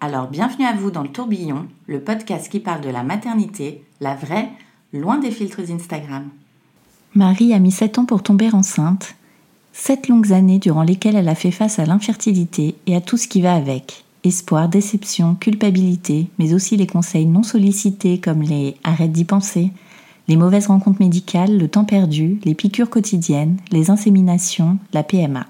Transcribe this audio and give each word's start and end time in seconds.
Alors 0.00 0.28
bienvenue 0.28 0.64
à 0.64 0.74
vous 0.74 0.92
dans 0.92 1.02
le 1.02 1.08
tourbillon, 1.08 1.66
le 1.88 2.00
podcast 2.00 2.48
qui 2.48 2.60
parle 2.60 2.82
de 2.82 2.88
la 2.88 3.02
maternité, 3.02 3.82
la 4.00 4.14
vraie, 4.14 4.48
loin 4.92 5.18
des 5.18 5.32
filtres 5.32 5.72
Instagram. 5.72 6.28
Marie 7.16 7.52
a 7.52 7.58
mis 7.58 7.72
7 7.72 7.98
ans 7.98 8.04
pour 8.04 8.22
tomber 8.22 8.54
enceinte, 8.54 9.16
7 9.72 10.06
longues 10.06 10.32
années 10.32 10.60
durant 10.60 10.84
lesquelles 10.84 11.16
elle 11.16 11.28
a 11.28 11.34
fait 11.34 11.50
face 11.50 11.80
à 11.80 11.84
l'infertilité 11.84 12.76
et 12.86 12.94
à 12.94 13.00
tout 13.00 13.16
ce 13.16 13.26
qui 13.26 13.42
va 13.42 13.54
avec. 13.54 14.04
Espoir, 14.22 14.68
déception, 14.68 15.34
culpabilité, 15.34 16.28
mais 16.38 16.54
aussi 16.54 16.76
les 16.76 16.86
conseils 16.86 17.26
non 17.26 17.42
sollicités 17.42 18.20
comme 18.20 18.42
les 18.42 18.76
arrête 18.84 19.10
d'y 19.10 19.24
penser, 19.24 19.72
les 20.28 20.36
mauvaises 20.36 20.68
rencontres 20.68 21.02
médicales, 21.02 21.58
le 21.58 21.66
temps 21.66 21.84
perdu, 21.84 22.38
les 22.44 22.54
piqûres 22.54 22.90
quotidiennes, 22.90 23.56
les 23.72 23.90
inséminations, 23.90 24.78
la 24.92 25.02
PMA. 25.02 25.46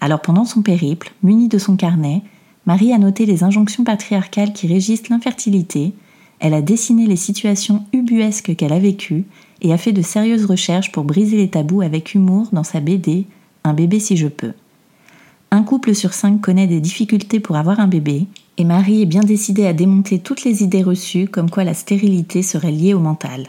Alors 0.00 0.22
pendant 0.22 0.46
son 0.46 0.62
périple, 0.62 1.12
munie 1.22 1.48
de 1.48 1.58
son 1.58 1.76
carnet, 1.76 2.22
Marie 2.66 2.92
a 2.92 2.98
noté 2.98 3.26
les 3.26 3.42
injonctions 3.42 3.84
patriarcales 3.84 4.52
qui 4.52 4.66
régissent 4.66 5.08
l'infertilité, 5.08 5.92
elle 6.40 6.54
a 6.54 6.62
dessiné 6.62 7.06
les 7.06 7.16
situations 7.16 7.84
ubuesques 7.92 8.56
qu'elle 8.56 8.72
a 8.72 8.78
vécues 8.78 9.24
et 9.60 9.72
a 9.72 9.78
fait 9.78 9.92
de 9.92 10.02
sérieuses 10.02 10.46
recherches 10.46 10.90
pour 10.90 11.04
briser 11.04 11.36
les 11.36 11.50
tabous 11.50 11.82
avec 11.82 12.14
humour 12.14 12.48
dans 12.52 12.64
sa 12.64 12.80
BD 12.80 13.26
Un 13.62 13.74
bébé 13.74 14.00
si 14.00 14.16
je 14.16 14.28
peux. 14.28 14.52
Un 15.50 15.62
couple 15.62 15.94
sur 15.94 16.14
cinq 16.14 16.40
connaît 16.40 16.66
des 16.66 16.80
difficultés 16.80 17.40
pour 17.40 17.56
avoir 17.56 17.80
un 17.80 17.88
bébé, 17.88 18.26
et 18.56 18.64
Marie 18.64 19.02
est 19.02 19.06
bien 19.06 19.22
décidée 19.22 19.66
à 19.66 19.72
démonter 19.72 20.18
toutes 20.18 20.44
les 20.44 20.62
idées 20.62 20.82
reçues 20.82 21.28
comme 21.28 21.50
quoi 21.50 21.64
la 21.64 21.74
stérilité 21.74 22.42
serait 22.42 22.70
liée 22.70 22.94
au 22.94 23.00
mental. 23.00 23.48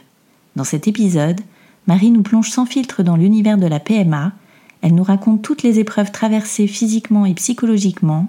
Dans 0.55 0.63
cet 0.63 0.87
épisode, 0.87 1.39
Marie 1.87 2.11
nous 2.11 2.23
plonge 2.23 2.49
sans 2.49 2.65
filtre 2.65 3.03
dans 3.03 3.15
l'univers 3.15 3.57
de 3.57 3.67
la 3.67 3.79
PMA, 3.79 4.33
elle 4.81 4.95
nous 4.95 5.03
raconte 5.03 5.43
toutes 5.43 5.63
les 5.63 5.79
épreuves 5.79 6.11
traversées 6.11 6.67
physiquement 6.67 7.25
et 7.25 7.35
psychologiquement, 7.35 8.27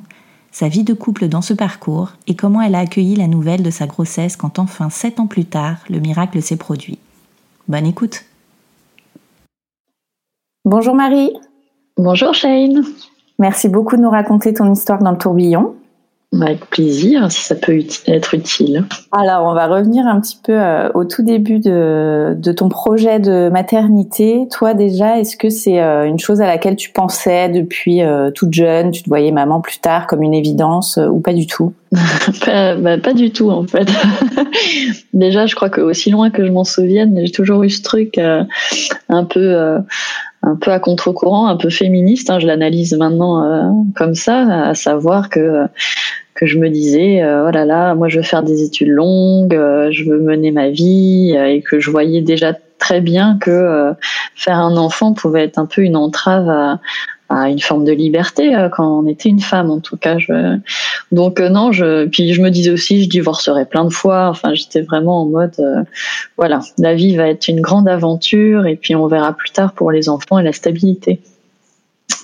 sa 0.53 0.69
vie 0.69 0.84
de 0.84 0.95
couple 0.95 1.28
dans 1.28 1.41
ce 1.41 1.55
parcours 1.55 2.12
et 2.27 2.36
comment 2.36 2.61
elle 2.61 2.75
a 2.75 2.81
accueilli 2.81 3.17
la 3.17 3.27
nouvelle 3.27 3.62
de 3.62 3.70
sa 3.70 3.86
grossesse 3.86 4.36
quand 4.36 4.58
enfin, 4.58 4.91
sept 4.91 5.19
ans 5.19 5.27
plus 5.27 5.47
tard, 5.47 5.78
le 5.91 5.98
miracle 5.98 6.41
s'est 6.42 6.56
produit. 6.56 6.98
Bonne 7.67 7.86
écoute. 7.86 8.25
Bonjour 10.64 10.95
Marie. 10.95 11.33
Bonjour 11.96 12.35
Shane. 12.35 12.85
Merci 13.39 13.68
beaucoup 13.68 13.96
de 13.96 14.02
nous 14.02 14.11
raconter 14.11 14.55
ton 14.55 14.73
histoire 14.73 15.01
dans 15.01 15.11
le 15.11 15.18
tourbillon. 15.18 15.74
Avec 16.41 16.65
plaisir, 16.70 17.31
si 17.31 17.43
ça 17.43 17.55
peut 17.55 17.79
être 18.07 18.35
utile. 18.35 18.85
Alors, 19.13 19.45
on 19.45 19.53
va 19.53 19.67
revenir 19.67 20.07
un 20.07 20.19
petit 20.19 20.39
peu 20.43 20.55
euh, 20.59 20.89
au 20.95 21.05
tout 21.05 21.23
début 21.23 21.59
de, 21.59 22.35
de, 22.39 22.53
ton 22.53 22.70
projet 22.70 23.20
de 23.20 23.51
maternité. 23.51 24.48
Toi, 24.51 24.73
déjà, 24.73 25.19
est-ce 25.21 25.37
que 25.37 25.51
c'est 25.51 25.83
euh, 25.83 26.07
une 26.07 26.19
chose 26.19 26.41
à 26.41 26.47
laquelle 26.47 26.77
tu 26.77 26.91
pensais 26.91 27.51
depuis 27.51 28.03
euh, 28.03 28.31
toute 28.31 28.55
jeune? 28.55 28.92
Tu 28.92 29.03
te 29.03 29.11
voyais 29.11 29.31
maman 29.31 29.61
plus 29.61 29.79
tard 29.79 30.07
comme 30.07 30.23
une 30.23 30.33
évidence 30.33 30.98
ou 30.98 31.21
pas 31.21 31.35
du 31.35 31.47
tout? 31.47 31.75
Pas, 32.47 32.77
bah, 32.77 32.97
pas, 32.97 33.13
du 33.13 33.31
tout, 33.33 33.51
en 33.51 33.67
fait. 33.67 33.87
déjà, 35.13 35.45
je 35.45 35.55
crois 35.55 35.69
que 35.69 35.83
aussi 35.83 36.11
loin 36.11 36.31
que 36.31 36.47
je 36.47 36.51
m'en 36.51 36.65
souvienne, 36.65 37.21
j'ai 37.23 37.31
toujours 37.31 37.63
eu 37.65 37.69
ce 37.69 37.83
truc 37.83 38.17
un 38.17 39.25
peu 39.25 39.83
un 40.42 40.57
peu 40.57 40.73
à 40.73 40.81
contre-courant, 40.81 41.47
un 41.47 41.57
peu 41.57 41.71
féministe. 41.71 42.31
Hein, 42.31 42.39
je 42.41 42.47
l'analyse 42.47 42.95
maintenant 42.95 43.45
euh, 43.45 43.71
comme 43.97 44.15
ça, 44.15 44.69
à 44.69 44.75
savoir 44.75 45.29
que 45.29 45.67
que 46.42 46.48
je 46.48 46.58
me 46.58 46.69
disais, 46.69 47.23
euh, 47.23 47.47
oh 47.47 47.51
là 47.53 47.95
moi 47.95 48.08
je 48.08 48.17
veux 48.17 48.25
faire 48.25 48.42
des 48.42 48.63
études 48.64 48.89
longues, 48.89 49.55
euh, 49.55 49.91
je 49.92 50.05
veux 50.05 50.19
mener 50.19 50.51
ma 50.51 50.70
vie, 50.70 51.36
et 51.36 51.63
que 51.63 51.79
je 51.79 51.91
voyais 51.91 52.20
déjà 52.20 52.53
très 52.79 53.01
bien 53.01 53.39
que 53.41 53.92
faire 54.35 54.58
un 54.58 54.77
enfant 54.77 55.13
pouvait 55.13 55.45
être 55.45 55.58
un 55.58 55.67
peu 55.67 55.83
une 55.83 55.95
entrave 55.95 56.48
à, 56.48 56.80
à 57.33 57.48
une 57.48 57.61
forme 57.61 57.85
de 57.85 57.92
liberté 57.92 58.55
euh, 58.55 58.69
quand 58.69 59.01
on 59.01 59.07
était 59.07 59.29
une 59.29 59.41
femme 59.41 59.70
en 59.70 59.80
tout 59.80 59.97
cas. 59.97 60.19
Je... 60.19 60.58
Donc 61.11 61.41
euh, 61.41 61.48
non, 61.48 61.73
je 61.73 62.07
puis 62.07 62.33
je 62.33 62.42
me 62.42 62.51
disais 62.51 62.70
aussi 62.70 63.03
je 63.03 63.09
divorcerai 63.09 63.64
plein 63.64 63.85
de 63.85 63.92
fois. 63.92 64.29
Enfin, 64.29 64.55
j'étais 64.55 64.83
vraiment 64.83 65.23
en 65.23 65.27
mode 65.27 65.55
euh, 65.59 65.83
voilà, 66.36 66.61
la 66.79 66.95
vie 66.95 67.17
va 67.17 67.29
être 67.29 67.48
une 67.48 67.61
grande 67.61 67.89
aventure 67.89 68.67
et 68.67 68.77
puis 68.77 68.95
on 68.95 69.07
verra 69.07 69.33
plus 69.33 69.51
tard 69.51 69.73
pour 69.73 69.91
les 69.91 70.09
enfants 70.09 70.39
et 70.39 70.42
la 70.42 70.53
stabilité. 70.53 71.20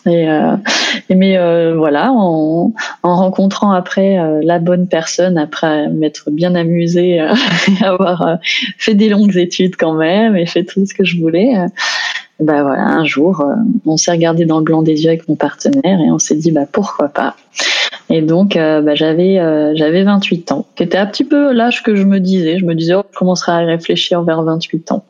Et, 0.09 1.15
mais 1.15 1.37
voilà, 1.75 2.11
en, 2.13 2.73
en, 3.03 3.17
rencontrant 3.17 3.73
après 3.73 4.19
la 4.43 4.59
bonne 4.59 4.89
personne, 4.89 5.39
après 5.39 5.89
m'être 5.89 6.31
bien 6.31 6.55
amusée 6.55 7.17
et 7.81 7.85
avoir 7.85 8.39
fait 8.79 8.95
des 8.95 9.09
longues 9.09 9.37
études 9.37 9.77
quand 9.77 9.95
même 9.95 10.37
et 10.37 10.47
fait 10.47 10.65
tout 10.65 10.85
ce 10.87 10.95
que 10.95 11.05
je 11.05 11.19
voulais, 11.19 11.55
bah 12.41 12.63
voilà, 12.63 12.85
un 12.85 13.05
jour, 13.05 13.41
euh, 13.41 13.55
on 13.85 13.97
s'est 13.97 14.13
regardé 14.13 14.45
dans 14.45 14.59
le 14.59 14.65
blanc 14.65 14.83
des 14.83 15.03
yeux 15.03 15.09
avec 15.09 15.29
mon 15.29 15.35
partenaire 15.35 16.01
et 16.01 16.11
on 16.13 16.21
s'est 16.21 16.37
dit 16.37 16.53
bah 16.53 16.67
pourquoi 16.71 17.09
pas? 17.09 17.35
Et 18.11 18.23
donc 18.23 18.57
euh, 18.57 18.81
bah, 18.81 18.95
j'avais 18.95 19.41
euh, 19.41 19.75
j'avais 19.75 20.05
28 20.05 20.53
ans, 20.53 20.67
qui 20.77 20.85
était 20.85 20.99
un 20.99 21.07
petit 21.07 21.25
peu 21.25 21.53
l'âge 21.53 21.83
que 21.83 21.97
je 21.97 22.05
me 22.05 22.21
disais. 22.21 22.59
Je 22.59 22.65
me 22.65 22.75
disais 22.75 22.95
oh, 22.95 23.03
je 23.13 23.19
commencerai 23.19 23.53
à 23.53 23.59
réfléchir 23.59 24.23
vers 24.23 24.43
28 24.43 24.93
ans. 24.93 25.05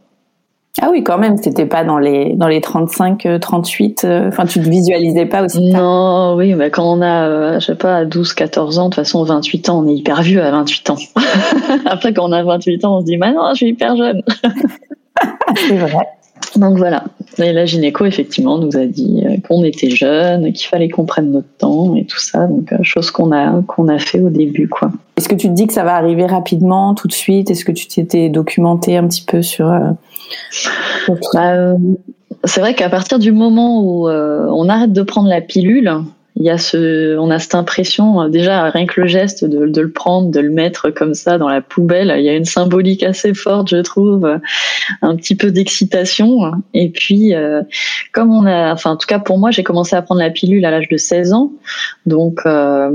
Ah 0.80 0.88
oui, 0.90 1.02
quand 1.02 1.18
même, 1.18 1.36
c'était 1.36 1.66
pas 1.66 1.84
dans 1.84 1.98
les 1.98 2.34
dans 2.34 2.46
les 2.46 2.60
35, 2.60 3.26
38. 3.40 4.06
Enfin, 4.28 4.46
tu 4.46 4.60
te 4.60 4.68
visualisais 4.68 5.26
pas 5.26 5.42
aussi. 5.42 5.72
Non, 5.72 6.34
oui, 6.36 6.54
mais 6.54 6.70
quand 6.70 6.84
on 6.84 7.02
a, 7.02 7.58
je 7.58 7.66
sais 7.66 7.74
pas, 7.74 8.04
12, 8.04 8.32
14 8.34 8.78
ans, 8.78 8.84
de 8.84 8.88
toute 8.90 8.94
façon, 8.94 9.24
28 9.24 9.68
ans, 9.70 9.82
on 9.84 9.88
est 9.88 9.94
hyper 9.94 10.22
vieux 10.22 10.42
à 10.42 10.50
28 10.50 10.90
ans. 10.90 10.96
Après, 11.86 12.12
quand 12.12 12.28
on 12.28 12.32
a 12.32 12.42
28 12.42 12.84
ans, 12.84 12.98
on 12.98 13.00
se 13.00 13.06
dit, 13.06 13.16
non, 13.16 13.50
je 13.50 13.56
suis 13.56 13.68
hyper 13.68 13.96
jeune. 13.96 14.22
C'est 15.56 15.76
vrai. 15.76 16.06
Donc 16.56 16.78
voilà. 16.78 17.04
Et 17.38 17.52
la 17.52 17.66
gynéco, 17.66 18.04
effectivement, 18.04 18.58
nous 18.58 18.76
a 18.76 18.86
dit 18.86 19.22
euh, 19.24 19.36
qu'on 19.46 19.62
était 19.64 19.90
jeunes, 19.90 20.52
qu'il 20.52 20.66
fallait 20.66 20.88
qu'on 20.88 21.04
prenne 21.04 21.30
notre 21.30 21.48
temps 21.58 21.94
et 21.94 22.04
tout 22.04 22.18
ça. 22.18 22.46
Donc, 22.46 22.72
euh, 22.72 22.78
chose 22.82 23.10
qu'on 23.10 23.32
a, 23.32 23.62
qu'on 23.62 23.88
a 23.88 23.98
fait 23.98 24.20
au 24.20 24.30
début, 24.30 24.68
quoi. 24.68 24.90
Est-ce 25.16 25.28
que 25.28 25.34
tu 25.34 25.48
te 25.48 25.52
dis 25.52 25.66
que 25.66 25.72
ça 25.72 25.84
va 25.84 25.94
arriver 25.94 26.26
rapidement, 26.26 26.94
tout 26.94 27.08
de 27.08 27.12
suite? 27.12 27.50
Est-ce 27.50 27.64
que 27.64 27.72
tu 27.72 27.86
t'étais 27.86 28.28
documenté 28.28 28.96
un 28.96 29.06
petit 29.06 29.24
peu 29.24 29.42
sur. 29.42 29.70
Euh, 29.70 29.90
bah, 31.34 31.74
c'est 32.44 32.60
vrai 32.60 32.74
qu'à 32.74 32.88
partir 32.88 33.18
du 33.18 33.32
moment 33.32 33.82
où 33.82 34.08
on 34.08 34.68
arrête 34.68 34.92
de 34.92 35.02
prendre 35.02 35.28
la 35.28 35.40
pilule, 35.40 35.90
il 36.38 36.44
y 36.44 36.50
a 36.50 36.56
ce, 36.56 37.16
on 37.18 37.30
a 37.30 37.38
cette 37.40 37.56
impression 37.56 38.22
euh, 38.22 38.28
déjà 38.28 38.70
rien 38.70 38.86
que 38.86 39.00
le 39.00 39.06
geste 39.08 39.44
de, 39.44 39.80
le 39.80 39.90
prendre, 39.90 40.30
de 40.30 40.38
le 40.38 40.50
mettre 40.50 40.90
comme 40.90 41.14
ça 41.14 41.36
dans 41.36 41.48
la 41.48 41.60
poubelle, 41.60 42.14
il 42.16 42.24
y 42.24 42.28
a 42.28 42.34
une 42.34 42.44
symbolique 42.44 43.02
assez 43.02 43.34
forte, 43.34 43.70
je 43.70 43.78
trouve, 43.78 44.38
un 45.02 45.16
petit 45.16 45.34
peu 45.34 45.50
d'excitation. 45.50 46.52
Et 46.74 46.90
puis, 46.90 47.34
euh, 47.34 47.62
comme 48.12 48.30
on 48.32 48.46
a, 48.46 48.72
enfin 48.72 48.92
en 48.92 48.96
tout 48.96 49.08
cas 49.08 49.18
pour 49.18 49.38
moi, 49.38 49.50
j'ai 49.50 49.64
commencé 49.64 49.96
à 49.96 50.02
prendre 50.02 50.20
la 50.20 50.30
pilule 50.30 50.64
à 50.64 50.70
l'âge 50.70 50.88
de 50.88 50.96
16 50.96 51.32
ans, 51.32 51.52
donc. 52.06 52.40
Euh, 52.46 52.90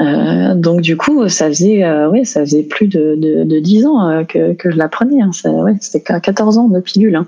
euh, 0.00 0.54
donc 0.54 0.80
du 0.80 0.96
coup, 0.96 1.28
ça 1.28 1.48
faisait, 1.48 1.82
euh, 1.82 2.08
oui, 2.08 2.24
ça 2.24 2.40
faisait 2.42 2.62
plus 2.62 2.86
de, 2.86 3.16
de, 3.16 3.42
de 3.42 3.58
10 3.58 3.86
ans 3.86 4.24
que, 4.28 4.52
que 4.52 4.70
je 4.70 4.76
la 4.76 4.88
prenais. 4.88 5.20
Hein. 5.20 5.32
Ouais, 5.44 5.74
c'était 5.80 6.20
14 6.20 6.56
ans 6.56 6.68
de 6.68 6.78
pilule. 6.78 7.16
Hein. 7.16 7.26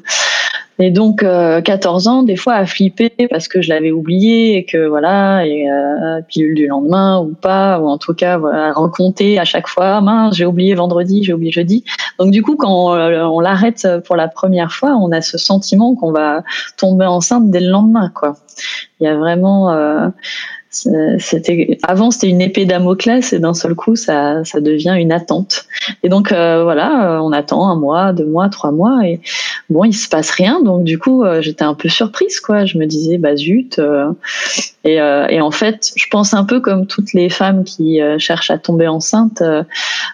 Et 0.82 0.91
donc, 0.91 1.21
14 1.21 2.06
euh, 2.06 2.11
ans, 2.11 2.23
des 2.23 2.37
fois, 2.37 2.55
à 2.55 2.65
flipper 2.65 3.11
parce 3.29 3.49
que 3.49 3.61
je 3.61 3.69
l'avais 3.69 3.91
oublié 3.91 4.56
et 4.56 4.65
que 4.65 4.87
voilà, 4.87 5.47
et 5.47 5.71
euh, 5.71 6.23
pilule 6.27 6.55
du 6.55 6.67
lendemain 6.67 7.21
ou 7.21 7.35
pas, 7.35 7.79
ou 7.81 7.87
en 7.87 7.99
tout 7.99 8.15
cas, 8.15 8.38
voilà, 8.38 8.69
à 8.69 8.73
raconter 8.73 9.38
à 9.38 9.44
chaque 9.44 9.69
fois, 9.69 9.97
ah, 9.97 10.00
mince, 10.00 10.37
j'ai 10.37 10.47
oublié 10.47 10.75
vendredi, 10.75 11.23
j'ai 11.23 11.35
oublié 11.35 11.53
jeudi. 11.53 11.85
Donc 12.19 12.31
du 12.31 12.43
coup, 12.43 12.56
quand 12.56 12.94
euh, 12.94 13.25
on, 13.25 13.41
l'arrête 13.41 13.87
pour 14.06 14.17
la 14.17 14.27
première 14.27 14.73
fois, 14.73 14.97
on 14.97 15.12
a 15.12 15.21
ce 15.21 15.37
sentiment 15.37 15.94
qu'on 15.94 16.12
va 16.12 16.44
tomber 16.79 17.05
enceinte 17.05 17.50
dès 17.50 17.61
le 17.61 17.69
lendemain, 17.69 18.11
quoi. 18.15 18.37
Il 19.00 19.05
y 19.05 19.06
a 19.06 19.17
vraiment 19.17 19.71
c'était 20.72 21.78
avant 21.82 22.12
c'était 22.12 22.28
une 22.28 22.40
épée 22.40 22.64
Damoclès 22.64 23.32
et 23.32 23.40
d'un 23.40 23.55
seul 23.55 23.75
coup 23.75 23.96
ça 23.96 24.44
ça 24.44 24.61
devient 24.61 24.94
une 24.96 25.11
attente. 25.11 25.64
Et 26.05 26.08
donc 26.08 26.31
euh, 26.31 26.62
voilà 26.62 27.17
euh, 27.17 27.19
on 27.19 27.32
attend 27.32 27.69
un 27.69 27.75
mois 27.75 28.12
deux 28.12 28.26
mois 28.26 28.49
trois 28.49 28.70
mois 28.70 29.00
et 29.05 29.20
bon 29.69 29.82
il 29.82 29.93
se 29.93 30.08
passe 30.08 30.31
rien. 30.31 30.62
Donc 30.62 30.84
du 30.84 30.96
coup 30.96 31.25
euh, 31.25 31.43
j'étais 31.43 31.64
un 31.64 31.75
peu 31.75 31.88
surprise 31.88 32.38
quoi. 32.38 32.67
Je 32.67 32.78
me 32.78 32.87
disais 32.87 33.19
bah 33.19 33.34
zut 33.34 33.81
et, 34.84 34.94
et 34.94 35.40
en 35.40 35.50
fait 35.50 35.90
je 35.96 36.06
pense 36.08 36.34
un 36.34 36.44
peu 36.44 36.61
comme 36.61 36.87
toutes 36.87 37.14
les 37.14 37.31
femmes 37.31 37.64
qui 37.64 38.00
cherchent 38.19 38.52
à 38.52 38.58
tomber 38.58 38.87
enceinte 38.87 39.43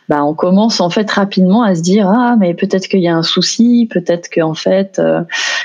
bah 0.08 0.24
on 0.24 0.32
commence 0.32 0.80
en 0.80 0.88
fait 0.88 1.10
rapidement 1.10 1.64
à 1.64 1.74
se 1.74 1.82
dire 1.82 2.08
ah 2.08 2.36
mais 2.40 2.54
peut-être 2.54 2.88
qu'il 2.88 3.00
y 3.00 3.08
a 3.08 3.14
un 3.14 3.22
souci 3.22 3.86
peut-être 3.90 4.30
qu'en 4.34 4.54
fait 4.54 5.00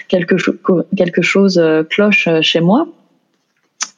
quelque 0.09 0.37
chose 0.37 0.57
quelque 0.97 1.21
chose 1.21 1.61
cloche 1.89 2.27
chez 2.41 2.59
moi 2.59 2.87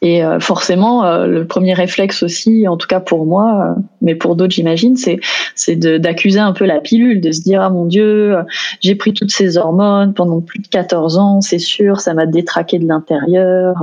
et 0.03 0.21
euh, 0.21 0.41
forcément, 0.41 1.05
euh, 1.05 1.27
le 1.27 1.47
premier 1.47 1.73
réflexe 1.73 2.23
aussi, 2.23 2.67
en 2.67 2.75
tout 2.75 2.87
cas 2.87 2.99
pour 2.99 3.25
moi, 3.25 3.73
euh, 3.77 3.81
mais 4.01 4.15
pour 4.15 4.35
d'autres 4.35 4.53
j'imagine, 4.53 4.97
c'est 4.97 5.21
c'est 5.55 5.77
d'accuser 5.77 6.39
un 6.39 6.51
peu 6.51 6.65
la 6.65 6.81
pilule, 6.81 7.21
de 7.21 7.31
se 7.31 7.41
dire 7.41 7.61
ah 7.61 7.69
mon 7.69 7.85
Dieu, 7.85 8.35
j'ai 8.81 8.95
pris 8.95 9.13
toutes 9.13 9.31
ces 9.31 9.57
hormones 9.57 10.13
pendant 10.13 10.41
plus 10.41 10.59
de 10.59 10.67
14 10.67 11.17
ans, 11.17 11.39
c'est 11.39 11.57
sûr, 11.57 12.01
ça 12.01 12.13
m'a 12.13 12.25
détraqué 12.25 12.79
de 12.79 12.87
l'intérieur. 12.87 13.81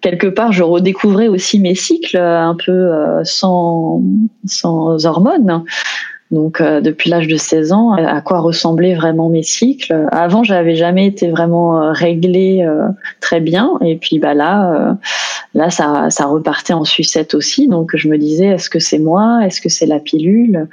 quelque 0.00 0.28
part, 0.28 0.52
je 0.52 0.62
redécouvrais 0.62 1.26
aussi 1.26 1.58
mes 1.58 1.74
cycles 1.74 2.16
un 2.16 2.54
peu 2.54 2.92
sans 3.24 4.02
sans 4.46 5.06
hormones. 5.06 5.64
Donc 6.30 6.60
euh, 6.60 6.80
depuis 6.80 7.10
l'âge 7.10 7.26
de 7.26 7.36
16 7.36 7.72
ans, 7.72 7.92
à 7.92 8.20
quoi 8.20 8.38
ressemblaient 8.38 8.94
vraiment 8.94 9.28
mes 9.28 9.42
cycles. 9.42 10.06
Avant, 10.12 10.44
j'avais 10.44 10.76
jamais 10.76 11.06
été 11.06 11.28
vraiment 11.28 11.82
euh, 11.82 11.92
réglée 11.92 12.62
euh, 12.62 12.86
très 13.20 13.40
bien, 13.40 13.72
et 13.80 13.96
puis 13.96 14.20
bah 14.20 14.34
là, 14.34 14.96
là 15.54 15.70
ça, 15.70 16.08
ça 16.10 16.26
repartait 16.26 16.72
en 16.72 16.84
sucette 16.84 17.34
aussi. 17.34 17.66
Donc 17.66 17.96
je 17.96 18.08
me 18.08 18.16
disais, 18.16 18.46
est-ce 18.46 18.70
que 18.70 18.78
c'est 18.78 19.00
moi? 19.00 19.40
Est-ce 19.44 19.60
que 19.60 19.68
c'est 19.68 19.86
la 19.86 19.98
pilule? 19.98 20.68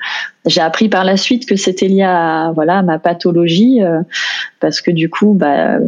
J'ai 0.45 0.61
appris 0.61 0.89
par 0.89 1.03
la 1.03 1.17
suite 1.17 1.47
que 1.47 1.55
c'était 1.55 1.87
lié 1.87 2.03
à 2.03 2.51
voilà 2.53 2.83
ma 2.83 2.99
pathologie, 2.99 3.81
parce 4.59 4.79
que 4.81 4.91
du 4.91 5.09
coup, 5.09 5.33
bah 5.33 5.79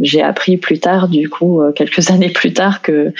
j'ai 0.00 0.22
appris 0.22 0.56
plus 0.56 0.80
tard, 0.80 1.08
du 1.08 1.28
coup, 1.28 1.60
quelques 1.76 2.10
années 2.10 2.30
plus 2.30 2.54
tard, 2.54 2.80
que 2.80 3.12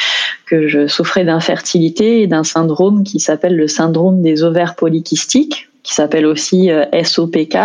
que 0.47 0.67
je 0.67 0.87
souffrais 0.87 1.27
d'infertilité 1.27 2.23
et 2.23 2.27
d'un 2.27 2.45
syndrome 2.45 3.05
qui 3.05 3.21
s'appelle 3.21 3.57
le 3.57 3.69
syndrome 3.69 4.23
des 4.23 4.45
ovaires 4.45 4.77
polykystiques 4.77 5.69
qui 5.85 5.95
s'appelle 5.95 6.27
aussi 6.27 6.73
euh, 6.73 6.85
SOPK 7.05 7.57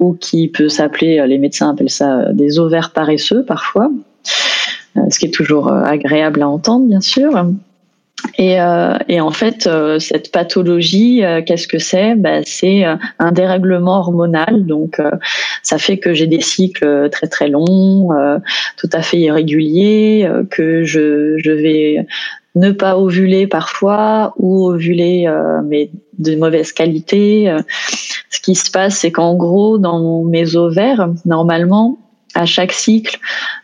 ou 0.00 0.14
qui 0.14 0.48
peut 0.48 0.68
s'appeler, 0.68 1.20
euh, 1.20 1.26
les 1.26 1.38
médecins 1.38 1.70
appellent 1.70 1.90
ça 1.90 2.18
euh, 2.18 2.32
des 2.32 2.58
ovaires 2.58 2.90
paresseux 2.90 3.44
parfois, 3.44 3.90
ce 5.10 5.18
qui 5.18 5.26
est 5.26 5.34
toujours 5.34 5.70
agréable 5.70 6.42
à 6.42 6.48
entendre 6.48 6.86
bien 6.86 7.00
sûr. 7.00 7.46
Et, 8.38 8.58
en 8.60 9.30
fait, 9.32 9.68
cette 9.98 10.32
pathologie, 10.32 11.22
qu'est-ce 11.44 11.68
que 11.68 11.78
c'est? 11.78 12.14
Ben, 12.14 12.42
C'est 12.46 12.84
un 13.18 13.32
dérèglement 13.32 13.98
hormonal. 13.98 14.64
Donc, 14.64 14.98
ça 15.62 15.76
fait 15.76 15.98
que 15.98 16.14
j'ai 16.14 16.26
des 16.26 16.40
cycles 16.40 17.10
très 17.10 17.26
très 17.26 17.48
longs, 17.48 18.08
tout 18.78 18.88
à 18.92 19.02
fait 19.02 19.18
irréguliers, 19.18 20.26
que 20.50 20.84
je, 20.84 21.36
je 21.36 21.50
vais 21.50 22.06
ne 22.54 22.70
pas 22.70 22.96
ovuler 22.96 23.46
parfois 23.46 24.34
ou 24.36 24.66
ovuler 24.66 25.26
euh, 25.26 25.60
mais 25.64 25.90
de 26.18 26.36
mauvaise 26.36 26.72
qualité. 26.72 27.50
Euh, 27.50 27.60
ce 28.30 28.40
qui 28.40 28.54
se 28.54 28.70
passe, 28.70 28.98
c'est 28.98 29.12
qu'en 29.12 29.34
gros, 29.34 29.78
dans 29.78 30.22
mes 30.24 30.56
ovaires, 30.56 31.08
normalement, 31.24 31.98
à 32.34 32.46
chaque 32.46 32.72
cycle. 32.72 33.18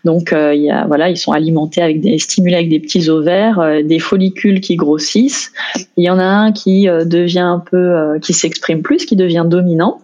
Donc, 0.05 0.33
euh, 0.33 0.55
il 0.55 0.63
y 0.63 0.71
a, 0.71 0.87
voilà, 0.87 1.09
ils 1.09 1.17
sont 1.17 1.33
alimentés 1.33 1.83
avec 1.83 2.01
des 2.01 2.19
stimulés 2.19 2.57
avec 2.57 2.69
des 2.69 2.81
petits 2.81 3.09
ovaires, 3.09 3.83
des 3.85 3.99
follicules 3.99 4.61
qui 4.61 4.77
grossissent. 4.77 5.53
Il 5.97 6.05
y 6.05 6.11
en 6.11 6.19
a 6.19 6.25
un 6.25 6.53
qui 6.53 6.87
devient 6.87 7.41
un 7.41 7.59
peu, 7.59 8.19
qui 8.23 8.33
s'exprime 8.33 8.83
plus, 8.83 9.05
qui 9.07 9.17
devient 9.17 9.45
dominant. 9.47 10.01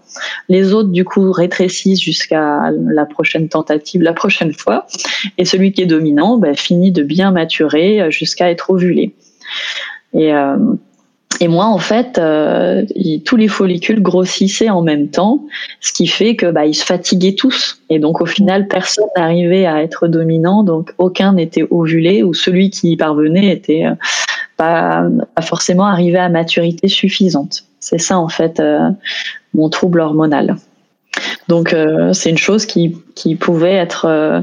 Les 0.49 0.73
autres, 0.73 0.91
du 0.91 1.05
coup, 1.05 1.31
rétrécissent 1.33 2.01
jusqu'à 2.01 2.71
la 2.73 3.05
prochaine 3.07 3.49
tentative, 3.49 4.03
la 4.03 4.13
prochaine 4.13 4.53
fois. 4.53 4.87
Et 5.39 5.45
celui 5.45 5.73
qui 5.73 5.83
est 5.83 5.87
dominant 5.87 6.39
ben, 6.39 6.55
finit 6.55 6.93
de 6.93 7.03
bien 7.03 7.31
maturer 7.31 8.11
jusqu'à 8.11 8.51
être 8.51 8.71
ovulé. 8.71 9.15
Et, 10.15 10.33
euh, 10.33 10.57
et 11.41 11.49
moi, 11.49 11.67
en 11.67 11.79
fait, 11.79 12.19
euh, 12.19 12.85
tous 13.25 13.37
les 13.37 13.49
follicules 13.49 14.01
grossissaient 14.01 14.71
en 14.71 14.83
même 14.83 15.09
temps, 15.09 15.45
ce 15.81 15.93
qui 15.93 16.07
fait 16.07 16.35
que 16.35 16.51
bah, 16.51 16.67
ils 16.67 16.75
se 16.75 16.85
fatiguaient 16.85 17.35
tous. 17.35 17.83
Et 17.91 17.99
donc, 17.99 18.21
au 18.21 18.27
final, 18.27 18.69
personne 18.69 19.09
n'arrivait 19.17 19.67
à 19.67 19.83
être 19.83 20.09
dominant, 20.09 20.63
donc 20.63 20.95
aucun 20.99 21.35
n'était 21.35 21.65
ovulé, 21.71 22.23
ou 22.23 22.33
celui 22.33 22.71
qui 22.71 22.93
y 22.93 22.97
parvenait 22.97 23.49
était 23.49 23.85
euh, 23.87 23.95
pas, 24.57 25.05
pas 25.35 25.43
forcément 25.43 25.87
arrivé 25.87 26.19
à 26.19 26.29
maturité 26.29 26.89
suffisante. 26.89 27.65
C'est 27.81 27.99
ça, 27.99 28.19
en 28.19 28.29
fait, 28.29 28.61
mon 29.55 29.69
trouble 29.69 30.01
hormonal. 30.01 30.57
Donc 31.49 31.73
euh, 31.73 32.13
c'est 32.13 32.31
une 32.31 32.39
chose 32.39 32.67
qui, 32.67 33.03
pouvait 33.41 33.75
être 33.75 34.07
euh, 34.09 34.41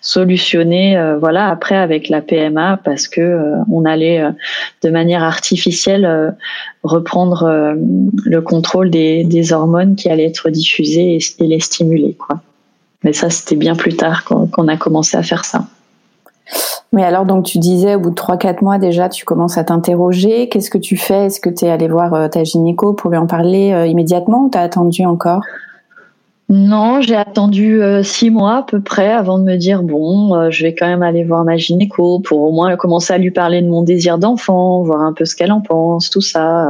solutionnée 0.00 0.96
euh, 0.96 1.18
voilà 1.18 1.48
après 1.48 1.76
avec 1.76 2.08
la 2.08 2.20
PMA 2.20 2.78
parce 2.84 3.08
que 3.08 3.54
on 3.70 3.84
allait 3.84 4.22
de 4.82 4.90
manière 4.90 5.22
artificielle 5.22 6.36
reprendre 6.82 7.74
le 8.24 8.40
contrôle 8.40 8.90
des, 8.90 9.52
hormones 9.52 9.96
qui 9.96 10.08
allaient 10.08 10.26
être 10.26 10.50
diffusées 10.50 11.18
et, 11.38 11.46
les 11.46 11.60
stimuler. 11.60 12.16
Mais 13.04 13.12
ça 13.12 13.30
c'était 13.30 13.56
bien 13.56 13.76
plus 13.76 13.96
tard 13.96 14.24
qu'on 14.24 14.68
a 14.68 14.76
commencé 14.76 15.16
à 15.16 15.22
faire 15.22 15.44
ça. 15.44 15.64
Mais 16.92 17.04
alors, 17.04 17.24
donc, 17.24 17.44
tu 17.44 17.58
disais, 17.58 17.94
au 17.94 18.00
bout 18.00 18.10
de 18.10 18.16
3-4 18.16 18.64
mois, 18.64 18.78
déjà, 18.78 19.08
tu 19.08 19.24
commences 19.24 19.56
à 19.56 19.62
t'interroger. 19.62 20.48
Qu'est-ce 20.48 20.70
que 20.70 20.78
tu 20.78 20.96
fais? 20.96 21.26
Est-ce 21.26 21.38
que 21.38 21.48
tu 21.48 21.64
es 21.64 21.70
allé 21.70 21.86
voir 21.86 22.28
ta 22.28 22.42
gynéco 22.42 22.94
pour 22.94 23.12
lui 23.12 23.16
en 23.16 23.28
parler 23.28 23.86
immédiatement 23.88 24.46
ou 24.46 24.50
tu 24.50 24.58
as 24.58 24.62
attendu 24.62 25.06
encore? 25.06 25.42
Non, 26.50 27.00
j'ai 27.00 27.14
attendu 27.14 27.80
euh, 27.80 28.02
six 28.02 28.28
mois 28.28 28.56
à 28.56 28.62
peu 28.64 28.80
près 28.80 29.12
avant 29.12 29.38
de 29.38 29.44
me 29.44 29.54
dire 29.54 29.84
bon, 29.84 30.34
euh, 30.34 30.50
je 30.50 30.64
vais 30.64 30.74
quand 30.74 30.88
même 30.88 31.04
aller 31.04 31.22
voir 31.22 31.44
ma 31.44 31.56
gynéco 31.56 32.18
pour 32.18 32.40
au 32.40 32.50
moins 32.50 32.74
commencer 32.74 33.12
à 33.12 33.18
lui 33.18 33.30
parler 33.30 33.62
de 33.62 33.68
mon 33.68 33.84
désir 33.84 34.18
d'enfant, 34.18 34.82
voir 34.82 35.00
un 35.02 35.12
peu 35.12 35.24
ce 35.24 35.36
qu'elle 35.36 35.52
en 35.52 35.60
pense, 35.60 36.10
tout 36.10 36.20
ça. 36.20 36.66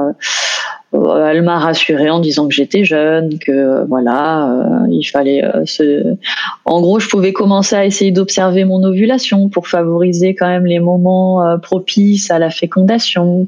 Euh, 0.92 1.26
elle 1.30 1.40
m'a 1.40 1.58
rassurée 1.58 2.10
en 2.10 2.20
disant 2.20 2.46
que 2.46 2.52
j'étais 2.52 2.84
jeune, 2.84 3.38
que 3.38 3.86
voilà, 3.86 4.54
il 4.90 5.04
fallait 5.04 5.42
se. 5.64 6.14
En 6.66 6.82
gros, 6.82 6.98
je 6.98 7.08
pouvais 7.08 7.32
commencer 7.32 7.74
à 7.74 7.86
essayer 7.86 8.10
d'observer 8.10 8.66
mon 8.66 8.82
ovulation 8.82 9.48
pour 9.48 9.66
favoriser 9.66 10.34
quand 10.34 10.48
même 10.48 10.66
les 10.66 10.80
moments 10.80 11.58
propices 11.62 12.30
à 12.30 12.38
la 12.38 12.50
fécondation. 12.50 13.46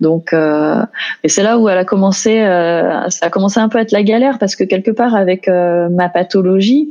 Donc, 0.00 0.32
euh, 0.32 0.82
et 1.24 1.28
c'est 1.28 1.42
là 1.42 1.58
où 1.58 1.68
elle 1.68 1.78
a 1.78 1.84
commencé, 1.84 2.40
euh, 2.40 3.08
ça 3.10 3.26
a 3.26 3.30
commencé 3.30 3.58
un 3.58 3.68
peu 3.68 3.78
à 3.78 3.82
être 3.82 3.92
la 3.92 4.02
galère 4.02 4.38
parce 4.38 4.56
que 4.56 4.64
quelque 4.64 4.90
part 4.90 5.14
avec 5.14 5.48
euh, 5.48 5.88
ma 5.88 6.08
pathologie, 6.08 6.90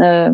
euh, 0.00 0.28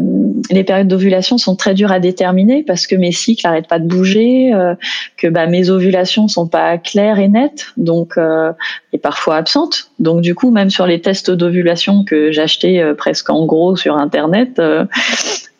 les 0.50 0.64
périodes 0.64 0.88
d'ovulation 0.88 1.37
sont 1.37 1.54
très 1.54 1.75
dures 1.75 1.92
à 1.92 2.00
déterminer 2.00 2.62
parce 2.62 2.87
que 2.87 2.97
mes 2.97 3.12
cycles 3.12 3.47
n'arrêtent 3.47 3.68
pas 3.68 3.78
de 3.78 3.87
bouger, 3.87 4.54
euh, 4.54 4.75
que 5.18 5.28
bah, 5.28 5.47
mes 5.47 5.68
ovulations 5.68 6.28
sont 6.28 6.49
pas 6.49 6.78
claires 6.78 7.18
et 7.18 7.28
nettes, 7.28 7.66
donc 7.76 8.16
euh, 8.16 8.52
et 8.92 8.99
parfois 8.99 9.37
absentes. 9.37 9.90
Donc 9.99 10.23
du 10.23 10.35
coup, 10.35 10.50
même 10.50 10.71
sur 10.71 10.87
les 10.87 11.00
tests 11.00 11.30
d'ovulation 11.30 12.04
que 12.04 12.33
j'achetais 12.33 12.83
presque 12.97 13.28
en 13.28 13.45
gros 13.45 13.76
sur 13.76 13.97
internet, 13.97 14.61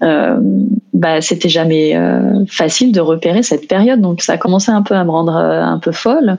bah 0.01 1.21
c'était 1.21 1.49
jamais 1.49 1.95
facile 2.49 2.93
de 2.93 3.01
repérer 3.01 3.43
cette 3.43 3.69
période. 3.69 4.01
Donc 4.01 4.23
ça 4.23 4.35
a 4.35 4.39
commencé 4.39 4.71
un 4.71 4.83
peu 4.83 4.95
à 4.95 5.05
me 5.05 5.11
rendre 5.11 5.35
un 5.35 5.79
peu 5.79 5.93
folle. 5.93 6.39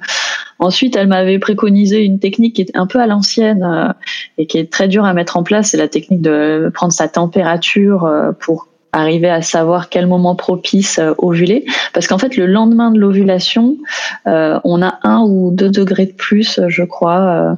Ensuite, 0.62 0.96
elle 0.96 1.08
m'avait 1.08 1.40
préconisé 1.40 2.06
une 2.06 2.20
technique 2.20 2.58
qui 2.58 2.62
est 2.62 2.78
un 2.78 2.86
peu 2.86 3.00
à 3.00 3.08
l'ancienne 3.08 3.64
euh, 3.64 3.92
et 4.38 4.46
qui 4.46 4.60
est 4.60 4.72
très 4.72 4.88
dure 4.88 5.06
à 5.06 5.14
mettre 5.14 5.36
en 5.36 5.42
place. 5.42 5.70
C'est 5.70 5.78
la 5.78 5.88
technique 5.88 6.22
de 6.22 6.70
prendre 6.72 6.94
sa 6.94 7.08
température 7.08 8.06
euh, 8.06 8.32
pour 8.32 8.68
arriver 8.92 9.30
à 9.30 9.42
savoir 9.42 9.90
quel 9.90 10.06
moment 10.06 10.36
propice 10.36 11.00
euh, 11.00 11.16
ovuler. 11.18 11.66
Parce 11.94 12.06
qu'en 12.06 12.20
fait, 12.20 12.38
le 12.38 12.46
lendemain 12.46 12.92
de 12.92 13.00
l'ovulation, 13.00 13.78
on 14.26 14.84
a 14.84 15.00
un 15.02 15.22
ou 15.24 15.50
deux 15.52 15.72
degrés 15.72 16.06
de 16.06 16.14
plus, 16.14 16.60
je 16.68 16.84
crois. 16.84 17.58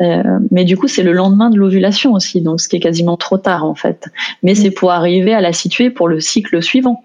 Mais 0.00 0.64
du 0.64 0.76
coup, 0.76 0.88
c'est 0.88 1.02
le 1.02 1.12
lendemain 1.12 1.50
de 1.50 1.56
l'ovulation 1.56 2.12
aussi, 2.12 2.40
donc 2.40 2.60
ce 2.60 2.68
qui 2.68 2.76
est 2.76 2.80
quasiment 2.80 3.16
trop 3.16 3.38
tard 3.38 3.64
en 3.64 3.74
fait. 3.74 4.06
Mais 4.42 4.54
c'est 4.54 4.70
pour 4.70 4.90
arriver 4.90 5.34
à 5.34 5.40
la 5.40 5.52
situer 5.52 5.90
pour 5.90 6.08
le 6.08 6.20
cycle 6.20 6.62
suivant. 6.62 7.04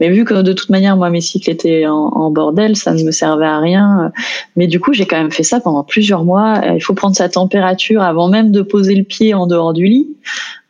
Mais 0.00 0.10
vu 0.10 0.24
que 0.24 0.34
de 0.34 0.52
toute 0.52 0.70
manière, 0.70 0.96
moi, 0.96 1.08
mes 1.08 1.20
cycles 1.20 1.50
étaient 1.50 1.86
en, 1.86 2.30
bordel, 2.32 2.74
ça 2.74 2.92
ne 2.94 3.04
me 3.04 3.12
servait 3.12 3.46
à 3.46 3.60
rien. 3.60 4.10
Mais 4.56 4.66
du 4.66 4.80
coup, 4.80 4.92
j'ai 4.92 5.06
quand 5.06 5.16
même 5.16 5.30
fait 5.30 5.44
ça 5.44 5.60
pendant 5.60 5.84
plusieurs 5.84 6.24
mois. 6.24 6.60
Il 6.74 6.82
faut 6.82 6.94
prendre 6.94 7.14
sa 7.14 7.28
température 7.28 8.02
avant 8.02 8.28
même 8.28 8.50
de 8.50 8.62
poser 8.62 8.96
le 8.96 9.04
pied 9.04 9.34
en 9.34 9.46
dehors 9.46 9.72
du 9.72 9.84
lit. 9.84 10.08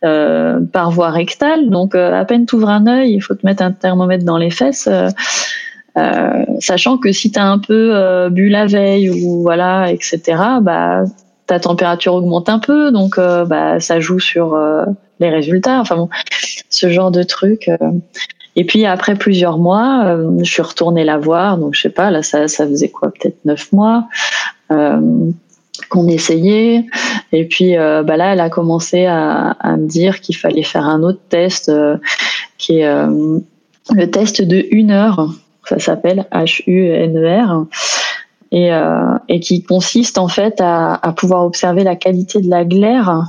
Euh, 0.04 0.60
par 0.60 0.90
voie 0.90 1.10
rectale. 1.10 1.70
Donc, 1.70 1.94
euh, 1.94 2.12
à 2.12 2.26
peine 2.26 2.44
t'ouvres 2.44 2.68
un 2.68 2.86
œil, 2.86 3.14
il 3.14 3.20
faut 3.20 3.34
te 3.34 3.46
mettre 3.46 3.62
un 3.62 3.72
thermomètre 3.72 4.24
dans 4.24 4.36
les 4.36 4.50
fesses. 4.50 4.86
Euh, 4.86 5.08
euh 5.96 6.44
sachant 6.58 6.98
que 6.98 7.10
si 7.10 7.32
tu 7.32 7.38
as 7.38 7.46
un 7.46 7.58
peu 7.58 7.96
euh, 7.96 8.28
bu 8.28 8.50
la 8.50 8.66
veille 8.66 9.08
ou 9.08 9.40
voilà, 9.40 9.90
etc., 9.90 10.20
bah, 10.60 11.04
ta 11.46 11.60
température 11.60 12.14
augmente 12.14 12.48
un 12.48 12.58
peu. 12.58 12.90
Donc, 12.90 13.16
bah, 13.18 13.80
ça 13.80 14.00
joue 14.00 14.18
sur 14.18 14.58
les 15.20 15.30
résultats. 15.30 15.80
Enfin 15.80 15.96
bon, 15.96 16.08
ce 16.70 16.90
genre 16.90 17.10
de 17.10 17.22
truc. 17.22 17.70
Et 18.56 18.64
puis 18.64 18.86
après 18.86 19.14
plusieurs 19.16 19.58
mois, 19.58 20.16
je 20.38 20.44
suis 20.44 20.62
retournée 20.62 21.04
la 21.04 21.18
voir. 21.18 21.58
Donc 21.58 21.74
je 21.74 21.82
sais 21.82 21.90
pas, 21.90 22.10
là 22.10 22.22
ça, 22.22 22.48
ça 22.48 22.66
faisait 22.66 22.88
quoi, 22.88 23.10
peut-être 23.10 23.44
neuf 23.44 23.72
mois 23.72 24.06
qu'on 24.68 26.08
essayait. 26.08 26.84
Et 27.32 27.46
puis 27.46 27.74
bah 27.76 28.16
là, 28.16 28.32
elle 28.32 28.40
a 28.40 28.50
commencé 28.50 29.06
à, 29.06 29.50
à 29.60 29.76
me 29.76 29.86
dire 29.86 30.20
qu'il 30.20 30.36
fallait 30.36 30.62
faire 30.62 30.86
un 30.86 31.02
autre 31.02 31.20
test 31.28 31.70
qui 32.58 32.78
est 32.78 33.06
le 33.92 34.10
test 34.10 34.40
de 34.40 34.64
une 34.70 34.90
heure. 34.90 35.28
Ça 35.68 35.78
s'appelle 35.78 36.26
H-U-N-E-R. 36.30 37.66
Et, 38.54 38.72
euh, 38.72 39.18
et, 39.28 39.40
qui 39.40 39.64
consiste 39.64 40.16
en 40.16 40.28
fait 40.28 40.60
à, 40.60 41.12
pouvoir 41.16 41.44
observer 41.44 41.82
la 41.82 41.96
qualité 41.96 42.40
de 42.40 42.48
la 42.48 42.64
glaire. 42.64 43.24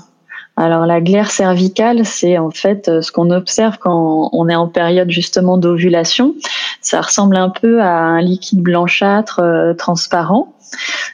Alors 0.55 0.85
la 0.85 1.01
glaire 1.01 1.31
cervicale, 1.31 2.05
c'est 2.05 2.37
en 2.37 2.51
fait 2.51 2.87
euh, 2.87 3.01
ce 3.01 3.11
qu'on 3.11 3.31
observe 3.31 3.79
quand 3.79 4.29
on 4.31 4.47
est 4.49 4.55
en 4.55 4.67
période 4.67 5.09
justement 5.09 5.57
d'ovulation. 5.57 6.35
Ça 6.79 7.01
ressemble 7.01 7.37
un 7.37 7.49
peu 7.49 7.81
à 7.81 7.91
un 7.97 8.21
liquide 8.21 8.61
blanchâtre 8.61 9.39
euh, 9.39 9.73
transparent. 9.73 10.53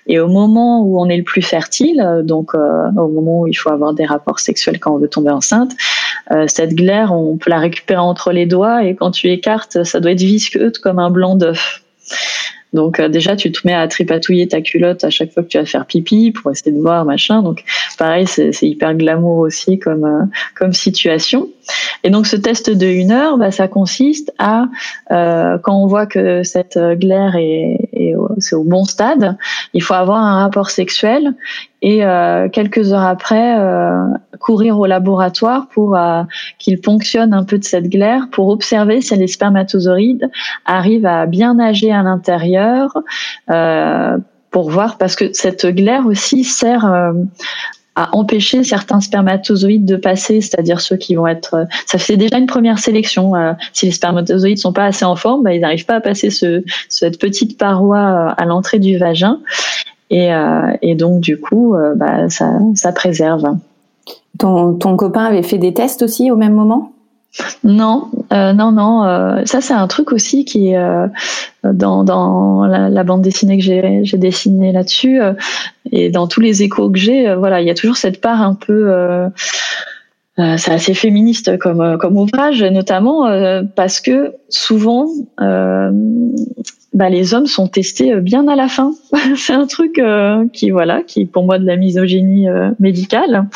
Et 0.08 0.20
au 0.20 0.28
moment 0.28 0.82
où 0.82 1.00
on 1.00 1.08
est 1.08 1.16
le 1.18 1.24
plus 1.24 1.42
fertile, 1.42 2.22
donc 2.24 2.54
au 2.54 3.08
moment 3.08 3.42
où 3.42 3.48
il 3.48 3.54
faut 3.54 3.70
avoir 3.70 3.94
des 3.94 4.06
rapports 4.06 4.40
sexuels 4.40 4.80
quand 4.80 4.94
on 4.94 4.98
veut 4.98 5.08
tomber 5.08 5.30
enceinte, 5.30 5.72
cette 6.48 6.74
glaire, 6.74 7.14
on 7.14 7.38
peut 7.38 7.52
la 7.52 7.60
récupérer 7.60 8.00
entre 8.00 8.32
les 8.32 8.48
doigts 8.48 8.84
et 8.84 8.96
quand 8.96 9.12
tu 9.12 9.30
écartes, 9.30 9.84
ça 9.84 10.00
doit 10.00 10.12
être 10.12 10.22
visqueux 10.22 10.72
comme 10.82 10.98
un 10.98 11.12
blanc 11.12 11.36
d'œuf. 11.36 11.84
Donc 12.74 13.00
euh, 13.00 13.10
déjà, 13.10 13.36
tu 13.36 13.52
te 13.52 13.66
mets 13.66 13.74
à 13.74 13.88
tripatouiller 13.88 14.48
ta 14.48 14.62
culotte 14.62 15.04
à 15.04 15.10
chaque 15.10 15.32
fois 15.32 15.44
que 15.44 15.50
tu 15.50 15.58
vas 15.58 15.66
faire 15.66 15.86
pipi 15.86 16.32
pour 16.32 16.52
essayer 16.52 16.72
de 16.72 16.80
voir 16.80 17.06
machin. 17.06 17.42
Donc 17.42 17.64
pareil, 17.98 18.28
c'est 18.28 18.52
hyper 18.62 18.96
glamour 18.96 19.40
aussi 19.40 19.78
comme 19.80 20.06
euh, 20.06 20.26
comme 20.56 20.74
situation. 20.74 21.50
Et 22.04 22.10
donc 22.10 22.26
ce 22.26 22.36
test 22.36 22.70
de 22.70 22.88
une 22.88 23.12
heure, 23.12 23.38
bah, 23.38 23.52
ça 23.52 23.68
consiste 23.68 24.34
à 24.40 24.66
euh, 25.12 25.58
quand 25.60 25.76
on 25.76 25.88
voit 25.88 26.06
que 26.06 26.44
cette 26.44 26.78
glaire 26.78 27.36
est, 27.36 27.90
est 27.94 28.16
au 28.16 28.64
bon 28.64 28.86
stade, 28.86 29.38
il 29.74 29.84
faut 29.84 29.94
avoir 29.94 30.18
un 30.18 30.42
rapport 30.42 30.70
sexuel 30.70 31.36
et 31.82 32.04
euh, 32.06 32.50
quelques 32.50 32.94
heures 32.94 33.04
après 33.04 33.60
euh, 33.60 34.04
courir 34.40 34.80
au 34.80 34.86
laboratoire 34.86 35.68
pour 35.68 35.98
qu'il 36.58 36.82
ponctionne 36.82 37.34
un 37.34 37.44
peu 37.44 37.58
de 37.58 37.64
cette 37.64 37.90
glaire 37.90 38.28
pour 38.32 38.50
observer 38.50 39.02
si 39.02 39.16
les 39.16 39.28
spermatozoïdes 39.28 40.30
arrivent 40.66 41.06
à 41.06 41.26
bien 41.28 41.56
nager 41.56 41.92
à 41.92 42.02
l'intérieur 42.02 42.98
pour 44.50 44.70
voir 44.70 44.98
parce 44.98 45.16
que 45.16 45.32
cette 45.34 45.66
glaire 45.68 46.08
aussi 46.08 46.44
sert 46.44 47.14
empêcher 48.14 48.64
certains 48.64 49.02
spermatozoïdes 49.02 49.86
de 49.86 49.96
passer, 49.96 50.42
c'est-à-dire 50.42 50.82
ceux 50.82 50.98
qui 50.98 51.16
vont 51.16 51.28
être. 51.28 51.68
Ça 51.86 51.98
fait 51.98 52.18
déjà 52.18 52.38
une 52.38 52.46
première 52.46 52.80
sélection. 52.80 53.34
si 53.74 53.88
les 53.88 53.92
spermatozoïdes 53.92 54.58
sont 54.58 54.74
pas 54.74 54.86
assez 54.86 55.06
en 55.06 55.16
forme, 55.16 55.44
bah, 55.44 55.54
ils 55.54 55.62
n'arrivent 55.62 55.86
pas 55.86 55.96
à 55.96 56.02
passer 56.02 56.30
ce, 56.30 56.64
cette 56.90 57.20
petite 57.20 57.58
paroi 57.58 58.34
à 58.38 58.46
l'entrée 58.46 58.80
du 58.80 58.98
vagin. 58.98 59.40
Et, 60.12 60.34
euh, 60.34 60.96
donc, 60.96 61.22
du 61.22 61.40
coup, 61.40 61.74
euh, 61.74 61.96
bah, 61.96 62.30
ça, 62.30 62.92
préserve. 62.94 63.56
Ton 64.38 64.98
copain 64.98 65.24
avait 65.24 65.44
fait 65.44 65.58
des 65.58 65.74
tests 65.74 66.02
aussi 66.04 66.30
au 66.30 66.36
même 66.36 66.54
moment? 66.54 66.92
Non, 67.64 68.10
euh, 68.34 68.54
non, 68.54 68.72
non. 68.72 69.06
Euh, 69.06 69.46
ça, 69.46 69.62
c'est 69.62 69.74
un 69.74 69.88
truc 69.88 70.12
aussi 70.12 70.44
qui 70.44 70.70
est 70.70 70.78
euh, 70.78 71.08
dans, 71.64 72.66
la, 72.66 73.04
bande 73.04 73.22
dessinée 73.22 73.58
que 73.58 73.64
j'ai, 73.64 74.18
dessinée 74.18 74.72
là-dessus 74.72 75.20
et 75.92 76.10
dans 76.10 76.28
tous 76.28 76.42
les 76.42 76.64
échos 76.64 76.90
que 76.90 77.00
j'ai. 77.00 77.34
voilà, 77.36 77.62
il 77.62 77.68
y 77.68 77.70
a 77.70 77.74
toujours 77.74 77.98
cette 77.98 78.20
part 78.20 78.42
un 78.42 78.56
peu. 78.56 78.92
c'est 80.38 80.72
assez 80.72 80.94
féministe 80.94 81.58
comme, 81.60 82.18
ouvrage, 82.18 82.64
notamment 82.64 83.28
parce 83.76 84.02
que 84.02 84.34
souvent, 84.50 85.08
bah, 85.38 87.10
les 87.10 87.34
hommes 87.34 87.48
sont 87.48 87.68
testés 87.68 88.16
bien 88.20 88.48
à 88.50 88.56
la 88.56 88.68
fin. 88.68 88.92
c'est 89.38 89.54
un 89.54 89.68
truc 89.68 90.02
qui 90.52 90.72
voilà, 90.72 91.02
qui 91.04 91.26
pour 91.26 91.44
moi 91.44 91.60
de 91.60 91.66
la 91.66 91.78
misogynie 91.78 92.48
médicale. 92.80 93.48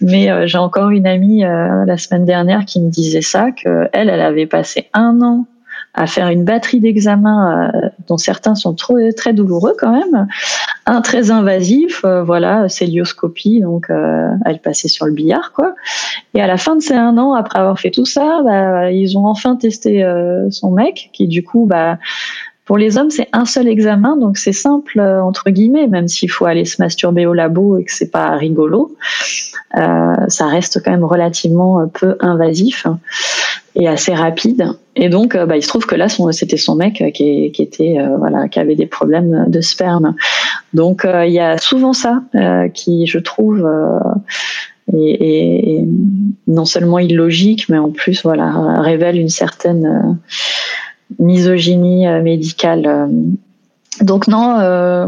Mais 0.00 0.48
j'ai 0.48 0.58
encore 0.58 0.90
une 0.90 1.06
amie 1.06 1.42
la 1.42 1.98
semaine 1.98 2.24
dernière 2.24 2.64
qui 2.64 2.80
me 2.80 2.90
disait 2.90 3.22
ça 3.22 3.50
que 3.50 3.88
elle, 3.92 4.10
avait 4.10 4.46
passé 4.46 4.88
un 4.94 5.20
an 5.22 5.46
à 5.92 6.06
faire 6.06 6.28
une 6.28 6.44
batterie 6.44 6.78
d'examens 6.78 7.70
dont 8.06 8.16
certains 8.16 8.54
sont 8.54 8.74
trop, 8.74 8.96
très 9.16 9.32
douloureux 9.32 9.74
quand 9.76 9.90
même, 9.90 10.28
un 10.86 11.00
très 11.00 11.32
invasif, 11.32 12.04
voilà, 12.24 12.68
célioscopie, 12.68 13.60
donc 13.60 13.88
elle 14.46 14.60
passait 14.60 14.88
sur 14.88 15.06
le 15.06 15.12
billard 15.12 15.52
quoi. 15.52 15.74
Et 16.34 16.40
à 16.40 16.46
la 16.46 16.56
fin 16.56 16.76
de 16.76 16.80
ces 16.80 16.94
un 16.94 17.18
an, 17.18 17.34
après 17.34 17.58
avoir 17.58 17.78
fait 17.78 17.90
tout 17.90 18.06
ça, 18.06 18.40
bah, 18.44 18.92
ils 18.92 19.18
ont 19.18 19.26
enfin 19.26 19.56
testé 19.56 20.06
son 20.50 20.70
mec, 20.70 21.10
qui 21.12 21.26
du 21.26 21.42
coup, 21.42 21.66
bah 21.66 21.98
pour 22.70 22.78
les 22.78 22.98
hommes, 22.98 23.10
c'est 23.10 23.26
un 23.32 23.46
seul 23.46 23.66
examen, 23.66 24.16
donc 24.16 24.38
c'est 24.38 24.52
simple 24.52 25.00
euh, 25.00 25.20
entre 25.20 25.50
guillemets, 25.50 25.88
même 25.88 26.06
s'il 26.06 26.30
faut 26.30 26.46
aller 26.46 26.64
se 26.64 26.80
masturber 26.80 27.26
au 27.26 27.34
labo 27.34 27.76
et 27.76 27.82
que 27.82 27.92
c'est 27.92 28.12
pas 28.12 28.30
rigolo, 28.36 28.94
euh, 29.76 30.14
ça 30.28 30.46
reste 30.46 30.80
quand 30.84 30.92
même 30.92 31.02
relativement 31.02 31.80
euh, 31.80 31.86
peu 31.92 32.14
invasif 32.20 32.86
et 33.74 33.88
assez 33.88 34.14
rapide. 34.14 34.68
Et 34.94 35.08
donc, 35.08 35.36
bah, 35.36 35.56
il 35.56 35.64
se 35.64 35.68
trouve 35.68 35.84
que 35.84 35.96
là, 35.96 36.06
c'était 36.08 36.56
son 36.56 36.76
mec 36.76 37.02
qui, 37.12 37.52
était 37.58 37.96
voilà, 38.18 38.46
qui 38.46 38.60
avait 38.60 38.76
des 38.76 38.86
problèmes 38.86 39.46
de 39.48 39.60
sperme. 39.60 40.14
Donc, 40.72 41.04
il 41.04 41.32
y 41.32 41.40
a 41.40 41.58
souvent 41.58 41.92
ça 41.92 42.22
qui, 42.74 43.06
je 43.06 43.18
trouve, 43.18 43.68
est, 44.92 45.84
non 46.46 46.64
seulement 46.64 46.98
illogique, 47.00 47.68
mais 47.68 47.78
en 47.78 47.90
plus, 47.90 48.22
voilà, 48.22 48.80
révèle 48.80 49.18
une 49.18 49.28
certaine 49.28 50.18
misogynie 51.18 52.06
euh, 52.06 52.22
médicale. 52.22 52.86
Euh. 52.86 53.06
Donc 54.02 54.28
non, 54.28 54.58
euh, 54.60 55.06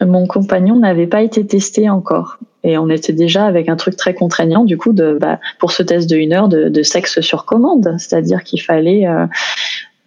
mon 0.00 0.26
compagnon 0.26 0.76
n'avait 0.76 1.06
pas 1.06 1.22
été 1.22 1.46
testé 1.46 1.88
encore. 1.88 2.38
Et 2.64 2.78
on 2.78 2.88
était 2.88 3.12
déjà 3.12 3.44
avec 3.44 3.68
un 3.68 3.76
truc 3.76 3.96
très 3.96 4.14
contraignant, 4.14 4.64
du 4.64 4.78
coup, 4.78 4.92
de, 4.92 5.18
bah, 5.20 5.40
pour 5.58 5.72
ce 5.72 5.82
test 5.82 6.08
de 6.08 6.16
une 6.16 6.32
heure 6.32 6.48
de, 6.48 6.68
de 6.68 6.82
sexe 6.82 7.20
sur 7.20 7.44
commande. 7.44 7.96
C'est-à-dire 7.98 8.44
qu'il 8.44 8.62
fallait 8.62 9.04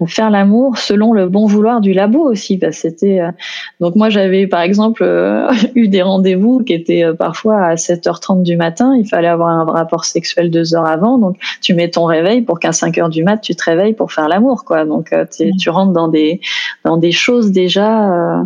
faire 0.06 0.30
l'amour 0.30 0.78
selon 0.78 1.14
le 1.14 1.30
bon 1.30 1.48
vouloir 1.48 1.80
du 1.80 1.94
labo 1.94 2.20
aussi. 2.20 2.58
Parce 2.58 2.76
c'était 2.76 3.22
euh, 3.22 3.32
donc 3.80 3.96
moi 3.96 4.10
j'avais 4.10 4.46
par 4.46 4.62
exemple 4.62 5.04
euh, 5.04 5.50
eu 5.76 5.88
des 5.88 6.02
rendez-vous 6.02 6.64
qui 6.64 6.74
étaient 6.74 7.04
euh, 7.04 7.14
parfois 7.14 7.62
à 7.62 7.76
7h30 7.76 8.44
du 8.44 8.58
matin. 8.58 8.96
Il 8.98 9.08
fallait 9.08 9.30
avoir 9.30 9.50
un 9.50 9.64
rapport 9.64 10.04
sexuel 10.06 10.52
deux 10.52 10.76
heures 10.76 10.86
avant. 10.86 11.18
Donc 11.18 11.38
tu 11.62 11.74
mets 11.74 11.90
ton 11.90 12.06
réveil 12.06 12.42
pour 12.42 12.60
qu'à 12.60 12.74
5 12.74 12.98
heures 12.98 13.10
du 13.10 13.24
mat 13.24 13.38
tu 13.38 13.56
te 13.56 13.64
réveilles 13.64 13.94
pour 13.94 14.12
faire 14.12 14.28
l'amour 14.28 14.66
quoi. 14.66 14.86
Donc 14.86 15.14
tu 15.58 15.70
rentres 15.70 15.94
dans 15.94 16.10
des 16.10 16.42
dans 16.84 16.98
des 16.98 17.12
choses 17.12 17.52
déjà 17.52 18.46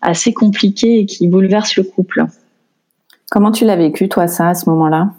assez 0.00 0.32
compliquées 0.32 1.00
et 1.00 1.06
qui 1.06 1.26
bouleversent 1.26 1.76
le 1.76 1.82
couple. 1.82 2.24
Comment 3.30 3.50
tu 3.50 3.64
l'as 3.64 3.76
vécu 3.76 4.08
toi 4.08 4.28
ça 4.28 4.48
à 4.48 4.54
ce 4.54 4.70
moment-là? 4.70 5.10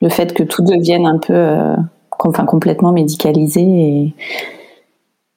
Le 0.00 0.08
fait 0.08 0.32
que 0.32 0.42
tout 0.42 0.62
devienne 0.62 1.06
un 1.06 1.18
peu 1.18 1.76
enfin 2.18 2.44
complètement 2.44 2.92
médicalisé 2.92 3.60
et 3.60 4.14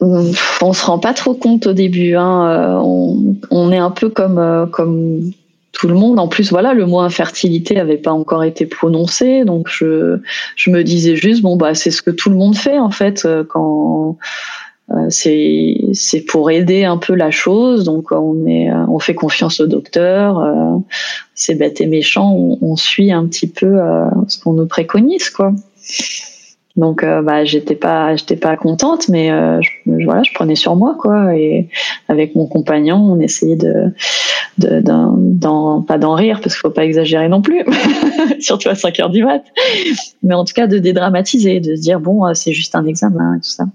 on 0.03 0.73
se 0.73 0.85
rend 0.85 0.99
pas 0.99 1.13
trop 1.13 1.33
compte 1.33 1.67
au 1.67 1.73
début. 1.73 2.15
Hein. 2.15 2.49
Euh, 2.49 3.35
on, 3.49 3.71
est 3.71 3.77
un 3.77 3.91
peu 3.91 4.09
comme 4.09 4.37
euh, 4.37 4.65
comme 4.65 5.31
tout 5.71 5.87
le 5.87 5.95
monde. 5.95 6.19
En 6.19 6.27
plus, 6.27 6.49
voilà, 6.51 6.73
le 6.73 6.85
mot 6.85 6.99
infertilité 6.99 7.79
avait 7.79 7.97
pas 7.97 8.11
encore 8.11 8.43
été 8.43 8.65
prononcé, 8.65 9.43
donc 9.45 9.67
je 9.69 10.19
je 10.55 10.69
me 10.69 10.83
disais 10.83 11.15
juste 11.15 11.41
bon 11.41 11.55
bah 11.55 11.73
c'est 11.73 11.91
ce 11.91 12.01
que 12.01 12.11
tout 12.11 12.29
le 12.29 12.35
monde 12.35 12.55
fait 12.55 12.79
en 12.79 12.91
fait 12.91 13.25
euh, 13.25 13.43
quand 13.43 14.17
c'est 15.09 15.77
c'est 15.93 16.21
pour 16.21 16.51
aider 16.51 16.83
un 16.83 16.97
peu 16.97 17.15
la 17.15 17.31
chose. 17.31 17.83
Donc 17.83 18.11
on 18.11 18.45
est 18.45 18.71
on 18.71 18.99
fait 18.99 19.15
confiance 19.15 19.59
au 19.59 19.67
docteur. 19.67 20.39
c'est 21.33 21.55
bête 21.55 21.81
et 21.81 21.87
méchant. 21.87 22.31
On, 22.31 22.57
on, 22.61 22.75
suit 22.75 23.11
un 23.11 23.25
petit 23.25 23.47
peu 23.47 23.79
ce 24.27 24.37
qu'on 24.39 24.53
nous 24.53 24.67
préconise 24.67 25.29
quoi. 25.29 25.53
Donc 26.75 27.03
euh, 27.03 27.21
bah 27.21 27.45
j'étais 27.45 27.75
pas 27.75 28.15
j'étais 28.15 28.35
pas 28.35 28.57
contente 28.57 29.07
mais 29.07 29.31
euh, 29.31 29.61
je, 29.61 29.69
voilà 30.05 30.23
je 30.23 30.33
prenais 30.33 30.55
sur 30.55 30.75
moi 30.75 30.95
quoi. 30.99 31.35
Et 31.35 31.69
avec 32.07 32.35
mon 32.35 32.47
compagnon 32.47 32.97
on 32.97 33.19
essayait 33.19 33.55
de 33.55 33.93
d'en 34.57 35.81
pas 35.83 35.99
d'en 35.99 36.15
rire 36.15 36.39
parce 36.41 36.55
qu'il 36.55 36.61
faut 36.61 36.71
pas 36.71 36.85
exagérer 36.85 37.29
non 37.29 37.41
plus 37.41 37.63
surtout 38.39 38.69
à 38.69 38.75
5 38.75 38.99
heures 38.99 39.09
du 39.11 39.23
mat. 39.23 39.43
Mais 40.23 40.33
en 40.33 40.45
tout 40.45 40.53
cas 40.53 40.65
de 40.65 40.79
dédramatiser 40.79 41.59
de 41.59 41.75
se 41.75 41.81
dire 41.81 41.99
bon 41.99 42.25
euh, 42.25 42.33
c'est 42.33 42.53
juste 42.53 42.73
un 42.73 42.85
examen 42.85 43.35
et 43.35 43.39
tout 43.39 43.51
ça 43.51 43.65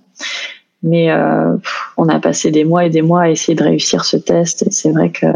mais 0.82 1.10
euh, 1.10 1.56
on 1.96 2.08
a 2.08 2.20
passé 2.20 2.50
des 2.50 2.64
mois 2.64 2.84
et 2.84 2.90
des 2.90 3.02
mois 3.02 3.22
à 3.22 3.28
essayer 3.30 3.56
de 3.56 3.64
réussir 3.64 4.04
ce 4.04 4.16
test. 4.16 4.62
Et 4.62 4.70
c'est 4.70 4.92
vrai 4.92 5.10
que 5.10 5.26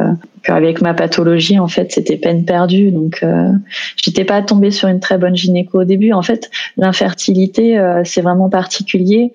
qu'avec 0.42 0.80
ma 0.80 0.94
pathologie, 0.94 1.58
en 1.58 1.68
fait, 1.68 1.92
c'était 1.92 2.16
peine 2.16 2.44
perdue. 2.44 2.90
Donc, 2.90 3.20
euh, 3.22 3.50
j'étais 3.96 4.24
pas 4.24 4.42
tombée 4.42 4.70
sur 4.70 4.88
une 4.88 5.00
très 5.00 5.18
bonne 5.18 5.36
gynéco 5.36 5.80
au 5.80 5.84
début. 5.84 6.12
En 6.12 6.22
fait, 6.22 6.50
l'infertilité, 6.76 7.78
euh, 7.78 8.02
c'est 8.04 8.20
vraiment 8.20 8.48
particulier. 8.48 9.32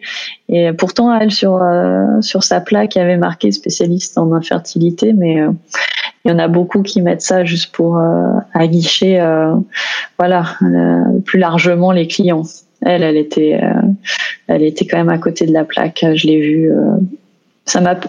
Et 0.50 0.72
pourtant, 0.74 1.14
elle 1.14 1.32
sur 1.32 1.62
euh, 1.62 2.22
sur 2.22 2.44
sa 2.44 2.62
plaque 2.62 2.96
avait 2.96 3.18
marqué 3.18 3.52
spécialiste 3.52 4.18
en 4.18 4.32
infertilité, 4.34 5.14
mais 5.14 5.42
euh, 5.42 5.52
il 6.24 6.32
y 6.32 6.34
en 6.34 6.40
a 6.40 6.48
beaucoup 6.48 6.84
qui 6.84 7.02
mettent 7.02 7.22
ça 7.22 7.44
juste 7.46 7.74
pour 7.74 8.02
aguicher, 8.54 9.18
voilà, 10.20 10.44
plus 11.24 11.40
largement 11.40 11.94
les 11.94 12.06
clients. 12.06 12.44
Elle, 12.82 13.04
elle 13.04 13.18
était, 13.18 13.60
elle 14.48 14.64
était 14.64 14.86
quand 14.86 14.98
même 14.98 15.10
à 15.10 15.18
côté 15.18 15.46
de 15.46 15.54
la 15.54 15.66
plaque. 15.66 16.06
Je 16.14 16.28
l'ai 16.28 16.40
vue 16.40 16.72
ça 17.68 17.82
m'a 17.82 18.00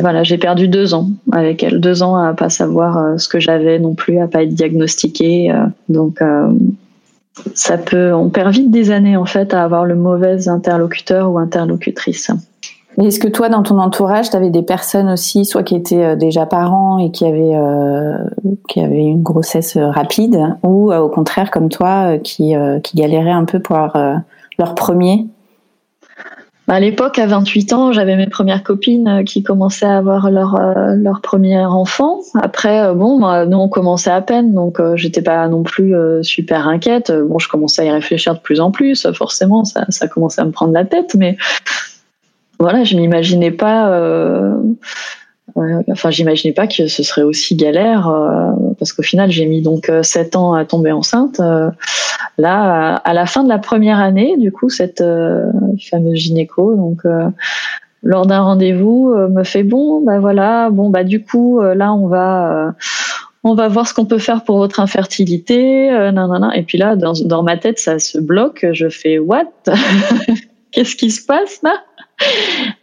voilà 0.00 0.24
j'ai 0.24 0.38
perdu 0.38 0.68
deux 0.68 0.92
ans 0.92 1.08
avec 1.32 1.62
elle. 1.62 1.80
Deux 1.80 2.02
ans 2.02 2.16
à 2.16 2.34
pas 2.34 2.50
savoir 2.50 2.98
euh, 2.98 3.16
ce 3.16 3.28
que 3.28 3.38
j'avais 3.38 3.78
non 3.78 3.94
plus 3.94 4.18
à 4.18 4.26
pas 4.26 4.42
être 4.42 4.52
diagnostiquée 4.52 5.52
euh, 5.52 5.66
donc 5.88 6.20
euh, 6.20 6.52
ça 7.54 7.78
peut 7.78 8.12
on 8.12 8.28
perd 8.28 8.52
vite 8.52 8.70
des 8.70 8.90
années 8.90 9.16
en 9.16 9.24
fait 9.24 9.54
à 9.54 9.62
avoir 9.62 9.86
le 9.86 9.94
mauvais 9.94 10.48
interlocuteur 10.48 11.30
ou 11.30 11.38
interlocutrice 11.38 12.30
est-ce 12.98 13.18
que 13.18 13.28
toi, 13.28 13.48
dans 13.48 13.62
ton 13.62 13.78
entourage, 13.78 14.30
tu 14.30 14.36
avais 14.36 14.50
des 14.50 14.62
personnes 14.62 15.10
aussi, 15.10 15.44
soit 15.44 15.62
qui 15.62 15.76
étaient 15.76 16.16
déjà 16.16 16.46
parents 16.46 16.98
et 16.98 17.10
qui 17.10 17.24
avaient, 17.24 17.56
qui 18.68 18.80
avaient 18.80 19.04
une 19.04 19.22
grossesse 19.22 19.76
rapide, 19.76 20.56
ou 20.62 20.92
au 20.92 21.08
contraire, 21.08 21.50
comme 21.50 21.68
toi, 21.68 22.18
qui, 22.18 22.54
qui 22.82 22.96
galéraient 22.96 23.30
un 23.30 23.44
peu 23.44 23.60
pour 23.60 23.76
avoir 23.76 24.22
leur 24.58 24.74
premier? 24.74 25.26
À 26.66 26.80
l'époque, 26.80 27.18
à 27.18 27.26
28 27.26 27.72
ans, 27.74 27.92
j'avais 27.92 28.16
mes 28.16 28.26
premières 28.26 28.62
copines 28.62 29.06
euh, 29.06 29.22
qui 29.22 29.42
commençaient 29.42 29.84
à 29.84 29.98
avoir 29.98 30.30
leur 30.30 30.54
euh, 30.54 30.94
leur 30.96 31.20
premier 31.20 31.58
enfant. 31.58 32.20
Après, 32.40 32.80
euh, 32.80 32.94
bon, 32.94 33.18
nous 33.44 33.58
on 33.58 33.68
commençait 33.68 34.10
à 34.10 34.22
peine, 34.22 34.54
donc 34.54 34.80
j'étais 34.94 35.20
pas 35.20 35.46
non 35.48 35.62
plus 35.62 35.94
super 36.22 36.66
inquiète. 36.66 37.12
Bon, 37.12 37.38
je 37.38 37.48
commençais 37.48 37.82
à 37.82 37.84
y 37.84 37.90
réfléchir 37.90 38.34
de 38.34 38.40
plus 38.40 38.60
en 38.60 38.70
plus. 38.70 39.06
Forcément, 39.12 39.64
ça 39.64 39.84
ça 39.90 40.08
commençait 40.08 40.40
à 40.40 40.44
me 40.46 40.52
prendre 40.52 40.72
la 40.72 40.84
tête, 40.84 41.14
mais 41.16 41.36
voilà, 42.58 42.84
je 42.84 42.96
m'imaginais 42.96 43.50
pas 43.50 43.88
enfin, 45.56 46.10
j'imaginais 46.10 46.52
pas 46.52 46.66
que 46.66 46.86
ce 46.86 47.02
serait 47.02 47.22
aussi 47.22 47.54
galère, 47.56 48.08
euh, 48.08 48.50
parce 48.78 48.92
qu'au 48.92 49.02
final, 49.02 49.30
j'ai 49.30 49.46
mis 49.46 49.62
donc 49.62 49.88
euh, 49.88 50.02
sept 50.02 50.36
ans 50.36 50.54
à 50.54 50.64
tomber 50.64 50.92
enceinte. 50.92 51.40
Euh, 51.40 51.70
là, 52.38 52.96
à 52.96 53.12
la 53.14 53.26
fin 53.26 53.44
de 53.44 53.48
la 53.48 53.58
première 53.58 53.98
année, 53.98 54.36
du 54.36 54.50
coup, 54.50 54.68
cette 54.68 55.04
fameuse 55.90 56.16
gynéco, 56.16 56.74
donc 56.74 57.02
lors 58.02 58.26
d'un 58.26 58.40
rendez-vous, 58.40 59.14
me 59.30 59.44
fait 59.44 59.62
bon, 59.62 60.02
bah 60.02 60.18
voilà, 60.18 60.68
bon 60.70 60.90
bah 60.90 61.04
du 61.04 61.22
coup, 61.22 61.60
là, 61.60 61.92
on 61.94 62.08
va 62.08 62.74
on 63.44 63.54
va 63.54 63.68
voir 63.68 63.86
ce 63.86 63.94
qu'on 63.94 64.06
peut 64.06 64.18
faire 64.18 64.42
pour 64.42 64.56
votre 64.56 64.80
infertilité, 64.80 65.90
nan, 65.90 66.50
et 66.54 66.62
puis 66.62 66.78
là, 66.78 66.96
dans, 66.96 67.12
dans 67.12 67.44
ma 67.44 67.56
tête, 67.56 67.78
ça 67.78 68.00
se 68.00 68.18
bloque. 68.18 68.66
Je 68.72 68.88
fais 68.88 69.18
what? 69.18 69.44
Qu'est-ce 70.72 70.96
qui 70.96 71.12
se 71.12 71.24
passe 71.24 71.60
là? 71.62 71.76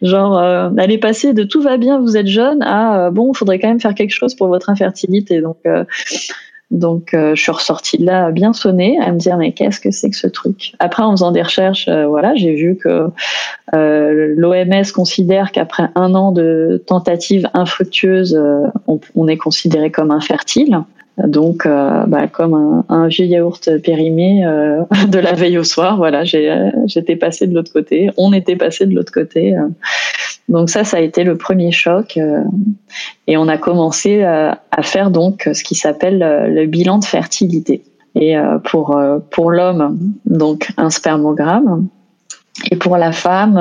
Genre, 0.02 0.38
euh, 0.38 0.70
elle 0.78 0.92
est 0.92 0.98
passée 0.98 1.34
de 1.34 1.44
tout 1.44 1.62
va 1.62 1.78
bien, 1.78 2.00
vous 2.00 2.18
êtes 2.18 2.28
jeune, 2.28 2.62
à 2.64 3.08
euh, 3.08 3.12
bon, 3.12 3.32
il 3.34 3.38
faudrait 3.38 3.60
quand 3.60 3.68
même 3.68 3.80
faire 3.80 3.96
quelque 3.96 4.14
chose 4.14 4.36
pour 4.36 4.48
votre 4.48 4.70
infertilité. 4.70 5.42
Donc, 5.42 5.58
euh, 5.66 5.86
donc 6.72 7.10
je 7.12 7.36
suis 7.36 7.52
ressortie 7.52 7.98
de 7.98 8.06
là 8.06 8.32
bien 8.32 8.54
sonnée, 8.54 8.98
à 9.02 9.12
me 9.12 9.18
dire 9.18 9.36
mais 9.36 9.52
qu'est-ce 9.52 9.82
que 9.82 9.92
c'est 9.92 10.10
que 10.10 10.16
ce 10.16 10.28
truc? 10.28 10.74
Après, 10.80 11.04
en 11.04 11.12
faisant 11.12 11.34
des 11.34 11.42
recherches, 11.42 11.90
voilà, 11.90 12.34
j'ai 12.36 12.56
vu 12.56 12.78
que 12.78 13.10
l'OMS 13.74 14.92
considère 14.96 15.52
qu'après 15.52 15.90
un 15.96 16.16
an 16.16 16.32
de 16.32 16.82
tentatives 16.88 17.50
infructueuses, 17.54 18.42
on, 18.88 19.28
est 19.28 19.36
considéré 19.36 19.92
comme 19.92 20.12
infertile. 20.12 20.80
Donc, 21.18 21.66
euh, 21.66 22.04
bah, 22.08 22.28
comme 22.28 22.54
un, 22.54 22.86
un, 22.90 23.08
vieux 23.08 23.26
yaourt 23.26 23.70
périmé 23.84 24.46
euh, 24.46 24.84
de 25.08 25.20
la 25.20 25.34
veille 25.34 25.58
au 25.58 25.64
soir, 25.64 25.98
voilà, 25.98 26.24
j'étais 26.24 27.16
passé 27.16 27.48
de 27.48 27.54
l'autre 27.54 27.72
côté, 27.72 28.10
on 28.18 28.34
était 28.34 28.56
passé 28.56 28.86
de 28.86 28.96
l'autre 28.96 29.12
côté. 29.12 29.56
Euh. 29.56 29.68
Donc 30.50 30.70
ça, 30.70 30.84
ça 30.84 30.98
a 30.98 31.00
été 31.00 31.24
le 31.24 31.38
premier 31.38 31.72
choc, 31.72 32.20
et 33.28 33.38
on 33.38 33.48
a 33.48 33.58
commencé 33.58 34.22
à 34.24 34.82
faire 34.82 35.10
donc 35.10 35.48
ce 35.54 35.64
qui 35.64 35.76
s'appelle 35.76 36.20
le 36.50 36.66
bilan 36.66 36.98
de 36.98 37.06
fertilité. 37.06 37.84
Et 38.16 38.36
pour 38.66 39.00
pour 39.30 39.52
l'homme, 39.52 39.98
donc 40.26 40.72
un 40.76 40.90
spermogramme, 40.90 41.88
et 42.70 42.76
pour 42.76 42.98
la 42.98 43.14
femme, 43.14 43.54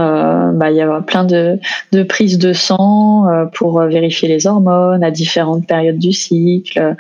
bah, 0.57 0.73
il 0.73 0.79
y 0.79 0.81
a 0.81 1.01
plein 1.03 1.23
de, 1.23 1.61
de 1.93 2.03
prises 2.03 2.39
de 2.39 2.53
sang 2.53 3.49
pour 3.55 3.81
vérifier 3.83 4.27
les 4.27 4.49
hormones 4.49 5.05
à 5.05 5.13
différentes 5.13 5.69
périodes 5.69 5.99
du 5.99 6.13
cycle 6.13 6.97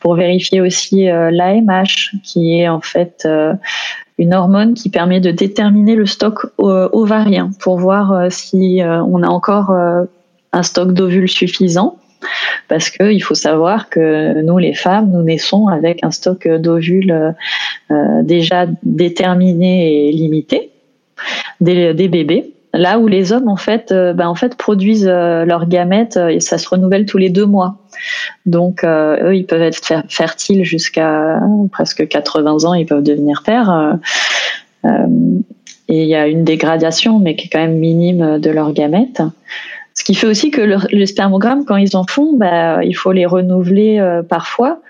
pour 0.00 0.14
vérifier 0.14 0.60
aussi 0.60 1.08
euh, 1.08 1.30
l'AMH, 1.30 2.14
qui 2.22 2.58
est 2.58 2.68
en 2.68 2.80
fait 2.80 3.22
euh, 3.24 3.54
une 4.18 4.34
hormone 4.34 4.74
qui 4.74 4.90
permet 4.90 5.20
de 5.20 5.30
déterminer 5.30 5.94
le 5.94 6.06
stock 6.06 6.46
ovarien 6.58 7.50
pour 7.60 7.78
voir 7.78 8.12
euh, 8.12 8.26
si 8.30 8.80
on 8.82 9.22
a 9.22 9.28
encore 9.28 9.70
un 10.52 10.62
stock 10.62 10.92
d'ovules 10.92 11.28
suffisant. 11.28 11.96
Parce 12.66 12.90
qu'il 12.90 13.22
faut 13.22 13.36
savoir 13.36 13.88
que 13.88 14.42
nous, 14.42 14.58
les 14.58 14.74
femmes, 14.74 15.12
nous 15.12 15.22
naissons 15.22 15.68
avec 15.68 16.02
un 16.02 16.10
stock 16.10 16.48
d'ovules 16.48 17.34
déjà 18.24 18.66
déterminé 18.82 20.08
et 20.08 20.12
limité, 20.12 20.70
des, 21.60 21.94
des 21.94 22.08
bébés. 22.08 22.52
Là 22.74 22.98
où 22.98 23.06
les 23.08 23.32
hommes 23.32 23.48
en 23.48 23.56
fait, 23.56 23.92
ben, 23.92 24.28
en 24.28 24.34
fait 24.34 24.56
produisent 24.56 25.06
leurs 25.06 25.66
gamètes 25.66 26.16
et 26.16 26.40
ça 26.40 26.58
se 26.58 26.68
renouvelle 26.68 27.06
tous 27.06 27.18
les 27.18 27.30
deux 27.30 27.46
mois. 27.46 27.78
Donc, 28.46 28.84
euh, 28.84 29.30
eux, 29.30 29.36
ils 29.36 29.46
peuvent 29.46 29.62
être 29.62 29.92
fertiles 30.08 30.64
jusqu'à 30.64 31.40
presque 31.72 32.06
80 32.08 32.64
ans, 32.64 32.74
ils 32.74 32.86
peuvent 32.86 33.02
devenir 33.02 33.42
pères. 33.44 33.70
Euh, 33.70 33.92
euh, 34.86 35.06
et 35.88 36.02
il 36.02 36.08
y 36.08 36.14
a 36.14 36.26
une 36.26 36.44
dégradation, 36.44 37.18
mais 37.18 37.34
qui 37.34 37.46
est 37.46 37.50
quand 37.50 37.60
même 37.60 37.78
minime 37.78 38.38
de 38.38 38.50
leurs 38.50 38.72
gamètes. 38.72 39.22
Ce 39.98 40.04
qui 40.04 40.14
fait 40.14 40.28
aussi 40.28 40.50
que 40.50 40.60
le, 40.60 41.06
spermogramme, 41.06 41.64
quand 41.64 41.76
ils 41.76 41.96
en 41.96 42.04
font, 42.04 42.36
bah, 42.36 42.84
il 42.84 42.94
faut 42.94 43.10
les 43.10 43.26
renouveler 43.26 44.20
parfois, 44.28 44.80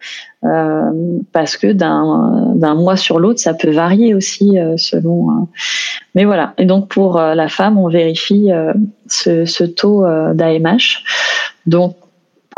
parce 0.42 1.56
que 1.56 1.72
d'un 1.72 2.74
mois 2.74 2.96
sur 2.96 3.18
l'autre, 3.18 3.40
ça 3.40 3.54
peut 3.54 3.70
varier 3.70 4.14
aussi 4.14 4.58
selon. 4.76 5.30
Hein. 5.30 5.48
Mais 6.14 6.26
voilà. 6.26 6.52
Et 6.58 6.66
donc 6.66 6.88
pour 6.88 7.18
la 7.18 7.48
femme, 7.48 7.78
on 7.78 7.88
vérifie 7.88 8.50
ce, 9.06 9.46
ce, 9.46 9.64
taux 9.64 10.04
d'AMH. 10.34 11.02
Donc 11.66 11.96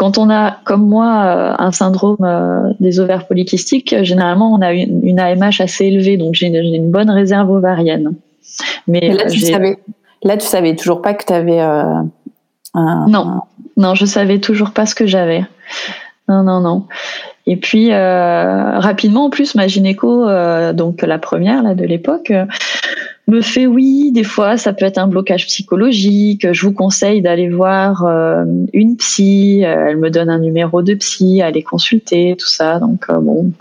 quand 0.00 0.16
on 0.16 0.30
a, 0.30 0.56
comme 0.64 0.88
moi, 0.88 1.24
euh, 1.26 1.54
un 1.58 1.72
syndrome 1.72 2.16
euh, 2.22 2.72
des 2.80 3.00
ovaires 3.00 3.26
polykystiques, 3.26 3.94
généralement, 4.02 4.50
on 4.50 4.62
a 4.62 4.72
une, 4.72 5.20
AMH 5.20 5.60
assez 5.60 5.84
élevée, 5.84 6.16
donc 6.16 6.32
j'ai 6.32 6.46
une, 6.46 6.90
bonne 6.90 7.10
réserve 7.10 7.50
ovarienne. 7.50 8.14
Mais, 8.88 9.12
là, 9.12 9.26
tu 9.26 9.40
savais, 9.40 9.76
là, 10.22 10.38
tu 10.38 10.46
savais 10.46 10.74
toujours 10.74 11.02
pas 11.02 11.12
que 11.12 11.26
tu 11.26 11.34
avais 11.34 11.60
euh. 11.60 12.00
Non, 12.74 13.42
non, 13.76 13.94
je 13.94 14.04
savais 14.04 14.38
toujours 14.38 14.70
pas 14.70 14.86
ce 14.86 14.94
que 14.94 15.06
j'avais. 15.06 15.44
Non, 16.28 16.42
non, 16.44 16.60
non. 16.60 16.86
Et 17.46 17.56
puis 17.56 17.92
rapidement, 17.92 19.26
en 19.26 19.30
plus, 19.30 19.54
ma 19.54 19.66
gynéco, 19.66 20.26
donc 20.72 21.02
la 21.02 21.18
première 21.18 21.74
de 21.74 21.84
l'époque, 21.84 22.32
me 23.30 23.40
fait 23.40 23.66
oui, 23.66 24.10
des 24.12 24.24
fois 24.24 24.56
ça 24.56 24.72
peut 24.72 24.84
être 24.84 24.98
un 24.98 25.06
blocage 25.06 25.46
psychologique. 25.46 26.52
Je 26.52 26.66
vous 26.66 26.72
conseille 26.72 27.22
d'aller 27.22 27.48
voir 27.48 28.04
euh, 28.04 28.44
une 28.72 28.96
psy. 28.96 29.64
Euh, 29.64 29.86
elle 29.88 29.96
me 29.96 30.10
donne 30.10 30.28
un 30.28 30.38
numéro 30.38 30.82
de 30.82 30.94
psy, 30.94 31.40
aller 31.40 31.62
consulter, 31.62 32.36
tout 32.38 32.48
ça. 32.48 32.78
Donc 32.78 33.06
euh, 33.08 33.18
bon, 33.18 33.52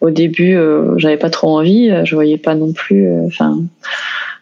au 0.00 0.10
début 0.10 0.56
j'avais 0.98 1.16
pas 1.16 1.30
trop 1.30 1.58
envie, 1.58 1.90
je 2.04 2.14
voyais 2.14 2.38
pas 2.38 2.54
non 2.54 2.72
plus. 2.72 3.08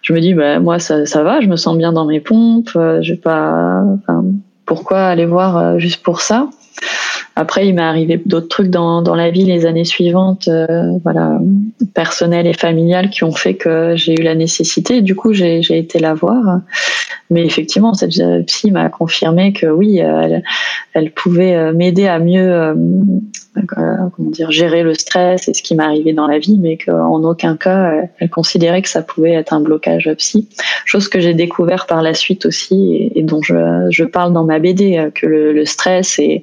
Je 0.02 0.12
me 0.12 0.20
dis 0.20 0.34
bah 0.34 0.58
moi 0.60 0.78
ça, 0.78 1.06
ça 1.06 1.22
va, 1.22 1.40
je 1.40 1.46
me 1.46 1.56
sens 1.56 1.76
bien 1.76 1.92
dans 1.92 2.04
mes 2.04 2.20
pompes. 2.20 2.70
je 2.74 3.12
vais 3.12 3.18
pas. 3.18 3.84
pourquoi 4.66 5.06
aller 5.06 5.26
voir 5.26 5.78
juste 5.78 6.02
pour 6.02 6.20
ça? 6.20 6.48
Après, 7.34 7.66
il 7.66 7.74
m'est 7.74 7.82
arrivé 7.82 8.20
d'autres 8.26 8.48
trucs 8.48 8.68
dans, 8.68 9.00
dans 9.00 9.14
la 9.14 9.30
vie 9.30 9.44
les 9.44 9.64
années 9.64 9.86
suivantes, 9.86 10.48
euh, 10.48 10.98
voilà, 11.02 11.38
personnelles 11.94 12.46
et 12.46 12.52
familiales, 12.52 13.08
qui 13.08 13.24
ont 13.24 13.32
fait 13.32 13.54
que 13.54 13.94
j'ai 13.96 14.12
eu 14.12 14.22
la 14.22 14.34
nécessité. 14.34 15.00
Du 15.00 15.14
coup, 15.14 15.32
j'ai 15.32 15.60
été 15.78 15.98
la 15.98 16.12
voir. 16.12 16.60
Mais 17.30 17.46
effectivement, 17.46 17.94
cette 17.94 18.20
psy 18.46 18.70
m'a 18.70 18.90
confirmé 18.90 19.54
que 19.54 19.66
oui, 19.66 19.96
elle, 19.96 20.42
elle 20.92 21.10
pouvait 21.12 21.54
euh, 21.54 21.72
m'aider 21.72 22.06
à 22.06 22.18
mieux, 22.18 22.52
euh, 22.52 22.74
comment 23.56 24.30
dire, 24.30 24.50
gérer 24.50 24.82
le 24.82 24.92
stress 24.92 25.48
et 25.48 25.54
ce 25.54 25.62
qui 25.62 25.74
m'arrivait 25.74 26.12
dans 26.12 26.26
la 26.26 26.38
vie, 26.38 26.58
mais 26.60 26.76
qu'en 26.76 27.22
aucun 27.24 27.56
cas, 27.56 27.94
elle 28.18 28.28
considérait 28.28 28.82
que 28.82 28.90
ça 28.90 29.00
pouvait 29.00 29.32
être 29.32 29.54
un 29.54 29.60
blocage 29.60 30.12
psy. 30.18 30.50
Chose 30.84 31.08
que 31.08 31.18
j'ai 31.18 31.32
découvert 31.32 31.86
par 31.86 32.02
la 32.02 32.12
suite 32.12 32.44
aussi 32.44 33.10
et, 33.14 33.22
dont 33.22 33.40
je, 33.40 33.86
je, 33.88 34.04
parle 34.04 34.34
dans 34.34 34.44
ma 34.44 34.58
BD, 34.58 35.08
que 35.14 35.24
le, 35.26 35.54
le 35.54 35.64
stress 35.64 36.18
et 36.18 36.42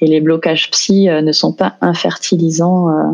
et 0.00 0.06
les 0.06 0.20
blocages 0.20 0.70
psy 0.70 1.08
euh, 1.08 1.22
ne 1.22 1.32
sont 1.32 1.52
pas 1.52 1.76
infertilisants. 1.80 2.90
Euh. 2.90 3.12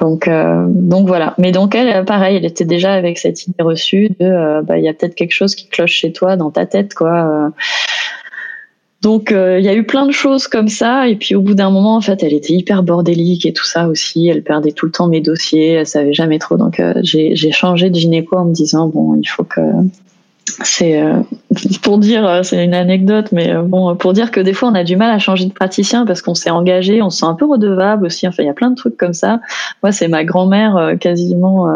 Donc, 0.00 0.28
euh, 0.28 0.66
donc 0.68 1.08
voilà. 1.08 1.34
Mais 1.38 1.52
donc 1.52 1.74
elle, 1.74 2.04
pareil, 2.04 2.36
elle 2.36 2.44
était 2.44 2.64
déjà 2.64 2.94
avec 2.94 3.18
cette 3.18 3.46
idée 3.46 3.62
reçue 3.62 4.10
de, 4.20 4.62
bah, 4.62 4.78
il 4.78 4.84
y 4.84 4.88
a 4.88 4.94
peut-être 4.94 5.14
quelque 5.14 5.32
chose 5.32 5.54
qui 5.54 5.68
cloche 5.68 5.92
chez 5.92 6.12
toi, 6.12 6.36
dans 6.36 6.50
ta 6.50 6.66
tête, 6.66 6.94
quoi. 6.94 7.50
Donc 9.02 9.30
il 9.30 9.64
y 9.64 9.68
a 9.68 9.74
eu 9.74 9.84
plein 9.84 10.06
de 10.06 10.12
choses 10.12 10.48
comme 10.48 10.66
ça 10.66 11.06
et 11.06 11.14
puis 11.14 11.36
au 11.36 11.40
bout 11.40 11.54
d'un 11.54 11.70
moment 11.70 11.94
en 11.94 12.00
fait 12.00 12.20
elle 12.24 12.32
était 12.32 12.52
hyper 12.52 12.82
bordélique 12.82 13.46
et 13.46 13.52
tout 13.52 13.64
ça 13.64 13.86
aussi 13.86 14.26
elle 14.26 14.42
perdait 14.42 14.72
tout 14.72 14.86
le 14.86 14.92
temps 14.92 15.06
mes 15.06 15.20
dossiers 15.20 15.74
elle 15.74 15.86
savait 15.86 16.14
jamais 16.14 16.40
trop 16.40 16.56
donc 16.56 16.82
j'ai 17.02 17.52
changé 17.52 17.90
de 17.90 17.94
gynéco 17.94 18.36
en 18.36 18.46
me 18.46 18.52
disant 18.52 18.88
bon 18.88 19.14
il 19.22 19.28
faut 19.28 19.44
que 19.44 19.60
c'est 20.64 21.00
euh, 21.00 21.20
pour 21.82 21.98
dire, 21.98 22.26
euh, 22.26 22.42
c'est 22.42 22.62
une 22.64 22.74
anecdote, 22.74 23.28
mais 23.32 23.50
euh, 23.50 23.62
bon, 23.62 23.94
pour 23.96 24.12
dire 24.12 24.30
que 24.30 24.40
des 24.40 24.52
fois 24.52 24.68
on 24.68 24.74
a 24.74 24.84
du 24.84 24.96
mal 24.96 25.10
à 25.10 25.18
changer 25.18 25.46
de 25.46 25.52
praticien 25.52 26.06
parce 26.06 26.22
qu'on 26.22 26.34
s'est 26.34 26.50
engagé, 26.50 27.02
on 27.02 27.10
se 27.10 27.18
sent 27.18 27.26
un 27.26 27.34
peu 27.34 27.46
redevable 27.46 28.06
aussi. 28.06 28.26
Enfin, 28.26 28.42
il 28.42 28.46
y 28.46 28.50
a 28.50 28.54
plein 28.54 28.70
de 28.70 28.76
trucs 28.76 28.96
comme 28.96 29.14
ça. 29.14 29.40
Moi, 29.82 29.92
c'est 29.92 30.08
ma 30.08 30.24
grand-mère 30.24 30.94
quasiment 31.00 31.68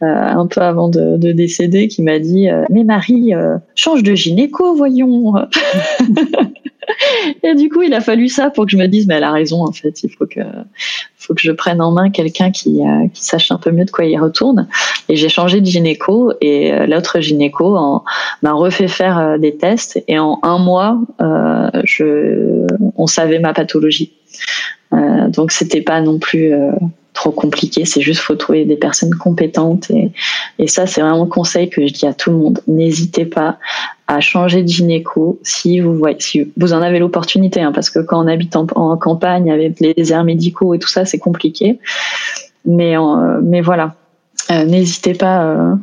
un 0.00 0.46
peu 0.46 0.60
avant 0.60 0.88
de, 0.88 1.16
de 1.16 1.32
décéder 1.32 1.88
qui 1.88 2.02
m'a 2.02 2.18
dit 2.18 2.48
"Mais 2.70 2.84
Marie, 2.84 3.32
change 3.74 4.02
de 4.02 4.14
gynéco, 4.14 4.74
voyons." 4.74 5.34
Et 7.42 7.54
du 7.54 7.68
coup, 7.68 7.82
il 7.82 7.94
a 7.94 8.00
fallu 8.00 8.28
ça 8.28 8.50
pour 8.50 8.64
que 8.66 8.72
je 8.72 8.76
me 8.76 8.86
dise, 8.86 9.06
mais 9.06 9.14
elle 9.14 9.24
a 9.24 9.32
raison, 9.32 9.64
en 9.64 9.72
fait. 9.72 10.02
Il 10.02 10.10
faut 10.10 10.26
que, 10.26 10.40
faut 11.16 11.34
que 11.34 11.40
je 11.40 11.52
prenne 11.52 11.80
en 11.80 11.92
main 11.92 12.10
quelqu'un 12.10 12.50
qui, 12.50 12.80
euh, 12.80 13.08
qui 13.12 13.24
sache 13.24 13.50
un 13.50 13.58
peu 13.58 13.70
mieux 13.70 13.84
de 13.84 13.90
quoi 13.90 14.04
il 14.04 14.18
retourne. 14.18 14.68
Et 15.08 15.16
j'ai 15.16 15.28
changé 15.28 15.60
de 15.60 15.66
gynéco 15.66 16.32
et 16.40 16.72
euh, 16.72 16.86
l'autre 16.86 17.20
gynéco 17.20 17.78
m'a 18.42 18.52
refait 18.52 18.88
faire 18.88 19.18
euh, 19.18 19.38
des 19.38 19.56
tests 19.56 20.02
et 20.08 20.18
en 20.18 20.38
un 20.42 20.58
mois, 20.58 20.98
je, 21.84 22.66
on 22.96 23.06
savait 23.06 23.38
ma 23.38 23.52
pathologie. 23.52 24.12
donc 25.28 25.52
c'était 25.52 25.82
pas 25.82 26.00
non 26.00 26.18
plus 26.18 26.52
trop 27.18 27.32
compliqué. 27.32 27.84
C'est 27.84 28.00
juste 28.00 28.20
faut 28.20 28.36
trouver 28.36 28.64
des 28.64 28.76
personnes 28.76 29.14
compétentes 29.14 29.90
et, 29.90 30.12
et 30.60 30.68
ça 30.68 30.86
c'est 30.86 31.00
vraiment 31.00 31.24
un 31.24 31.26
conseil 31.26 31.68
que 31.68 31.84
je 31.86 31.92
dis 31.92 32.06
à 32.06 32.14
tout 32.14 32.30
le 32.30 32.36
monde. 32.36 32.60
N'hésitez 32.68 33.24
pas 33.24 33.58
à 34.06 34.20
changer 34.20 34.62
de 34.62 34.68
gynéco 34.68 35.40
si 35.42 35.80
vous 35.80 35.94
voyez, 35.94 36.16
si 36.20 36.52
vous 36.56 36.72
en 36.72 36.80
avez 36.80 37.00
l'opportunité, 37.00 37.60
hein, 37.60 37.72
parce 37.72 37.90
que 37.90 37.98
quand 37.98 38.24
on 38.24 38.28
habite 38.28 38.54
en, 38.56 38.96
campagne 38.96 39.50
avec 39.50 39.80
les 39.80 39.94
déserts 39.94 40.24
médicaux 40.24 40.74
et 40.74 40.78
tout 40.78 40.88
ça, 40.88 41.04
c'est 41.04 41.18
compliqué. 41.18 41.80
Mais 42.64 42.96
euh, 42.96 43.40
mais 43.42 43.60
voilà, 43.62 43.94
euh, 44.50 44.64
n'hésitez 44.64 45.14
pas. 45.14 45.42
Euh, 45.42 45.74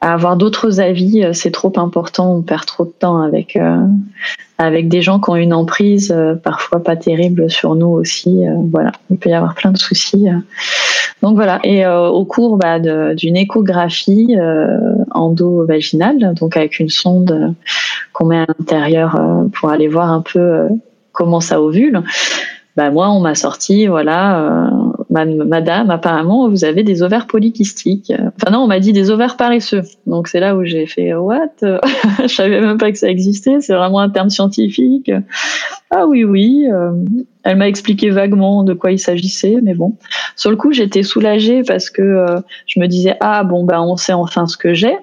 à 0.00 0.12
avoir 0.12 0.36
d'autres 0.36 0.80
avis, 0.80 1.24
euh, 1.24 1.32
c'est 1.32 1.50
trop 1.50 1.72
important. 1.76 2.34
On 2.36 2.42
perd 2.42 2.64
trop 2.66 2.84
de 2.84 2.90
temps 2.90 3.20
avec 3.20 3.56
euh, 3.56 3.76
avec 4.58 4.88
des 4.88 5.02
gens 5.02 5.20
qui 5.20 5.30
ont 5.30 5.36
une 5.36 5.54
emprise 5.54 6.12
euh, 6.12 6.34
parfois 6.34 6.82
pas 6.82 6.96
terrible 6.96 7.50
sur 7.50 7.74
nous 7.74 7.88
aussi. 7.88 8.44
voilà, 8.70 8.92
il 9.10 9.18
peut 9.18 9.30
y 9.30 9.34
avoir 9.34 9.54
plein 9.54 9.70
de 9.70 9.78
soucis. 9.78 10.26
Donc 11.22 11.34
voilà. 11.36 11.60
Et 11.64 11.86
au 11.86 12.24
cours 12.24 12.56
bah, 12.56 12.78
d'une 13.14 13.36
échographie 13.36 14.36
endo-vaginale, 15.10 16.34
donc 16.34 16.56
avec 16.56 16.78
une 16.78 16.88
sonde 16.88 17.54
qu'on 18.12 18.26
met 18.26 18.38
à 18.38 18.46
l'intérieur 18.46 19.20
pour 19.52 19.70
aller 19.70 19.88
voir 19.88 20.10
un 20.10 20.22
peu 20.22 20.68
comment 21.12 21.40
ça 21.40 21.60
ovule. 21.60 22.02
Bah 22.76 22.90
moi, 22.90 23.10
on 23.10 23.20
m'a 23.20 23.34
sorti, 23.34 23.88
voilà, 23.88 24.70
madame, 25.24 25.90
apparemment, 25.90 26.48
vous 26.48 26.64
avez 26.64 26.82
des 26.82 27.02
ovaires 27.02 27.26
polykystiques. 27.26 28.12
Enfin 28.36 28.50
non, 28.52 28.60
on 28.60 28.66
m'a 28.66 28.80
dit 28.80 28.92
des 28.92 29.10
ovaires 29.10 29.36
paresseux. 29.36 29.82
Donc 30.06 30.28
c'est 30.28 30.40
là 30.40 30.56
où 30.56 30.64
j'ai 30.64 30.86
fait 30.86 31.14
what? 31.14 31.50
Je 31.60 32.26
savais 32.26 32.60
même 32.60 32.78
pas 32.78 32.92
que 32.92 32.98
ça 32.98 33.08
existait. 33.08 33.60
C'est 33.60 33.74
vraiment 33.74 34.00
un 34.00 34.10
terme 34.10 34.30
scientifique. 34.30 35.10
Ah 35.90 36.06
oui, 36.06 36.24
oui. 36.24 36.66
Euh, 36.70 36.92
elle 37.44 37.56
m'a 37.56 37.68
expliqué 37.68 38.10
vaguement 38.10 38.62
de 38.62 38.74
quoi 38.74 38.92
il 38.92 38.98
s'agissait, 38.98 39.56
mais 39.62 39.74
bon. 39.74 39.94
Sur 40.36 40.50
le 40.50 40.56
coup, 40.56 40.72
j'étais 40.72 41.02
soulagée 41.02 41.62
parce 41.62 41.90
que 41.90 42.02
euh, 42.02 42.40
je 42.66 42.80
me 42.80 42.86
disais 42.86 43.16
ah 43.20 43.44
bon 43.44 43.64
ben 43.64 43.80
on 43.80 43.96
sait 43.96 44.12
enfin 44.12 44.46
ce 44.46 44.56
que 44.56 44.74
j'ai. 44.74 44.96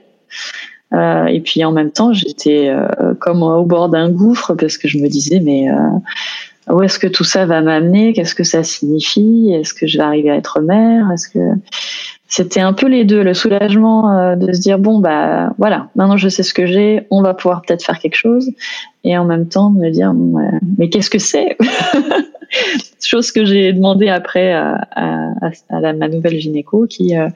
Euh, 0.93 1.25
et 1.25 1.41
puis 1.41 1.65
en 1.65 1.71
même 1.71 1.91
temps, 1.91 2.13
j'étais 2.13 2.71
comme 3.19 3.41
au 3.41 3.65
bord 3.65 3.89
d'un 3.89 4.11
gouffre 4.11 4.53
parce 4.53 4.77
que 4.77 4.87
je 4.87 4.99
me 4.99 5.07
disais 5.07 5.39
mais 5.39 5.67
où 6.69 6.81
est-ce 6.81 6.99
que 6.99 7.07
tout 7.07 7.23
ça 7.23 7.45
va 7.45 7.61
m'amener? 7.61 8.13
Qu'est-ce 8.13 8.35
que 8.35 8.43
ça 8.43 8.63
signifie? 8.63 9.51
Est-ce 9.53 9.73
que 9.73 9.87
je 9.87 9.97
vais 9.97 10.03
arriver 10.03 10.31
à 10.31 10.35
être 10.35 10.61
mère? 10.61 11.11
Est-ce 11.11 11.29
que 11.29 11.39
c'était 12.27 12.61
un 12.61 12.73
peu 12.73 12.87
les 12.87 13.05
deux, 13.05 13.23
le 13.23 13.33
soulagement 13.33 14.11
euh, 14.11 14.35
de 14.35 14.51
se 14.51 14.59
dire 14.59 14.79
bon 14.79 14.99
bah 14.99 15.53
voilà, 15.57 15.89
maintenant 15.95 16.17
je 16.17 16.27
sais 16.27 16.43
ce 16.43 16.53
que 16.53 16.65
j'ai, 16.65 17.05
on 17.11 17.21
va 17.21 17.33
pouvoir 17.33 17.61
peut-être 17.61 17.83
faire 17.83 17.99
quelque 17.99 18.15
chose, 18.15 18.49
et 19.03 19.17
en 19.17 19.25
même 19.25 19.47
temps 19.47 19.69
me 19.69 19.89
dire 19.89 20.13
mais 20.77 20.89
qu'est-ce 20.89 21.09
que 21.09 21.19
c'est? 21.19 21.57
Chose 23.03 23.31
que 23.31 23.45
j'ai 23.45 23.73
demandé 23.73 24.07
après 24.09 24.53
à, 24.53 24.87
ma 25.69 26.07
nouvelle 26.07 26.39
gynéco 26.39 26.87
qui 26.87 27.15
euh, 27.15 27.29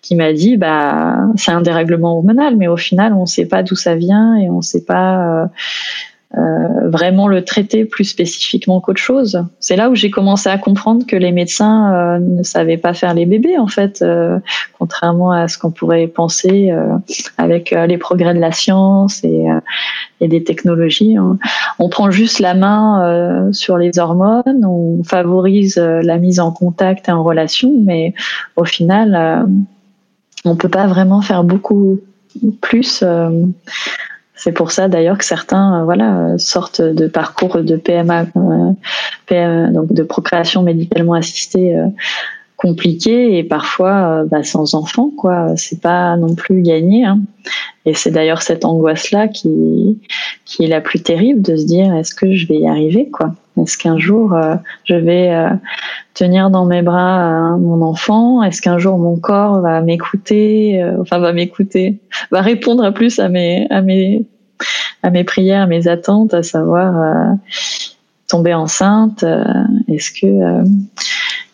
qui 0.00 0.16
m'a 0.16 0.32
dit 0.32 0.56
bah 0.56 1.18
c'est 1.36 1.52
un 1.52 1.60
dérèglement 1.60 2.16
hormonal, 2.16 2.56
mais 2.56 2.68
au 2.68 2.76
final 2.76 3.12
on 3.12 3.22
ne 3.22 3.26
sait 3.26 3.46
pas 3.46 3.62
d'où 3.62 3.74
ça 3.74 3.94
vient 3.94 4.36
et 4.36 4.48
on 4.48 4.58
ne 4.58 4.62
sait 4.62 4.84
pas 4.84 5.44
euh, 5.44 5.46
euh, 6.36 6.88
vraiment 6.88 7.28
le 7.28 7.44
traiter 7.44 7.84
plus 7.84 8.04
spécifiquement 8.04 8.80
qu'autre 8.80 9.00
chose. 9.00 9.44
C'est 9.60 9.76
là 9.76 9.88
où 9.88 9.94
j'ai 9.94 10.10
commencé 10.10 10.48
à 10.48 10.58
comprendre 10.58 11.06
que 11.06 11.14
les 11.14 11.30
médecins 11.30 11.94
euh, 11.94 12.18
ne 12.18 12.42
savaient 12.42 12.76
pas 12.76 12.92
faire 12.92 13.14
les 13.14 13.24
bébés 13.24 13.56
en 13.56 13.68
fait, 13.68 14.02
euh, 14.02 14.40
contrairement 14.76 15.30
à 15.30 15.46
ce 15.46 15.58
qu'on 15.58 15.70
pourrait 15.70 16.08
penser 16.08 16.72
avec 17.38 17.70
les 17.70 17.98
progrès 17.98 18.34
de 18.34 18.40
la 18.40 18.50
science 18.50 19.22
et, 19.22 19.46
et 20.20 20.26
des 20.26 20.42
technologies. 20.42 21.16
On 21.78 21.88
prend 21.88 22.10
juste 22.10 22.40
la 22.40 22.54
main 22.54 23.50
sur 23.52 23.78
les 23.78 23.98
hormones, 23.98 24.64
on 24.64 25.04
favorise 25.04 25.76
la 25.76 26.18
mise 26.18 26.40
en 26.40 26.50
contact 26.50 27.08
et 27.08 27.12
en 27.12 27.22
relation, 27.22 27.72
mais 27.80 28.14
au 28.56 28.64
final, 28.64 29.46
on 30.44 30.56
peut 30.56 30.68
pas 30.68 30.86
vraiment 30.86 31.22
faire 31.22 31.44
beaucoup 31.44 32.00
plus 32.60 33.04
c'est 34.44 34.52
pour 34.52 34.72
ça 34.72 34.88
d'ailleurs 34.88 35.16
que 35.16 35.24
certains 35.24 35.80
euh, 35.80 35.84
voilà 35.84 36.36
sortent 36.36 36.82
de 36.82 37.06
parcours 37.06 37.62
de 37.62 37.76
PMA, 37.76 38.26
euh, 38.36 39.70
donc 39.70 39.94
de 39.94 40.02
procréation 40.02 40.62
médicalement 40.62 41.14
assistée 41.14 41.74
euh, 41.74 41.86
compliqué 42.58 43.38
et 43.38 43.42
parfois 43.42 44.24
bah, 44.26 44.44
sans 44.44 44.74
enfant 44.74 45.10
quoi. 45.16 45.56
C'est 45.56 45.80
pas 45.80 46.18
non 46.18 46.34
plus 46.34 46.60
gagné. 46.60 47.06
Hein. 47.06 47.20
Et 47.86 47.94
c'est 47.94 48.10
d'ailleurs 48.10 48.42
cette 48.42 48.66
angoisse 48.66 49.12
là 49.12 49.28
qui 49.28 49.98
qui 50.44 50.64
est 50.64 50.68
la 50.68 50.82
plus 50.82 51.02
terrible 51.02 51.40
de 51.40 51.56
se 51.56 51.64
dire 51.64 51.94
est-ce 51.94 52.14
que 52.14 52.34
je 52.34 52.46
vais 52.46 52.58
y 52.58 52.68
arriver 52.68 53.08
quoi? 53.10 53.34
Est-ce 53.58 53.78
qu'un 53.78 53.98
jour 53.98 54.38
je 54.84 54.94
vais 54.94 55.34
tenir 56.12 56.50
dans 56.50 56.66
mes 56.66 56.82
bras 56.82 57.56
mon 57.56 57.80
enfant? 57.80 58.42
Est-ce 58.42 58.60
qu'un 58.60 58.78
jour 58.78 58.98
mon 58.98 59.16
corps 59.16 59.60
va 59.60 59.80
m'écouter 59.80 60.84
Enfin 61.00 61.18
va 61.18 61.32
m'écouter, 61.32 61.98
va 62.30 62.42
répondre 62.42 62.90
plus 62.92 63.18
à 63.18 63.28
mes 63.28 63.66
à 63.70 63.80
mes 63.80 64.24
à 65.02 65.10
mes 65.10 65.24
prières, 65.24 65.62
à 65.62 65.66
mes 65.66 65.86
attentes, 65.86 66.34
à 66.34 66.42
savoir 66.42 66.96
euh, 66.96 67.34
tomber 68.28 68.54
enceinte. 68.54 69.22
Euh, 69.22 69.44
est-ce 69.88 70.10
que 70.10 70.26
euh, 70.26 70.64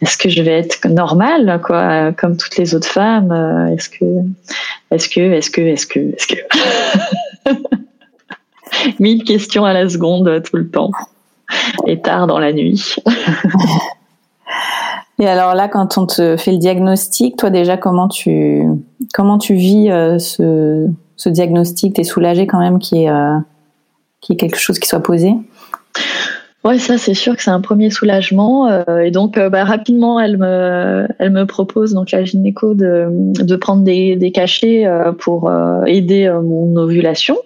est-ce 0.00 0.16
que 0.16 0.28
je 0.30 0.40
vais 0.40 0.58
être 0.58 0.88
normale, 0.88 1.60
quoi, 1.62 2.12
comme 2.12 2.36
toutes 2.36 2.56
les 2.56 2.74
autres 2.74 2.88
femmes 2.88 3.32
Est-ce 3.74 3.90
que 3.90 4.04
est-ce 4.90 5.08
que 5.08 5.20
est-ce 5.20 5.50
que 5.50 5.60
est-ce 5.60 5.86
que 5.86 5.98
est-ce 5.98 6.26
que 6.26 6.36
Mille 9.00 9.24
questions 9.24 9.64
à 9.64 9.72
la 9.74 9.88
seconde 9.88 10.42
tout 10.44 10.56
le 10.56 10.70
temps 10.70 10.90
et 11.86 12.00
tard 12.00 12.28
dans 12.28 12.38
la 12.38 12.52
nuit. 12.52 12.96
Et 15.18 15.26
alors 15.26 15.54
là, 15.54 15.68
quand 15.68 15.98
on 15.98 16.06
te 16.06 16.38
fait 16.38 16.52
le 16.52 16.56
diagnostic, 16.56 17.36
toi 17.36 17.50
déjà, 17.50 17.76
comment 17.76 18.08
tu 18.08 18.62
comment 19.12 19.36
tu 19.36 19.54
vis 19.54 19.88
ce 20.18 20.88
ce 21.20 21.28
diagnostic 21.28 21.94
T'es 21.94 22.04
soulagé 22.04 22.46
quand 22.46 22.58
même 22.58 22.78
qu'il 22.78 22.98
y, 22.98 23.04
ait, 23.04 23.10
euh, 23.10 23.38
quelque 24.38 24.56
chose 24.56 24.78
qui 24.78 24.88
soit 24.88 25.02
posé? 25.02 25.34
Ouais, 26.64 26.78
ça 26.78 26.96
c'est 26.96 27.14
sûr 27.14 27.36
que 27.36 27.42
c'est 27.42 27.50
un 27.50 27.60
premier 27.60 27.90
soulagement. 27.90 28.68
Euh, 28.68 29.00
et 29.00 29.10
donc, 29.10 29.36
euh, 29.36 29.50
bah, 29.50 29.64
rapidement, 29.64 30.18
elle 30.18 30.38
me, 30.38 31.06
elle 31.18 31.30
me 31.30 31.44
propose 31.44 31.92
donc 31.92 32.10
la 32.10 32.24
gynéco 32.24 32.74
de, 32.74 33.08
de 33.10 33.56
prendre 33.56 33.82
des, 33.82 34.16
des 34.16 34.32
cachets 34.32 34.86
pour 35.18 35.52
aider 35.86 36.30
mon 36.42 36.74
ovulation, 36.76 37.36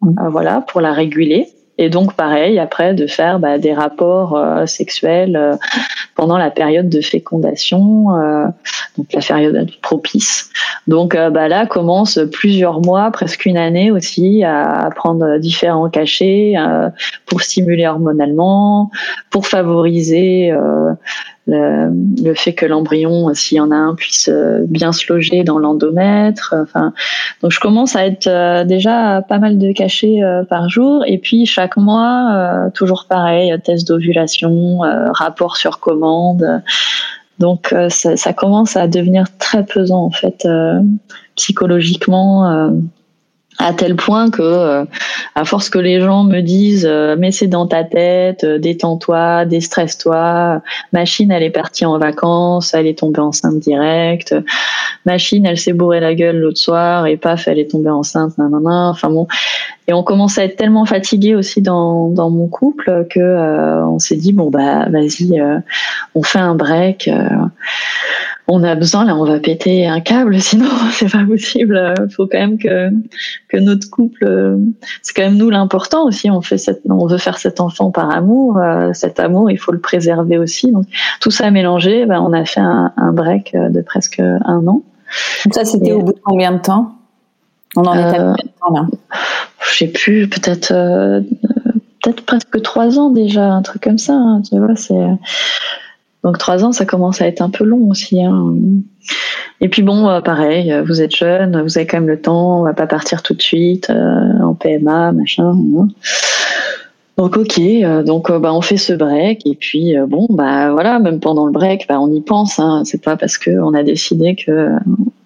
mmh. 0.00 0.28
voilà, 0.28 0.64
pour 0.66 0.80
la 0.80 0.92
réguler. 0.92 1.48
Et 1.80 1.88
donc, 1.88 2.14
pareil, 2.14 2.58
après, 2.58 2.94
de 2.94 3.06
faire 3.06 3.40
bah, 3.40 3.58
des 3.58 3.72
rapports 3.72 4.38
sexuels 4.66 5.58
pendant 6.20 6.36
la 6.36 6.50
période 6.50 6.90
de 6.90 7.00
fécondation, 7.00 8.14
euh, 8.14 8.44
donc 8.98 9.10
la 9.14 9.22
période 9.22 9.70
propice. 9.80 10.50
Donc 10.86 11.14
euh, 11.14 11.30
bah, 11.30 11.48
là 11.48 11.64
commence 11.64 12.18
plusieurs 12.30 12.82
mois, 12.82 13.10
presque 13.10 13.46
une 13.46 13.56
année 13.56 13.90
aussi, 13.90 14.44
à 14.44 14.90
prendre 14.94 15.38
différents 15.38 15.88
cachets 15.88 16.56
euh, 16.58 16.90
pour 17.24 17.40
stimuler 17.40 17.86
hormonalement, 17.86 18.90
pour 19.30 19.46
favoriser 19.46 20.52
le, 21.46 22.34
fait 22.34 22.52
que 22.52 22.66
l'embryon, 22.66 23.32
s'il 23.34 23.56
y 23.56 23.60
en 23.60 23.70
a 23.70 23.74
un, 23.74 23.94
puisse 23.94 24.28
euh, 24.28 24.64
bien 24.68 24.92
se 24.92 25.12
loger 25.12 25.42
dans 25.42 25.58
l'endomètre. 25.58 26.54
Enfin, 26.60 26.92
donc 27.42 27.50
je 27.50 27.60
commence 27.60 27.96
à 27.96 28.06
être 28.06 28.26
euh, 28.26 28.64
déjà 28.64 29.22
pas 29.22 29.38
mal 29.38 29.58
de 29.58 29.72
cachets 29.72 30.22
euh, 30.22 30.44
par 30.44 30.68
jour. 30.68 31.02
Et 31.06 31.18
puis 31.18 31.46
chaque 31.46 31.76
mois, 31.76 32.70
toujours 32.74 33.06
pareil, 33.08 33.54
test 33.64 33.88
d'ovulation, 33.88 34.80
rapport 35.12 35.56
sur 35.56 35.80
commande. 35.80 36.62
Donc 37.38 37.74
ça, 37.88 38.16
ça, 38.16 38.32
commence 38.34 38.76
à 38.76 38.86
devenir 38.86 39.24
très 39.38 39.64
pesant 39.64 40.04
en 40.04 40.10
fait 40.10 40.46
psychologiquement 41.36 42.70
à 43.60 43.74
tel 43.74 43.94
point 43.94 44.30
que 44.30 44.40
euh, 44.40 44.84
à 45.34 45.44
force 45.44 45.68
que 45.68 45.78
les 45.78 46.00
gens 46.00 46.24
me 46.24 46.40
disent 46.40 46.88
euh, 46.90 47.14
mais 47.18 47.30
c'est 47.30 47.46
dans 47.46 47.66
ta 47.66 47.84
tête 47.84 48.42
euh, 48.42 48.58
détends-toi 48.58 49.44
déstresse-toi 49.44 50.62
machine 50.92 51.30
elle 51.30 51.42
est 51.42 51.50
partie 51.50 51.84
en 51.84 51.98
vacances 51.98 52.72
elle 52.72 52.86
est 52.86 52.98
tombée 52.98 53.20
enceinte 53.20 53.58
direct 53.58 54.34
machine 55.04 55.44
elle 55.44 55.58
s'est 55.58 55.74
bourrée 55.74 56.00
la 56.00 56.14
gueule 56.14 56.38
l'autre 56.38 56.58
soir 56.58 57.06
et 57.06 57.18
paf 57.18 57.48
elle 57.48 57.58
est 57.58 57.70
tombée 57.70 57.90
enceinte 57.90 58.38
nanana 58.38 58.88
enfin 58.88 59.10
bon. 59.10 59.26
Et 59.88 59.92
on 59.92 60.04
commence 60.04 60.38
à 60.38 60.44
être 60.44 60.54
tellement 60.54 60.84
fatigué 60.84 61.34
aussi 61.34 61.62
dans, 61.62 62.10
dans 62.10 62.30
mon 62.30 62.46
couple 62.46 63.08
que 63.10 63.82
on 63.82 63.98
s'est 63.98 64.14
dit 64.14 64.32
bon 64.32 64.48
bah 64.48 64.88
vas-y 64.88 65.42
on 66.14 66.22
fait 66.22 66.38
un 66.38 66.54
break 66.54 67.10
on 68.50 68.62
a 68.64 68.74
besoin 68.74 69.04
là 69.04 69.16
on 69.16 69.24
va 69.24 69.38
péter 69.38 69.86
un 69.86 70.00
câble 70.00 70.40
sinon 70.40 70.66
c'est 70.92 71.10
pas 71.10 71.24
possible. 71.24 71.94
Il 72.00 72.12
faut 72.12 72.26
quand 72.26 72.38
même 72.38 72.58
que 72.58 72.90
que 73.48 73.56
notre 73.56 73.88
couple 73.90 74.58
c'est 75.02 75.14
quand 75.14 75.22
même 75.22 75.36
nous 75.36 75.50
l'important 75.50 76.04
aussi. 76.04 76.30
On 76.30 76.40
fait 76.40 76.58
cette, 76.58 76.82
on 76.88 77.06
veut 77.06 77.18
faire 77.18 77.38
cet 77.38 77.60
enfant 77.60 77.90
par 77.90 78.10
amour 78.10 78.58
euh, 78.58 78.90
cet 78.92 79.20
amour 79.20 79.50
il 79.50 79.58
faut 79.58 79.72
le 79.72 79.80
préserver 79.80 80.38
aussi. 80.38 80.72
Donc 80.72 80.86
tout 81.20 81.30
ça 81.30 81.50
mélangé 81.50 82.06
ben, 82.06 82.20
on 82.20 82.32
a 82.32 82.44
fait 82.44 82.60
un, 82.60 82.92
break 83.12 83.54
de 83.54 83.80
presque 83.80 84.20
un 84.20 84.66
an. 84.66 84.82
Ça 85.52 85.64
c'était 85.64 85.92
au 85.92 86.02
bout 86.02 86.12
de 86.12 86.20
combien 86.22 86.52
de 86.52 86.58
temps? 86.58 86.92
On 87.76 87.82
en 87.82 87.94
est 87.94 88.02
à 88.02 88.12
combien 88.12 88.32
de 88.32 88.50
temps 88.60 88.74
là? 88.74 88.86
je 89.70 89.76
sais 89.76 89.88
plus 89.88 90.28
peut-être 90.28 90.72
euh, 90.72 91.20
peut-être 92.02 92.24
presque 92.24 92.60
trois 92.62 92.98
ans 92.98 93.10
déjà 93.10 93.44
un 93.44 93.62
truc 93.62 93.82
comme 93.82 93.98
ça 93.98 94.14
hein, 94.14 94.42
tu 94.48 94.58
vois 94.58 94.76
c'est 94.76 94.94
donc 96.22 96.38
trois 96.38 96.64
ans, 96.64 96.72
ça 96.72 96.84
commence 96.84 97.22
à 97.22 97.26
être 97.26 97.40
un 97.40 97.50
peu 97.50 97.64
long 97.64 97.88
aussi. 97.88 98.22
Hein. 98.22 98.54
Et 99.60 99.68
puis 99.68 99.82
bon, 99.82 100.08
euh, 100.08 100.20
pareil, 100.20 100.72
euh, 100.72 100.82
vous 100.82 101.00
êtes 101.00 101.14
jeune, 101.14 101.62
vous 101.62 101.78
avez 101.78 101.86
quand 101.86 101.98
même 101.98 102.08
le 102.08 102.20
temps, 102.20 102.60
on 102.60 102.64
va 102.64 102.74
pas 102.74 102.86
partir 102.86 103.22
tout 103.22 103.34
de 103.34 103.42
suite 103.42 103.90
euh, 103.90 104.42
en 104.42 104.54
PMA, 104.54 105.12
machin. 105.12 105.54
Hein. 105.54 105.88
Donc 107.16 107.36
ok, 107.36 107.60
donc 108.06 108.32
bah, 108.32 108.54
on 108.54 108.62
fait 108.62 108.78
ce 108.78 108.94
break 108.94 109.46
et 109.46 109.54
puis 109.54 109.94
bon 110.08 110.26
bah 110.30 110.72
voilà, 110.72 110.98
même 110.98 111.20
pendant 111.20 111.44
le 111.44 111.52
break, 111.52 111.84
bah, 111.86 112.00
on 112.00 112.10
y 112.10 112.22
pense. 112.22 112.58
Hein, 112.58 112.82
c'est 112.86 113.02
pas 113.02 113.16
parce 113.16 113.36
que 113.36 113.50
on 113.50 113.74
a 113.74 113.82
décidé 113.82 114.36
que 114.36 114.70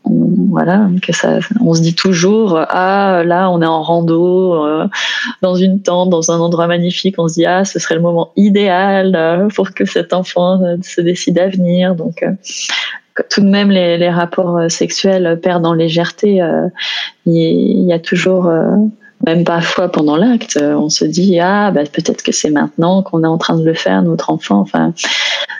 voilà, 0.06 0.88
que 1.02 1.12
ça, 1.12 1.38
on 1.60 1.74
se 1.74 1.80
dit 1.80 1.94
toujours 1.94 2.58
ah 2.68 3.22
là 3.24 3.50
on 3.50 3.62
est 3.62 3.66
en 3.66 3.82
rando 3.82 4.54
euh, 4.54 4.86
dans 5.42 5.54
une 5.54 5.80
tente 5.80 6.10
dans 6.10 6.30
un 6.30 6.38
endroit 6.38 6.66
magnifique, 6.66 7.16
on 7.18 7.26
se 7.26 7.34
dit 7.34 7.46
ah 7.46 7.64
ce 7.64 7.78
serait 7.78 7.94
le 7.94 8.00
moment 8.00 8.30
idéal 8.36 9.14
euh, 9.16 9.48
pour 9.54 9.72
que 9.72 9.84
cet 9.84 10.12
enfant 10.12 10.62
euh, 10.62 10.76
se 10.82 11.00
décide 11.00 11.38
à 11.38 11.48
venir. 11.48 11.94
Donc 11.94 12.24
tout 13.30 13.40
de 13.40 13.48
même 13.48 13.70
les, 13.70 13.96
les, 13.96 14.10
rapports 14.10 14.70
sexuels 14.70 15.40
perdent 15.42 15.66
en 15.66 15.72
légèreté. 15.74 16.44
Il 17.26 17.86
y, 17.86 17.92
a 17.92 17.98
toujours 18.00 18.50
même 19.24 19.44
parfois 19.44 19.88
pendant 19.88 20.16
l'acte, 20.16 20.58
on 20.60 20.88
se 20.88 21.04
dit 21.04 21.38
ah 21.40 21.70
bah, 21.70 21.82
peut-être 21.92 22.22
que 22.22 22.32
c'est 22.32 22.50
maintenant 22.50 23.02
qu'on 23.02 23.22
est 23.22 23.28
en 23.28 23.38
train 23.38 23.56
de 23.56 23.64
le 23.64 23.74
faire 23.74 24.02
notre 24.02 24.30
enfant. 24.30 24.58
Enfin, 24.58 24.92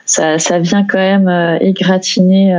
ça, 0.05 0.39
ça 0.41 0.59
vient 0.59 0.85
quand 0.85 0.99
même 0.99 1.59
égratigner 1.61 2.57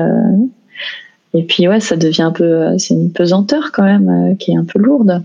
et 1.36 1.44
puis 1.44 1.68
ouais, 1.68 1.82
ça 1.82 1.98
devient 1.98 2.22
un 2.22 2.32
peu, 2.32 2.44
euh, 2.46 2.78
c'est 2.78 2.94
une 2.94 3.12
pesanteur 3.12 3.72
quand 3.74 3.84
même 3.84 4.10
euh, 4.10 4.36
qui 4.36 4.52
est 4.52 4.58
un 4.58 4.64
peu 4.64 4.80
lourde. 4.80 5.22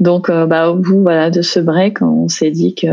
Donc 0.00 0.28
euh, 0.28 0.46
bah 0.46 0.70
au 0.70 0.74
bout 0.74 1.02
voilà 1.02 1.30
de 1.30 1.40
ce 1.40 1.60
break, 1.60 2.02
on 2.02 2.28
s'est 2.28 2.50
dit 2.50 2.74
que, 2.74 2.88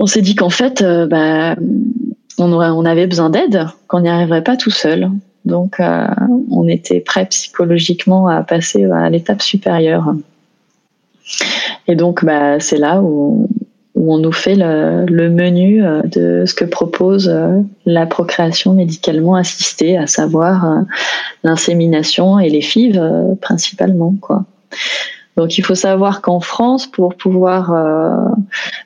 on 0.00 0.06
s'est 0.06 0.22
dit 0.22 0.34
qu'en 0.34 0.50
fait 0.50 0.82
bah 1.08 1.54
on 2.38 2.84
avait 2.84 3.06
besoin 3.06 3.30
d'aide, 3.30 3.66
qu'on 3.86 4.00
n'y 4.00 4.08
arriverait 4.08 4.42
pas 4.42 4.56
tout 4.56 4.70
seul. 4.70 5.10
Donc 5.44 5.80
on 6.50 6.66
était 6.66 7.00
prêt 7.00 7.26
psychologiquement 7.26 8.26
à 8.26 8.42
passer 8.42 8.84
à 8.84 9.10
l'étape 9.10 9.42
supérieure. 9.42 10.14
Et 11.86 11.94
donc 11.94 12.24
bah 12.24 12.58
c'est 12.58 12.78
là 12.78 13.02
où 13.02 13.48
où 14.04 14.12
on 14.12 14.18
nous 14.18 14.32
fait 14.32 14.54
le, 14.54 15.30
menu 15.30 15.82
euh, 15.82 16.02
de 16.02 16.44
ce 16.46 16.54
que 16.54 16.66
propose 16.66 17.28
euh, 17.28 17.60
la 17.86 18.04
procréation 18.04 18.74
médicalement 18.74 19.34
assistée, 19.34 19.96
à 19.96 20.06
savoir 20.06 20.64
euh, 20.64 20.80
l'insémination 21.42 22.38
et 22.38 22.50
les 22.50 22.60
FIV 22.60 23.00
principalement. 23.40 24.14
Donc 25.36 25.56
il 25.58 25.64
faut 25.64 25.74
savoir 25.74 26.20
qu'en 26.20 26.40
France, 26.40 26.86
pour 26.86 27.14
pouvoir 27.16 27.72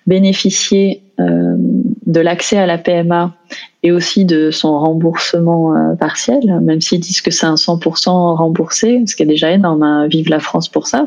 bénéficier 0.06 1.02
de 1.18 2.20
l'accès 2.20 2.56
à 2.56 2.66
la 2.66 2.78
PMA 2.78 3.34
et 3.82 3.92
aussi 3.92 4.24
de 4.24 4.50
son 4.50 4.78
remboursement 4.78 5.94
partiel, 6.00 6.40
même 6.62 6.80
s'ils 6.80 7.00
disent 7.00 7.20
que 7.20 7.30
c'est 7.30 7.46
un 7.46 7.56
100% 7.56 8.36
remboursé, 8.36 9.02
ce 9.06 9.14
qui 9.14 9.24
est 9.24 9.26
déjà 9.26 9.50
énorme, 9.50 9.82
hein, 9.82 10.06
vive 10.08 10.30
la 10.30 10.40
France 10.40 10.68
pour 10.68 10.86
ça, 10.86 11.06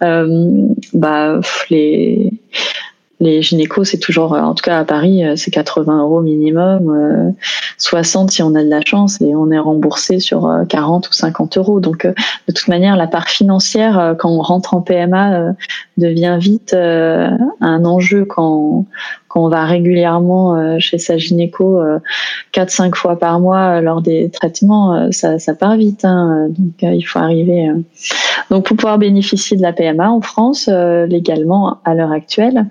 bah, 0.00 1.40
les, 1.70 2.32
les 3.22 3.40
gynécos, 3.40 3.88
c'est 3.88 3.98
toujours, 3.98 4.34
euh, 4.34 4.40
en 4.40 4.54
tout 4.54 4.62
cas 4.62 4.78
à 4.78 4.84
Paris, 4.84 5.24
euh, 5.24 5.36
c'est 5.36 5.52
80 5.52 6.02
euros 6.02 6.20
minimum, 6.20 7.34
60 7.78 8.28
euh, 8.28 8.32
si 8.32 8.42
on 8.42 8.54
a 8.54 8.64
de 8.64 8.68
la 8.68 8.80
chance 8.80 9.20
et 9.20 9.34
on 9.36 9.50
est 9.50 9.58
remboursé 9.58 10.18
sur 10.18 10.50
40 10.68 11.08
ou 11.08 11.12
50 11.12 11.56
euros. 11.56 11.80
Donc 11.80 12.04
de 12.06 12.52
toute 12.52 12.68
manière, 12.68 12.96
la 12.96 13.06
part 13.06 13.28
financière 13.28 14.16
quand 14.18 14.30
on 14.30 14.42
rentre 14.42 14.74
en 14.74 14.80
PMA 14.80 15.54
devient 15.96 16.36
vite 16.40 16.74
un 16.74 17.84
enjeu 17.84 18.24
quand 18.24 18.86
quand 19.32 19.46
on 19.46 19.48
va 19.48 19.64
régulièrement 19.64 20.56
euh, 20.56 20.76
chez 20.78 20.98
sa 20.98 21.16
gynéco 21.16 21.80
euh, 21.80 22.00
quatre 22.52 22.68
cinq 22.68 22.94
fois 22.94 23.18
par 23.18 23.40
mois 23.40 23.78
euh, 23.78 23.80
lors 23.80 24.02
des 24.02 24.28
traitements, 24.28 25.10
ça, 25.10 25.38
ça 25.38 25.54
part 25.54 25.76
vite. 25.76 26.04
Hein, 26.04 26.48
donc 26.50 26.74
il 26.82 27.02
faut 27.02 27.18
arriver. 27.18 27.70
Donc 28.50 28.66
pour 28.66 28.76
pouvoir 28.76 28.98
bénéficier 28.98 29.56
de 29.56 29.62
la 29.62 29.72
PMA 29.72 30.10
en 30.10 30.20
France 30.20 30.68
légalement 30.68 31.78
à 31.86 31.94
l'heure 31.94 32.12
actuelle, 32.12 32.66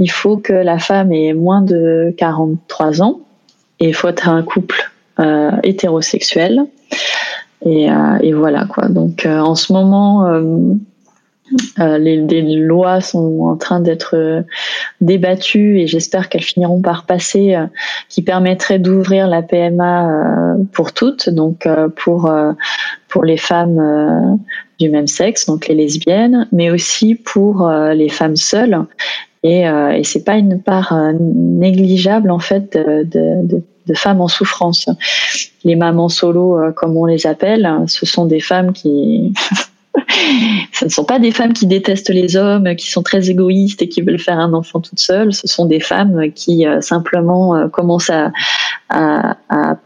il 0.00 0.10
faut 0.10 0.36
que 0.36 0.52
la 0.52 0.80
femme 0.80 1.12
ait 1.12 1.32
moins 1.32 1.62
de 1.62 2.12
43 2.18 3.02
ans 3.02 3.20
et 3.78 3.88
il 3.88 3.94
faut 3.94 4.08
être 4.08 4.28
un 4.28 4.42
couple 4.42 4.90
hétérosexuel. 5.62 6.64
Et, 7.64 7.88
et, 8.22 8.32
voilà 8.32 8.64
quoi. 8.64 8.88
Donc 8.88 9.26
en 9.26 9.54
ce 9.54 9.72
moment 9.72 10.26
euh, 11.78 11.98
les, 11.98 12.42
lois 12.56 13.00
sont 13.00 13.40
en 13.42 13.56
train 13.56 13.80
d'être 13.80 14.16
euh, 14.16 14.42
débattues 15.00 15.80
et 15.80 15.86
j'espère 15.86 16.28
qu'elles 16.28 16.42
finiront 16.42 16.80
par 16.80 17.06
passer, 17.06 17.54
euh, 17.54 17.66
qui 18.08 18.22
permettraient 18.22 18.78
d'ouvrir 18.78 19.26
la 19.26 19.42
PMA 19.42 20.56
pour 20.72 20.92
toutes, 20.92 21.28
donc 21.28 21.66
pour 21.96 22.32
pour 23.08 23.24
les 23.24 23.36
femmes 23.36 24.38
du 24.78 24.88
même 24.90 25.06
sexe, 25.06 25.46
donc 25.46 25.68
les 25.68 25.74
lesbiennes, 25.74 26.48
mais 26.52 26.70
aussi 26.70 27.14
pour 27.14 27.68
les 27.68 28.08
femmes 28.08 28.36
seules. 28.36 28.84
Et, 29.42 29.62
et 29.62 30.04
c'est 30.04 30.24
pas 30.24 30.36
une 30.36 30.60
part 30.60 30.94
négligeable 31.18 32.30
en 32.30 32.38
fait 32.38 32.76
de, 32.76 33.04
de, 33.04 33.62
de 33.86 33.94
femmes 33.94 34.20
en 34.20 34.28
souffrance. 34.28 34.88
Les 35.64 35.76
mamans 35.76 36.08
solo, 36.08 36.72
comme 36.76 36.96
on 36.96 37.06
les 37.06 37.26
appelle, 37.26 37.68
ce 37.86 38.06
sont 38.06 38.26
des 38.26 38.40
femmes 38.40 38.72
qui 38.72 39.32
ce 40.72 40.84
ne 40.84 40.90
sont 40.90 41.04
pas 41.04 41.18
des 41.18 41.32
femmes 41.32 41.52
qui 41.52 41.66
détestent 41.66 42.10
les 42.10 42.36
hommes, 42.36 42.74
qui 42.76 42.90
sont 42.90 43.02
très 43.02 43.30
égoïstes 43.30 43.82
et 43.82 43.88
qui 43.88 44.02
veulent 44.02 44.20
faire 44.20 44.38
un 44.38 44.52
enfant 44.52 44.80
toutes 44.80 45.00
seules. 45.00 45.32
Ce 45.32 45.48
sont 45.48 45.66
des 45.66 45.80
femmes 45.80 46.30
qui 46.32 46.66
euh, 46.66 46.80
simplement 46.80 47.56
euh, 47.56 47.68
commencent 47.68 48.10
à, 48.10 48.30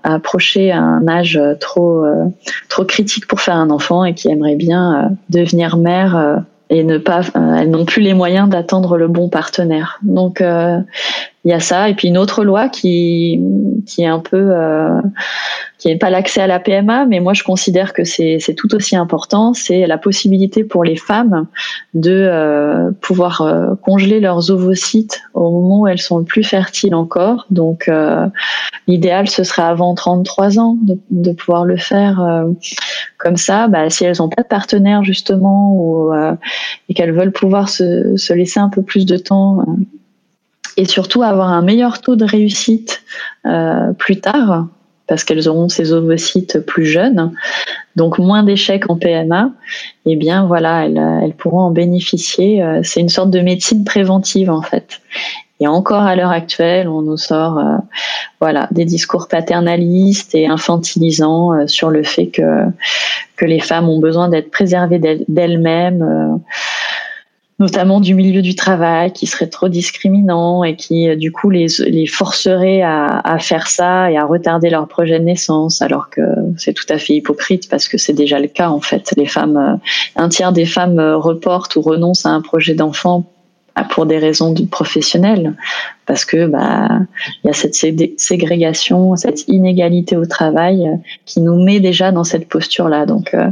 approcher 0.02 0.72
un 0.72 1.06
âge 1.08 1.38
trop, 1.60 2.04
euh, 2.04 2.24
trop 2.70 2.84
critique 2.84 3.26
pour 3.26 3.40
faire 3.40 3.56
un 3.56 3.68
enfant 3.68 4.04
et 4.04 4.14
qui 4.14 4.28
aimeraient 4.28 4.56
bien 4.56 5.10
devenir 5.28 5.76
mère 5.76 6.40
et 6.70 6.84
ne 6.84 6.96
pas, 6.96 7.20
elles 7.34 7.68
n'ont 7.68 7.84
plus 7.84 8.00
les 8.00 8.14
moyens 8.14 8.48
d'attendre 8.48 8.96
le 8.96 9.08
bon 9.08 9.28
partenaire. 9.28 9.98
Donc 10.02 10.42
il 11.44 11.50
y 11.50 11.54
a 11.54 11.60
ça. 11.60 11.88
Et 11.88 11.94
puis 11.94 12.08
une 12.08 12.18
autre 12.18 12.44
loi 12.44 12.68
qui 12.68 13.40
qui 13.86 14.02
est 14.02 14.06
un 14.06 14.20
peu 14.20 14.52
euh, 14.52 15.00
qui 15.78 15.88
n'est 15.88 15.98
pas 15.98 16.08
l'accès 16.08 16.40
à 16.40 16.46
la 16.46 16.58
PMA 16.58 17.04
mais 17.04 17.20
moi 17.20 17.34
je 17.34 17.42
considère 17.42 17.92
que 17.92 18.04
c'est 18.04 18.38
tout 18.56 18.74
aussi 18.74 18.96
important. 18.96 19.52
C'est 19.52 19.86
la 19.86 19.98
possibilité 19.98 20.64
pour 20.64 20.84
les 20.84 20.96
femmes 20.96 21.46
de 21.92 22.10
euh, 22.12 22.90
pouvoir 23.02 23.42
euh, 23.42 23.74
congeler 23.82 24.20
leurs 24.20 24.50
ovocytes 24.50 25.22
au 25.34 25.50
moment 25.50 25.80
où 25.80 25.86
elles 25.86 26.00
sont 26.00 26.18
le 26.18 26.24
plus 26.24 26.44
fertiles 26.44 26.94
encore. 26.94 27.46
Donc 27.50 27.88
euh, 27.88 28.26
l'idéal 28.86 29.28
ce 29.28 29.44
serait 29.44 29.62
avant 29.62 29.94
33 29.94 30.58
ans 30.58 30.78
de, 30.80 30.96
de 31.10 31.32
pouvoir 31.32 31.66
le 31.66 31.76
faire 31.76 32.22
euh, 32.22 32.44
comme 33.18 33.36
ça. 33.36 33.68
Bah, 33.68 33.90
si 33.90 34.04
elles 34.04 34.16
n'ont 34.20 34.30
pas 34.30 34.42
de 34.42 34.48
partenaire 34.48 35.04
justement 35.04 35.74
ou 35.74 36.10
et 36.88 36.94
qu'elles 36.94 37.12
veulent 37.12 37.32
pouvoir 37.32 37.68
se, 37.68 38.16
se 38.16 38.32
laisser 38.32 38.60
un 38.60 38.70
peu 38.70 38.82
plus 38.82 39.04
de 39.04 39.18
temps 39.18 39.64
et 40.76 40.84
surtout 40.84 41.22
avoir 41.22 41.48
un 41.48 41.62
meilleur 41.62 42.00
taux 42.00 42.16
de 42.16 42.24
réussite 42.24 43.02
euh, 43.46 43.92
plus 43.92 44.20
tard 44.20 44.66
parce 45.06 45.22
qu'elles 45.22 45.48
auront 45.48 45.68
ces 45.68 45.92
ovocytes 45.92 46.60
plus 46.60 46.86
jeunes, 46.86 47.32
donc 47.94 48.18
moins 48.18 48.42
d'échecs 48.42 48.88
en 48.88 48.96
PMA, 48.96 49.50
et 50.06 50.12
eh 50.12 50.16
bien 50.16 50.46
voilà, 50.46 50.86
elles, 50.86 50.98
elles 51.22 51.34
pourront 51.34 51.60
en 51.60 51.70
bénéficier. 51.70 52.62
Euh, 52.62 52.80
c'est 52.82 53.00
une 53.00 53.10
sorte 53.10 53.30
de 53.30 53.40
médecine 53.40 53.84
préventive 53.84 54.50
en 54.50 54.62
fait. 54.62 55.00
Et 55.60 55.68
encore 55.68 56.02
à 56.02 56.16
l'heure 56.16 56.30
actuelle, 56.30 56.88
on 56.88 57.02
nous 57.02 57.16
sort 57.16 57.62
voilà 58.40 58.66
des 58.72 58.84
discours 58.84 59.28
paternalistes 59.28 60.34
et 60.34 60.48
infantilisants 60.48 61.68
sur 61.68 61.90
le 61.90 62.02
fait 62.02 62.26
que 62.26 62.64
que 63.36 63.44
les 63.44 63.60
femmes 63.60 63.88
ont 63.88 64.00
besoin 64.00 64.28
d'être 64.28 64.50
préservées 64.50 64.98
d'elles-mêmes 65.28 66.40
notamment 67.58 68.00
du 68.00 68.14
milieu 68.14 68.42
du 68.42 68.54
travail, 68.54 69.12
qui 69.12 69.26
serait 69.26 69.46
trop 69.46 69.68
discriminant 69.68 70.64
et 70.64 70.74
qui, 70.76 71.08
euh, 71.08 71.16
du 71.16 71.30
coup, 71.30 71.50
les, 71.50 71.66
les 71.86 72.06
forcerait 72.06 72.82
à, 72.82 73.20
à, 73.20 73.38
faire 73.38 73.68
ça 73.68 74.10
et 74.10 74.16
à 74.16 74.24
retarder 74.24 74.70
leur 74.70 74.88
projet 74.88 75.18
de 75.18 75.24
naissance, 75.24 75.80
alors 75.80 76.10
que 76.10 76.20
c'est 76.56 76.72
tout 76.72 76.86
à 76.88 76.98
fait 76.98 77.14
hypocrite 77.14 77.68
parce 77.68 77.88
que 77.88 77.96
c'est 77.96 78.12
déjà 78.12 78.40
le 78.40 78.48
cas, 78.48 78.70
en 78.70 78.80
fait. 78.80 79.14
Les 79.16 79.26
femmes, 79.26 79.56
euh, 79.56 79.76
un 80.16 80.28
tiers 80.28 80.52
des 80.52 80.66
femmes 80.66 80.98
euh, 80.98 81.16
reportent 81.16 81.76
ou 81.76 81.82
renoncent 81.82 82.26
à 82.26 82.30
un 82.30 82.40
projet 82.40 82.74
d'enfant 82.74 83.30
pour 83.90 84.06
des 84.06 84.18
raisons 84.18 84.54
professionnelles, 84.70 85.54
parce 86.06 86.24
que 86.24 86.46
bah 86.46 86.88
il 87.42 87.48
y 87.48 87.50
a 87.50 87.52
cette 87.52 87.74
ségrégation, 87.74 89.16
cette 89.16 89.46
inégalité 89.48 90.16
au 90.16 90.26
travail 90.26 90.86
euh, 90.86 90.96
qui 91.24 91.40
nous 91.40 91.62
met 91.62 91.80
déjà 91.80 92.12
dans 92.12 92.24
cette 92.24 92.48
posture 92.48 92.88
là. 92.88 93.06
Donc 93.06 93.34
euh, 93.34 93.48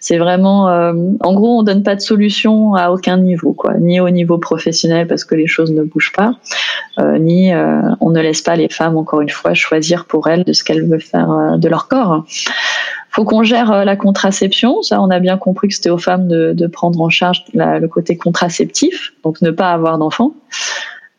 c'est 0.00 0.18
vraiment, 0.18 0.68
euh, 0.68 0.92
en 1.20 1.34
gros, 1.34 1.58
on 1.58 1.62
donne 1.62 1.82
pas 1.82 1.96
de 1.96 2.00
solution 2.00 2.74
à 2.74 2.90
aucun 2.90 3.16
niveau, 3.16 3.52
quoi, 3.52 3.74
ni 3.78 4.00
au 4.00 4.10
niveau 4.10 4.38
professionnel 4.38 5.06
parce 5.06 5.24
que 5.24 5.34
les 5.34 5.46
choses 5.46 5.72
ne 5.72 5.82
bougent 5.82 6.12
pas, 6.12 6.34
ni 7.18 7.52
on 8.00 8.10
ne 8.10 8.20
laisse 8.20 8.42
pas 8.42 8.56
les 8.56 8.68
femmes 8.68 8.96
encore 8.96 9.20
une 9.20 9.28
fois 9.28 9.54
choisir 9.54 10.04
pour 10.06 10.28
elles 10.28 10.44
de 10.44 10.52
ce 10.52 10.64
qu'elles 10.64 10.84
veulent 10.84 11.00
faire 11.00 11.56
de 11.58 11.68
leur 11.68 11.88
corps 11.88 12.24
faut 13.18 13.24
qu'on 13.24 13.42
gère 13.42 13.72
euh, 13.72 13.84
la 13.84 13.96
contraception. 13.96 14.82
Ça, 14.82 15.00
on 15.02 15.10
a 15.10 15.18
bien 15.18 15.38
compris 15.38 15.68
que 15.68 15.74
c'était 15.74 15.90
aux 15.90 15.98
femmes 15.98 16.28
de, 16.28 16.52
de 16.52 16.66
prendre 16.66 17.00
en 17.00 17.08
charge 17.08 17.44
la, 17.52 17.80
le 17.80 17.88
côté 17.88 18.16
contraceptif, 18.16 19.12
donc 19.24 19.42
ne 19.42 19.50
pas 19.50 19.72
avoir 19.72 19.98
d'enfant. 19.98 20.34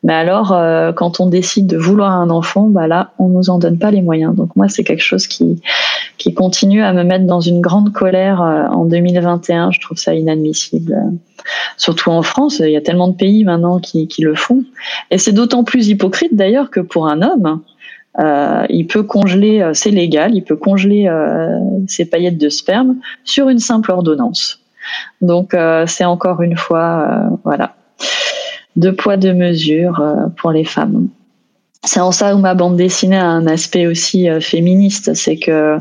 Mais 0.03 0.13
alors, 0.13 0.53
euh, 0.53 0.93
quand 0.93 1.19
on 1.19 1.25
décide 1.27 1.67
de 1.67 1.77
vouloir 1.77 2.12
un 2.12 2.29
enfant, 2.29 2.67
bah 2.67 2.88
là, 2.88 3.12
on 3.19 3.27
nous 3.27 3.49
en 3.49 3.59
donne 3.59 3.77
pas 3.77 3.91
les 3.91 4.01
moyens. 4.01 4.33
Donc 4.35 4.55
moi, 4.55 4.69
c'est 4.69 4.83
quelque 4.83 5.03
chose 5.03 5.27
qui 5.27 5.62
qui 6.17 6.33
continue 6.33 6.83
à 6.83 6.91
me 6.91 7.03
mettre 7.03 7.25
dans 7.25 7.39
une 7.39 7.62
grande 7.62 7.93
colère 7.93 8.41
euh, 8.41 8.67
en 8.67 8.85
2021. 8.85 9.71
Je 9.71 9.79
trouve 9.79 9.97
ça 9.97 10.13
inadmissible. 10.13 10.95
Surtout 11.77 12.12
en 12.12 12.21
France, 12.21 12.59
il 12.59 12.71
y 12.71 12.77
a 12.77 12.81
tellement 12.81 13.07
de 13.07 13.15
pays 13.15 13.43
maintenant 13.43 13.79
qui, 13.79 14.07
qui 14.07 14.21
le 14.21 14.35
font. 14.35 14.63
Et 15.12 15.17
c'est 15.17 15.31
d'autant 15.31 15.63
plus 15.63 15.88
hypocrite 15.88 16.35
d'ailleurs 16.35 16.69
que 16.69 16.81
pour 16.81 17.07
un 17.07 17.21
homme, 17.21 17.62
euh, 18.17 18.65
il 18.69 18.88
peut 18.88 19.03
congeler, 19.03 19.62
euh, 19.62 19.73
c'est 19.73 19.91
légal, 19.91 20.35
il 20.35 20.43
peut 20.43 20.55
congeler 20.55 21.07
euh, 21.07 21.57
ses 21.88 22.05
paillettes 22.05 22.38
de 22.38 22.49
sperme 22.49 22.97
sur 23.23 23.49
une 23.49 23.59
simple 23.59 23.91
ordonnance. 23.91 24.59
Donc 25.21 25.55
c'est 25.85 26.05
encore 26.05 26.41
une 26.41 26.57
fois, 26.57 27.29
voilà, 27.43 27.75
deux 28.75 28.95
poids 28.95 29.17
deux 29.17 29.34
mesures 29.34 30.01
pour 30.38 30.51
les 30.51 30.65
femmes 30.65 31.10
c'est 31.86 32.01
en 32.01 32.12
ça 32.12 32.36
où 32.36 32.39
ma 32.39 32.55
bande 32.55 32.75
dessinée 32.75 33.17
a 33.17 33.25
un 33.25 33.47
aspect 33.47 33.88
aussi 33.88 34.29
euh, 34.29 34.41
féministe, 34.41 35.13
c'est 35.13 35.38
que 35.38 35.77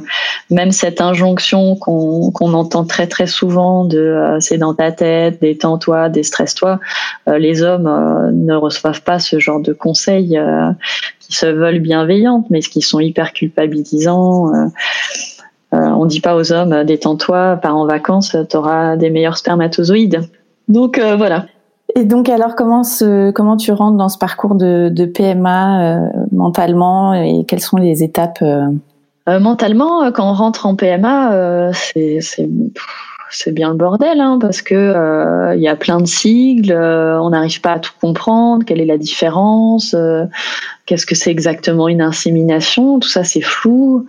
même 0.48 0.70
cette 0.70 1.00
injonction 1.00 1.74
qu'on 1.74 2.54
entend 2.54 2.84
très 2.84 3.08
très 3.08 3.26
souvent 3.26 3.84
de 3.84 3.98
euh, 3.98 4.40
c'est 4.40 4.58
dans 4.58 4.74
ta 4.74 4.92
tête, 4.92 5.40
détends-toi, 5.40 6.08
déstresse-toi, 6.08 6.78
euh, 7.28 7.38
les 7.38 7.62
hommes 7.62 8.30
ne 8.32 8.54
reçoivent 8.54 9.02
pas 9.02 9.18
ce 9.18 9.40
genre 9.40 9.60
de 9.60 9.72
conseils 9.72 10.40
qui 11.18 11.32
se 11.34 11.46
veulent 11.46 11.80
bienveillantes, 11.80 12.46
mais 12.48 12.60
qui 12.60 12.80
sont 12.80 13.00
hyper 13.00 13.32
culpabilisants. 13.32 14.70
on 15.72 16.06
dit 16.06 16.20
pas 16.20 16.36
aux 16.36 16.52
hommes 16.52 16.84
détends-toi, 16.84 17.58
pars 17.60 17.76
en 17.76 17.86
vacances, 17.86 18.36
tu 18.48 18.56
auras 18.56 18.96
des 18.96 19.10
meilleurs 19.10 19.36
spermatozoïdes. 19.36 20.28
Donc 20.68 20.98
voilà, 20.98 21.46
et 21.94 22.04
donc 22.04 22.28
alors 22.28 22.54
comment 22.54 22.82
comment 23.34 23.56
tu 23.56 23.72
rentres 23.72 23.96
dans 23.96 24.08
ce 24.08 24.18
parcours 24.18 24.54
de, 24.54 24.90
de 24.92 25.04
PMA 25.04 25.82
euh, 25.82 26.08
mentalement 26.32 27.14
et 27.14 27.44
quelles 27.46 27.60
sont 27.60 27.76
les 27.76 28.02
étapes 28.02 28.40
euh? 28.42 28.66
Euh, 29.28 29.40
Mentalement, 29.40 30.10
quand 30.12 30.28
on 30.28 30.32
rentre 30.32 30.66
en 30.66 30.74
PMA, 30.74 31.72
c'est 31.74 32.20
c'est 33.30 33.52
bien 33.52 33.70
le 33.70 33.76
bordel 33.76 34.20
hein, 34.20 34.38
parce 34.40 34.62
que 34.62 35.54
il 35.54 35.60
y 35.60 35.68
a 35.68 35.76
plein 35.76 36.00
de 36.00 36.06
sigles, 36.06 36.72
on 36.72 37.30
n'arrive 37.30 37.60
pas 37.60 37.72
à 37.72 37.78
tout 37.78 37.92
comprendre, 38.00 38.64
quelle 38.64 38.80
est 38.80 38.86
la 38.86 38.96
différence, 38.96 39.94
qu'est-ce 40.88 41.04
que 41.04 41.14
c'est 41.14 41.30
exactement 41.30 41.86
une 41.86 42.00
insémination, 42.00 42.98
tout 42.98 43.10
ça 43.10 43.22
c'est 43.22 43.42
flou. 43.42 44.06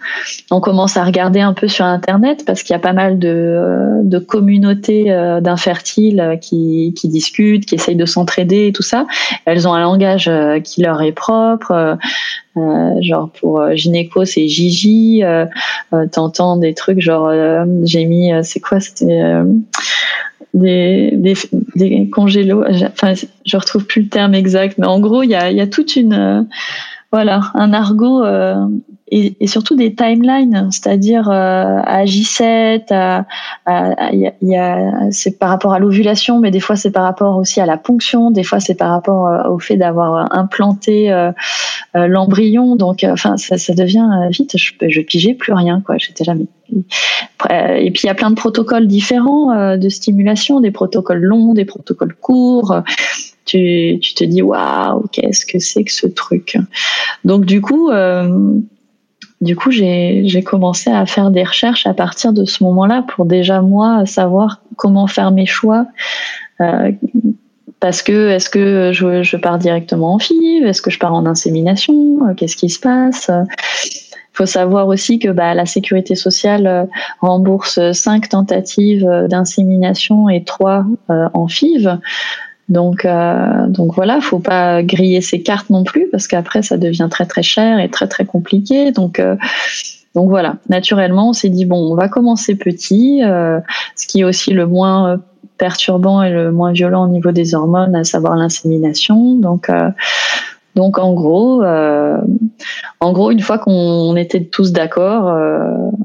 On 0.49 0.61
commence 0.61 0.95
à 0.95 1.03
regarder 1.03 1.41
un 1.41 1.51
peu 1.53 1.67
sur 1.67 1.83
internet 1.83 2.45
parce 2.45 2.63
qu'il 2.63 2.73
y 2.73 2.77
a 2.77 2.79
pas 2.79 2.93
mal 2.93 3.19
de, 3.19 3.27
euh, 3.27 4.19
communautés 4.25 5.11
euh, 5.11 5.41
d'infertiles 5.41 6.39
qui, 6.41 6.93
qui 6.97 7.09
discutent, 7.09 7.65
qui 7.65 7.75
essayent 7.75 7.97
de 7.97 8.05
s'entraider 8.05 8.67
et 8.67 8.71
tout 8.71 8.81
ça. 8.81 9.05
Elles 9.43 9.67
ont 9.67 9.73
un 9.73 9.81
langage 9.81 10.29
euh, 10.29 10.61
qui 10.61 10.81
leur 10.81 11.01
est 11.01 11.11
propre. 11.11 11.97
genre 13.01 13.29
pour 13.39 13.75
gynéco 13.75 14.25
c'est 14.25 14.47
Gigi, 14.47 15.21
t'entends 16.11 16.57
des 16.57 16.73
trucs 16.73 16.99
genre 16.99 17.31
j'ai 17.83 18.05
mis 18.05 18.31
c'est 18.43 18.59
quoi 18.59 18.79
des, 20.53 21.11
des, 21.15 21.35
des 21.75 22.09
congélos. 22.09 22.63
Enfin, 22.91 23.13
je 23.45 23.57
retrouve 23.57 23.85
plus 23.85 24.03
le 24.03 24.09
terme 24.09 24.33
exact, 24.33 24.77
mais 24.77 24.87
en 24.87 24.99
gros, 24.99 25.23
il 25.23 25.29
y 25.29 25.35
a, 25.35 25.51
y 25.51 25.61
a 25.61 25.67
toute 25.67 25.95
une, 25.95 26.13
euh, 26.13 26.41
voilà, 27.11 27.51
un 27.55 27.73
argot 27.73 28.23
euh, 28.23 28.67
et, 29.11 29.35
et, 29.39 29.47
surtout 29.47 29.75
des 29.75 29.95
timelines, 29.95 30.69
c'est-à-dire 30.71 31.27
euh, 31.29 31.79
à 31.83 32.05
J7, 32.05 32.93
à, 32.93 33.25
à, 33.65 34.13
y 34.13 34.27
a, 34.27 34.33
y 34.41 34.55
a, 34.55 35.09
c'est 35.09 35.39
par 35.39 35.49
rapport 35.49 35.73
à 35.73 35.79
l'ovulation, 35.79 36.39
mais 36.39 36.51
des 36.51 36.59
fois 36.59 36.75
c'est 36.75 36.91
par 36.91 37.03
rapport 37.03 37.37
aussi 37.37 37.59
à 37.59 37.65
la 37.65 37.77
ponction, 37.77 38.29
des 38.29 38.43
fois 38.43 38.59
c'est 38.59 38.75
par 38.75 38.91
rapport 38.91 39.25
euh, 39.25 39.49
au 39.49 39.57
fait 39.57 39.77
d'avoir 39.77 40.31
implanté 40.35 41.11
euh, 41.11 41.31
l'embryon. 41.95 42.75
Donc, 42.75 43.03
enfin, 43.03 43.37
ça, 43.37 43.57
ça, 43.57 43.73
devient 43.73 44.27
vite. 44.29 44.55
Je, 44.57 44.73
je 44.87 45.01
pigeais 45.01 45.33
plus 45.33 45.53
rien, 45.53 45.81
quoi. 45.81 45.97
J'étais 45.97 46.23
jamais. 46.23 46.45
Et 47.49 47.91
puis 47.91 48.01
il 48.03 48.07
y 48.07 48.09
a 48.09 48.15
plein 48.15 48.29
de 48.29 48.35
protocoles 48.35 48.87
différents 48.87 49.77
de 49.77 49.89
stimulation, 49.89 50.59
des 50.59 50.71
protocoles 50.71 51.21
longs, 51.21 51.53
des 51.53 51.65
protocoles 51.65 52.15
courts. 52.15 52.81
Tu, 53.45 53.97
tu 54.01 54.13
te 54.13 54.23
dis 54.23 54.41
waouh, 54.41 55.07
qu'est-ce 55.11 55.45
que 55.45 55.57
c'est 55.59 55.83
que 55.83 55.91
ce 55.91 56.07
truc? 56.07 56.57
Donc 57.25 57.45
du 57.45 57.61
coup. 57.61 57.89
Euh, 57.89 58.59
du 59.41 59.55
coup, 59.55 59.71
j'ai 59.71 60.43
commencé 60.45 60.89
à 60.89 61.05
faire 61.05 61.31
des 61.31 61.43
recherches 61.43 61.87
à 61.87 61.93
partir 61.93 62.33
de 62.33 62.43
ce 62.43 62.61
moment-là 62.65 63.05
pour 63.07 63.25
déjà 63.25 63.61
moi 63.61 64.05
savoir 64.05 64.61
comment 64.75 65.07
faire 65.07 65.31
mes 65.31 65.45
choix. 65.45 65.85
Euh, 66.59 66.91
parce 67.79 68.01
que 68.01 68.31
est-ce 68.31 68.49
que 68.49 68.91
je, 68.93 69.23
je, 69.23 69.37
pars 69.37 69.57
directement 69.57 70.15
en 70.15 70.19
FIV? 70.19 70.65
Est-ce 70.65 70.81
que 70.81 70.91
je 70.91 70.99
pars 70.99 71.13
en 71.13 71.25
insémination? 71.25 72.27
Euh, 72.27 72.33
Qu'est-ce 72.33 72.57
qui 72.57 72.69
se 72.69 72.81
passe? 72.81 73.31
Faut 74.39 74.45
savoir 74.45 74.87
aussi 74.87 75.19
que 75.19 75.29
bah, 75.29 75.53
la 75.53 75.65
sécurité 75.65 76.15
sociale 76.15 76.65
euh, 76.65 76.85
rembourse 77.19 77.91
cinq 77.91 78.29
tentatives 78.29 79.05
d'insémination 79.27 80.29
et 80.29 80.45
trois 80.45 80.85
euh, 81.09 81.27
en 81.33 81.47
FIV. 81.47 81.99
Donc, 82.69 83.03
euh, 83.03 83.67
donc 83.67 83.93
voilà, 83.95 84.21
faut 84.21 84.39
pas 84.39 84.81
griller 84.83 85.21
ses 85.21 85.41
cartes 85.41 85.69
non 85.69 85.83
plus 85.83 86.07
parce 86.09 86.27
qu'après 86.27 86.61
ça 86.61 86.77
devient 86.77 87.07
très 87.09 87.25
très 87.25 87.43
cher 87.43 87.79
et 87.79 87.89
très 87.89 88.07
très 88.07 88.25
compliqué. 88.25 88.91
Donc 88.91 89.19
euh, 89.19 89.35
donc 90.15 90.29
voilà, 90.29 90.55
naturellement 90.69 91.29
on 91.29 91.33
s'est 91.33 91.49
dit 91.49 91.65
bon, 91.65 91.91
on 91.91 91.95
va 91.95 92.07
commencer 92.07 92.55
petit, 92.55 93.21
euh, 93.23 93.59
ce 93.95 94.07
qui 94.07 94.21
est 94.21 94.23
aussi 94.23 94.53
le 94.53 94.67
moins 94.67 95.19
perturbant 95.57 96.23
et 96.23 96.29
le 96.29 96.51
moins 96.51 96.71
violent 96.71 97.03
au 97.05 97.09
niveau 97.09 97.31
des 97.31 97.55
hormones, 97.55 97.95
à 97.95 98.03
savoir 98.03 98.35
l'insémination. 98.35 99.35
Donc 99.35 99.69
euh, 99.69 99.89
donc 100.75 100.97
en 100.97 101.13
gros, 101.13 101.63
euh, 101.63 102.17
en 102.99 103.11
gros, 103.11 103.31
une 103.31 103.41
fois 103.41 103.57
qu'on 103.57 104.15
était 104.15 104.43
tous 104.43 104.71
d'accord, 104.71 105.27
euh, 105.27 105.59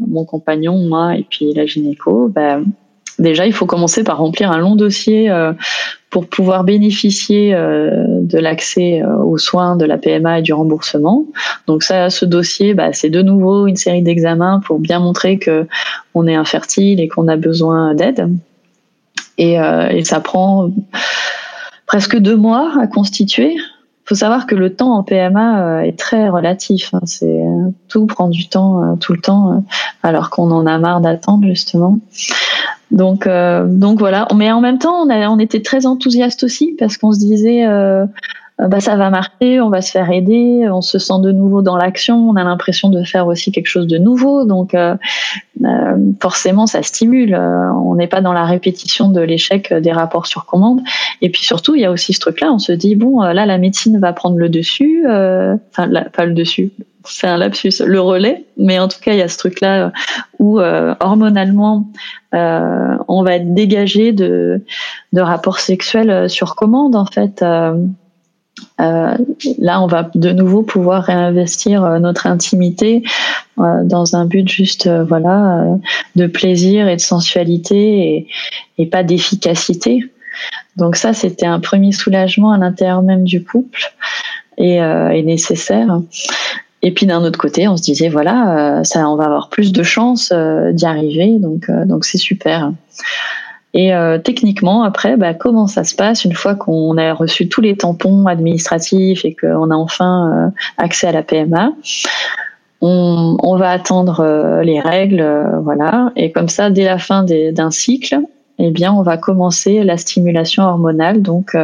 mon 0.07 0.25
compagnon, 0.25 0.79
moi 0.89 1.17
et 1.17 1.27
puis 1.29 1.53
la 1.55 1.67
gynéco, 1.67 2.29
ben, 2.29 2.65
déjà 3.19 3.47
il 3.47 3.53
faut 3.53 3.67
commencer 3.67 4.05
par 4.05 4.19
remplir 4.19 4.51
un 4.51 4.59
long 4.59 4.77
dossier 4.77 5.31
pour 6.15 6.29
pouvoir 6.29 6.63
bénéficier 6.63 7.57
euh, 7.57 8.21
de 8.21 8.39
l'accès 8.39 9.03
euh, 9.03 9.17
aux 9.17 9.37
soins 9.37 9.75
de 9.75 9.85
la 9.85 9.99
PMA 9.99 10.39
et 10.39 10.43
du 10.43 10.53
remboursement. 10.53 11.25
Donc 11.67 11.83
ça, 11.83 12.09
ce 12.09 12.25
dossier, 12.25 12.73
bah, 12.73 12.93
c'est 12.93 13.11
de 13.11 13.21
nouveau 13.21 13.67
une 13.67 13.75
série 13.75 14.01
d'examens 14.01 14.61
pour 14.65 14.79
bien 14.79 15.01
montrer 15.01 15.41
que 15.41 15.67
on 16.15 16.29
est 16.29 16.37
infertile 16.37 17.01
et 17.01 17.09
qu'on 17.09 17.27
a 17.27 17.35
besoin 17.35 17.97
d'aide. 17.97 18.31
Euh, 19.41 19.89
et, 19.89 20.05
ça 20.05 20.21
prend 20.21 20.71
presque 21.89 22.17
deux 22.17 22.37
mois 22.37 22.71
à 22.81 22.87
constituer. 22.87 23.57
Faut 24.07 24.15
savoir 24.15 24.47
que 24.47 24.55
le 24.55 24.75
temps 24.75 24.95
en 24.95 25.03
PMA 25.03 25.87
est 25.87 25.99
très 25.99 26.29
relatif. 26.29 26.93
Hein. 26.93 27.01
C'est 27.05 27.43
tout 27.89 28.07
prend 28.07 28.29
du 28.29 28.49
temps 28.49 28.97
tout 28.99 29.15
le 29.15 29.21
temps, 29.21 29.65
alors 30.03 30.29
qu'on 30.29 30.51
en 30.51 30.67
a 30.67 30.79
marre 30.79 31.01
d'attendre 31.01 31.47
justement. 31.47 31.99
Donc, 32.95 33.27
euh, 33.27 33.67
donc 33.67 33.99
voilà. 33.99 34.29
Mais 34.35 34.53
en 34.53 34.61
même 34.61 34.79
temps, 34.79 35.07
on, 35.07 35.39
était 35.39 35.63
très 35.63 35.85
enthousiastes 35.85 36.45
aussi 36.45 36.77
parce 36.79 36.97
qu'on 36.97 37.13
se 37.13 37.19
disait, 37.19 37.67
euh, 37.67 38.07
bah 38.59 38.81
ça 38.81 38.95
va 38.95 39.11
marcher, 39.11 39.61
on 39.61 39.69
va 39.69 39.83
se 39.83 39.91
faire 39.91 40.11
aider, 40.11 40.69
on 40.71 40.81
se 40.81 40.99
sent 40.99 41.21
de 41.23 41.33
nouveau 41.33 41.61
dans 41.61 41.77
l'action, 41.77 42.29
on 42.29 42.37
a 42.37 42.45
l'impression 42.45 42.89
de 42.89 43.03
faire 43.03 43.27
aussi 43.27 43.51
quelque 43.51 43.67
chose 43.67 43.89
de 43.89 43.99
nouveau, 43.99 44.45
donc 44.45 44.77
forcément 46.21 46.67
ça 46.69 46.85
stimule. 46.85 47.35
on 47.35 47.97
n'est 47.97 48.07
pas 48.07 48.21
dans 48.21 48.33
la 48.33 48.45
répétition 48.45 49.09
de 49.09 49.21
l'échec 49.21 49.75
des 49.75 49.91
rapports 49.91 50.29
sur 50.29 50.47
commande. 50.47 50.83
Et 51.21 51.31
puis 51.31 51.43
surtout, 51.43 51.75
il 51.75 51.81
y 51.81 51.85
a 51.85 51.91
aussi 51.91 52.13
ce 52.13 52.21
truc-là, 52.21 52.53
on 52.53 52.61
se 52.61 52.71
dit 52.71 52.95
bon, 52.95 53.23
là 53.23 53.45
la 53.45 53.59
médecine 53.59 53.99
va 53.99 54.13
prendre 54.13 54.37
le 54.37 54.49
dessus, 54.49 55.05
enfin 55.05 55.91
pas 56.13 56.25
le 56.25 56.35
dessus, 56.35 56.71
c'est 57.05 57.27
un 57.27 57.37
lapsus, 57.37 57.83
le 57.85 58.01
relais, 58.01 58.45
mais 58.57 58.79
en 58.79 58.89
tout 58.89 58.99
cas, 59.01 59.13
il 59.13 59.19
y 59.19 59.23
a 59.23 59.29
ce 59.29 59.39
truc-là 59.39 59.93
où 60.39 60.59
euh, 60.59 60.95
hormonalement, 61.01 61.87
euh, 62.35 62.97
on 63.09 63.23
va 63.23 63.37
être 63.37 63.55
dégagé 63.55 64.13
de, 64.13 64.63
de 65.13 65.21
rapports 65.21 65.59
sexuels 65.59 66.11
euh, 66.11 66.29
sur 66.29 66.55
commande, 66.55 66.97
en 66.97 67.07
fait. 67.07 67.45
Là, 68.79 69.83
on 69.83 69.87
va 69.87 70.11
de 70.15 70.33
nouveau 70.33 70.63
pouvoir 70.63 71.05
réinvestir 71.05 71.83
notre 72.01 72.27
intimité 72.27 73.03
dans 73.57 74.17
un 74.17 74.27
but 74.27 74.49
juste, 74.49 74.89
voilà, 74.89 75.65
de 76.17 76.27
plaisir 76.27 76.89
et 76.89 76.97
de 76.97 77.01
sensualité 77.01 78.27
et, 78.79 78.87
pas 78.87 79.03
d'efficacité. 79.03 80.05
Donc 80.77 80.97
ça, 80.97 81.13
c'était 81.13 81.47
un 81.47 81.61
premier 81.61 81.93
soulagement 81.93 82.53
à 82.53 82.59
l'intérieur 82.59 83.03
même 83.03 83.25
du 83.25 83.45
couple 83.45 83.95
et, 84.59 84.77
et 84.77 85.23
nécessaire. 85.23 86.01
Et 86.85 86.91
puis 86.91 87.07
d'un 87.07 87.25
autre 87.25 87.39
côté, 87.39 87.67
on 87.67 87.79
se 87.79 87.83
disait 87.83 88.11
voilà, 88.11 88.79
euh, 88.79 88.85
ça, 88.85 89.09
on 89.09 89.17
va 89.17 89.25
avoir 89.25 89.49
plus 89.49 89.73
de 89.73 89.83
chances 89.83 90.31
euh, 90.35 90.71
d'y 90.73 90.85
arriver, 90.85 91.39
donc 91.39 91.71
euh, 91.71 91.87
donc 91.87 92.05
c'est 92.05 92.19
super. 92.19 92.73
Et 93.77 93.93
techniquement, 94.23 94.85
après, 94.85 95.17
bah, 95.17 95.35
comment 95.35 95.67
ça 95.67 95.83
se 95.83 95.97
passe 95.97 96.25
une 96.25 96.33
fois 96.33 96.55
qu'on 96.55 96.97
a 96.97 97.13
reçu 97.13 97.49
tous 97.49 97.61
les 97.61 97.77
tampons 97.77 98.27
administratifs 98.27 99.25
et 99.25 99.35
qu'on 99.35 99.69
a 99.71 99.75
enfin 99.75 100.53
accès 100.79 101.09
à 101.09 101.13
la 101.13 101.25
PMA 101.25 101.73
on, 102.81 103.57
va 103.57 103.71
attendre 103.71 104.61
les 104.63 104.79
règles, 104.79 105.27
voilà. 105.63 106.13
Et 106.15 106.31
comme 106.31 106.49
ça, 106.49 106.71
dès 106.71 106.85
la 106.85 106.99
fin 106.99 107.25
d'un 107.25 107.71
cycle, 107.73 108.21
eh 108.59 108.71
bien, 108.71 108.93
on 108.93 109.03
va 109.03 109.17
commencer 109.17 109.83
la 109.83 109.97
stimulation 109.97 110.63
hormonale, 110.63 111.21
donc 111.21 111.57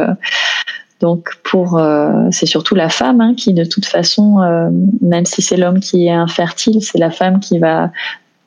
donc 1.01 1.31
pour 1.43 1.79
euh, 1.79 2.27
c'est 2.29 2.45
surtout 2.45 2.75
la 2.75 2.87
femme 2.87 3.21
hein, 3.21 3.33
qui 3.35 3.53
de 3.53 3.65
toute 3.65 3.85
façon, 3.85 4.39
euh, 4.41 4.69
même 5.01 5.25
si 5.25 5.41
c'est 5.41 5.57
l'homme 5.57 5.79
qui 5.79 6.05
est 6.05 6.11
infertile, 6.11 6.81
c'est 6.81 6.99
la 6.99 7.09
femme 7.09 7.39
qui 7.39 7.57
va 7.57 7.85
euh, 7.85 7.87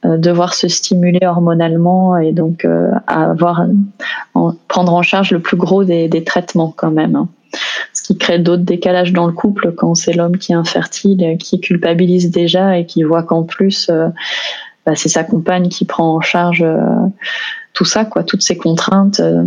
devoir 0.05 0.55
se 0.55 0.69
stimuler 0.69 1.27
hormonalement 1.27 2.17
et 2.17 2.33
donc 2.33 2.67
avoir 3.07 3.67
prendre 4.69 4.95
en 4.95 5.03
charge 5.03 5.33
le 5.33 5.41
plus 5.41 5.57
gros 5.57 5.85
des, 5.85 6.25
traitements 6.25 6.73
quand 6.77 6.91
même. 6.91 7.17
Hein. 7.17 7.29
Ce 7.93 8.03
qui 8.03 8.19
crée 8.19 8.39
d'autres 8.39 8.65
décalages 8.65 9.13
dans 9.13 9.27
le 9.27 9.33
couple 9.33 9.73
quand 9.73 9.95
c'est 9.95 10.13
l'homme 10.13 10.37
qui 10.37 10.53
est 10.53 10.57
infertile, 10.57 11.37
qui 11.39 11.61
culpabilise 11.61 12.31
déjà 12.31 12.79
et 12.79 12.87
qui 12.87 13.03
voit 13.03 13.23
qu'en 13.23 13.45
plus 13.45 13.91
bah, 14.87 14.95
c'est 14.95 15.09
sa 15.09 15.25
compagne 15.25 15.69
qui 15.69 15.85
prend 15.85 16.15
en 16.17 16.21
charge 16.21 16.65
tout 17.75 17.85
ça, 17.85 18.05
quoi, 18.05 18.23
toutes 18.23 18.43
ces 18.43 18.57
contraintes. 18.57 19.21
Euh, 19.21 19.45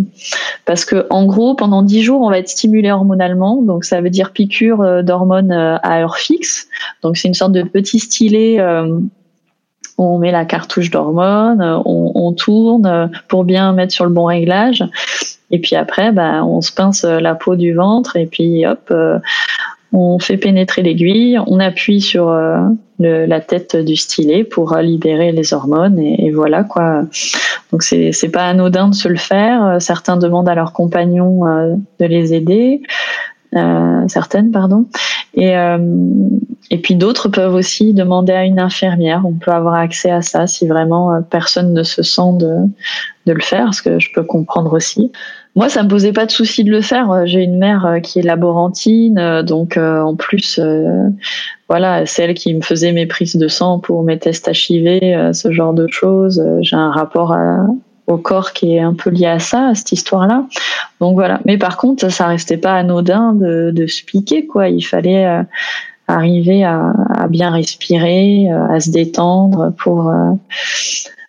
parce 0.65 0.85
que 0.85 1.07
en 1.09 1.25
gros, 1.25 1.55
pendant 1.55 1.81
dix 1.81 2.03
jours, 2.03 2.21
on 2.21 2.29
va 2.29 2.37
être 2.37 2.49
stimulé 2.49 2.91
hormonalement, 2.91 3.61
donc 3.63 3.85
ça 3.85 4.01
veut 4.01 4.09
dire 4.09 4.33
piqûre 4.33 4.81
euh, 4.81 5.01
d'hormones 5.01 5.53
euh, 5.53 5.77
à 5.81 6.01
heure 6.01 6.17
fixe. 6.17 6.67
Donc 7.01 7.17
c'est 7.17 7.29
une 7.29 7.33
sorte 7.33 7.53
de 7.53 7.63
petit 7.63 7.99
stylet. 7.99 8.59
On 9.97 10.17
met 10.19 10.31
la 10.31 10.45
cartouche 10.45 10.91
d'hormones, 10.91 11.61
on, 11.85 12.11
on, 12.13 12.33
tourne 12.33 13.11
pour 13.27 13.43
bien 13.43 13.73
mettre 13.73 13.93
sur 13.93 14.05
le 14.05 14.11
bon 14.11 14.25
réglage. 14.25 14.83
Et 15.49 15.59
puis 15.59 15.75
après, 15.75 16.11
bah, 16.11 16.43
on 16.43 16.61
se 16.61 16.71
pince 16.71 17.03
la 17.03 17.35
peau 17.35 17.55
du 17.55 17.73
ventre 17.73 18.15
et 18.15 18.25
puis 18.25 18.65
hop, 18.65 18.93
on 19.93 20.19
fait 20.19 20.37
pénétrer 20.37 20.83
l'aiguille, 20.83 21.39
on 21.47 21.59
appuie 21.59 22.01
sur 22.01 22.29
euh, 22.29 22.59
la 22.99 23.39
tête 23.39 23.75
du 23.77 23.95
stylet 23.95 24.43
pour 24.43 24.75
libérer 24.77 25.31
les 25.31 25.53
hormones 25.53 25.97
et, 25.99 26.31
voilà 26.31 26.63
quoi. 26.63 27.03
Donc 27.71 27.83
c'est 27.83 28.11
c'est 28.11 28.29
pas 28.29 28.47
anodin 28.47 28.89
de 28.89 28.95
se 28.95 29.07
le 29.07 29.17
faire. 29.17 29.77
Certains 29.79 30.17
demandent 30.17 30.49
à 30.49 30.55
leurs 30.55 30.73
compagnons 30.73 31.47
euh, 31.47 31.75
de 31.99 32.05
les 32.05 32.33
aider, 32.33 32.81
euh, 33.57 34.07
certaines 34.07 34.51
pardon. 34.51 34.85
Et 35.33 35.53
et 36.69 36.77
puis 36.79 36.95
d'autres 36.95 37.29
peuvent 37.29 37.53
aussi 37.53 37.93
demander 37.93 38.33
à 38.33 38.43
une 38.43 38.59
infirmière. 38.59 39.21
On 39.25 39.33
peut 39.33 39.51
avoir 39.51 39.75
accès 39.75 40.09
à 40.09 40.23
ça 40.23 40.47
si 40.47 40.67
vraiment 40.67 41.21
personne 41.29 41.73
ne 41.73 41.83
se 41.83 42.01
sent 42.01 42.33
de 42.39 42.55
de 43.27 43.33
le 43.33 43.41
faire, 43.41 43.73
ce 43.73 43.83
que 43.83 43.99
je 43.99 44.11
peux 44.13 44.23
comprendre 44.23 44.73
aussi. 44.73 45.11
Moi, 45.57 45.69
ça 45.69 45.81
me 45.81 45.89
posait 45.89 46.13
pas 46.13 46.27
de 46.27 46.31
souci 46.31 46.63
de 46.63 46.69
le 46.69 46.81
faire. 46.81 47.25
J'ai 47.25 47.41
une 47.41 47.57
mère 47.57 47.83
euh, 47.87 47.99
qui 47.99 48.19
est 48.19 48.21
laborantine, 48.21 49.17
euh, 49.17 49.41
donc 49.41 49.75
euh, 49.75 50.01
en 50.01 50.15
plus, 50.15 50.59
voilà, 51.67 52.05
celle 52.05 52.35
qui 52.35 52.53
me 52.53 52.61
faisait 52.61 52.91
mes 52.91 53.07
prises 53.07 53.35
de 53.35 53.47
sang 53.47 53.79
pour 53.79 54.03
mes 54.03 54.19
tests 54.19 54.49
HIV, 54.53 55.33
ce 55.33 55.51
genre 55.51 55.73
de 55.73 55.87
choses. 55.89 56.41
J'ai 56.61 56.75
un 56.75 56.91
rapport 56.91 57.35
au 58.07 58.17
corps 58.17 58.53
qui 58.53 58.75
est 58.75 58.79
un 58.79 58.93
peu 58.93 59.09
lié 59.09 59.27
à 59.27 59.39
ça, 59.39 59.67
à 59.67 59.75
cette 59.75 59.91
histoire-là. 59.91 60.45
Donc 60.99 61.15
voilà. 61.15 61.39
Mais 61.45 61.57
par 61.57 61.77
contre, 61.77 62.09
ça 62.09 62.27
restait 62.27 62.57
pas 62.57 62.73
anodin 62.73 63.33
de, 63.33 63.71
de 63.71 63.87
se 63.87 64.03
piquer, 64.03 64.47
quoi. 64.47 64.69
Il 64.69 64.81
fallait 64.81 65.43
arriver 66.07 66.63
à, 66.63 66.93
bien 67.29 67.51
respirer, 67.51 68.49
à 68.49 68.79
se 68.79 68.89
détendre 68.89 69.73
pour 69.77 70.11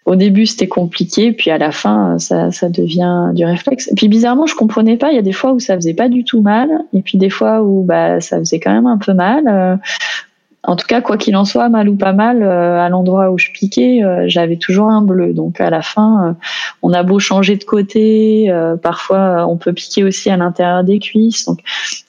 au 0.08 0.16
début 0.16 0.46
c'était 0.46 0.68
compliqué, 0.68 1.32
puis 1.32 1.50
à 1.50 1.58
la 1.58 1.70
fin 1.70 2.18
ça, 2.18 2.50
ça 2.50 2.70
devient 2.70 3.30
du 3.34 3.44
réflexe. 3.44 3.90
Puis 3.94 4.08
bizarrement 4.08 4.46
je 4.46 4.54
comprenais 4.54 4.96
pas, 4.96 5.10
il 5.10 5.16
y 5.16 5.18
a 5.18 5.22
des 5.22 5.32
fois 5.32 5.52
où 5.52 5.60
ça 5.60 5.74
faisait 5.74 5.94
pas 5.94 6.08
du 6.08 6.24
tout 6.24 6.40
mal, 6.40 6.70
et 6.94 7.02
puis 7.02 7.18
des 7.18 7.28
fois 7.28 7.62
où 7.62 7.82
bah 7.82 8.20
ça 8.20 8.38
faisait 8.38 8.58
quand 8.58 8.72
même 8.72 8.86
un 8.86 8.96
peu 8.96 9.12
mal. 9.12 9.78
Euh, 10.66 10.70
en 10.70 10.76
tout 10.76 10.86
cas, 10.86 11.00
quoi 11.00 11.16
qu'il 11.16 11.36
en 11.36 11.44
soit, 11.44 11.68
mal 11.68 11.88
ou 11.88 11.96
pas 11.96 12.12
mal, 12.12 12.42
euh, 12.42 12.80
à 12.80 12.88
l'endroit 12.88 13.30
où 13.30 13.38
je 13.38 13.50
piquais, 13.52 14.02
euh, 14.02 14.24
j'avais 14.26 14.56
toujours 14.56 14.88
un 14.88 15.02
bleu. 15.02 15.32
Donc 15.32 15.60
à 15.60 15.70
la 15.70 15.82
fin, 15.82 16.28
euh, 16.28 16.32
on 16.82 16.92
a 16.92 17.02
beau 17.02 17.18
changer 17.18 17.56
de 17.56 17.64
côté, 17.64 18.52
parfois 18.82 19.46
on 19.48 19.56
peut 19.56 19.72
piquer 19.72 20.04
aussi 20.04 20.30
à 20.30 20.36
l'intérieur 20.36 20.84
des 20.84 20.98
cuisses. 20.98 21.44
Donc 21.46 21.60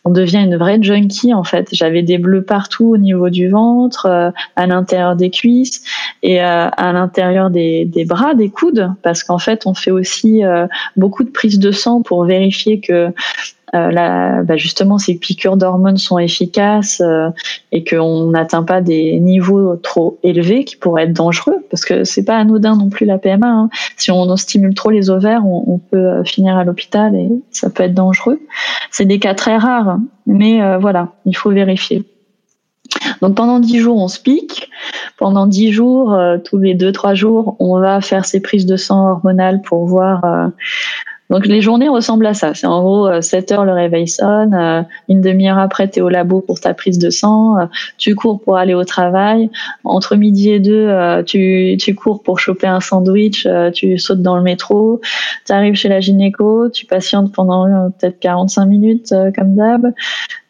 on 0.05 0.11
devient 0.11 0.39
une 0.39 0.57
vraie 0.57 0.81
junkie 0.81 1.33
en 1.33 1.43
fait. 1.43 1.69
J'avais 1.71 2.03
des 2.03 2.17
bleus 2.17 2.43
partout 2.43 2.89
au 2.89 2.97
niveau 2.97 3.29
du 3.29 3.49
ventre, 3.49 4.31
à 4.55 4.67
l'intérieur 4.67 5.15
des 5.15 5.29
cuisses 5.29 5.83
et 6.23 6.39
à 6.39 6.93
l'intérieur 6.93 7.49
des, 7.49 7.85
des, 7.85 8.05
bras, 8.05 8.33
des 8.33 8.49
coudes, 8.49 8.91
parce 9.01 9.23
qu'en 9.23 9.39
fait 9.39 9.65
on 9.65 9.73
fait 9.73 9.91
aussi 9.91 10.41
beaucoup 10.95 11.23
de 11.23 11.29
prises 11.29 11.59
de 11.59 11.71
sang 11.71 12.01
pour 12.01 12.25
vérifier 12.25 12.79
que 12.79 13.11
euh, 13.75 14.43
bah 14.43 14.57
justement 14.57 14.97
ces 14.97 15.15
piqûres 15.15 15.57
d'hormones 15.57 15.97
sont 15.97 16.17
efficaces 16.17 17.01
euh, 17.01 17.29
et 17.71 17.83
qu'on 17.83 18.31
n'atteint 18.31 18.63
pas 18.63 18.81
des 18.81 19.19
niveaux 19.19 19.75
trop 19.75 20.19
élevés 20.23 20.63
qui 20.65 20.75
pourraient 20.75 21.03
être 21.03 21.13
dangereux 21.13 21.65
parce 21.69 21.85
que 21.85 22.03
c'est 22.03 22.23
pas 22.23 22.37
anodin 22.37 22.75
non 22.75 22.89
plus 22.89 23.05
la 23.05 23.17
PMA. 23.17 23.47
Hein. 23.47 23.69
Si 23.97 24.11
on 24.11 24.35
stimule 24.37 24.73
trop 24.73 24.89
les 24.89 25.09
ovaires, 25.09 25.45
on, 25.45 25.63
on 25.67 25.77
peut 25.77 25.97
euh, 25.97 26.23
finir 26.23 26.57
à 26.57 26.63
l'hôpital 26.63 27.15
et 27.15 27.29
ça 27.51 27.69
peut 27.69 27.83
être 27.83 27.93
dangereux. 27.93 28.39
C'est 28.91 29.05
des 29.05 29.19
cas 29.19 29.35
très 29.35 29.57
rares, 29.57 29.99
mais 30.25 30.61
euh, 30.61 30.77
voilà, 30.77 31.09
il 31.25 31.35
faut 31.35 31.51
vérifier. 31.51 32.03
Donc 33.21 33.35
pendant 33.35 33.59
dix 33.59 33.77
jours, 33.77 33.97
on 33.97 34.07
se 34.07 34.19
pique. 34.19 34.69
Pendant 35.17 35.45
dix 35.45 35.71
jours, 35.71 36.17
tous 36.45 36.57
les 36.57 36.73
deux 36.73 36.91
trois 36.91 37.13
jours, 37.13 37.55
on 37.59 37.77
va 37.79 38.01
faire 38.01 38.25
ces 38.25 38.39
prises 38.39 38.65
de 38.65 38.77
sang 38.77 39.11
hormonales 39.11 39.61
pour 39.61 39.85
voir 39.85 40.51
donc 41.29 41.45
les 41.45 41.61
journées 41.61 41.89
ressemblent 41.89 42.25
à 42.25 42.33
ça. 42.33 42.53
C'est 42.53 42.65
en 42.65 42.81
gros 42.81 43.21
7 43.21 43.51
euh, 43.51 43.55
heures 43.55 43.65
le 43.65 43.73
réveil 43.73 44.07
sonne, 44.07 44.53
euh, 44.53 44.81
une 45.07 45.21
demi-heure 45.21 45.59
après 45.59 45.89
tu 45.89 45.99
es 45.99 46.01
au 46.01 46.09
labo 46.09 46.41
pour 46.41 46.59
ta 46.59 46.73
prise 46.73 46.97
de 46.97 47.09
sang, 47.09 47.59
euh, 47.59 47.65
tu 47.97 48.15
cours 48.15 48.41
pour 48.41 48.57
aller 48.57 48.73
au 48.73 48.83
travail, 48.83 49.49
entre 49.83 50.15
midi 50.15 50.49
et 50.49 50.59
deux 50.59 50.89
tu, 51.25 51.77
tu 51.79 51.95
cours 51.95 52.23
pour 52.23 52.39
choper 52.39 52.67
un 52.67 52.79
sandwich, 52.79 53.47
tu 53.73 53.97
sautes 53.97 54.21
dans 54.21 54.37
le 54.37 54.43
métro, 54.43 55.01
tu 55.45 55.51
arrives 55.51 55.75
chez 55.75 55.89
la 55.89 55.99
gynéco, 55.99 56.69
tu 56.69 56.85
patientes 56.85 57.31
pendant 57.33 57.91
peut-être 57.91 58.19
45 58.19 58.65
minutes 58.65 59.13
comme 59.35 59.55
d'hab, 59.55 59.93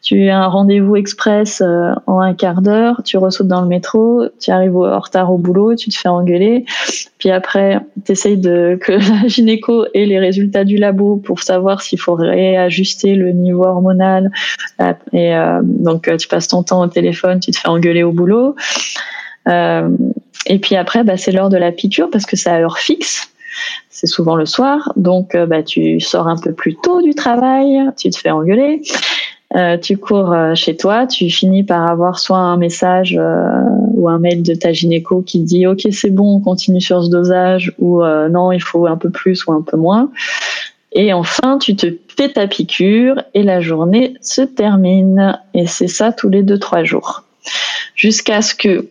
tu 0.02 0.30
as 0.30 0.38
un 0.38 0.46
rendez-vous 0.46 0.96
express 0.96 1.60
euh, 1.60 1.92
en 2.06 2.20
un 2.20 2.32
quart 2.32 2.62
d'heure, 2.62 3.02
tu 3.04 3.18
ressautes 3.18 3.48
dans 3.48 3.60
le 3.60 3.68
métro, 3.68 4.24
tu 4.40 4.50
arrives 4.50 4.76
en 4.76 4.98
retard 4.98 5.30
au 5.30 5.36
boulot, 5.36 5.74
tu 5.74 5.90
te 5.90 5.98
fais 5.98 6.08
engueuler, 6.08 6.64
puis 7.18 7.30
après 7.30 7.80
tu 8.06 8.12
essayes 8.12 8.38
de 8.38 8.78
que 8.80 8.92
la 9.22 9.28
gynéco 9.28 9.84
ait 9.92 10.06
les 10.06 10.18
résultats 10.18 10.64
du 10.64 10.78
labo 10.78 11.16
pour 11.16 11.42
savoir 11.42 11.82
s'il 11.82 12.00
faut 12.00 12.14
réajuster 12.14 13.14
le 13.14 13.32
niveau 13.32 13.64
hormonal. 13.64 14.30
Euh, 14.80 14.94
et 15.12 15.34
euh, 15.34 15.60
donc 15.62 16.10
tu 16.16 16.28
passes 16.28 16.48
ton 16.48 16.62
temps 16.62 16.82
au 16.82 16.86
téléphone, 16.86 17.40
tu 17.40 17.50
te 17.50 17.58
fais 17.58 17.68
engueuler 17.68 18.02
au 18.02 18.12
boulot. 18.12 18.56
et 19.46 20.58
puis 20.62 20.76
après 20.76 21.04
bah, 21.04 21.18
c'est 21.18 21.32
l'heure 21.32 21.50
de 21.50 21.58
la 21.58 21.72
piqûre 21.72 22.08
parce 22.10 22.24
que 22.24 22.36
c'est 22.36 22.50
à 22.50 22.58
heure 22.58 22.78
fixe. 22.78 23.28
C'est 23.90 24.06
souvent 24.06 24.36
le 24.36 24.46
soir, 24.46 24.92
donc 24.96 25.36
bah, 25.36 25.62
tu 25.62 26.00
sors 26.00 26.26
un 26.28 26.38
peu 26.38 26.54
plus 26.54 26.76
tôt 26.76 27.02
du 27.02 27.14
travail, 27.14 27.80
tu 27.98 28.08
te 28.08 28.16
fais 28.16 28.30
engueuler, 28.30 28.80
euh, 29.56 29.76
tu 29.76 29.96
cours 29.96 30.32
euh, 30.32 30.54
chez 30.54 30.76
toi, 30.76 31.08
tu 31.08 31.28
finis 31.28 31.64
par 31.64 31.90
avoir 31.90 32.20
soit 32.20 32.38
un 32.38 32.56
message 32.56 33.16
euh, 33.18 33.42
ou 33.94 34.08
un 34.08 34.20
mail 34.20 34.44
de 34.44 34.54
ta 34.54 34.72
gynéco 34.72 35.22
qui 35.22 35.40
dit 35.40 35.66
ok 35.66 35.88
c'est 35.90 36.10
bon, 36.10 36.36
on 36.36 36.40
continue 36.40 36.80
sur 36.80 37.02
ce 37.02 37.10
dosage 37.10 37.72
ou 37.78 38.02
non 38.30 38.52
il 38.52 38.62
faut 38.62 38.86
un 38.86 38.96
peu 38.96 39.10
plus 39.10 39.46
ou 39.46 39.52
un 39.52 39.62
peu 39.62 39.76
moins. 39.76 40.10
Et 40.92 41.12
enfin, 41.12 41.58
tu 41.58 41.76
te 41.76 41.86
fais 42.16 42.30
ta 42.30 42.48
piqûre 42.48 43.22
et 43.34 43.42
la 43.44 43.60
journée 43.60 44.14
se 44.20 44.42
termine. 44.42 45.38
Et 45.54 45.66
c'est 45.66 45.86
ça 45.86 46.12
tous 46.12 46.28
les 46.28 46.42
deux, 46.42 46.58
trois 46.58 46.82
jours. 46.82 47.22
Jusqu'à 47.94 48.42
ce 48.42 48.56
que, 48.56 48.88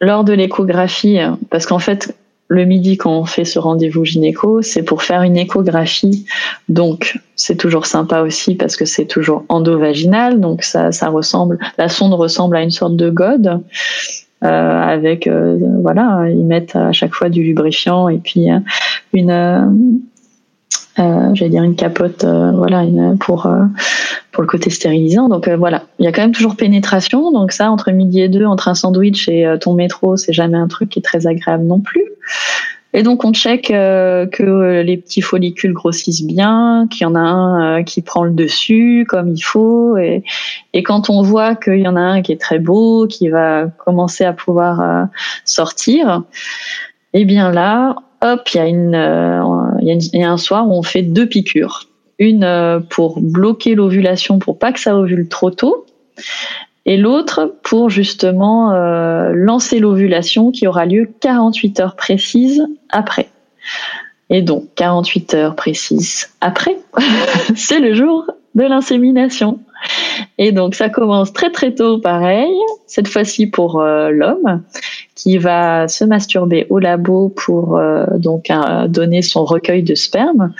lors 0.00 0.24
de 0.24 0.32
l'échographie, 0.32 1.18
parce 1.48 1.66
qu'en 1.66 1.78
fait, 1.78 2.16
le 2.52 2.66
midi, 2.66 2.98
quand 2.98 3.18
on 3.18 3.24
fait 3.24 3.46
ce 3.46 3.58
rendez-vous 3.58 4.04
gynéco, 4.04 4.60
c'est 4.60 4.82
pour 4.82 5.02
faire 5.02 5.22
une 5.22 5.38
échographie. 5.38 6.26
Donc, 6.68 7.18
c'est 7.34 7.56
toujours 7.56 7.86
sympa 7.86 8.20
aussi 8.20 8.54
parce 8.54 8.76
que 8.76 8.84
c'est 8.84 9.06
toujours 9.06 9.44
endovaginal. 9.48 10.38
Donc, 10.38 10.62
ça, 10.62 10.90
ressemble, 11.08 11.58
la 11.78 11.88
sonde 11.88 12.12
ressemble 12.12 12.56
à 12.56 12.62
une 12.62 12.70
sorte 12.70 12.96
de 12.96 13.08
gode. 13.10 13.60
Euh, 14.44 14.82
avec 14.82 15.28
euh, 15.28 15.56
voilà, 15.82 16.26
ils 16.28 16.44
mettent 16.44 16.74
à 16.74 16.90
chaque 16.90 17.14
fois 17.14 17.28
du 17.28 17.44
lubrifiant 17.44 18.08
et 18.08 18.18
puis 18.18 18.50
euh, 18.50 18.58
une 19.12 20.00
euh, 20.98 21.34
j'allais 21.34 21.50
dire 21.50 21.62
une 21.62 21.76
capote 21.76 22.24
voilà 22.24 22.82
une, 22.82 23.18
pour 23.18 23.50
pour 24.30 24.42
le 24.42 24.48
côté 24.48 24.70
stérilisant. 24.70 25.28
Donc 25.28 25.48
voilà. 25.48 25.84
Il 25.98 26.04
y 26.04 26.08
a 26.08 26.12
quand 26.12 26.22
même 26.22 26.32
toujours 26.32 26.56
pénétration. 26.56 27.32
Donc 27.32 27.52
ça 27.52 27.70
entre 27.70 27.90
midi 27.90 28.20
et 28.20 28.28
deux 28.28 28.44
entre 28.44 28.68
un 28.68 28.74
sandwich 28.74 29.28
et 29.28 29.46
ton 29.60 29.74
métro 29.74 30.16
c'est 30.16 30.32
jamais 30.32 30.58
un 30.58 30.68
truc 30.68 30.90
qui 30.90 30.98
est 30.98 31.02
très 31.02 31.26
agréable 31.26 31.64
non 31.64 31.80
plus. 31.80 32.04
Et 32.94 33.02
donc 33.02 33.24
on 33.24 33.32
check 33.32 33.70
euh, 33.70 34.26
que 34.26 34.82
les 34.82 34.98
petits 34.98 35.22
follicules 35.22 35.72
grossissent 35.72 36.24
bien, 36.24 36.86
qu'il 36.90 37.02
y 37.02 37.06
en 37.06 37.14
a 37.14 37.20
un 37.20 37.78
euh, 37.78 37.82
qui 37.82 38.02
prend 38.02 38.24
le 38.24 38.32
dessus 38.32 39.06
comme 39.08 39.28
il 39.28 39.40
faut. 39.40 39.96
Et, 39.96 40.24
et 40.74 40.82
quand 40.82 41.08
on 41.08 41.22
voit 41.22 41.54
qu'il 41.54 41.78
y 41.78 41.88
en 41.88 41.96
a 41.96 42.00
un 42.00 42.22
qui 42.22 42.32
est 42.32 42.40
très 42.40 42.58
beau, 42.58 43.06
qui 43.06 43.28
va 43.28 43.66
commencer 43.84 44.24
à 44.24 44.34
pouvoir 44.34 44.80
euh, 44.80 45.04
sortir, 45.44 46.22
eh 47.14 47.24
bien 47.24 47.50
là, 47.50 47.96
hop, 48.22 48.48
il 48.54 48.56
y 48.56 48.60
a 48.60 48.66
une, 48.66 49.78
il 49.82 50.20
y, 50.20 50.24
un 50.24 50.36
soir 50.36 50.66
où 50.68 50.72
on 50.72 50.82
fait 50.82 51.02
deux 51.02 51.26
piqûres. 51.26 51.88
Une 52.18 52.84
pour 52.90 53.20
bloquer 53.20 53.74
l'ovulation 53.74 54.38
pour 54.38 54.58
pas 54.58 54.72
que 54.72 54.78
ça 54.80 54.96
ovule 54.96 55.28
trop 55.28 55.50
tôt 55.50 55.86
et 56.84 56.96
l'autre 56.96 57.54
pour 57.62 57.90
justement 57.90 58.72
euh, 58.72 59.32
lancer 59.34 59.78
l'ovulation 59.78 60.50
qui 60.50 60.66
aura 60.66 60.86
lieu 60.86 61.10
48 61.20 61.80
heures 61.80 61.96
précises 61.96 62.66
après. 62.90 63.28
Et 64.30 64.42
donc 64.42 64.64
48 64.74 65.34
heures 65.34 65.54
précises 65.54 66.30
après, 66.40 66.78
c'est 67.54 67.80
le 67.80 67.94
jour 67.94 68.26
de 68.54 68.64
l'insémination. 68.64 69.60
Et 70.38 70.52
donc 70.52 70.74
ça 70.74 70.88
commence 70.88 71.32
très 71.32 71.50
très 71.50 71.74
tôt 71.74 71.98
pareil, 71.98 72.52
cette 72.86 73.08
fois-ci 73.08 73.46
pour 73.46 73.80
euh, 73.80 74.10
l'homme 74.10 74.62
qui 75.14 75.38
va 75.38 75.88
se 75.88 76.04
masturber 76.04 76.66
au 76.70 76.78
labo 76.78 77.28
pour 77.28 77.76
euh, 77.76 78.06
donc 78.16 78.48
donner 78.88 79.22
son 79.22 79.44
recueil 79.44 79.82
de 79.82 79.94
sperme. 79.94 80.52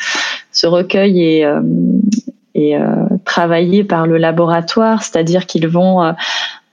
Ce 0.53 0.67
recueil 0.67 1.23
est 1.23 2.77
euh, 2.77 3.09
travaillé 3.25 3.85
par 3.85 4.07
le 4.07 4.19
laboratoire, 4.19 5.03
c'est-à-dire 5.03 5.47
qu'ils 5.47 5.69
vont 5.69 6.15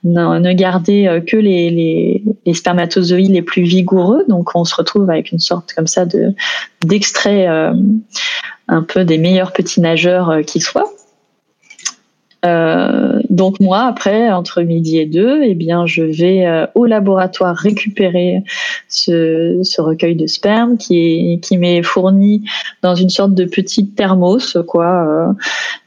ne 0.04 0.52
garder 0.52 1.22
que 1.26 1.36
les, 1.36 2.22
spermatozoïdes 2.52 3.32
les 3.32 3.42
plus 3.42 3.62
vigoureux. 3.62 4.24
Donc 4.28 4.50
on 4.54 4.64
se 4.64 4.74
retrouve 4.74 5.10
avec 5.10 5.32
une 5.32 5.38
sorte 5.38 5.72
comme 5.74 5.86
ça 5.86 6.04
de 6.04 6.34
d'extrait 6.84 7.46
un 8.68 8.82
peu 8.82 9.04
des 9.04 9.18
meilleurs 9.18 9.52
petits 9.52 9.80
nageurs 9.80 10.40
qui 10.46 10.60
soient. 10.60 10.90
Euh, 12.46 13.20
donc 13.28 13.60
moi, 13.60 13.82
après, 13.82 14.30
entre 14.30 14.62
midi 14.62 14.98
et 14.98 15.06
deux, 15.06 15.42
eh 15.42 15.54
bien, 15.54 15.84
je 15.86 16.02
vais 16.02 16.46
euh, 16.46 16.66
au 16.74 16.86
laboratoire 16.86 17.54
récupérer 17.54 18.42
ce, 18.88 19.60
ce, 19.62 19.80
recueil 19.82 20.16
de 20.16 20.26
sperme 20.26 20.78
qui 20.78 21.38
qui 21.42 21.58
m'est 21.58 21.82
fourni 21.82 22.44
dans 22.82 22.94
une 22.94 23.10
sorte 23.10 23.34
de 23.34 23.44
petite 23.44 23.94
thermos, 23.94 24.56
quoi, 24.66 25.06
euh, 25.06 25.32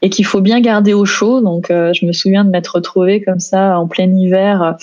et 0.02 0.10
qu'il 0.10 0.26
faut 0.26 0.40
bien 0.40 0.60
garder 0.60 0.94
au 0.94 1.04
chaud. 1.04 1.40
Donc, 1.40 1.66
je 1.70 2.06
me 2.06 2.12
souviens 2.12 2.44
de 2.44 2.50
m'être 2.50 2.76
retrouvée 2.76 3.20
comme 3.22 3.40
ça 3.40 3.78
en 3.78 3.86
plein 3.88 4.10
hiver. 4.10 4.76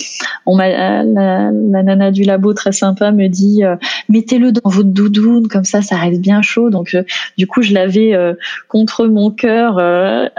On 0.46 0.56
m'a 0.56 0.70
la, 0.70 1.04
la, 1.04 1.52
nana 1.84 2.12
du 2.12 2.24
labo 2.24 2.54
très 2.54 2.72
sympa 2.72 3.12
me 3.12 3.28
dit 3.28 3.62
mettez-le 4.10 4.52
dans 4.52 4.70
votre 4.70 4.90
doudoune, 4.90 5.48
comme 5.48 5.64
ça, 5.64 5.82
ça 5.82 5.96
reste 5.96 6.22
bien 6.22 6.42
chaud. 6.42 6.70
Donc, 6.70 6.98
du 7.38 7.48
coup, 7.48 7.62
je 7.62 7.74
l'avais 7.74 8.14
contre 8.68 9.06
mon 9.06 9.32
cœur 9.32 9.76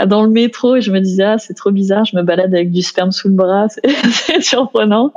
dans 0.06 0.22
le 0.22 0.30
métro 0.30 0.76
et 0.76 0.80
je 0.80 0.90
me 0.90 1.00
disais 1.00 1.21
c'est 1.38 1.54
trop 1.54 1.70
bizarre, 1.70 2.04
je 2.04 2.16
me 2.16 2.22
balade 2.22 2.54
avec 2.54 2.70
du 2.70 2.82
sperme 2.82 3.12
sous 3.12 3.28
le 3.28 3.34
bras, 3.34 3.66
c'est 3.68 4.40
surprenant. 4.40 5.12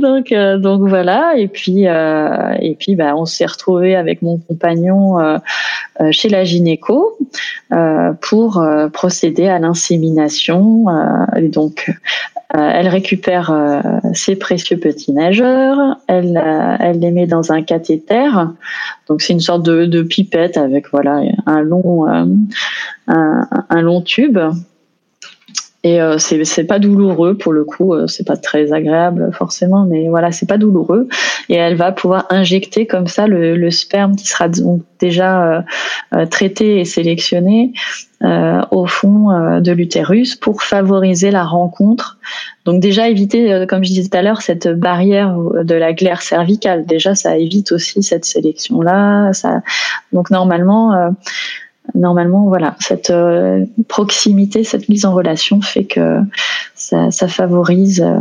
Donc, 0.00 0.32
euh, 0.32 0.58
donc 0.58 0.88
voilà. 0.88 1.34
Et 1.36 1.48
puis, 1.48 1.86
euh, 1.86 2.54
et 2.60 2.74
puis, 2.74 2.96
bah, 2.96 3.14
on 3.16 3.24
s'est 3.24 3.46
retrouvé 3.46 3.96
avec 3.96 4.22
mon 4.22 4.38
compagnon 4.38 5.18
euh, 5.20 5.38
chez 6.10 6.28
la 6.28 6.44
gynéco 6.44 7.18
pour 8.20 8.64
procéder 8.92 9.46
à 9.48 9.58
l'insémination. 9.58 10.86
et 11.36 11.48
donc, 11.48 11.92
elle 12.52 12.88
récupère 12.88 13.82
ses 14.12 14.34
précieux 14.34 14.78
petits 14.78 15.12
nageurs, 15.12 15.96
elle, 16.08 16.42
elle 16.80 16.98
les 16.98 17.10
met 17.10 17.26
dans 17.26 17.52
un 17.52 17.62
cathéter. 17.62 18.28
Donc 19.08 19.22
c'est 19.22 19.34
une 19.34 19.40
sorte 19.40 19.62
de, 19.62 19.84
de, 19.84 20.02
pipette 20.02 20.56
avec 20.56 20.90
voilà 20.90 21.20
un 21.46 21.60
long 21.60 22.06
un, 23.06 23.80
long 23.80 24.00
tube. 24.00 24.38
Et 25.82 26.00
euh, 26.02 26.18
c'est 26.18 26.64
pas 26.64 26.78
douloureux 26.78 27.38
pour 27.38 27.52
le 27.54 27.64
coup, 27.64 27.94
euh, 27.94 28.06
c'est 28.06 28.26
pas 28.26 28.36
très 28.36 28.70
agréable 28.70 29.30
forcément, 29.32 29.86
mais 29.86 30.10
voilà, 30.10 30.30
c'est 30.30 30.46
pas 30.46 30.58
douloureux. 30.58 31.08
Et 31.48 31.54
elle 31.54 31.74
va 31.74 31.90
pouvoir 31.90 32.26
injecter 32.28 32.86
comme 32.86 33.06
ça 33.06 33.26
le, 33.26 33.56
le 33.56 33.70
sperme 33.70 34.14
qui 34.14 34.26
sera 34.26 34.48
donc 34.48 34.82
déjà 34.98 35.64
euh, 36.12 36.26
traité 36.26 36.80
et 36.80 36.84
sélectionné 36.84 37.72
au 38.70 38.84
fond 38.84 39.60
de 39.62 39.72
l'utérus 39.72 40.36
pour 40.36 40.62
favoriser 40.62 41.30
la 41.30 41.42
rencontre. 41.42 42.18
Donc 42.66 42.82
déjà 42.82 43.08
éviter, 43.08 43.64
comme 43.66 43.82
je 43.82 43.88
disais 43.88 44.10
tout 44.10 44.18
à 44.18 44.20
l'heure, 44.20 44.42
cette 44.42 44.68
barrière 44.68 45.34
de 45.64 45.74
la 45.74 45.94
glaire 45.94 46.20
cervicale. 46.20 46.84
Déjà, 46.84 47.14
ça 47.14 47.38
évite 47.38 47.72
aussi 47.72 48.02
cette 48.02 48.26
sélection 48.26 48.82
là. 48.82 49.32
Ça, 49.32 49.62
donc 50.12 50.30
normalement 50.30 51.14
normalement, 51.94 52.46
voilà, 52.46 52.76
cette 52.78 53.10
euh, 53.10 53.64
proximité, 53.88 54.64
cette 54.64 54.88
mise 54.88 55.04
en 55.04 55.14
relation 55.14 55.60
fait 55.60 55.84
que 55.84 56.20
ça, 56.74 57.10
ça 57.10 57.28
favorise 57.28 58.02
euh, 58.02 58.20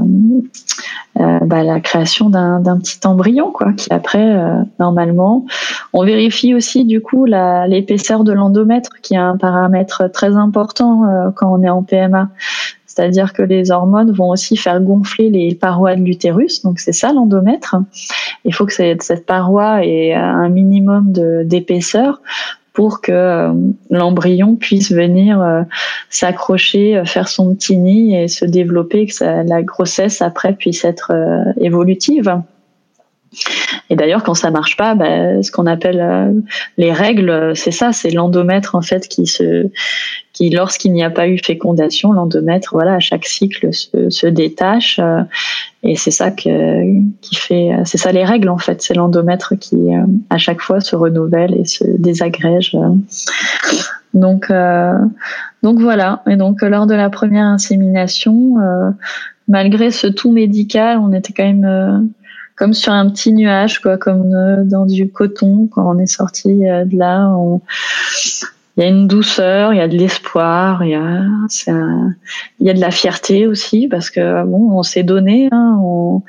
euh 1.19 1.39
bah, 1.45 1.63
la 1.63 1.79
création 1.79 2.29
d'un 2.29 2.77
petit 2.79 2.99
embryon, 3.05 3.51
quoi, 3.51 3.73
qui 3.73 3.91
après, 3.91 4.37
normalement, 4.79 5.45
on 5.93 6.05
vérifie 6.05 6.53
aussi 6.53 6.85
du 6.85 7.01
coup 7.01 7.25
l'épaisseur 7.25 8.23
de 8.23 8.31
l'endomètre, 8.31 8.91
qui 9.01 9.15
est 9.15 9.17
un 9.17 9.37
paramètre 9.37 10.09
très 10.11 10.35
important 10.35 11.03
quand 11.35 11.53
on 11.53 11.63
est 11.63 11.69
en 11.69 11.83
PMA. 11.83 12.29
C'est-à-dire 12.85 13.33
que 13.33 13.41
les 13.41 13.71
hormones 13.71 14.11
vont 14.11 14.29
aussi 14.29 14.57
faire 14.57 14.81
gonfler 14.81 15.29
les 15.29 15.55
parois 15.55 15.95
de 15.95 16.01
l'utérus, 16.01 16.63
donc 16.63 16.79
c'est 16.79 16.91
ça 16.91 17.13
l'endomètre. 17.13 17.75
Il 18.45 18.53
faut 18.53 18.65
que 18.65 18.73
cette 18.73 19.25
paroi 19.25 19.85
ait 19.85 20.13
un 20.13 20.49
minimum 20.49 21.11
d'épaisseur 21.45 22.21
pour 22.79 23.01
que 23.01 23.11
euh, 23.11 23.51
l'embryon 23.89 24.55
puisse 24.55 24.93
venir 24.93 25.41
euh, 25.41 25.63
s'accrocher, 26.09 26.95
euh, 26.95 27.03
faire 27.03 27.27
son 27.27 27.53
petit 27.53 27.75
nid 27.75 28.15
et 28.15 28.29
se 28.29 28.45
développer, 28.45 29.05
que 29.05 29.45
la 29.45 29.63
grossesse 29.63 30.21
après 30.21 30.53
puisse 30.53 30.85
être 30.85 31.11
évolutive. 31.57 32.41
Et 33.89 33.95
d'ailleurs, 33.95 34.23
quand 34.23 34.33
ça 34.33 34.51
marche 34.51 34.77
pas, 34.77 34.95
bah, 34.95 35.41
ce 35.43 35.51
qu'on 35.51 35.65
appelle 35.65 36.43
les 36.77 36.91
règles, 36.91 37.53
c'est 37.55 37.71
ça, 37.71 37.91
c'est 37.91 38.11
l'endomètre 38.11 38.75
en 38.75 38.81
fait 38.81 39.07
qui 39.07 39.27
se, 39.27 39.67
qui 40.33 40.49
lorsqu'il 40.49 40.93
n'y 40.93 41.03
a 41.03 41.09
pas 41.09 41.27
eu 41.27 41.37
fécondation, 41.37 42.11
l'endomètre, 42.11 42.69
voilà, 42.71 42.95
à 42.95 42.99
chaque 42.99 43.25
cycle 43.25 43.73
se, 43.73 44.09
se 44.09 44.27
détache 44.27 44.99
et 45.81 45.95
c'est 45.95 46.11
ça 46.11 46.29
que, 46.29 47.01
qui 47.21 47.35
fait, 47.35 47.71
c'est 47.85 47.97
ça 47.97 48.11
les 48.11 48.25
règles 48.25 48.49
en 48.49 48.57
fait. 48.57 48.81
C'est 48.81 48.93
l'endomètre 48.93 49.57
qui 49.57 49.75
euh, 49.75 50.05
à 50.29 50.37
chaque 50.37 50.61
fois 50.61 50.81
se 50.81 50.95
renouvelle 50.95 51.55
et 51.55 51.65
se 51.65 51.85
désagrège. 51.97 52.75
Donc, 54.13 54.49
euh, 54.51 54.93
donc 55.63 55.79
voilà. 55.79 56.21
Et 56.27 56.35
donc 56.35 56.61
lors 56.61 56.85
de 56.85 56.95
la 56.95 57.09
première 57.09 57.45
insémination, 57.45 58.59
euh, 58.59 58.91
malgré 59.47 59.89
ce 59.91 60.07
tout 60.07 60.31
médical, 60.31 60.97
on 60.99 61.13
était 61.13 61.31
quand 61.31 61.45
même 61.45 62.09
comme 62.59 62.73
sur 62.73 62.93
un 62.93 63.09
petit 63.09 63.33
nuage, 63.33 63.79
quoi, 63.79 63.97
comme 63.97 64.29
dans 64.65 64.85
du 64.85 65.09
coton 65.09 65.67
quand 65.71 65.89
on 65.89 65.97
est 65.97 66.05
sorti 66.05 66.49
de 66.49 66.97
là. 66.97 67.29
On, 67.29 67.61
il 68.77 68.83
y 68.83 68.85
a 68.85 68.89
une 68.89 69.07
douceur, 69.07 69.73
il 69.73 69.77
y 69.77 69.81
a 69.81 69.87
de 69.87 69.97
l'espoir, 69.97 70.83
il 70.83 70.91
y 70.91 70.95
a, 70.95 71.23
il 72.59 72.67
y 72.67 72.69
a 72.69 72.73
de 72.73 72.79
la 72.79 72.91
fierté 72.91 73.47
aussi 73.47 73.87
parce 73.87 74.09
que 74.09 74.43
bon, 74.43 74.71
on 74.71 74.83
s'est 74.83 75.03
donné, 75.03 75.49
hein, 75.51 75.77
on, 75.81 76.21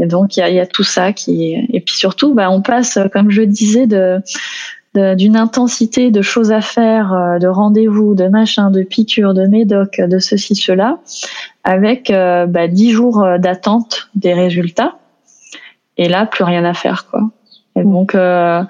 et 0.00 0.06
donc 0.06 0.36
il 0.36 0.40
y 0.40 0.42
a, 0.42 0.50
il 0.50 0.56
y 0.56 0.60
a 0.60 0.66
tout 0.66 0.84
ça 0.84 1.12
qui, 1.12 1.54
et 1.54 1.80
puis 1.80 1.96
surtout, 1.96 2.34
bah, 2.34 2.50
on 2.50 2.60
passe, 2.60 2.98
comme 3.12 3.30
je 3.30 3.42
disais, 3.42 3.86
de 3.86 4.20
d'une 5.14 5.36
intensité 5.36 6.10
de 6.10 6.22
choses 6.22 6.52
à 6.52 6.60
faire, 6.60 7.12
euh, 7.12 7.38
de 7.38 7.46
rendez-vous, 7.46 8.14
de 8.14 8.28
machin, 8.28 8.70
de 8.70 8.82
piqûres, 8.82 9.34
de 9.34 9.46
médoc, 9.46 10.00
de 10.00 10.18
ceci, 10.18 10.54
cela, 10.54 10.98
avec 11.64 12.10
euh, 12.10 12.46
bah, 12.46 12.66
10 12.68 12.92
jours 12.92 13.22
euh, 13.22 13.36
d'attente 13.36 14.08
des 14.14 14.32
résultats. 14.32 14.96
Et 15.96 16.08
là, 16.08 16.26
plus 16.26 16.44
rien 16.44 16.64
à 16.64 16.74
faire, 16.74 17.06
quoi. 17.10 17.22
Et 17.76 17.82
donc, 17.82 18.14
euh, 18.14 18.62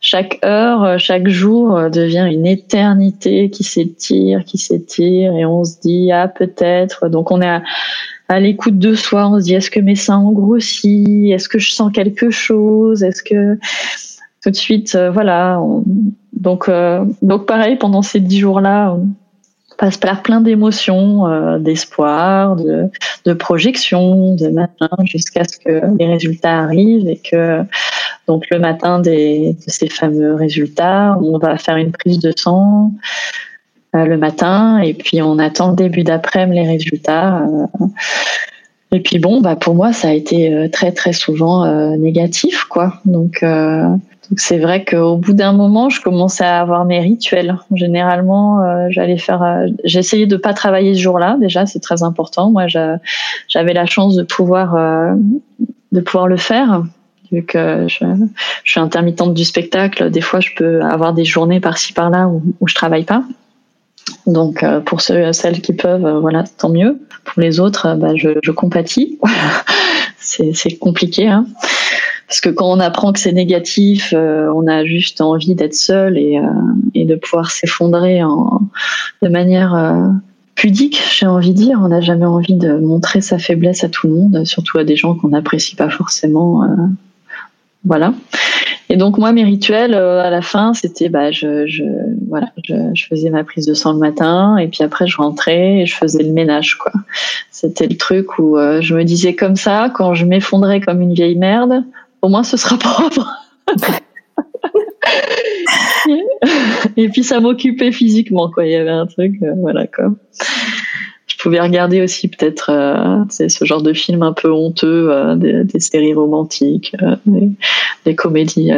chaque 0.00 0.38
heure, 0.44 0.98
chaque 0.98 1.28
jour 1.28 1.90
devient 1.90 2.28
une 2.30 2.46
éternité 2.46 3.50
qui 3.50 3.64
s'étire, 3.64 4.44
qui 4.44 4.58
s'étire, 4.58 5.32
et 5.32 5.44
on 5.44 5.64
se 5.64 5.80
dit 5.80 6.12
ah 6.12 6.28
peut-être. 6.28 7.08
Donc 7.08 7.30
on 7.30 7.42
est 7.42 7.48
à, 7.48 7.62
à 8.28 8.40
l'écoute 8.40 8.78
de 8.78 8.94
soi, 8.94 9.28
on 9.28 9.38
se 9.38 9.44
dit 9.44 9.54
est-ce 9.54 9.70
que 9.70 9.80
mes 9.80 9.96
seins 9.96 10.20
ont 10.20 10.32
grossi, 10.32 11.30
est-ce 11.32 11.48
que 11.48 11.58
je 11.58 11.72
sens 11.72 11.90
quelque 11.92 12.30
chose, 12.30 13.02
est-ce 13.02 13.22
que 13.22 13.58
tout 14.42 14.50
de 14.50 14.56
suite, 14.56 14.94
euh, 14.94 15.10
voilà. 15.10 15.60
donc, 16.32 16.68
euh, 16.68 17.04
donc 17.22 17.46
pareil, 17.46 17.76
pendant 17.76 18.02
ces 18.02 18.20
dix 18.20 18.38
jours-là, 18.38 18.94
on 18.94 19.08
passe 19.78 19.96
par 19.96 20.22
plein 20.22 20.40
d'émotions, 20.40 21.26
euh, 21.26 21.58
d'espoir, 21.58 22.56
de, 22.56 22.88
de 23.24 23.32
projection, 23.32 24.34
de 24.34 24.48
matin, 24.48 24.90
jusqu'à 25.04 25.44
ce 25.44 25.56
que 25.58 25.80
les 25.98 26.06
résultats 26.06 26.58
arrivent 26.58 27.08
et 27.08 27.16
que 27.18 27.62
donc 28.26 28.44
le 28.50 28.58
matin 28.58 28.98
des, 28.98 29.54
de 29.54 29.70
ces 29.70 29.88
fameux 29.88 30.34
résultats, 30.34 31.16
on 31.22 31.38
va 31.38 31.56
faire 31.56 31.76
une 31.76 31.92
prise 31.92 32.18
de 32.18 32.32
sang 32.36 32.92
le 33.94 34.16
matin 34.16 34.78
et 34.80 34.92
puis 34.92 35.22
on 35.22 35.38
attend 35.38 35.70
le 35.70 35.76
début 35.76 36.04
d'après-midi 36.04 36.60
les 36.60 36.68
résultats. 36.68 37.42
et 38.92 39.00
puis 39.00 39.18
bon, 39.18 39.40
bah 39.40 39.56
pour 39.56 39.74
moi 39.74 39.94
ça 39.94 40.08
a 40.08 40.12
été 40.12 40.68
très 40.70 40.92
très 40.92 41.14
souvent 41.14 41.66
négatif 41.96 42.64
quoi. 42.64 43.00
Donc 43.06 43.42
c'est 44.36 44.58
vrai 44.58 44.84
qu'au 44.84 45.16
bout 45.16 45.32
d'un 45.32 45.52
moment, 45.52 45.88
je 45.88 46.02
commençais 46.02 46.44
à 46.44 46.60
avoir 46.60 46.84
mes 46.84 47.00
rituels. 47.00 47.56
Généralement, 47.74 48.62
euh, 48.62 48.86
j'allais 48.90 49.18
faire. 49.18 49.42
Euh, 49.42 49.68
J'essayais 49.84 50.26
de 50.26 50.36
pas 50.36 50.52
travailler 50.52 50.94
ce 50.94 51.00
jour-là. 51.00 51.36
Déjà, 51.40 51.66
c'est 51.66 51.80
très 51.80 52.02
important. 52.02 52.50
Moi, 52.50 52.66
j'avais 52.66 53.72
la 53.72 53.86
chance 53.86 54.16
de 54.16 54.22
pouvoir 54.22 54.74
euh, 54.74 55.14
de 55.92 56.00
pouvoir 56.00 56.26
le 56.26 56.36
faire 56.36 56.82
vu 57.32 57.44
que 57.44 57.86
je, 57.88 58.04
suis 58.64 58.80
intermittente 58.80 59.34
du 59.34 59.44
spectacle. 59.44 60.10
Des 60.10 60.22
fois, 60.22 60.40
je 60.40 60.50
peux 60.56 60.82
avoir 60.82 61.12
des 61.12 61.24
journées 61.24 61.60
par-ci 61.60 61.92
par-là 61.92 62.28
où, 62.28 62.42
où 62.60 62.68
je 62.68 62.74
travaille 62.74 63.04
pas. 63.04 63.22
Donc, 64.26 64.64
pour 64.86 65.02
ceux 65.02 65.34
celles 65.34 65.60
qui 65.60 65.74
peuvent, 65.74 66.20
voilà, 66.20 66.44
tant 66.56 66.70
mieux. 66.70 66.98
Pour 67.24 67.42
les 67.42 67.60
autres, 67.60 67.94
bah, 67.96 68.16
je, 68.16 68.30
je 68.42 68.50
compatis. 68.50 69.18
c'est 70.18 70.78
compliqué. 70.78 71.28
Hein. 71.28 71.46
Parce 72.28 72.40
que 72.42 72.50
quand 72.50 72.70
on 72.70 72.78
apprend 72.78 73.12
que 73.12 73.18
c'est 73.18 73.32
négatif, 73.32 74.12
euh, 74.14 74.52
on 74.54 74.66
a 74.66 74.84
juste 74.84 75.22
envie 75.22 75.54
d'être 75.54 75.74
seul 75.74 76.18
et, 76.18 76.38
euh, 76.38 77.04
de 77.04 77.14
pouvoir 77.14 77.50
s'effondrer 77.50 78.20
de 79.22 79.28
manière 79.28 79.74
euh, 79.74 80.08
pudique, 80.54 81.02
j'ai 81.10 81.26
envie 81.26 81.54
de 81.54 81.56
dire. 81.56 81.80
On 81.82 81.88
n'a 81.88 82.02
jamais 82.02 82.26
envie 82.26 82.54
de 82.54 82.76
montrer 82.76 83.22
sa 83.22 83.38
faiblesse 83.38 83.82
à 83.82 83.88
tout 83.88 84.08
le 84.08 84.12
monde, 84.12 84.44
surtout 84.44 84.76
à 84.76 84.84
des 84.84 84.94
gens 84.94 85.14
qu'on 85.14 85.28
n'apprécie 85.28 85.74
pas 85.74 85.88
forcément. 85.88 86.68
voilà. 87.84 88.12
Et 88.90 88.96
donc 88.96 89.16
moi, 89.16 89.32
mes 89.32 89.44
rituels 89.44 89.94
à 89.94 90.28
la 90.28 90.42
fin, 90.42 90.74
c'était 90.74 91.08
bah 91.08 91.30
je, 91.30 91.66
je 91.66 91.84
voilà, 92.28 92.50
je, 92.64 93.06
faisais 93.06 93.30
ma 93.30 93.44
prise 93.44 93.64
de 93.64 93.72
sang 93.72 93.92
le 93.92 93.98
matin 93.98 94.58
et 94.58 94.68
puis 94.68 94.82
après 94.82 95.06
je 95.06 95.16
rentrais 95.16 95.80
et 95.80 95.86
je 95.86 95.94
faisais 95.94 96.22
le 96.22 96.32
ménage 96.32 96.76
quoi. 96.76 96.92
C'était 97.50 97.86
le 97.86 97.96
truc 97.96 98.38
où 98.38 98.58
je 98.80 98.94
me 98.94 99.04
disais 99.04 99.34
comme 99.34 99.56
ça, 99.56 99.90
quand 99.94 100.12
je 100.12 100.26
m'effondrais 100.26 100.80
comme 100.80 101.00
une 101.00 101.14
vieille 101.14 101.36
merde, 101.36 101.84
au 102.22 102.28
moins 102.28 102.42
ce 102.44 102.56
sera 102.56 102.78
propre. 102.78 103.28
et 106.96 107.08
puis 107.08 107.24
ça 107.24 107.40
m'occupait 107.40 107.92
physiquement 107.92 108.50
quoi. 108.50 108.66
Il 108.66 108.72
y 108.72 108.76
avait 108.76 108.90
un 108.90 109.06
truc, 109.06 109.34
euh, 109.42 109.52
voilà 109.56 109.86
quoi. 109.86 110.12
Je 111.26 111.36
pouvais 111.42 111.60
regarder 111.60 112.02
aussi 112.02 112.28
peut-être 112.28 112.70
euh, 112.70 113.24
ce 113.28 113.64
genre 113.64 113.82
de 113.82 113.92
film 113.92 114.22
un 114.22 114.32
peu 114.32 114.50
honteux, 114.50 115.08
euh, 115.10 115.36
des, 115.36 115.80
séries 115.80 116.14
romantiques, 116.14 116.96
des, 118.04 118.14
comédies. 118.16 118.72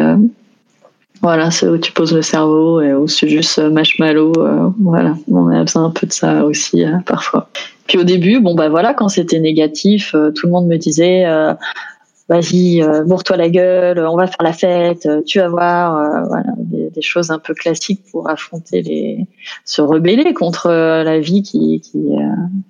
voilà, 1.23 1.51
c'est 1.51 1.67
où 1.69 1.79
tu 1.79 1.93
poses 1.93 2.15
le 2.15 2.21
cerveau 2.21 2.83
et 2.83 2.93
où 2.93 3.09
c'est 3.09 3.29
juste 3.29 3.59
marshmallow. 3.59 4.33
voilà, 4.79 5.17
on 5.31 5.49
a 5.49 5.63
besoin 5.63 5.87
un 5.87 5.91
peu 5.91 6.07
de 6.07 6.13
ça 6.13 6.45
aussi 6.45 6.85
parfois. 7.07 7.49
Puis 7.87 7.97
au 7.97 8.05
début, 8.05 8.41
bon 8.41 8.55
bah 8.55 8.69
voilà, 8.69 8.93
quand 8.93 9.09
c'était 9.09 9.41
négatif, 9.41 10.11
tout 10.13 10.47
le 10.47 10.53
monde 10.53 10.67
me 10.67 10.77
disait 10.77 11.25
vas-y, 12.31 12.81
euh, 12.81 13.03
bourre-toi 13.03 13.37
la 13.37 13.51
gueule, 13.51 13.99
on 13.99 14.17
va 14.17 14.29
faire 14.29 14.43
la 14.43 14.53
fête, 14.53 15.05
euh, 15.07 15.21
tu 15.27 15.41
vas 15.41 15.49
voir, 15.49 15.97
euh, 15.97 16.23
voilà, 16.29 16.53
des, 16.59 17.03
choses 17.03 17.31
un 17.31 17.39
peu 17.39 17.55
classiques 17.55 18.03
pour 18.13 18.29
affronter 18.29 18.83
les, 18.83 19.27
se 19.65 19.83
rebeller 19.83 20.33
contre 20.35 20.69
la 20.69 21.19
vie 21.19 21.43
qui 21.43 21.81
qui, 21.81 21.99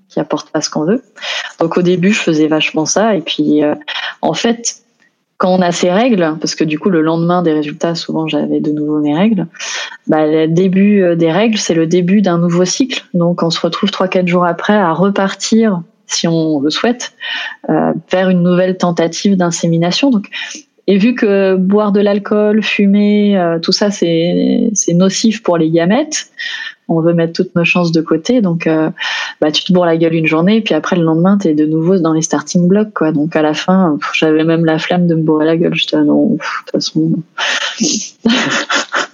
qui 0.08 0.20
apporte 0.20 0.50
pas 0.50 0.61
ce 0.61 0.70
qu'on 0.70 0.84
veut. 0.84 1.02
Donc 1.58 1.76
au 1.76 1.82
début, 1.82 2.12
je 2.12 2.20
faisais 2.20 2.46
vachement 2.46 2.86
ça, 2.86 3.16
et 3.16 3.22
puis 3.22 3.62
en 4.22 4.32
fait, 4.32 4.82
quand 5.36 5.52
on 5.52 5.61
a 5.61 5.72
ces 5.72 5.90
règles, 5.90 6.36
parce 6.40 6.54
que 6.54 6.62
du 6.62 6.78
coup 6.78 6.90
le 6.90 7.02
lendemain 7.02 7.42
des 7.42 7.52
résultats, 7.52 7.96
souvent 7.96 8.28
j'avais 8.28 8.61
de 8.61 8.70
nouveau 8.70 9.00
mes 9.00 9.16
règles, 9.16 9.48
bah, 10.06 10.26
le 10.26 10.46
début 10.46 11.16
des 11.16 11.32
règles, 11.32 11.58
c'est 11.58 11.74
le 11.74 11.88
début 11.88 12.22
d'un 12.22 12.38
nouveau 12.38 12.64
cycle. 12.64 13.04
Donc 13.14 13.42
on 13.42 13.50
se 13.50 13.61
retrouve 13.61 13.90
trois 13.90 14.06
quatre 14.06 14.28
jours 14.28 14.46
après 14.46 14.74
à 14.74 14.92
repartir 14.92 15.82
si 16.12 16.28
on 16.28 16.61
le 16.61 16.70
souhaite, 16.70 17.12
euh, 17.68 17.92
faire 18.08 18.28
une 18.28 18.42
nouvelle 18.42 18.76
tentative 18.76 19.36
d'insémination. 19.36 20.11
Donc, 20.11 20.28
et 20.86 20.98
vu 20.98 21.14
que 21.14 21.54
boire 21.54 21.92
de 21.92 22.00
l'alcool, 22.00 22.62
fumer, 22.62 23.38
euh, 23.38 23.58
tout 23.61 23.72
ça, 23.72 23.90
c'est 23.90 24.72
nocif 24.88 25.42
pour 25.42 25.56
les 25.56 25.70
gamètes, 25.70 26.30
on 26.88 27.00
veut 27.00 27.14
mettre 27.14 27.32
toutes 27.32 27.54
nos 27.54 27.64
chances 27.64 27.92
de 27.92 28.00
côté. 28.00 28.40
Donc, 28.40 28.66
euh, 28.66 28.90
bah, 29.40 29.52
tu 29.52 29.62
te 29.62 29.72
bourres 29.72 29.86
la 29.86 29.96
gueule 29.96 30.14
une 30.14 30.26
journée, 30.26 30.61
puis 30.61 30.74
après, 30.74 30.96
le 30.96 31.04
lendemain, 31.04 31.38
tu 31.38 31.46
es 31.48 31.54
de 31.54 31.64
nouveau 31.64 31.98
dans 31.98 32.12
les 32.12 32.22
starting 32.22 32.66
blocks. 32.66 33.04
Donc, 33.14 33.36
à 33.36 33.42
la 33.42 33.54
fin, 33.54 33.98
j'avais 34.14 34.42
même 34.42 34.64
la 34.64 34.78
flamme 34.78 35.06
de 35.06 35.14
me 35.14 35.22
bourrer 35.22 35.46
la 35.46 35.56
gueule. 35.56 35.74
J'étais, 35.74 35.96
ah 35.96 36.02
non, 36.02 36.30
de 36.30 36.38
toute 36.38 36.70
façon. 36.72 37.12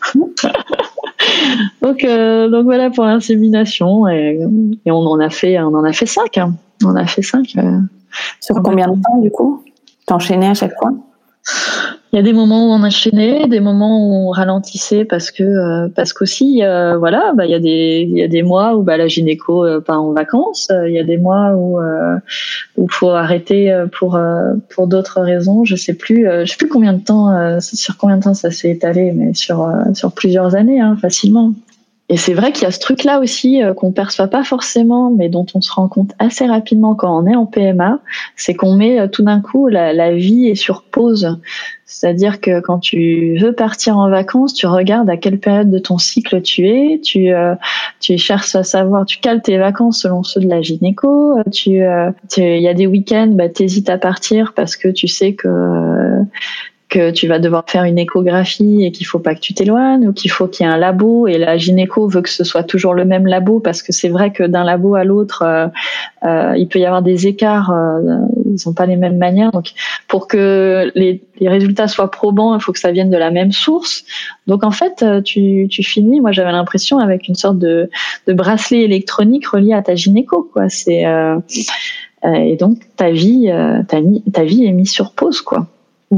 donc, 1.87 2.05
euh, 2.05 2.49
donc 2.49 2.65
voilà 2.65 2.91
pour 2.91 3.05
l'insémination. 3.05 4.09
Et, 4.09 4.41
et, 4.85 4.91
on 4.91 5.07
en 5.07 5.21
a 5.21 5.31
fait, 5.31 5.59
on 5.61 5.75
en 5.75 5.85
a 5.85 5.93
fait 5.93 6.07
cinq. 6.07 6.39
Hein. 6.39 6.55
On 6.85 6.97
a 6.97 7.07
fait 7.07 7.23
cinq. 7.23 7.55
Euh, 7.57 7.79
Sur 8.41 8.63
combien 8.63 8.89
de 8.89 9.01
temps, 9.01 9.19
du 9.21 9.31
coup 9.31 9.63
T'enchaînais 10.07 10.49
à 10.49 10.55
chaque 10.55 10.75
fois? 10.79 10.93
Il 12.13 12.17
y 12.17 12.19
a 12.21 12.23
des 12.23 12.33
moments 12.33 12.69
où 12.69 12.73
on 12.73 12.83
enchaînait, 12.83 13.47
des 13.47 13.61
moments 13.61 13.99
où 14.01 14.29
on 14.29 14.31
ralentissait 14.31 15.05
parce 15.05 15.31
que 15.31 15.43
euh, 15.43 15.89
parce 15.95 16.13
qu'aussi 16.13 16.63
euh, 16.63 16.97
voilà, 16.97 17.33
bah 17.37 17.45
il 17.45 17.51
y 17.51 17.55
a 17.55 17.59
des 17.59 18.07
il 18.09 18.17
y 18.17 18.23
a 18.23 18.29
des 18.29 18.43
mois 18.43 18.75
où 18.75 18.83
bah 18.83 18.97
la 18.97 19.07
gynéco 19.07 19.65
euh, 19.65 19.81
part 19.81 20.03
en 20.03 20.13
vacances, 20.13 20.73
il 20.87 20.93
y 20.93 20.99
a 20.99 21.05
des 21.05 21.19
mois 21.19 21.53
où 21.55 21.79
où 22.77 22.89
faut 22.89 23.11
arrêter 23.11 23.85
pour 23.93 24.19
pour 24.71 24.87
d'autres 24.87 25.21
raisons, 25.21 25.65
je 25.65 25.77
sais 25.77 25.95
plus 25.95 26.27
je 26.27 26.51
sais 26.51 26.57
plus 26.57 26.69
combien 26.69 26.95
de 26.95 27.03
temps 27.03 27.61
sur 27.61 27.99
combien 27.99 28.17
de 28.17 28.23
temps 28.23 28.35
ça 28.35 28.51
s'est 28.51 28.71
étalé 28.71 29.13
mais 29.13 29.35
sur 29.35 29.69
sur 29.93 30.13
plusieurs 30.13 30.55
années 30.55 30.81
hein, 30.81 30.97
facilement. 30.97 31.53
Et 32.09 32.17
c'est 32.17 32.35
vrai 32.35 32.53
qu'il 32.53 32.63
y 32.63 32.67
a 32.67 32.71
ce 32.71 32.79
truc-là 32.79 33.19
aussi 33.19 33.63
euh, 33.63 33.75
qu'on 33.75 33.91
perçoit 33.91 34.29
pas 34.29 34.45
forcément, 34.45 35.11
mais 35.11 35.29
dont 35.29 35.47
on 35.55 35.61
se 35.61 35.73
rend 35.73 35.89
compte 35.89 36.13
assez 36.21 36.47
rapidement 36.47 36.95
quand 36.95 37.21
on 37.21 37.27
est 37.27 37.35
en 37.35 37.47
PMA, 37.47 37.99
c'est 38.37 38.55
qu'on 38.55 38.77
met 38.77 39.01
euh, 39.01 39.09
tout 39.09 39.25
d'un 39.25 39.41
coup 39.41 39.67
la, 39.67 40.13
vie 40.13 40.47
est 40.47 40.55
sur 40.55 40.85
pause. 40.85 41.41
C'est-à-dire 41.85 42.41
que 42.41 42.61
quand 42.61 42.79
tu 42.79 43.37
veux 43.41 43.53
partir 43.53 43.99
en 43.99 44.09
vacances, 44.09 44.55
tu 44.55 44.67
regardes 44.67 45.11
à 45.11 45.17
quelle 45.17 45.41
période 45.41 45.71
de 45.71 45.79
ton 45.81 45.99
cycle 45.99 46.43
tu 46.43 46.69
es, 46.69 47.01
tu 47.03 47.33
euh, 47.33 47.55
tu 47.99 48.17
cherches 48.19 48.55
à 48.55 48.63
savoir, 48.63 49.05
tu 49.05 49.19
cales 49.19 49.43
tes 49.43 49.59
vacances 49.59 50.03
selon 50.03 50.23
ceux 50.23 50.41
de 50.41 50.49
la 50.49 50.63
gynéco, 50.63 51.37
tu 51.53 51.81
il 52.37 52.63
y 52.63 52.69
a 52.69 52.75
des 52.75 52.87
week-ends, 52.87 53.33
bah 53.33 53.49
t'hésites 53.49 53.91
à 53.91 53.99
partir 53.99 54.53
parce 54.55 54.77
que 54.77 54.89
tu 54.89 55.09
sais 55.09 55.35
que 55.35 55.49
que 56.89 57.11
tu 57.11 57.27
vas 57.27 57.41
devoir 57.41 57.65
faire 57.67 57.83
une 57.83 57.99
échographie 57.99 58.85
et 58.85 58.93
qu'il 58.93 59.07
faut 59.07 59.19
pas 59.19 59.35
que 59.35 59.41
tu 59.41 59.55
t'éloignes 59.55 60.07
ou 60.07 60.13
qu'il 60.13 60.31
faut 60.31 60.47
qu'il 60.47 60.65
y 60.65 60.69
ait 60.69 60.73
un 60.73 60.77
labo. 60.77 61.27
Et 61.27 61.37
la 61.37 61.57
gynéco 61.59 62.07
veut 62.07 62.23
que 62.23 62.29
ce 62.29 62.45
soit 62.45 62.63
toujours 62.63 62.95
le 62.95 63.05
même 63.05 63.27
labo 63.27 63.59
parce 63.59 63.83
que 63.83 63.93
c'est 63.93 64.09
vrai 64.09 64.33
que 64.33 64.45
d'un 64.45 64.63
labo 64.63 64.95
à 64.95 65.03
l'autre 65.03 65.43
euh, 65.43 65.67
euh, 66.25 66.55
il 66.57 66.69
peut 66.69 66.79
y 66.79 66.87
avoir 66.87 67.03
des 67.03 67.27
écarts 67.27 67.71
euh, 67.71 68.21
ils 68.53 68.59
sont 68.59 68.73
pas 68.73 68.87
les 68.87 68.95
mêmes 68.95 69.19
manières. 69.19 69.51
Donc 69.51 69.73
pour 70.07 70.29
que 70.29 70.93
les, 70.95 71.23
les, 71.41 71.49
résultats 71.49 71.89
soient 71.89 72.11
probants 72.11 72.55
il 72.55 72.61
faut 72.61 72.73
que 72.73 72.79
ça 72.79 72.93
vienne 72.93 73.11
de 73.11 73.17
la 73.17 73.33
même 73.33 73.51
source. 73.51 74.05
Donc 74.47 74.63
en 74.63 74.71
fait 74.71 75.05
tu, 75.25 75.67
tu 75.69 75.83
finis 75.83 76.21
moi 76.21 76.31
j'avais 76.31 76.53
l'impression 76.53 76.99
avec 76.99 77.27
une 77.27 77.35
sorte 77.35 77.59
de, 77.59 77.91
de 78.29 78.33
bracelet 78.33 78.83
électronique 78.83 79.49
relié 79.49 79.73
à 79.73 79.83
ta 79.83 79.97
gynéco 79.97 80.49
quoi. 80.53 80.69
C'est 80.69 81.05
et 82.25 82.57
donc 82.57 82.79
ta 82.97 83.11
vie 83.11 83.53
ta, 83.89 83.99
ta 84.33 84.45
vie 84.45 84.67
est 84.67 84.73
mise 84.73 84.91
sur 84.91 85.13
pause 85.13 85.41
quoi 85.41 85.67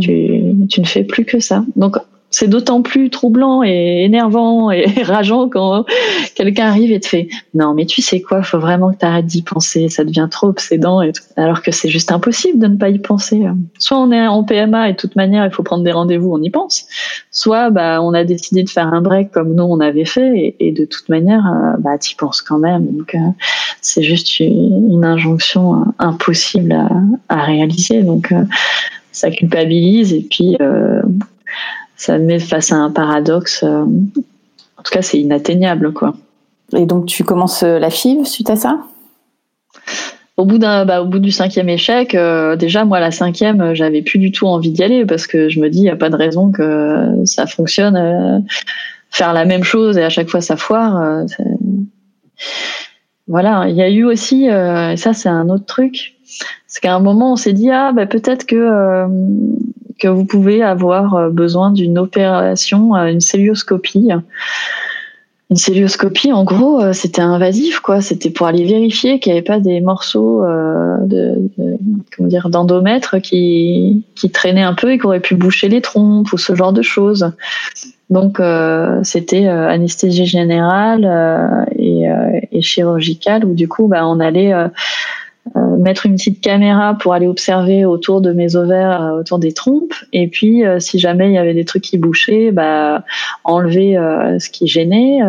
tu, 0.00 0.54
tu 0.68 0.80
ne 0.80 0.86
fais 0.86 1.04
plus 1.04 1.24
que 1.24 1.40
ça. 1.40 1.64
Donc 1.76 1.98
c'est 2.30 2.48
d'autant 2.48 2.82
plus 2.82 3.10
troublant 3.10 3.62
et 3.62 4.04
énervant 4.04 4.70
et 4.70 4.84
rageant 5.02 5.48
quand 5.48 5.86
quelqu'un 6.34 6.66
arrive 6.66 6.92
et 6.92 7.00
te 7.00 7.06
fait 7.06 7.28
non 7.54 7.74
mais 7.74 7.86
tu 7.86 8.02
sais 8.02 8.20
quoi 8.20 8.42
faut 8.42 8.58
vraiment 8.58 8.92
que 8.92 8.98
tu 8.98 9.06
arrêtes 9.06 9.26
d'y 9.26 9.42
penser 9.42 9.88
ça 9.88 10.04
devient 10.04 10.28
trop 10.30 10.48
obsédant 10.48 11.00
et 11.00 11.12
alors 11.36 11.62
que 11.62 11.70
c'est 11.70 11.88
juste 11.88 12.12
impossible 12.12 12.58
de 12.58 12.66
ne 12.66 12.76
pas 12.76 12.90
y 12.90 12.98
penser. 12.98 13.42
Soit 13.78 13.98
on 13.98 14.12
est 14.12 14.26
en 14.26 14.44
PMA 14.44 14.90
et 14.90 14.92
de 14.92 14.96
toute 14.96 15.16
manière 15.16 15.44
il 15.46 15.50
faut 15.50 15.62
prendre 15.62 15.84
des 15.84 15.92
rendez-vous 15.92 16.32
on 16.32 16.42
y 16.42 16.50
pense. 16.50 16.86
Soit 17.30 17.70
bah 17.70 18.02
on 18.02 18.12
a 18.12 18.24
décidé 18.24 18.62
de 18.62 18.68
faire 18.68 18.92
un 18.92 19.00
break 19.00 19.30
comme 19.30 19.54
nous 19.54 19.64
on 19.64 19.80
avait 19.80 20.04
fait 20.04 20.56
et, 20.58 20.72
de 20.72 20.84
toute 20.84 21.08
manière 21.08 21.46
euh, 21.46 21.76
bah 21.78 21.96
y 21.96 22.14
penses 22.14 22.42
quand 22.42 22.58
même. 22.58 22.86
Donc 22.86 23.14
euh, 23.14 23.18
c'est 23.80 24.02
juste 24.02 24.40
une, 24.40 25.04
injonction 25.04 25.84
impossible 25.98 26.76
à, 27.28 27.44
réaliser. 27.44 28.02
Donc 28.02 28.32
euh, 28.32 28.42
ça 29.18 29.30
culpabilise 29.30 30.12
et 30.12 30.24
puis 30.28 30.56
euh, 30.60 31.02
ça 31.96 32.18
met 32.18 32.38
face 32.38 32.72
à 32.72 32.76
un 32.76 32.90
paradoxe. 32.90 33.62
en 33.64 33.86
tout 33.86 34.92
cas, 34.92 35.02
c'est 35.02 35.18
inatteignable, 35.18 35.92
quoi. 35.92 36.14
Et 36.76 36.86
donc, 36.86 37.06
tu 37.06 37.24
commences 37.24 37.62
la 37.62 37.90
FIV 37.90 38.24
suite 38.24 38.50
à 38.50 38.56
ça? 38.56 38.78
Au 40.36 40.44
bout 40.44 40.58
d'un, 40.58 40.84
bah, 40.84 41.02
au 41.02 41.06
bout 41.06 41.18
du 41.18 41.32
cinquième 41.32 41.68
échec, 41.68 42.16
déjà 42.58 42.84
moi 42.84 43.00
la 43.00 43.10
cinquième, 43.10 43.74
j'avais 43.74 44.02
plus 44.02 44.20
du 44.20 44.30
tout 44.30 44.46
envie 44.46 44.70
d'y 44.70 44.84
aller 44.84 45.04
parce 45.04 45.26
que 45.26 45.48
je 45.48 45.58
me 45.58 45.68
dis 45.68 45.78
il 45.78 45.84
y 45.84 45.90
a 45.90 45.96
pas 45.96 46.10
de 46.10 46.16
raison 46.16 46.52
que 46.52 47.24
ça 47.24 47.46
fonctionne. 47.46 48.46
faire 49.10 49.32
la 49.32 49.44
même 49.44 49.64
chose 49.64 49.98
et 49.98 50.04
à 50.04 50.10
chaque 50.10 50.28
fois 50.28 50.40
ça 50.40 50.56
foire. 50.56 51.24
voilà, 53.26 53.66
il 53.68 53.74
y 53.74 53.82
a 53.82 53.90
eu 53.90 54.04
aussi, 54.04 54.44
et 54.44 54.96
ça 54.96 55.12
c'est 55.12 55.28
un 55.28 55.48
autre 55.48 55.64
truc, 55.64 56.14
c'est 56.68 56.80
qu'à 56.80 56.94
un 56.94 57.00
moment, 57.00 57.32
on 57.32 57.36
s'est 57.36 57.54
dit 57.54 57.70
ah 57.70 57.92
bah, 57.92 58.06
peut-être 58.06 58.46
que 58.46 58.56
euh, 58.56 59.08
que 59.98 60.06
vous 60.06 60.26
pouvez 60.26 60.62
avoir 60.62 61.14
euh, 61.14 61.30
besoin 61.30 61.72
d'une 61.72 61.98
opération, 61.98 62.94
euh, 62.94 63.06
une 63.06 63.22
celluloscopie. 63.22 64.10
Une 65.50 65.56
celluloscopie, 65.56 66.30
en 66.30 66.44
gros, 66.44 66.92
c'était 66.92 67.22
invasif, 67.22 67.80
quoi. 67.80 68.02
C'était 68.02 68.28
pour 68.28 68.46
aller 68.46 68.66
vérifier 68.66 69.18
qu'il 69.18 69.32
n'y 69.32 69.38
avait 69.38 69.46
pas 69.46 69.60
des 69.60 69.80
morceaux 69.80 70.42
de, 70.44 71.36
comment 72.14 72.28
dire 72.28 72.50
d'endomètre 72.50 73.18
qui 73.18 74.04
qui 74.14 74.28
traînaient 74.28 74.60
un 74.60 74.74
peu 74.74 74.92
et 74.92 74.98
qui 74.98 75.06
auraient 75.06 75.20
pu 75.20 75.36
boucher 75.36 75.70
les 75.70 75.80
trompes 75.80 76.30
ou 76.34 76.36
ce 76.36 76.54
genre 76.54 76.74
de 76.74 76.82
choses. 76.82 77.32
Donc 78.10 78.42
c'était 79.04 79.46
anesthésie 79.46 80.26
générale 80.26 81.66
et, 81.78 82.04
et, 82.52 82.60
chirurgicale 82.60 83.46
où 83.46 83.54
du 83.54 83.68
coup 83.68 83.88
bah, 83.88 84.06
on 84.06 84.20
allait 84.20 84.52
euh, 85.56 85.76
mettre 85.76 86.06
une 86.06 86.14
petite 86.14 86.40
caméra 86.40 86.94
pour 86.94 87.14
aller 87.14 87.26
observer 87.26 87.84
autour 87.84 88.20
de 88.20 88.32
mes 88.32 88.56
ovaires, 88.56 89.02
euh, 89.02 89.20
autour 89.20 89.38
des 89.38 89.52
trompes, 89.52 89.94
et 90.12 90.28
puis 90.28 90.64
euh, 90.64 90.80
si 90.80 90.98
jamais 90.98 91.28
il 91.28 91.34
y 91.34 91.38
avait 91.38 91.54
des 91.54 91.64
trucs 91.64 91.84
qui 91.84 91.98
bouchaient, 91.98 92.50
bah, 92.50 93.04
enlever 93.44 93.94
ce 94.38 94.50
qui 94.50 94.66
gênait. 94.66 95.20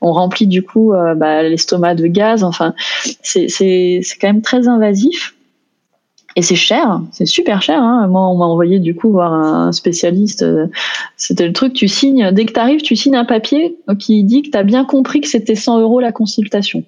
on 0.00 0.12
remplit 0.12 0.46
du 0.46 0.62
coup 0.62 0.92
bah, 1.16 1.42
l'estomac 1.42 1.94
de 1.94 2.06
gaz. 2.06 2.42
Enfin, 2.42 2.74
c'est 3.22 4.00
quand 4.20 4.28
même 4.28 4.42
très 4.42 4.68
invasif. 4.68 5.34
Et 6.36 6.42
c'est 6.42 6.56
cher, 6.56 7.00
c'est 7.10 7.26
super 7.26 7.62
cher. 7.62 7.82
Hein. 7.82 8.06
Moi, 8.08 8.28
on 8.28 8.36
m'a 8.36 8.44
envoyé 8.44 8.78
du 8.78 8.94
coup 8.94 9.10
voir 9.10 9.32
un 9.32 9.72
spécialiste. 9.72 10.44
C'était 11.16 11.46
le 11.46 11.52
truc, 11.52 11.72
tu 11.72 11.88
signes, 11.88 12.30
dès 12.32 12.44
que 12.44 12.52
tu 12.52 12.60
arrives, 12.60 12.82
tu 12.82 12.96
signes 12.96 13.16
un 13.16 13.24
papier 13.24 13.76
qui 13.98 14.22
dit 14.24 14.42
que 14.42 14.50
tu 14.50 14.58
as 14.58 14.62
bien 14.62 14.84
compris 14.84 15.20
que 15.20 15.28
c'était 15.28 15.56
100 15.56 15.80
euros 15.80 16.00
la 16.00 16.12
consultation 16.12 16.84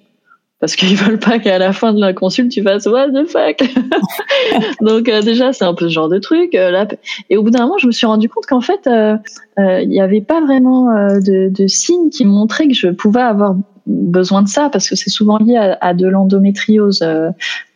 parce 0.61 0.75
qu'ils 0.75 0.95
veulent 0.95 1.19
pas 1.19 1.39
qu'à 1.39 1.57
la 1.57 1.73
fin 1.73 1.91
de 1.91 1.99
la 1.99 2.13
consulte 2.13 2.51
tu 2.51 2.63
fasses 2.63 2.85
what 2.85 3.09
the 3.09 3.27
fuck? 3.27 3.67
Donc 4.81 5.09
euh, 5.09 5.21
déjà 5.21 5.51
c'est 5.51 5.65
un 5.65 5.73
peu 5.73 5.89
ce 5.89 5.93
genre 5.93 6.07
de 6.07 6.19
truc 6.19 6.55
euh, 6.55 6.85
et 7.29 7.35
au 7.35 7.43
bout 7.43 7.49
d'un 7.49 7.63
moment 7.63 7.77
je 7.77 7.87
me 7.87 7.91
suis 7.91 8.07
rendu 8.07 8.29
compte 8.29 8.45
qu'en 8.45 8.61
fait 8.61 8.87
euh, 8.87 9.17
il 9.57 9.89
n'y 9.89 9.99
avait 9.99 10.21
pas 10.21 10.39
vraiment 10.39 10.85
de, 10.85 11.49
de 11.49 11.67
signes 11.67 12.09
qui 12.09 12.25
montraient 12.25 12.67
que 12.67 12.73
je 12.73 12.87
pouvais 12.87 13.21
avoir 13.21 13.55
besoin 13.85 14.41
de 14.41 14.47
ça 14.47 14.69
parce 14.69 14.87
que 14.87 14.95
c'est 14.95 15.09
souvent 15.09 15.37
lié 15.37 15.75
à, 15.81 15.93
de 15.93 16.07
l'endométriose 16.07 17.05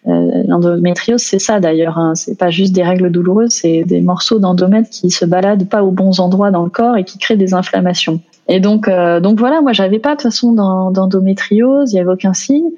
l'endométriose 0.06 1.22
c'est 1.22 1.40
ça 1.40 1.60
d'ailleurs 1.60 2.00
hein. 2.00 2.16
c'est 2.16 2.38
pas 2.38 2.50
juste 2.50 2.74
des 2.74 2.84
règles 2.84 3.12
douloureuses 3.12 3.52
c'est 3.52 3.84
des 3.84 4.02
morceaux 4.02 4.40
d'endomètre 4.40 4.90
qui 4.90 5.12
se 5.12 5.26
baladent 5.26 5.68
pas 5.68 5.84
aux 5.84 5.92
bons 5.92 6.20
endroits 6.20 6.52
dans 6.52 6.64
le 6.64 6.70
corps 6.70 6.98
et 6.98 7.04
qui 7.04 7.18
créent 7.18 7.38
des 7.38 7.54
inflammations 7.54 8.22
et 8.48 8.60
donc, 8.60 8.88
euh, 8.88 9.20
donc 9.20 9.39
voilà, 9.39 9.62
moi 9.62 9.74
j'avais 9.74 10.00
pas 10.00 10.12
de 10.12 10.22
toute 10.22 10.24
façon 10.24 10.54
d'endométriose, 10.91 11.91
il 11.91 11.96
y 11.96 12.00
avait 12.00 12.12
aucun 12.12 12.34
signe. 12.34 12.70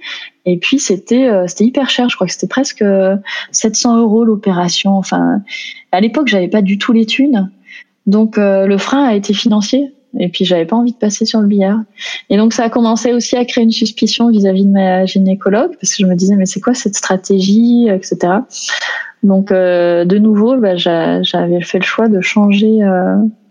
Et 0.45 0.57
puis 0.57 0.79
c'était 0.79 1.27
euh, 1.27 1.45
c'était 1.47 1.65
hyper 1.65 1.89
cher, 1.89 2.09
je 2.09 2.15
crois 2.15 2.27
que 2.27 2.33
c'était 2.33 2.47
presque 2.47 2.83
700 3.51 3.97
euros 3.97 4.23
l'opération. 4.23 4.97
Enfin, 4.97 5.41
à 5.91 5.99
l'époque 5.99 6.27
j'avais 6.27 6.47
pas 6.47 6.61
du 6.61 6.77
tout 6.77 6.93
les 6.93 7.05
thunes, 7.05 7.51
donc 8.05 8.37
euh, 8.37 8.65
le 8.65 8.77
frein 8.77 9.03
a 9.03 9.13
été 9.15 9.33
financier. 9.33 9.93
Et 10.19 10.29
puis 10.29 10.45
j'avais 10.45 10.65
pas 10.65 10.75
envie 10.75 10.93
de 10.93 10.97
passer 10.97 11.25
sur 11.25 11.41
le 11.41 11.47
billard. 11.47 11.79
Et 12.29 12.37
donc 12.37 12.53
ça 12.53 12.63
a 12.63 12.69
commencé 12.69 13.13
aussi 13.13 13.35
à 13.35 13.45
créer 13.45 13.63
une 13.63 13.71
suspicion 13.71 14.29
vis-à-vis 14.29 14.65
de 14.65 14.71
ma 14.71 15.05
gynécologue 15.05 15.71
parce 15.79 15.95
que 15.95 16.03
je 16.03 16.05
me 16.05 16.15
disais 16.15 16.35
mais 16.35 16.45
c'est 16.45 16.61
quoi 16.61 16.73
cette 16.73 16.95
stratégie, 16.95 17.87
etc. 17.89 18.33
Donc 19.23 19.51
de 19.51 20.17
nouveau, 20.17 20.57
bah, 20.57 20.75
j'avais 20.77 21.61
fait 21.61 21.79
le 21.79 21.83
choix 21.83 22.07
de 22.07 22.21
changer 22.21 22.81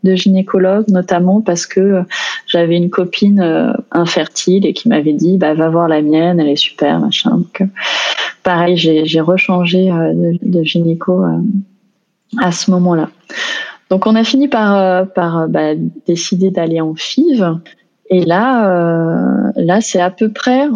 de 0.07 0.15
gynécologue, 0.15 0.89
notamment 0.89 1.41
parce 1.41 1.67
que 1.67 2.03
j'avais 2.47 2.77
une 2.77 2.91
copine 2.91 3.41
euh, 3.41 3.73
infertile 3.91 4.65
et 4.65 4.73
qui 4.73 4.89
m'avait 4.89 5.13
dit 5.13 5.37
bah 5.37 5.55
va 5.55 5.69
voir 5.69 5.89
la 5.89 6.01
mienne, 6.01 6.41
elle 6.41 6.49
est 6.49 6.57
super, 6.57 7.01
machin. 7.01 7.31
Donc, 7.31 7.61
euh, 7.61 7.67
pareil, 8.43 8.77
j'ai 8.77 9.21
rechangé 9.21 9.91
euh, 9.91 10.37
de, 10.41 10.63
gynéco 10.63 11.25
à 12.39 12.53
ce 12.53 12.71
moment-là. 12.71 13.11
Donc 13.91 14.07
on 14.07 14.15
a 14.17 14.25
fini 14.25 14.49
par, 14.49 15.07
par 15.13 15.49
bah, 15.49 15.75
décider 16.07 16.51
d'aller 16.51 16.81
en 16.81 16.95
FIV. 16.95 17.59
Et 18.11 18.25
là, 18.25 19.53
là 19.57 19.81
c'est 19.81 20.01
à 20.01 20.11
peu 20.11 20.33
près 20.33 20.69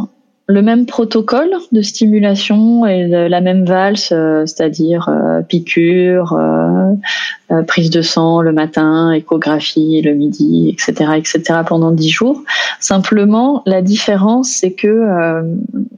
le 0.50 0.62
même 0.62 0.84
protocole 0.84 1.50
de 1.70 1.80
stimulation 1.80 2.84
et 2.84 3.06
la 3.06 3.40
même 3.40 3.64
valse, 3.64 4.10
euh, 4.12 4.44
c'est-à-dire 4.46 5.08
euh, 5.08 5.42
piqûre, 5.42 6.32
euh, 6.32 7.62
prise 7.62 7.90
de 7.90 8.02
sang 8.02 8.40
le 8.42 8.52
matin, 8.52 9.12
échographie 9.12 10.02
le 10.02 10.14
midi, 10.14 10.68
etc., 10.68 11.12
etc. 11.16 11.60
pendant 11.66 11.92
dix 11.92 12.10
jours. 12.10 12.42
Simplement, 12.80 13.62
la 13.64 13.80
différence, 13.80 14.50
c'est 14.50 14.72
que 14.72 15.42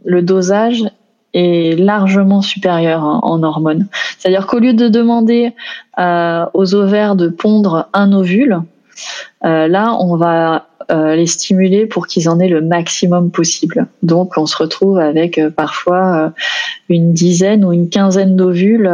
le 0.05 0.23
dosage 0.23 0.85
est 1.35 1.79
largement 1.79 2.43
supérieur 2.43 3.03
en 3.03 3.43
hormones. 3.43 3.87
C'est-à-dire 4.19 4.47
qu'au 4.47 4.59
lieu 4.59 4.75
de 4.75 4.89
demander 4.89 5.53
aux 5.99 6.75
ovaires 6.75 7.17
de 7.17 7.29
pondre 7.29 7.89
un 7.93 8.13
ovule, 8.13 8.61
là, 9.43 9.97
on 9.99 10.17
va 10.17 10.67
euh, 10.91 11.15
les 11.15 11.27
stimuler 11.27 11.87
pour 11.87 12.07
qu'ils 12.07 12.29
en 12.29 12.41
aient 12.41 12.49
le 12.49 12.61
maximum 12.61 13.31
possible. 13.31 13.87
Donc 14.03 14.33
on 14.37 14.47
se 14.47 14.57
retrouve 14.57 14.99
avec 14.99 15.39
euh, 15.39 15.49
parfois 15.49 16.17
euh, 16.17 16.29
une 16.89 17.13
dizaine 17.13 17.65
ou 17.65 17.73
une 17.73 17.89
quinzaine 17.89 18.37
d'ovules 18.37 18.91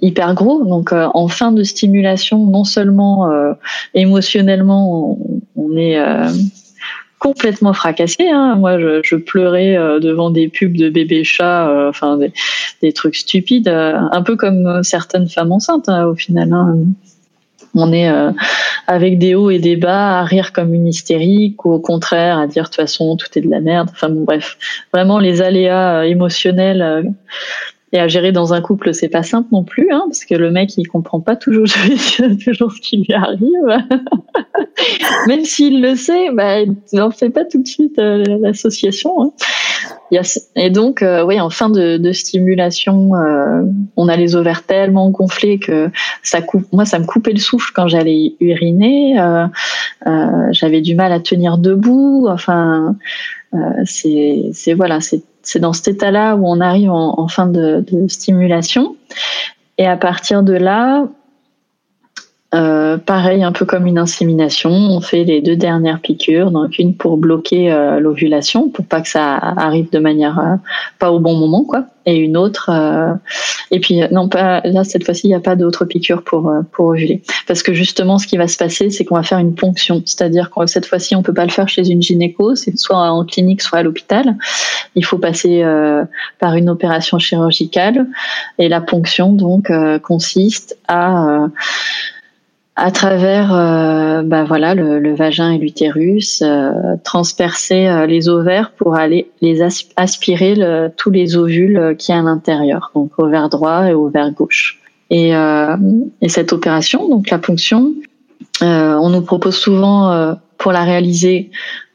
hyper 0.00 0.34
gros. 0.34 0.64
Donc 0.64 0.92
en 0.92 1.28
fin 1.28 1.52
de 1.52 1.62
stimulation, 1.62 2.44
non 2.44 2.64
seulement 2.64 3.30
émotionnellement 3.94 5.18
on, 5.56 5.76
est 5.76 5.98
complètement 7.24 7.72
fracassé. 7.72 8.28
Hein. 8.28 8.56
Moi, 8.56 8.78
je, 8.78 9.16
pleurais 9.16 9.74
devant 10.00 10.30
des 10.30 10.48
pubs 10.48 10.76
de 10.76 10.90
bébés 10.90 11.24
chats, 11.24 11.88
enfin 11.88 12.18
des, 12.82 12.92
trucs 12.92 13.16
stupides, 13.16 13.68
un 13.68 14.22
peu 14.22 14.36
comme 14.36 14.82
certaines 14.82 15.28
femmes 15.28 15.52
enceintes 15.52 15.88
hein, 15.88 16.04
au 16.06 16.14
final. 16.14 16.52
Hein. 16.52 16.76
On 17.74 17.92
est 17.92 18.08
euh, 18.08 18.30
avec 18.86 19.18
des 19.18 19.34
hauts 19.34 19.50
et 19.50 19.58
des 19.58 19.76
bas, 19.76 20.20
à 20.20 20.24
rire 20.24 20.52
comme 20.52 20.74
une 20.74 20.86
hystérique, 20.86 21.64
ou 21.64 21.72
au 21.72 21.80
contraire 21.80 22.38
à 22.38 22.46
dire 22.46 22.64
de 22.64 22.68
toute 22.68 22.76
façon 22.76 23.16
tout 23.16 23.26
est 23.36 23.40
de 23.40 23.50
la 23.50 23.60
merde. 23.60 23.88
Enfin 23.90 24.08
bon, 24.08 24.22
bref, 24.22 24.56
vraiment 24.92 25.18
les 25.18 25.42
aléas 25.42 26.00
euh, 26.00 26.02
émotionnels 26.02 26.82
euh, 26.82 27.02
et 27.94 27.98
à 27.98 28.08
gérer 28.08 28.32
dans 28.32 28.52
un 28.52 28.60
couple, 28.60 28.92
c'est 28.92 29.08
pas 29.08 29.22
simple 29.22 29.48
non 29.52 29.64
plus, 29.64 29.90
hein, 29.90 30.02
parce 30.06 30.26
que 30.26 30.34
le 30.34 30.50
mec 30.50 30.76
il 30.76 30.86
comprend 30.86 31.20
pas 31.20 31.36
toujours, 31.36 31.66
toujours 32.44 32.72
ce 32.72 32.80
qui 32.80 32.98
lui 32.98 33.14
arrive. 33.14 33.40
Même 35.28 35.44
s'il 35.44 35.80
le 35.80 35.94
sait, 35.94 36.30
bah, 36.32 36.60
il 36.60 36.76
n'en 36.92 37.10
fait 37.10 37.30
pas 37.30 37.44
tout 37.44 37.62
de 37.62 37.66
suite 37.66 37.96
l'association. 37.96 39.22
Hein. 39.22 39.32
Et 40.56 40.70
donc, 40.70 41.02
euh, 41.02 41.24
oui, 41.24 41.40
en 41.40 41.50
fin 41.50 41.70
de, 41.70 42.12
stimulation, 42.12 43.14
euh, 43.14 43.62
on 43.96 44.08
a 44.08 44.16
les 44.16 44.36
ovaires 44.36 44.64
tellement 44.64 45.10
gonflés 45.10 45.58
que 45.58 45.90
ça 46.22 46.42
coupe. 46.42 46.66
Moi, 46.72 46.84
ça 46.84 46.98
me 46.98 47.04
coupait 47.06 47.32
le 47.32 47.38
souffle 47.38 47.72
quand 47.74 47.88
j'allais 47.88 48.34
uriner. 48.40 49.18
Euh, 49.18 49.46
j'avais 50.52 50.80
du 50.80 50.94
mal 50.94 51.12
à 51.12 51.20
tenir 51.20 51.58
debout. 51.58 52.26
Enfin, 52.28 52.96
c'est 53.84 54.74
voilà, 54.74 55.00
c'est 55.00 55.22
dans 55.56 55.72
cet 55.72 55.88
état-là 55.88 56.36
où 56.36 56.46
on 56.46 56.60
arrive 56.60 56.90
en, 56.90 57.28
fin 57.28 57.46
de 57.46 57.84
stimulation. 58.08 58.96
Et 59.78 59.86
à 59.86 59.96
partir 59.96 60.42
de 60.42 60.52
là, 60.52 61.06
euh, 62.54 62.98
pareil, 62.98 63.42
un 63.42 63.50
peu 63.50 63.64
comme 63.64 63.86
une 63.86 63.98
insémination, 63.98 64.70
on 64.70 65.00
fait 65.00 65.24
les 65.24 65.40
deux 65.40 65.56
dernières 65.56 66.00
piqûres, 66.00 66.52
donc 66.52 66.78
une 66.78 66.94
pour 66.94 67.16
bloquer 67.16 67.72
euh, 67.72 67.98
l'ovulation, 67.98 68.68
pour 68.68 68.84
pas 68.84 69.00
que 69.00 69.08
ça 69.08 69.34
arrive 69.34 69.90
de 69.90 69.98
manière 69.98 70.38
euh, 70.38 70.56
pas 71.00 71.10
au 71.10 71.18
bon 71.18 71.34
moment, 71.34 71.64
quoi, 71.64 71.86
et 72.06 72.16
une 72.16 72.36
autre. 72.36 72.70
et 73.70 73.80
puis 73.80 74.02
non, 74.12 74.28
pas 74.28 74.60
là 74.64 74.84
cette 74.84 75.04
fois-ci, 75.04 75.26
il 75.26 75.30
n'y 75.30 75.34
a 75.34 75.40
pas 75.40 75.56
d'autre 75.56 75.84
piqûre 75.84 76.22
pour 76.22 76.52
pour 76.70 76.86
ovuler, 76.86 77.22
parce 77.48 77.62
que 77.62 77.72
justement, 77.72 78.18
ce 78.18 78.26
qui 78.26 78.36
va 78.36 78.46
se 78.46 78.56
passer, 78.56 78.90
c'est 78.90 79.04
qu'on 79.04 79.16
va 79.16 79.22
faire 79.24 79.38
une 79.38 79.54
ponction, 79.54 80.02
c'est-à-dire 80.04 80.50
que 80.50 80.66
cette 80.66 80.86
fois-ci, 80.86 81.16
on 81.16 81.22
peut 81.22 81.34
pas 81.34 81.46
le 81.46 81.50
faire 81.50 81.68
chez 81.68 81.88
une 81.88 82.02
gynéco, 82.02 82.54
c'est 82.54 82.76
soit 82.78 82.98
en 82.98 83.24
clinique, 83.24 83.62
soit 83.62 83.78
à 83.80 83.82
l'hôpital. 83.82 84.36
Il 84.94 85.04
faut 85.04 85.18
passer 85.18 85.64
par 86.38 86.54
une 86.54 86.68
opération 86.68 87.18
chirurgicale, 87.18 88.06
et 88.58 88.68
la 88.68 88.80
ponction 88.80 89.32
donc 89.32 89.72
consiste 90.02 90.76
à 90.86 91.48
à 92.76 92.90
travers 92.90 93.54
euh, 93.54 94.22
bah 94.22 94.44
voilà 94.44 94.74
le, 94.74 94.98
le, 94.98 95.14
vagin 95.14 95.52
et 95.52 95.58
l'utérus, 95.58 96.42
euh, 96.42 96.72
transpercer 97.04 97.86
euh, 97.86 98.06
les 98.06 98.28
ovaires 98.28 98.72
pour 98.72 98.96
aller 98.96 99.30
les 99.40 99.62
aspirer 99.96 100.90
tous 100.96 101.10
les 101.10 101.36
ovules 101.36 101.94
qui 101.98 102.10
y 102.10 102.14
a 102.14 102.18
à 102.18 102.22
l'intérieur, 102.22 102.90
donc 102.94 103.12
ovaire 103.18 103.48
droit 103.48 103.88
et 103.88 103.94
ovaire 103.94 104.30
gauche. 104.32 104.80
Et, 105.10 105.34
euh, 105.36 105.76
et 106.20 106.28
cette 106.28 106.52
opération, 106.52 107.08
donc 107.08 107.30
la 107.30 107.38
ponction, 107.38 107.94
euh, 108.62 108.94
on 108.94 109.10
nous 109.10 109.22
propose 109.22 109.56
souvent 109.56 110.10
euh, 110.10 110.34
pour 110.58 110.72
la 110.72 110.84
réaliser, 110.84 111.50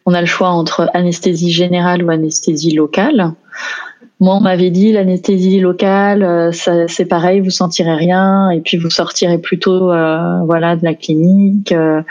on 0.05 0.13
a 0.13 0.21
le 0.21 0.27
choix 0.27 0.49
entre 0.49 0.89
anesthésie 0.93 1.51
générale 1.51 2.03
ou 2.03 2.09
anesthésie 2.09 2.73
locale. 2.73 3.33
Moi, 4.21 4.35
on 4.35 4.41
m'avait 4.41 4.69
dit 4.69 4.91
l'anesthésie 4.91 5.61
locale, 5.61 6.23
euh, 6.23 6.51
c'est 6.51 7.05
pareil, 7.05 7.39
vous 7.39 7.51
sentirez 7.51 7.93
rien 7.93 8.49
et 8.49 8.59
puis 8.59 8.75
vous 8.75 8.89
sortirez 8.89 9.37
plutôt, 9.37 9.93
euh, 9.93 10.39
voilà, 10.43 10.75
de 10.75 10.83
la 10.83 10.93
clinique. 10.93 11.71
Euh, 11.71 12.01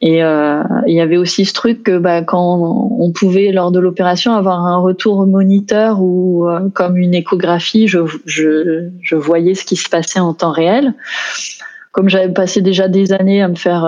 et 0.00 0.24
euh, 0.24 0.62
il 0.88 0.94
y 0.94 1.00
avait 1.00 1.18
aussi 1.18 1.44
ce 1.44 1.52
truc 1.52 1.84
que 1.84 1.98
bah, 1.98 2.22
quand 2.22 2.88
on 2.98 3.12
pouvait 3.12 3.52
lors 3.52 3.70
de 3.70 3.78
l'opération 3.78 4.34
avoir 4.34 4.66
un 4.66 4.78
retour 4.78 5.24
moniteur 5.26 6.00
ou 6.00 6.48
comme 6.72 6.96
une 6.96 7.14
échographie, 7.14 7.86
je, 7.86 7.98
je, 8.24 8.88
je, 9.02 9.14
voyais 9.14 9.54
ce 9.54 9.64
qui 9.64 9.76
se 9.76 9.90
passait 9.90 10.18
en 10.18 10.32
temps 10.32 10.52
réel. 10.52 10.94
Comme 11.92 12.08
j'avais 12.08 12.32
passé 12.32 12.62
déjà 12.62 12.88
des 12.88 13.12
années 13.12 13.42
à 13.42 13.48
me 13.48 13.56
faire 13.56 13.86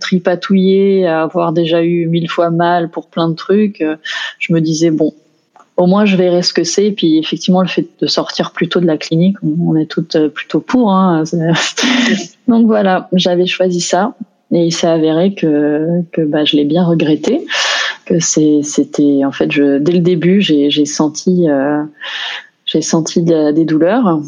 tripatouiller, 0.00 1.06
à 1.06 1.24
avoir 1.24 1.52
déjà 1.52 1.82
eu 1.82 2.06
mille 2.06 2.30
fois 2.30 2.48
mal 2.48 2.88
pour 2.88 3.08
plein 3.08 3.28
de 3.28 3.34
trucs, 3.34 3.84
je 4.38 4.52
me 4.54 4.60
disais 4.60 4.90
bon, 4.90 5.12
au 5.80 5.86
moins 5.86 6.04
je 6.04 6.16
verrai 6.16 6.42
ce 6.42 6.52
que 6.52 6.62
c'est. 6.62 6.86
Et 6.86 6.92
puis 6.92 7.18
effectivement, 7.18 7.62
le 7.62 7.68
fait 7.68 7.88
de 8.00 8.06
sortir 8.06 8.52
plutôt 8.52 8.80
de 8.80 8.86
la 8.86 8.98
clinique, 8.98 9.36
on 9.42 9.76
est 9.76 9.86
toutes 9.86 10.16
euh, 10.16 10.28
plutôt 10.28 10.60
pour. 10.60 10.92
Hein. 10.92 11.24
Donc 12.48 12.66
voilà, 12.66 13.08
j'avais 13.12 13.46
choisi 13.46 13.80
ça. 13.80 14.14
Et 14.52 14.64
il 14.66 14.72
s'est 14.72 14.88
avéré 14.88 15.34
que, 15.34 16.02
que 16.12 16.22
bah, 16.22 16.44
je 16.44 16.56
l'ai 16.56 16.64
bien 16.64 16.84
regretté. 16.84 17.46
Que 18.04 18.18
c'était 18.18 19.24
en 19.24 19.30
fait, 19.30 19.46
dès 19.46 19.92
le 19.92 20.00
début, 20.00 20.40
j'ai 20.40 20.84
senti, 20.84 21.48
euh, 21.48 21.84
j'ai 22.64 22.82
senti 22.82 23.22
des 23.22 23.64
douleurs 23.64 24.20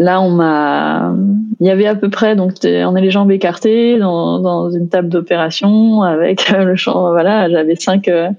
Là, 0.00 0.22
on 0.22 0.30
m'a, 0.30 1.14
il 1.60 1.66
y 1.66 1.70
avait 1.70 1.86
à 1.86 1.94
peu 1.94 2.08
près, 2.08 2.34
donc 2.34 2.54
on 2.64 2.96
est 2.96 3.00
les 3.02 3.10
jambes 3.10 3.30
écartées 3.30 3.98
dans, 3.98 4.38
dans 4.38 4.70
une 4.70 4.88
table 4.88 5.10
d'opération 5.10 6.00
avec 6.00 6.50
euh, 6.54 6.64
le 6.64 6.74
champ. 6.74 7.10
Voilà, 7.10 7.50
j'avais 7.50 7.76
cinq 7.76 8.08
euh, 8.08 8.30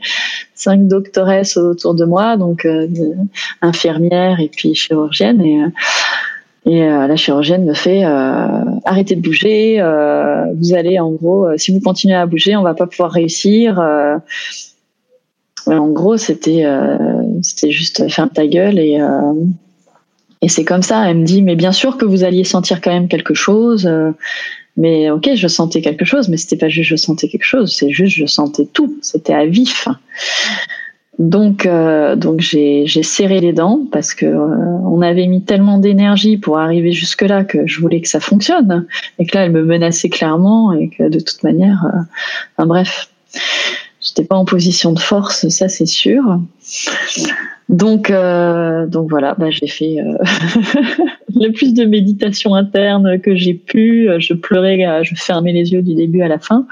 cinq 0.55 0.87
doctoresses 0.87 1.57
autour 1.57 1.93
de 1.93 2.03
moi, 2.03 2.35
donc 2.35 2.65
euh, 2.65 2.87
infirmières 3.61 4.39
et 4.39 4.49
puis 4.49 4.73
chirurgienne 4.73 5.39
et 5.41 5.61
et 6.65 6.81
la 6.87 7.15
chirurgienne 7.15 7.65
me 7.65 7.73
fait 7.73 8.03
arrêtez 8.03 9.15
de 9.15 9.21
bouger. 9.21 9.81
vous 10.55 10.73
allez 10.75 10.99
en 10.99 11.11
gros, 11.11 11.47
si 11.57 11.71
vous 11.71 11.79
continuez 11.79 12.15
à 12.15 12.27
bouger, 12.27 12.55
on 12.55 12.61
va 12.61 12.75
pas 12.75 12.85
pouvoir 12.85 13.11
réussir. 13.11 13.79
en 15.65 15.87
gros, 15.87 16.17
c'était 16.17 16.63
c'était 17.41 17.71
juste 17.71 18.07
ferme 18.11 18.29
ta 18.29 18.45
gueule 18.45 18.77
et 18.77 18.99
et 20.41 20.49
c'est 20.49 20.65
comme 20.65 20.81
ça, 20.81 21.07
elle 21.09 21.17
me 21.17 21.25
dit, 21.25 21.41
mais 21.41 21.55
bien 21.55 21.71
sûr 21.71 21.97
que 21.97 22.05
vous 22.05 22.23
alliez 22.23 22.43
sentir 22.43 22.81
quand 22.81 22.91
même 22.91 23.07
quelque 23.07 23.33
chose. 23.33 23.85
Euh, 23.85 24.11
mais 24.77 25.11
ok, 25.11 25.31
je 25.35 25.47
sentais 25.47 25.81
quelque 25.81 26.05
chose, 26.05 26.29
mais 26.29 26.37
c'était 26.37 26.55
pas 26.55 26.69
juste 26.69 26.89
je 26.89 26.95
sentais 26.95 27.27
quelque 27.27 27.43
chose, 27.43 27.75
c'est 27.77 27.91
juste 27.91 28.15
je 28.15 28.25
sentais 28.25 28.65
tout. 28.65 28.97
C'était 29.01 29.33
à 29.33 29.45
vif. 29.45 29.87
Donc, 31.19 31.65
euh, 31.65 32.15
donc 32.15 32.39
j'ai, 32.39 32.87
serré 33.03 33.41
les 33.41 33.53
dents 33.53 33.85
parce 33.91 34.15
que 34.15 34.25
euh, 34.25 34.47
on 34.85 35.01
avait 35.01 35.27
mis 35.27 35.43
tellement 35.43 35.77
d'énergie 35.77 36.37
pour 36.37 36.57
arriver 36.57 36.93
jusque 36.93 37.21
là 37.21 37.43
que 37.43 37.67
je 37.67 37.79
voulais 37.79 38.01
que 38.01 38.07
ça 38.07 38.19
fonctionne 38.19 38.87
et 39.19 39.25
que 39.25 39.37
là 39.37 39.45
elle 39.45 39.51
me 39.51 39.63
menaçait 39.63 40.09
clairement 40.09 40.73
et 40.73 40.89
que 40.89 41.09
de 41.09 41.19
toute 41.19 41.43
manière, 41.43 41.85
enfin 42.55 42.65
bref, 42.65 43.09
j'étais 43.99 44.23
pas 44.23 44.37
en 44.37 44.45
position 44.45 44.93
de 44.93 44.99
force, 44.99 45.47
ça 45.49 45.69
c'est 45.69 45.85
sûr. 45.85 46.23
Donc, 47.69 48.09
euh, 48.09 48.85
donc 48.85 49.09
voilà, 49.09 49.33
bah, 49.37 49.49
j'ai 49.49 49.67
fait 49.67 49.99
euh, 49.99 50.17
le 51.35 51.51
plus 51.51 51.73
de 51.73 51.85
méditation 51.85 52.53
interne 52.53 53.19
que 53.19 53.35
j'ai 53.35 53.53
pu. 53.53 54.09
Je 54.19 54.33
pleurais, 54.33 54.85
euh, 54.85 55.03
je 55.03 55.15
fermais 55.15 55.53
les 55.53 55.71
yeux 55.71 55.81
du 55.81 55.95
début 55.95 56.21
à 56.21 56.27
la 56.27 56.39
fin. 56.39 56.67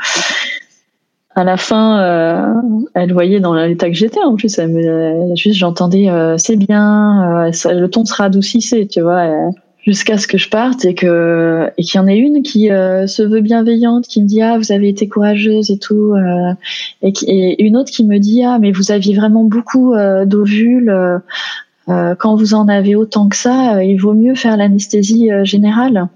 À 1.35 1.45
la 1.45 1.55
fin, 1.55 2.53
elle 2.95 3.13
voyait 3.13 3.39
dans 3.39 3.53
l'état 3.53 3.87
que 3.87 3.95
j'étais. 3.95 4.19
En 4.19 4.35
plus, 4.35 4.57
elle 4.57 4.69
me, 4.69 5.35
juste 5.35 5.57
j'entendais, 5.57 6.09
c'est 6.37 6.57
bien, 6.57 7.49
le 7.49 7.85
ton 7.87 8.03
se 8.03 8.13
radoucissait, 8.13 8.87
tu 8.87 8.99
vois 8.99 9.51
jusqu'à 9.89 10.19
ce 10.19 10.27
que 10.27 10.37
je 10.37 10.49
parte 10.49 10.85
et 10.85 10.93
que 10.93 11.67
et 11.77 11.83
qu'il 11.83 11.99
y 11.99 12.03
en 12.03 12.05
ait 12.05 12.17
une 12.17 12.43
qui 12.43 12.69
euh, 12.69 13.07
se 13.07 13.23
veut 13.23 13.41
bienveillante, 13.41 14.05
qui 14.05 14.21
me 14.21 14.27
dit 14.27 14.39
ah 14.39 14.55
vous 14.59 14.71
avez 14.71 14.87
été 14.87 15.07
courageuse 15.07 15.71
et 15.71 15.79
tout, 15.79 16.13
euh, 16.13 16.53
et, 17.01 17.11
et, 17.23 17.63
une 17.63 17.75
autre 17.75 17.91
qui 17.91 18.05
me 18.05 18.19
dit 18.19 18.43
ah 18.43 18.59
mais 18.59 18.71
vous 18.71 18.91
aviez 18.91 19.15
vraiment 19.15 19.43
beaucoup 19.43 19.95
euh, 19.95 20.25
d'ovules. 20.25 20.93
quand 21.87 22.35
vous 22.35 22.53
en 22.53 22.67
avez 22.67 22.95
autant 22.95 23.29
que 23.29 23.35
ça, 23.35 23.83
il 23.83 23.97
vaut 23.99 24.13
mieux 24.13 24.35
faire 24.35 24.57
l'anesthésie 24.57 25.29
générale. 25.41 26.07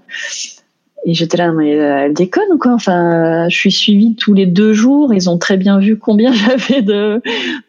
Et 1.04 1.14
j'étais 1.14 1.36
là, 1.36 1.50
mais 1.50 1.70
elle 1.70 2.14
déconne 2.14 2.50
ou 2.52 2.58
quoi? 2.58 2.74
Enfin, 2.74 3.48
je 3.50 3.56
suis 3.56 3.72
suivie 3.72 4.14
tous 4.14 4.34
les 4.34 4.46
deux 4.46 4.72
jours. 4.72 5.12
Ils 5.12 5.28
ont 5.28 5.36
très 5.36 5.56
bien 5.56 5.80
vu 5.80 5.98
combien 5.98 6.32
j'avais 6.42 6.80
de 6.80 7.20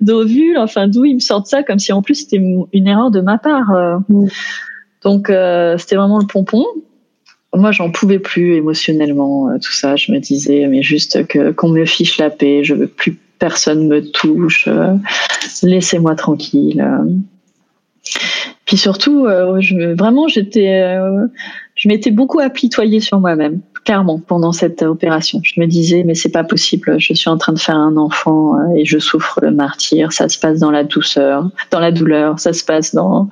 d'ovules. 0.01 0.59
Enfin, 0.59 0.87
d'où 0.87 1.03
ils 1.03 1.15
me 1.15 1.19
sortent 1.19 1.47
ça 1.47 1.63
Comme 1.63 1.79
si 1.79 1.91
en 1.93 2.03
plus 2.03 2.15
c'était 2.15 2.37
une 2.37 2.87
erreur 2.87 3.09
de 3.09 3.21
ma 3.21 3.39
part. 3.39 3.73
Mm. 4.07 4.27
Donc 5.05 5.29
euh, 5.29 5.77
c'était 5.77 5.95
vraiment 5.95 6.19
le 6.19 6.25
pompon. 6.25 6.65
Moi, 7.53 7.71
j'en 7.71 7.89
pouvais 7.89 8.19
plus 8.19 8.55
émotionnellement, 8.55 9.49
euh, 9.49 9.57
tout 9.63 9.71
ça. 9.71 9.95
Je 9.95 10.11
me 10.11 10.19
disais, 10.19 10.67
mais 10.67 10.81
juste 10.83 11.19
qu'on 11.55 11.69
me 11.69 11.85
fiche 11.85 12.17
la 12.17 12.29
paix. 12.29 12.65
Je 12.65 12.73
veux 12.73 12.87
plus 12.87 13.17
personne 13.39 13.87
me 13.87 14.01
touche. 14.11 14.67
Euh, 14.67 14.95
laissez-moi 15.63 16.15
tranquille. 16.15 16.85
Puis 18.65 18.77
surtout, 18.77 19.27
je, 19.59 19.93
vraiment, 19.95 20.27
j'étais, 20.27 20.97
je 21.75 21.87
m'étais 21.87 22.11
beaucoup 22.11 22.39
apitoyée 22.39 22.99
sur 22.99 23.19
moi-même, 23.19 23.61
clairement, 23.83 24.19
pendant 24.19 24.51
cette 24.51 24.81
opération. 24.81 25.39
Je 25.43 25.59
me 25.59 25.67
disais, 25.67 26.03
mais 26.03 26.15
c'est 26.15 26.31
pas 26.31 26.43
possible. 26.43 26.99
Je 26.99 27.13
suis 27.13 27.29
en 27.29 27.37
train 27.37 27.53
de 27.53 27.59
faire 27.59 27.75
un 27.75 27.95
enfant 27.97 28.55
et 28.75 28.85
je 28.85 28.97
souffre 28.97 29.39
le 29.41 29.51
martyr. 29.51 30.11
Ça 30.11 30.29
se 30.29 30.39
passe 30.39 30.59
dans 30.59 30.71
la 30.71 30.83
douceur, 30.83 31.49
dans 31.69 31.79
la 31.79 31.91
douleur. 31.91 32.39
Ça 32.39 32.53
se 32.53 32.63
passe 32.63 32.95
dans 32.95 33.29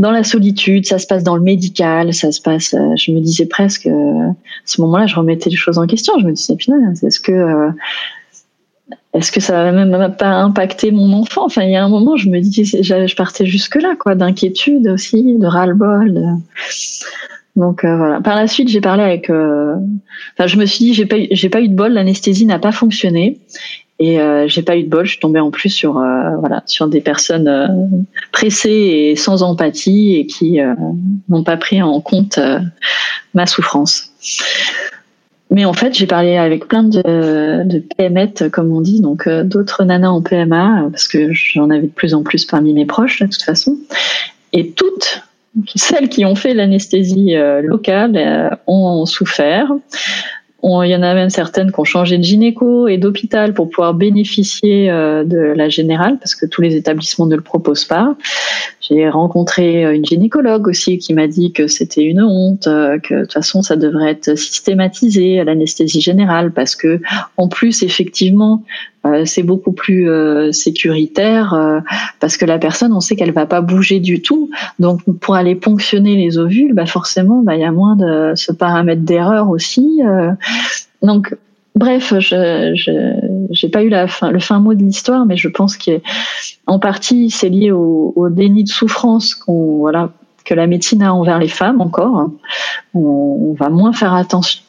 dans 0.00 0.10
la 0.10 0.24
solitude, 0.24 0.86
ça 0.86 0.98
se 0.98 1.06
passe 1.06 1.22
dans 1.22 1.36
le 1.36 1.42
médical, 1.42 2.12
ça 2.14 2.32
se 2.32 2.40
passe. 2.40 2.72
Euh, 2.74 2.96
je 2.96 3.12
me 3.12 3.20
disais 3.20 3.44
presque, 3.44 3.86
euh, 3.86 4.30
à 4.30 4.34
ce 4.64 4.80
moment-là, 4.80 5.06
je 5.06 5.14
remettais 5.14 5.50
les 5.50 5.56
choses 5.56 5.78
en 5.78 5.86
question. 5.86 6.14
Je 6.18 6.26
me 6.26 6.32
disais, 6.32 6.56
putain, 6.56 6.92
est-ce 7.02 7.20
que, 7.20 7.32
euh, 7.32 7.70
est-ce 9.12 9.30
que 9.30 9.40
ça 9.40 9.62
va 9.62 9.72
même 9.72 10.16
pas 10.16 10.30
impacter 10.30 10.90
mon 10.90 11.12
enfant? 11.12 11.44
Enfin, 11.44 11.64
il 11.64 11.70
y 11.70 11.76
a 11.76 11.84
un 11.84 11.90
moment, 11.90 12.16
je 12.16 12.30
me 12.30 12.40
dis, 12.40 12.64
je 12.64 13.14
partais 13.14 13.44
jusque 13.44 13.76
là, 13.76 13.94
quoi, 13.98 14.14
d'inquiétude 14.14 14.88
aussi, 14.88 15.36
de 15.36 15.46
ras-le-bol. 15.46 16.38
Donc 17.56 17.84
voilà. 17.84 18.22
Par 18.22 18.36
la 18.36 18.46
suite, 18.46 18.68
j'ai 18.68 18.80
parlé 18.80 19.02
avec. 19.02 19.28
Enfin, 19.28 20.46
je 20.46 20.56
me 20.56 20.64
suis 20.64 20.86
dit, 20.86 20.94
j'ai 20.94 21.04
pas, 21.04 21.16
j'ai 21.30 21.50
pas 21.50 21.60
eu 21.60 21.68
de 21.68 21.74
bol, 21.74 21.92
l'anesthésie 21.92 22.46
n'a 22.46 22.58
pas 22.58 22.72
fonctionné. 22.72 23.38
Et 24.02 24.18
euh, 24.18 24.48
j'ai 24.48 24.62
pas 24.62 24.78
eu 24.78 24.82
de 24.82 24.88
bol, 24.88 25.04
je 25.04 25.10
suis 25.10 25.20
tombée 25.20 25.40
en 25.40 25.50
plus 25.50 25.68
sur 25.68 25.98
euh, 25.98 26.34
voilà 26.38 26.62
sur 26.64 26.88
des 26.88 27.02
personnes 27.02 27.48
euh, 27.48 27.66
pressées 28.32 28.70
et 28.70 29.14
sans 29.14 29.42
empathie 29.42 30.16
et 30.16 30.26
qui 30.26 30.58
n'ont 31.28 31.44
pas 31.44 31.58
pris 31.58 31.82
en 31.82 32.00
compte 32.00 32.40
ma 33.34 33.46
souffrance. 33.46 34.10
Mais 35.50 35.66
en 35.66 35.74
fait, 35.74 35.92
j'ai 35.92 36.06
parlé 36.06 36.36
avec 36.36 36.66
plein 36.66 36.84
de, 36.84 37.64
de 37.64 37.84
PMET, 37.96 38.50
comme 38.50 38.72
on 38.72 38.80
dit, 38.80 39.00
donc 39.00 39.28
d'autres 39.28 39.84
nanas 39.84 40.10
en 40.10 40.22
PMA, 40.22 40.88
parce 40.90 41.08
que 41.08 41.32
j'en 41.32 41.68
avais 41.70 41.88
de 41.88 41.92
plus 41.92 42.14
en 42.14 42.22
plus 42.22 42.46
parmi 42.46 42.72
mes 42.72 42.86
proches, 42.86 43.20
de 43.20 43.26
toute 43.26 43.42
façon. 43.42 43.76
Et 44.52 44.70
toutes 44.70 45.24
celles 45.74 46.08
qui 46.08 46.24
ont 46.24 46.36
fait 46.36 46.54
l'anesthésie 46.54 47.34
locale 47.62 48.58
ont 48.68 49.04
souffert 49.04 49.72
il 50.62 50.90
y 50.90 50.96
en 50.96 51.02
a 51.02 51.14
même 51.14 51.30
certaines 51.30 51.72
qui 51.72 51.80
ont 51.80 51.84
changé 51.84 52.18
de 52.18 52.22
gynéco 52.22 52.86
et 52.86 52.98
d'hôpital 52.98 53.54
pour 53.54 53.70
pouvoir 53.70 53.94
bénéficier 53.94 54.90
euh, 54.90 55.24
de 55.24 55.38
la 55.38 55.68
générale 55.68 56.18
parce 56.18 56.34
que 56.34 56.46
tous 56.46 56.60
les 56.60 56.76
établissements 56.76 57.26
ne 57.26 57.36
le 57.36 57.42
proposent 57.42 57.86
pas. 57.86 58.14
J'ai 58.80 59.08
rencontré 59.08 59.84
euh, 59.84 59.94
une 59.94 60.04
gynécologue 60.04 60.68
aussi 60.68 60.98
qui 60.98 61.14
m'a 61.14 61.28
dit 61.28 61.52
que 61.52 61.66
c'était 61.66 62.04
une 62.04 62.22
honte, 62.22 62.66
euh, 62.66 62.98
que 62.98 63.14
de 63.14 63.20
toute 63.22 63.32
façon 63.32 63.62
ça 63.62 63.76
devrait 63.76 64.10
être 64.10 64.36
systématisé 64.36 65.40
à 65.40 65.44
l'anesthésie 65.44 66.00
générale 66.00 66.52
parce 66.52 66.76
que 66.76 67.00
en 67.36 67.48
plus 67.48 67.82
effectivement 67.82 68.62
euh, 69.06 69.24
c'est 69.24 69.42
beaucoup 69.42 69.72
plus 69.72 70.10
euh, 70.10 70.52
sécuritaire 70.52 71.54
euh, 71.54 71.80
parce 72.20 72.36
que 72.36 72.44
la 72.44 72.58
personne, 72.58 72.92
on 72.92 73.00
sait 73.00 73.16
qu'elle 73.16 73.32
va 73.32 73.46
pas 73.46 73.62
bouger 73.62 73.98
du 73.98 74.20
tout. 74.20 74.50
Donc, 74.78 75.00
pour 75.20 75.36
aller 75.36 75.54
ponctionner 75.54 76.16
les 76.16 76.36
ovules, 76.36 76.74
bah 76.74 76.86
forcément, 76.86 77.42
bah, 77.42 77.54
il 77.54 77.60
y 77.60 77.64
a 77.64 77.72
moins 77.72 77.96
de 77.96 78.32
ce 78.34 78.52
paramètre 78.52 79.02
d'erreur 79.02 79.48
aussi. 79.48 80.00
donc, 81.02 81.34
bref, 81.74 82.12
je 82.18 83.46
j'ai 83.50 83.68
pas 83.68 83.82
eu 83.82 83.88
la 83.88 84.06
fin, 84.06 84.30
le 84.30 84.38
fin 84.38 84.60
mot 84.60 84.74
de 84.74 84.82
l'histoire, 84.82 85.24
mais 85.24 85.36
je 85.36 85.48
pense 85.48 85.78
qu'en 85.78 86.78
partie, 86.78 87.30
c'est 87.30 87.48
lié 87.48 87.70
au, 87.72 88.12
au, 88.14 88.28
déni 88.28 88.64
de 88.64 88.68
souffrance 88.68 89.34
qu'on 89.34 89.78
voilà 89.78 90.10
que 90.44 90.54
la 90.54 90.66
médecine 90.66 91.02
a 91.02 91.14
envers 91.14 91.38
les 91.38 91.48
femmes 91.48 91.80
encore. 91.80 92.30
On, 92.94 93.00
on 93.00 93.54
va 93.54 93.70
moins 93.70 93.92
faire 93.92 94.14
attention 94.14 94.62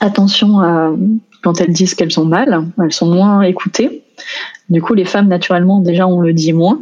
attention 0.00 0.60
à 0.60 0.92
quand 1.42 1.60
elles 1.60 1.72
disent 1.72 1.94
qu'elles 1.94 2.18
ont 2.20 2.24
mal, 2.24 2.66
elles 2.82 2.92
sont 2.92 3.10
moins 3.10 3.42
écoutées. 3.42 4.02
Du 4.68 4.82
coup, 4.82 4.94
les 4.94 5.04
femmes, 5.04 5.28
naturellement, 5.28 5.80
déjà, 5.80 6.06
on 6.06 6.20
le 6.20 6.32
dit 6.32 6.52
moins. 6.52 6.80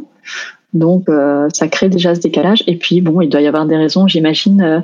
Donc 0.73 1.07
ça 1.53 1.67
crée 1.67 1.89
déjà 1.89 2.13
ce 2.13 2.19
décalage. 2.19 2.63
Et 2.67 2.75
puis 2.75 3.01
bon, 3.01 3.21
il 3.21 3.29
doit 3.29 3.41
y 3.41 3.47
avoir 3.47 3.65
des 3.65 3.75
raisons, 3.75 4.07
j'imagine, 4.07 4.83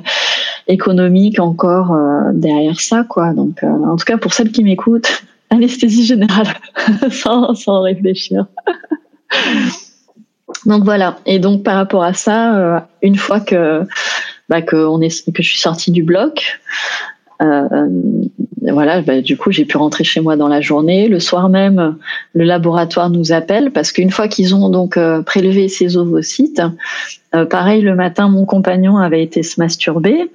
économiques 0.66 1.38
encore 1.38 1.96
derrière 2.32 2.80
ça, 2.80 3.04
quoi. 3.08 3.32
Donc 3.32 3.62
en 3.62 3.96
tout 3.96 4.04
cas 4.04 4.16
pour 4.16 4.34
celles 4.34 4.50
qui 4.50 4.64
m'écoutent, 4.64 5.22
anesthésie 5.50 6.04
générale, 6.04 6.48
sans, 7.10 7.82
réfléchir. 7.82 8.46
donc 10.66 10.82
voilà. 10.84 11.18
Et 11.24 11.38
donc 11.38 11.62
par 11.62 11.76
rapport 11.76 12.02
à 12.02 12.14
ça, 12.14 12.88
une 13.02 13.16
fois 13.16 13.40
que 13.40 13.82
bah, 14.48 14.62
que 14.62 14.88
je 15.38 15.42
suis 15.42 15.60
sortie 15.60 15.92
du 15.92 16.02
bloc, 16.02 16.60
euh, 17.42 17.88
voilà, 18.62 19.02
bah, 19.02 19.20
du 19.20 19.36
coup, 19.36 19.52
j'ai 19.52 19.64
pu 19.64 19.76
rentrer 19.76 20.04
chez 20.04 20.20
moi 20.20 20.36
dans 20.36 20.48
la 20.48 20.60
journée. 20.60 21.08
Le 21.08 21.20
soir 21.20 21.48
même, 21.48 21.96
le 22.34 22.44
laboratoire 22.44 23.10
nous 23.10 23.32
appelle 23.32 23.70
parce 23.70 23.92
qu'une 23.92 24.10
fois 24.10 24.28
qu'ils 24.28 24.54
ont 24.54 24.68
donc 24.68 24.96
euh, 24.96 25.22
prélevé 25.22 25.68
ces 25.68 25.96
ovocytes, 25.96 26.62
euh, 27.34 27.44
pareil, 27.44 27.82
le 27.82 27.94
matin, 27.94 28.28
mon 28.28 28.44
compagnon 28.44 28.96
avait 28.96 29.22
été 29.22 29.42
se 29.42 29.60
masturber 29.60 30.30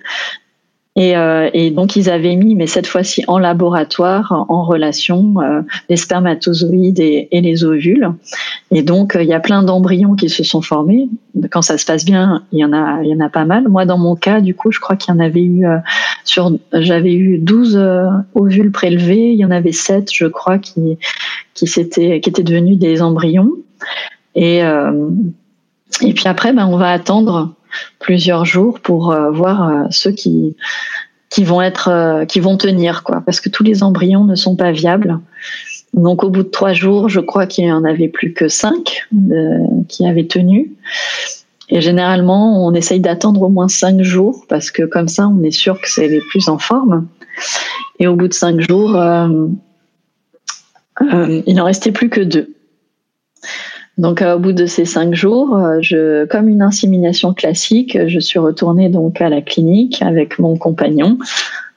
et, 0.97 1.15
euh, 1.15 1.49
et, 1.53 1.71
donc 1.71 1.95
ils 1.95 2.09
avaient 2.09 2.35
mis, 2.35 2.53
mais 2.53 2.67
cette 2.67 2.85
fois-ci 2.85 3.23
en 3.29 3.39
laboratoire, 3.39 4.45
en 4.49 4.65
relation, 4.65 5.35
euh, 5.39 5.61
les 5.87 5.95
spermatozoïdes 5.95 6.99
et, 6.99 7.29
et, 7.31 7.39
les 7.39 7.63
ovules. 7.63 8.11
Et 8.71 8.81
donc 8.81 9.15
euh, 9.15 9.23
il 9.23 9.29
y 9.29 9.33
a 9.33 9.39
plein 9.39 9.63
d'embryons 9.63 10.15
qui 10.15 10.27
se 10.27 10.43
sont 10.43 10.61
formés. 10.61 11.07
Quand 11.49 11.61
ça 11.61 11.77
se 11.77 11.85
passe 11.85 12.03
bien, 12.03 12.43
il 12.51 12.59
y 12.59 12.65
en 12.65 12.73
a, 12.73 13.01
il 13.03 13.09
y 13.09 13.15
en 13.15 13.21
a 13.21 13.29
pas 13.29 13.45
mal. 13.45 13.69
Moi, 13.69 13.85
dans 13.85 13.97
mon 13.97 14.17
cas, 14.17 14.41
du 14.41 14.53
coup, 14.53 14.71
je 14.73 14.81
crois 14.81 14.97
qu'il 14.97 15.13
y 15.13 15.17
en 15.17 15.21
avait 15.21 15.43
eu 15.43 15.65
sur, 16.25 16.51
j'avais 16.73 17.13
eu 17.13 17.37
12 17.37 17.81
ovules 18.35 18.71
prélevés. 18.71 19.31
Il 19.31 19.39
y 19.39 19.45
en 19.45 19.51
avait 19.51 19.71
7, 19.71 20.09
je 20.13 20.25
crois, 20.25 20.57
qui 20.57 20.97
qui 21.53 21.67
s'étaient, 21.67 22.19
qui 22.19 22.29
étaient 22.29 22.43
devenus 22.43 22.77
des 22.77 23.01
embryons. 23.01 23.51
Et 24.35 24.61
et 26.01 26.13
puis 26.13 26.27
après, 26.27 26.51
ben, 26.53 26.67
on 26.67 26.77
va 26.77 26.91
attendre 26.91 27.53
plusieurs 27.99 28.45
jours 28.45 28.79
pour 28.79 29.11
euh, 29.11 29.31
voir 29.31 29.67
euh, 29.67 29.83
ceux 29.89 30.11
qui 30.11 30.55
qui 31.29 31.43
vont 31.43 31.61
être 31.61 31.89
euh, 31.89 32.25
qui 32.25 32.39
vont 32.39 32.57
tenir 32.57 33.03
quoi. 33.03 33.21
Parce 33.25 33.39
que 33.39 33.49
tous 33.49 33.63
les 33.63 33.83
embryons 33.83 34.23
ne 34.23 34.35
sont 34.35 34.55
pas 34.55 34.71
viables. 34.71 35.19
Donc 35.93 36.23
au 36.23 36.29
bout 36.29 36.43
de 36.43 36.49
trois 36.49 36.73
jours 36.73 37.09
je 37.09 37.19
crois 37.19 37.45
qu'il 37.45 37.65
y 37.65 37.71
en 37.71 37.83
avait 37.83 38.07
plus 38.07 38.33
que 38.33 38.47
cinq 38.47 39.07
qui 39.87 40.07
avaient 40.07 40.27
tenu. 40.27 40.71
Et 41.69 41.81
généralement 41.81 42.65
on 42.65 42.73
essaye 42.73 42.99
d'attendre 42.99 43.41
au 43.43 43.49
moins 43.49 43.67
cinq 43.67 44.01
jours 44.01 44.45
parce 44.47 44.71
que 44.71 44.83
comme 44.83 45.07
ça 45.07 45.27
on 45.27 45.43
est 45.43 45.51
sûr 45.51 45.79
que 45.81 45.89
c'est 45.89 46.07
les 46.07 46.21
plus 46.29 46.47
en 46.47 46.57
forme. 46.57 47.07
Et 47.99 48.07
au 48.07 48.15
bout 48.15 48.27
de 48.29 48.33
cinq 48.33 48.61
jours 48.61 48.91
il 51.01 51.55
n'en 51.55 51.65
restait 51.65 51.91
plus 51.91 52.09
que 52.09 52.21
deux 52.21 52.55
donc, 54.01 54.23
euh, 54.23 54.35
au 54.35 54.39
bout 54.39 54.51
de 54.51 54.65
ces 54.65 54.83
cinq 54.85 55.13
jours, 55.13 55.55
euh, 55.55 56.25
comme 56.25 56.49
une 56.49 56.63
insémination 56.63 57.35
classique, 57.35 57.95
je 58.07 58.19
suis 58.19 58.39
retournée 58.39 58.89
donc 58.89 59.21
à 59.21 59.29
la 59.29 59.41
clinique 59.41 60.01
avec 60.01 60.39
mon 60.39 60.57
compagnon 60.57 61.19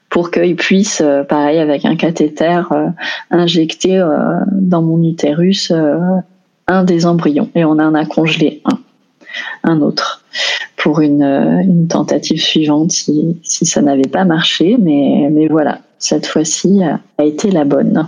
pour 0.09 0.31
qu'il 0.31 0.55
puisse, 0.55 1.01
euh, 1.05 1.23
pareil, 1.23 1.59
avec 1.59 1.85
un 1.85 1.95
cathéter, 1.95 2.63
injecter 3.29 4.03
dans 4.53 4.81
mon 4.81 5.07
utérus 5.07 5.71
un 6.65 6.83
des 6.83 7.05
embryons. 7.05 7.51
Et 7.53 7.63
on 7.63 7.73
en 7.73 7.93
a 7.93 8.05
congelé 8.05 8.63
un, 8.65 8.79
un 9.63 9.81
autre 9.81 10.23
pour 10.77 11.01
une, 11.01 11.87
tentative 11.89 12.41
suivante 12.41 12.91
si, 12.91 13.37
ça 13.43 13.83
n'avait 13.83 14.01
pas 14.01 14.25
marché. 14.25 14.77
Mais 14.79 15.47
voilà, 15.47 15.81
cette 15.99 16.25
fois-ci 16.25 16.81
a 17.19 17.23
été 17.23 17.51
la 17.51 17.65
bonne. 17.65 18.07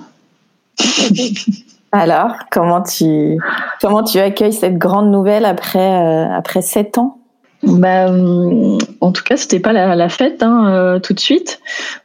Alors, 1.91 2.31
comment 2.51 2.81
tu, 2.81 3.37
comment 3.81 4.03
tu 4.03 4.19
accueilles 4.19 4.53
cette 4.53 4.77
grande 4.77 5.09
nouvelle 5.09 5.45
après, 5.45 5.79
euh, 5.79 6.29
après 6.31 6.61
sept 6.61 6.97
ans? 6.97 7.19
Bah, 7.63 8.09
euh, 8.09 8.77
en 9.01 9.11
tout 9.11 9.23
cas, 9.23 9.37
c'était 9.37 9.59
pas 9.59 9.73
la, 9.73 10.09
fête 10.09 10.43
hein, 10.43 10.69
euh, 10.69 10.99
tout 10.99 11.13
de 11.13 11.19
suite. 11.19 11.59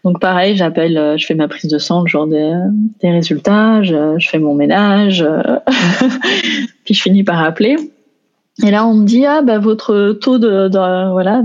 Donc 0.05 0.21
pareil, 0.21 0.57
j'appelle, 0.57 1.17
je 1.19 1.27
fais 1.27 1.35
ma 1.35 1.49
prise 1.49 1.71
de 1.71 1.79
sang, 1.79 2.03
le 2.03 2.07
jour 2.07 2.27
des, 2.27 2.55
résultats, 3.03 3.83
je, 3.83 4.17
fais 4.21 4.39
mon 4.39 4.55
ménage, 4.55 5.27
puis 6.85 6.95
je 6.95 7.03
finis 7.03 7.25
par 7.25 7.43
appeler. 7.43 7.77
Et 8.65 8.71
là, 8.71 8.87
on 8.87 8.95
me 8.95 9.05
dit 9.05 9.27
ah 9.27 9.43
bah 9.43 9.59
votre 9.59 10.13
taux 10.21 10.39
de, 10.39 10.69
de 10.69 11.11
voilà 11.11 11.43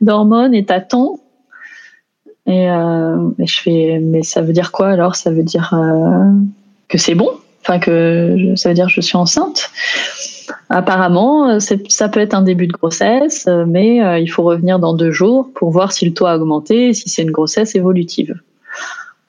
d'hormones 0.00 0.54
est 0.54 0.70
à 0.70 0.80
temps. 0.80 1.18
Et, 2.46 2.66
et, 2.66 3.46
je 3.46 3.60
fais 3.60 4.00
mais 4.02 4.22
ça 4.22 4.40
veut 4.40 4.52
dire 4.52 4.72
quoi 4.72 4.88
alors? 4.88 5.14
Ça 5.16 5.30
veut 5.30 5.42
dire 5.42 5.74
que 6.88 6.96
c'est 6.96 7.14
bon 7.14 7.32
enfin 7.66 7.80
que 7.80 8.54
ça 8.54 8.68
veut 8.68 8.74
dire 8.74 8.86
que 8.86 8.92
je 8.92 9.00
suis 9.00 9.16
enceinte. 9.16 9.70
Apparemment, 10.68 11.58
ça 11.60 12.08
peut 12.08 12.20
être 12.20 12.34
un 12.34 12.42
début 12.42 12.68
de 12.68 12.72
grossesse, 12.72 13.48
mais 13.66 14.02
euh, 14.02 14.18
il 14.18 14.28
faut 14.28 14.44
revenir 14.44 14.78
dans 14.78 14.94
deux 14.94 15.10
jours 15.10 15.50
pour 15.54 15.70
voir 15.70 15.92
si 15.92 16.04
le 16.04 16.14
taux 16.14 16.26
a 16.26 16.36
augmenté 16.36 16.88
et 16.88 16.94
si 16.94 17.08
c'est 17.08 17.22
une 17.22 17.32
grossesse 17.32 17.74
évolutive. 17.74 18.40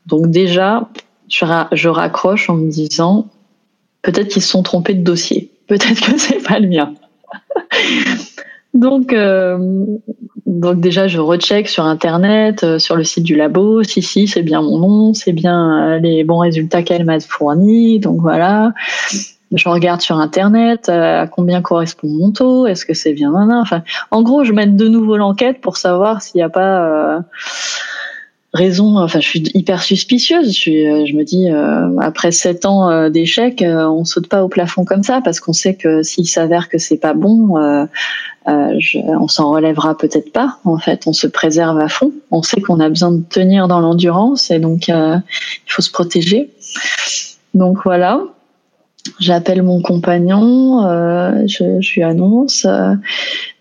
Donc 0.06 0.28
déjà, 0.28 0.88
je 1.28 1.88
raccroche 1.88 2.50
en 2.50 2.56
me 2.56 2.70
disant, 2.70 3.28
peut-être 4.04 4.28
qu'ils 4.28 4.44
se 4.44 4.50
sont 4.50 4.64
trompés 4.64 4.94
de 4.94 5.04
dossier, 5.04 5.52
peut-être 5.68 6.00
que 6.00 6.18
c'est 6.20 6.44
pas 6.44 6.60
le 6.60 6.68
mien. 6.68 6.94
Donc, 8.74 9.12
euh, 9.12 9.86
donc 10.48 10.80
déjà, 10.80 11.10
je 11.10 11.20
recheck 11.20 11.68
sur 11.68 11.84
Internet, 11.84 12.64
euh, 12.64 12.80
sur 12.80 12.96
le 12.96 13.04
site 13.04 13.26
du 13.26 13.36
labo, 13.36 13.84
si, 13.84 14.02
si, 14.02 14.30
c'est 14.30 14.44
bien 14.44 14.62
mon 14.62 14.80
nom, 14.80 15.14
c'est 15.14 15.34
bien 15.34 15.96
euh, 15.96 16.00
les 16.00 16.24
bons 16.24 16.40
résultats 16.40 16.84
qu'elle 16.84 17.04
m'a 17.04 17.20
fournis. 17.20 18.00
Donc 18.00 18.22
voilà, 18.22 18.72
je 19.54 19.68
regarde 19.68 20.00
sur 20.00 20.18
Internet 20.18 20.88
à 20.88 21.28
combien 21.28 21.62
correspond 21.62 22.08
mon 22.08 22.32
taux, 22.32 22.66
est-ce 22.66 22.86
que 22.86 22.94
c'est 22.94 23.12
bien, 23.12 23.34
Enfin, 23.60 23.84
en 24.10 24.22
gros, 24.22 24.46
je 24.46 24.54
mène 24.54 24.78
de 24.78 24.88
nouveau 24.88 25.18
l'enquête 25.18 25.60
pour 25.60 25.76
savoir 25.76 26.22
s'il 26.22 26.40
n'y 26.40 26.44
a 26.44 26.50
pas 26.50 27.20
raison. 28.54 28.98
Enfin, 28.98 29.20
je 29.20 29.28
suis 29.28 29.44
hyper 29.54 29.84
suspicieuse. 29.84 30.48
Je, 30.48 30.60
suis, 30.60 31.08
je 31.08 31.16
me 31.16 31.24
dis, 31.24 31.48
après 32.00 32.32
sept 32.32 32.66
ans 32.66 33.10
d'échec, 33.10 33.64
on 33.66 34.06
saute 34.06 34.28
pas 34.28 34.44
au 34.44 34.48
plafond 34.48 34.86
comme 34.86 35.04
ça 35.04 35.22
parce 35.24 35.40
qu'on 35.40 35.54
sait 35.54 35.76
que 35.76 36.04
s'il 36.04 36.28
s'avère 36.28 36.70
que 36.70 36.78
c'est 36.78 36.98
pas 36.98 37.14
bon, 37.14 37.58
euh, 38.48 38.80
je, 38.80 39.00
on 39.00 39.28
s'en 39.28 39.52
relèvera 39.52 39.98
peut-être 39.98 40.32
pas. 40.32 40.58
En 40.64 40.78
fait, 40.78 41.06
on 41.06 41.14
se 41.14 41.28
préserve 41.28 41.80
à 41.80 41.90
fond. 41.90 42.14
On 42.32 42.42
sait 42.42 42.62
qu'on 42.62 42.80
a 42.80 42.88
besoin 42.88 43.12
de 43.12 43.22
tenir 43.22 43.68
dans 43.68 43.82
l'endurance 43.82 44.52
et 44.52 44.60
donc 44.60 44.90
euh, 44.90 45.18
il 45.66 45.72
faut 45.72 45.82
se 45.82 45.92
protéger. 45.92 46.50
Donc 47.54 47.80
voilà. 47.84 48.22
J'appelle 49.20 49.64
mon 49.64 49.82
compagnon, 49.82 50.86
euh, 50.86 51.44
je, 51.48 51.82
je, 51.82 51.96
lui 51.96 52.04
annonce. 52.04 52.66
Euh, 52.66 52.94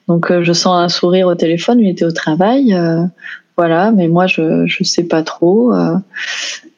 donc 0.09 0.33
je 0.41 0.53
sens 0.53 0.77
un 0.77 0.89
sourire 0.89 1.27
au 1.27 1.35
téléphone. 1.35 1.81
Il 1.81 1.89
était 1.89 2.05
au 2.05 2.13
travail. 2.13 2.77
Voilà, 3.57 3.93
mais 3.93 4.09
moi 4.09 4.27
je 4.27 4.67
je 4.67 4.85
sais 4.85 5.05
pas 5.05 5.23
trop. 5.23 5.73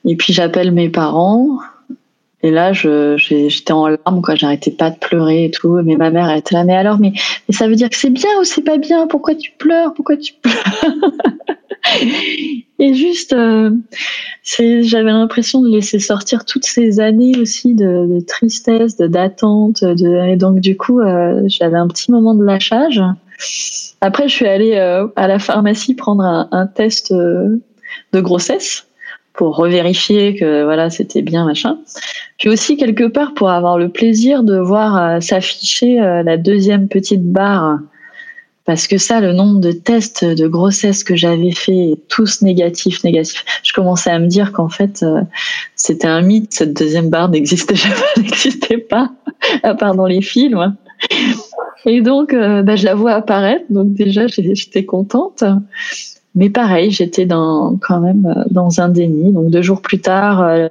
et 0.04 0.16
puis 0.16 0.32
j'appelle 0.32 0.72
mes 0.72 0.88
parents. 0.88 1.58
Et 2.42 2.52
là, 2.52 2.72
j'étais 2.72 3.72
en 3.72 3.88
larmes, 3.88 4.22
quoi. 4.22 4.36
J'arrêtais 4.36 4.70
pas 4.70 4.90
de 4.90 4.96
pleurer 4.96 5.46
et 5.46 5.50
tout. 5.50 5.80
Mais 5.82 5.96
ma 5.96 6.10
mère, 6.10 6.30
était 6.30 6.54
là. 6.54 6.64
Mais 6.64 6.76
alors, 6.76 6.98
mais, 6.98 7.12
mais 7.48 7.54
ça 7.54 7.66
veut 7.66 7.74
dire 7.74 7.90
que 7.90 7.96
c'est 7.96 8.10
bien 8.10 8.30
ou 8.40 8.44
c'est 8.44 8.62
pas 8.62 8.78
bien? 8.78 9.08
Pourquoi 9.08 9.34
tu 9.34 9.52
pleures? 9.58 9.92
Pourquoi 9.94 10.16
tu 10.16 10.34
pleures? 10.34 11.12
Et 12.80 12.94
juste, 12.94 13.32
euh, 13.32 13.70
j'avais 14.44 15.10
l'impression 15.10 15.62
de 15.62 15.68
laisser 15.68 15.98
sortir 15.98 16.44
toutes 16.44 16.64
ces 16.64 17.00
années 17.00 17.36
aussi 17.38 17.74
de, 17.74 18.06
de 18.06 18.20
tristesse, 18.20 18.96
de 18.96 19.08
d'attente. 19.08 19.82
De, 19.82 20.28
et 20.28 20.36
donc, 20.36 20.60
du 20.60 20.76
coup, 20.76 21.00
euh, 21.00 21.42
j'avais 21.46 21.76
un 21.76 21.88
petit 21.88 22.12
moment 22.12 22.34
de 22.34 22.44
lâchage. 22.44 23.02
Après, 24.00 24.28
je 24.28 24.34
suis 24.34 24.46
allée 24.46 24.74
euh, 24.76 25.08
à 25.16 25.26
la 25.26 25.38
pharmacie 25.38 25.94
prendre 25.94 26.22
un, 26.22 26.66
test 26.66 27.12
euh, 27.12 27.56
de 28.12 28.20
grossesse 28.20 28.86
pour 29.32 29.56
revérifier 29.56 30.34
que 30.34 30.64
voilà 30.64 30.90
c'était 30.90 31.22
bien 31.22 31.44
machin. 31.44 31.78
Puis 32.38 32.48
aussi 32.48 32.76
quelque 32.76 33.04
part 33.04 33.34
pour 33.34 33.50
avoir 33.50 33.78
le 33.78 33.88
plaisir 33.88 34.42
de 34.42 34.58
voir 34.58 34.96
euh, 34.96 35.20
s'afficher 35.20 35.96
la 35.96 36.36
deuxième 36.36 36.88
petite 36.88 37.24
barre 37.24 37.78
parce 38.64 38.86
que 38.86 38.98
ça 38.98 39.20
le 39.20 39.32
nombre 39.32 39.60
de 39.60 39.72
tests 39.72 40.24
de 40.24 40.46
grossesse 40.46 41.04
que 41.04 41.16
j'avais 41.16 41.52
fait 41.52 41.94
tous 42.08 42.42
négatifs 42.42 43.02
négatifs. 43.04 43.44
Je 43.62 43.72
commençais 43.72 44.10
à 44.10 44.18
me 44.18 44.26
dire 44.26 44.52
qu'en 44.52 44.68
fait 44.68 45.04
c'était 45.76 46.08
un 46.08 46.20
mythe 46.20 46.52
cette 46.52 46.76
deuxième 46.76 47.08
barre 47.08 47.28
n'existait 47.28 47.74
n'existait 48.16 48.78
pas 48.78 49.12
à 49.62 49.74
part 49.74 49.94
dans 49.94 50.06
les 50.06 50.20
films. 50.20 50.76
Et 51.86 52.00
donc, 52.00 52.34
bah, 52.34 52.76
je 52.76 52.84
la 52.84 52.94
vois 52.94 53.12
apparaître. 53.12 53.64
Donc 53.70 53.94
déjà, 53.94 54.26
j'étais 54.26 54.84
contente. 54.84 55.44
Mais 56.38 56.50
pareil, 56.50 56.92
j'étais 56.92 57.26
dans 57.26 57.76
quand 57.80 58.00
même 58.00 58.24
euh, 58.26 58.44
dans 58.50 58.80
un 58.80 58.88
déni. 58.88 59.32
Donc 59.32 59.50
deux 59.50 59.60
jours 59.60 59.82
plus 59.82 60.00
tard, 60.00 60.40
euh, 60.40 60.68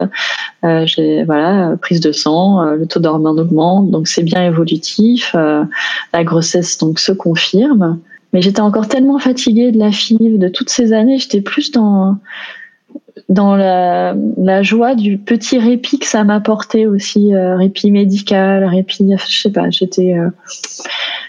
euh, 0.63 0.85
j'ai 0.85 1.25
voilà 1.25 1.75
prise 1.81 1.99
de 1.99 2.13
sang, 2.13 2.63
le 2.63 2.85
taux 2.85 3.01
d'hormones 3.01 3.37
augmente, 3.37 3.91
donc 3.91 4.07
c'est 4.07 4.23
bien 4.23 4.45
évolutif. 4.45 5.35
la 5.35 6.23
grossesse 6.23 6.77
donc 6.77 6.99
se 6.99 7.11
confirme. 7.11 7.99
Mais 8.31 8.41
j'étais 8.41 8.61
encore 8.61 8.87
tellement 8.87 9.19
fatiguée 9.19 9.71
de 9.71 9.79
la 9.79 9.91
FIV, 9.91 10.37
de 10.37 10.47
toutes 10.47 10.69
ces 10.69 10.93
années. 10.93 11.17
J'étais 11.17 11.41
plus 11.41 11.71
dans 11.71 12.17
dans 13.29 13.55
la, 13.55 14.61
joie 14.63 14.95
du 14.95 15.17
petit 15.17 15.59
répit 15.59 15.99
que 15.99 16.05
ça 16.05 16.23
m'apportait 16.23 16.85
aussi, 16.85 17.35
répit 17.35 17.91
médical, 17.91 18.65
répit, 18.65 19.09
je 19.27 19.41
sais 19.41 19.51
pas, 19.51 19.69
j'étais, 19.69 20.15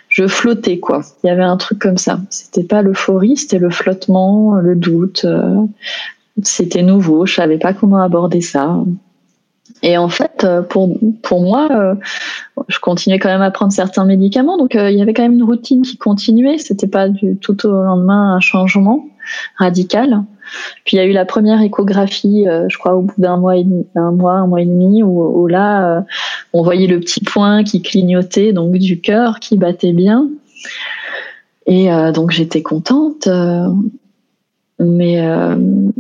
je 0.09 0.27
flottais 0.27 0.79
quoi. 0.79 1.03
Il 1.23 1.29
y 1.29 1.31
avait 1.31 1.43
un 1.43 1.57
truc 1.57 1.79
comme 1.79 1.99
ça. 1.99 2.21
C'était 2.31 2.65
pas 2.65 2.83
l'euphorie, 2.83 3.37
c'était 3.37 3.59
le 3.59 3.71
flottement, 3.71 4.55
le 4.55 4.77
doute. 4.77 5.27
c'était 6.43 6.83
nouveau, 6.83 7.27
je 7.27 7.35
savais 7.35 7.59
pas 7.59 7.73
comment 7.73 8.03
aborder 8.03 8.41
ça. 8.41 8.79
Et 9.83 9.97
en 9.97 10.09
fait, 10.09 10.45
euh, 10.45 10.63
pour, 10.63 10.99
pour 11.23 11.43
moi, 11.43 11.69
euh, 11.71 11.95
je 12.69 12.79
continuais 12.79 13.19
quand 13.19 13.29
même 13.29 13.43
à 13.43 13.51
prendre 13.51 13.73
certains 13.73 14.05
médicaments, 14.05 14.57
donc 14.57 14.75
euh, 14.75 14.91
il 14.91 14.99
y 14.99 15.03
avait 15.03 15.15
quand 15.15 15.23
même 15.23 15.35
une 15.35 15.45
routine 15.45 15.83
qui 15.83 15.97
continuait. 15.97 16.59
C'était 16.59 16.89
pas 16.89 17.09
du 17.09 17.37
tout 17.37 17.67
au 17.67 17.83
lendemain 17.83 18.35
un 18.35 18.41
changement 18.41 19.07
radical. 19.57 20.25
Puis 20.85 20.97
il 20.97 21.01
y 21.01 21.01
a 21.01 21.05
eu 21.05 21.13
la 21.13 21.25
première 21.25 21.61
échographie, 21.63 22.45
je 22.69 22.79
crois 22.79 22.95
au 22.95 23.03
bout 23.03 23.15
d'un 23.19 23.37
mois, 23.37 23.57
et 23.57 23.65
demi, 23.65 23.87
un 23.95 24.13
mois, 24.13 24.35
un 24.35 24.47
mois 24.47 24.61
et 24.61 24.67
demi, 24.67 25.03
où, 25.03 25.47
là, 25.47 26.05
on 26.53 26.63
voyait 26.63 26.87
le 26.87 27.01
petit 27.01 27.21
point 27.21 27.65
qui 27.65 27.83
clignotait, 27.83 28.53
donc 28.53 28.73
du 28.73 29.01
cœur 29.01 29.41
qui 29.41 29.57
battait 29.57 29.93
bien. 29.93 30.29
Et 31.67 31.89
donc 32.15 32.31
j'étais 32.31 32.63
contente. 32.63 33.29
mais 34.79 35.23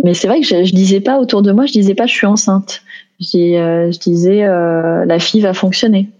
mais 0.02 0.14
c'est 0.14 0.28
vrai 0.28 0.40
que 0.40 0.46
je, 0.46 0.64
je 0.64 0.74
disais 0.74 1.00
pas 1.00 1.18
autour 1.18 1.42
de 1.42 1.52
moi, 1.52 1.66
je 1.66 1.72
disais 1.72 1.94
pas 1.94 2.06
je 2.06 2.12
suis 2.14 2.26
enceinte 2.26 2.82
euh, 3.34 3.92
je 3.92 3.98
disais 3.98 4.44
euh, 4.44 5.04
la 5.04 5.18
fille 5.18 5.40
va 5.40 5.54
fonctionner. 5.54 6.10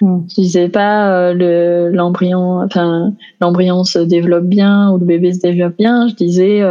Hmm. 0.00 0.20
Je 0.28 0.34
disais 0.34 0.68
pas 0.68 1.12
euh, 1.12 1.34
le 1.34 1.90
l'embryon, 1.94 2.62
enfin 2.62 3.12
l'embryon 3.40 3.84
se 3.84 3.98
développe 3.98 4.44
bien 4.44 4.90
ou 4.90 4.98
le 4.98 5.04
bébé 5.04 5.32
se 5.32 5.40
développe 5.40 5.76
bien. 5.76 6.08
Je 6.08 6.14
disais 6.14 6.62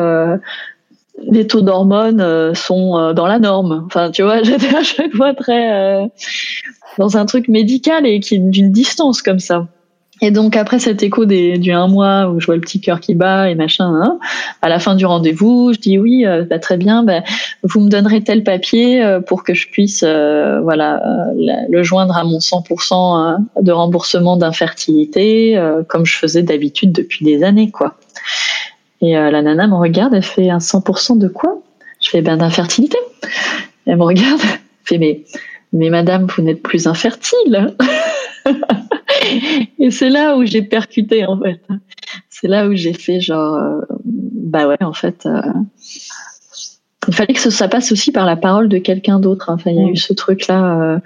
les 1.29 1.47
taux 1.47 1.61
d'hormones 1.61 2.53
sont 2.55 3.13
dans 3.13 3.27
la 3.27 3.39
norme. 3.39 3.83
Enfin, 3.85 4.11
tu 4.11 4.23
vois, 4.23 4.41
j'étais 4.43 4.75
à 4.75 4.83
chaque 4.83 5.13
fois 5.13 5.33
très 5.33 6.09
dans 6.97 7.17
un 7.17 7.25
truc 7.25 7.47
médical 7.47 8.05
et 8.05 8.19
qui 8.19 8.39
d'une 8.39 8.71
distance 8.71 9.21
comme 9.21 9.39
ça. 9.39 9.67
Et 10.23 10.29
donc 10.29 10.55
après 10.55 10.77
cet 10.77 11.01
écho 11.01 11.25
du 11.25 11.71
un 11.71 11.87
mois 11.87 12.29
où 12.29 12.39
je 12.39 12.45
vois 12.45 12.53
le 12.53 12.61
petit 12.61 12.79
cœur 12.79 12.99
qui 12.99 13.15
bat 13.15 13.49
et 13.49 13.55
machin, 13.55 13.91
hein, 13.91 14.19
à 14.61 14.69
la 14.69 14.77
fin 14.77 14.93
du 14.93 15.03
rendez-vous, 15.03 15.73
je 15.73 15.79
dis 15.79 15.97
oui, 15.97 16.27
euh, 16.27 16.45
bah, 16.47 16.59
très 16.59 16.77
bien, 16.77 17.01
bah, 17.01 17.23
vous 17.63 17.79
me 17.79 17.89
donnerez 17.89 18.23
tel 18.23 18.43
papier 18.43 19.03
euh, 19.03 19.19
pour 19.19 19.43
que 19.43 19.55
je 19.55 19.67
puisse 19.67 20.03
euh, 20.05 20.61
voilà 20.61 21.01
le 21.35 21.81
joindre 21.81 22.15
à 22.15 22.23
mon 22.23 22.37
100% 22.37 23.37
de 23.61 23.71
remboursement 23.71 24.37
d'infertilité, 24.37 25.59
comme 25.87 26.05
je 26.05 26.15
faisais 26.15 26.43
d'habitude 26.43 26.91
depuis 26.91 27.25
des 27.25 27.43
années 27.43 27.71
quoi. 27.71 27.95
Et 29.01 29.13
la 29.13 29.41
nana 29.41 29.67
me 29.67 29.75
regarde, 29.75 30.13
elle 30.13 30.23
fait 30.23 30.49
un 30.49 30.59
100% 30.59 31.17
de 31.17 31.27
quoi? 31.27 31.61
Je 32.01 32.09
fais 32.09 32.21
ben 32.21 32.37
d'infertilité. 32.37 32.97
Elle 33.85 33.97
me 33.97 34.03
regarde, 34.03 34.39
elle 34.43 34.59
fait 34.83 34.97
mais 34.97 35.23
mais 35.73 35.89
madame 35.89 36.25
vous 36.25 36.41
n'êtes 36.43 36.61
plus 36.61 36.87
infertile. 36.87 37.75
Et 39.79 39.91
c'est 39.91 40.09
là 40.09 40.37
où 40.37 40.45
j'ai 40.45 40.61
percuté 40.61 41.25
en 41.25 41.39
fait. 41.39 41.61
C'est 42.29 42.47
là 42.47 42.67
où 42.67 42.73
j'ai 42.73 42.93
fait 42.93 43.21
genre, 43.21 43.55
euh, 43.55 43.81
bah 44.03 44.67
ouais, 44.67 44.81
en 44.81 44.93
fait, 44.93 45.25
euh, 45.25 45.41
il 47.07 47.13
fallait 47.13 47.33
que 47.33 47.49
ça 47.49 47.67
passe 47.67 47.91
aussi 47.91 48.11
par 48.11 48.25
la 48.25 48.35
parole 48.35 48.67
de 48.67 48.77
quelqu'un 48.77 49.19
d'autre. 49.19 49.49
Hein. 49.49 49.55
Enfin, 49.55 49.71
il 49.71 49.77
y 49.77 49.83
a 49.83 49.87
eu 49.87 49.95
ce 49.95 50.13
truc-là. 50.13 51.01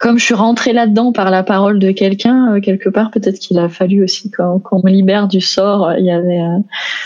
Euh, 0.00 0.08
comme 0.08 0.18
je 0.18 0.24
suis 0.24 0.34
rentrée 0.34 0.72
là-dedans 0.72 1.12
par 1.12 1.30
la 1.30 1.42
parole 1.42 1.78
de 1.78 1.90
quelqu'un, 1.90 2.60
quelque 2.60 2.88
part, 2.88 3.10
peut-être 3.10 3.38
qu'il 3.38 3.58
a 3.58 3.68
fallu 3.68 4.02
aussi 4.02 4.30
qu'on 4.30 4.82
me 4.82 4.90
libère 4.90 5.28
du 5.28 5.40
sort. 5.40 5.92
Il 5.98 6.04
y 6.04 6.10
avait, 6.10 6.40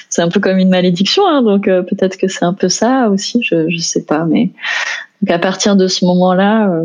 c'est 0.08 0.22
un 0.22 0.28
peu 0.28 0.40
comme 0.40 0.58
une 0.58 0.68
malédiction, 0.68 1.26
hein, 1.26 1.42
donc 1.42 1.64
peut-être 1.64 2.16
que 2.16 2.28
c'est 2.28 2.44
un 2.44 2.54
peu 2.54 2.68
ça 2.68 3.08
aussi. 3.08 3.42
Je, 3.42 3.68
je 3.68 3.78
sais 3.78 4.04
pas, 4.04 4.24
mais 4.24 4.50
donc 5.22 5.30
à 5.30 5.38
partir 5.38 5.76
de 5.76 5.88
ce 5.88 6.04
moment-là 6.04 6.82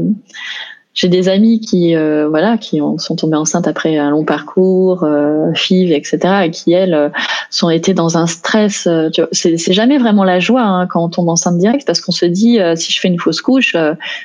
j'ai 0.98 1.10
des 1.10 1.30
amis 1.30 1.60
qui 1.60 1.96
euh, 1.96 2.28
voilà 2.28 2.58
qui 2.58 2.82
ont, 2.82 2.98
sont 2.98 3.16
tombés 3.16 3.38
enceintes 3.38 3.68
après 3.68 3.98
un 3.98 4.10
long 4.10 4.26
parcours 4.26 5.04
euh, 5.04 5.54
FIV 5.54 5.94
etc 5.94 6.18
et 6.46 6.52
qui 6.52 6.74
elles 6.74 6.96
euh, 6.96 7.10
sont 7.52 7.70
été 7.70 7.94
dans 7.94 8.18
un 8.18 8.26
stress 8.26 8.88
euh, 8.88 9.10
c'est, 9.32 9.58
c'est 9.58 9.74
jamais 9.74 10.00
vraiment 10.00 10.24
la 10.24 10.40
joie 10.40 10.64
hein, 10.64 10.88
quand 10.88 11.04
on 11.04 11.10
tombe 11.10 11.30
enceinte 11.30 11.60
direct 11.60 11.86
parce 11.86 12.02
qu'on 12.02 12.12
se 12.12 12.26
dit 12.26 12.60
si 12.76 12.92
je 12.92 13.00
fais 13.00 13.08
une 13.08 13.20
fausse 13.20 13.42
couche 13.42 13.76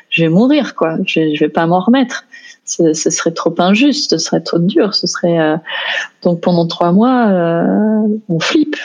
je 0.08 0.22
vais 0.22 0.30
mourir 0.30 0.74
quoi. 0.74 0.96
Je, 1.06 1.34
je 1.34 1.40
vais 1.40 1.50
pas 1.50 1.66
m'en 1.66 1.80
remettre. 1.80 2.24
Ce, 2.64 2.92
ce, 2.92 3.10
serait 3.10 3.32
trop 3.32 3.54
injuste 3.58 4.10
ce 4.10 4.18
serait 4.18 4.40
trop 4.40 4.58
dur 4.58 4.94
ce 4.94 5.08
serait 5.08 5.58
donc 6.22 6.40
pendant 6.40 6.66
trois 6.66 6.92
mois 6.92 7.26
on 8.28 8.38
flippe 8.38 8.76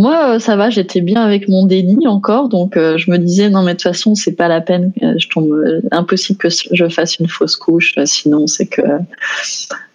moi, 0.00 0.30
euh, 0.30 0.38
ça 0.38 0.56
va, 0.56 0.70
j'étais 0.70 1.02
bien 1.02 1.22
avec 1.22 1.46
mon 1.46 1.66
déni 1.66 2.08
encore, 2.08 2.48
donc 2.48 2.78
euh, 2.78 2.96
je 2.96 3.10
me 3.10 3.18
disais 3.18 3.50
non 3.50 3.62
mais 3.62 3.72
de 3.72 3.76
toute 3.76 3.82
façon 3.82 4.14
c'est 4.14 4.32
pas 4.32 4.48
la 4.48 4.62
peine, 4.62 4.92
je 5.02 5.28
tombe 5.28 5.52
impossible 5.90 6.38
que 6.38 6.48
je 6.48 6.88
fasse 6.88 7.18
une 7.18 7.28
fausse 7.28 7.54
couche, 7.54 7.94
sinon 8.06 8.46
c'est 8.46 8.64
que 8.64 8.80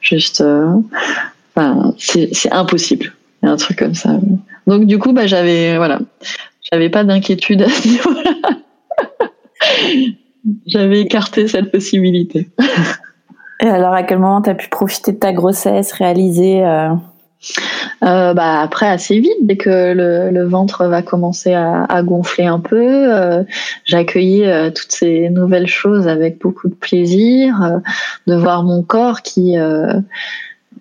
juste, 0.01 0.41
euh, 0.41 0.73
enfin, 1.55 1.95
c'est 1.97 2.51
impossible, 2.51 3.13
un 3.41 3.55
truc 3.55 3.79
comme 3.79 3.95
ça. 3.95 4.19
Donc 4.67 4.85
du 4.85 4.99
coup 4.99 5.11
bah 5.11 5.25
j'avais 5.25 5.75
voilà, 5.77 5.99
j'avais 6.71 6.91
pas 6.91 7.03
d'inquiétude 7.03 7.63
à 7.63 7.69
ce 7.69 7.87
niveau-là. 7.87 8.31
j'avais 10.67 11.01
écarté 11.01 11.47
cette 11.47 11.71
possibilité. 11.71 12.47
Et 13.59 13.67
alors 13.67 13.93
à 13.93 14.03
quel 14.03 14.19
moment 14.19 14.43
tu 14.43 14.51
as 14.51 14.55
pu 14.55 14.69
profiter 14.69 15.13
de 15.13 15.17
ta 15.17 15.33
grossesse, 15.33 15.93
réaliser 15.93 16.63
euh, 18.03 18.33
bah 18.33 18.61
après 18.61 18.87
assez 18.87 19.19
vite 19.19 19.37
dès 19.41 19.57
que 19.57 19.93
le, 19.93 20.43
ventre 20.45 20.85
va 20.85 21.01
commencer 21.01 21.53
à, 21.53 22.01
gonfler 22.03 22.45
un 22.45 22.59
peu 22.59 23.13
euh, 23.13 23.43
euh, 23.93 24.71
toutes 24.71 24.91
ces 24.91 25.29
nouvelles 25.29 25.67
choses 25.67 26.07
avec 26.07 26.39
beaucoup 26.39 26.67
de 26.67 26.75
plaisir 26.75 27.61
euh, 27.63 27.79
de 28.27 28.35
voir 28.35 28.63
mon 28.63 28.83
corps 28.83 29.21
qui 29.21 29.55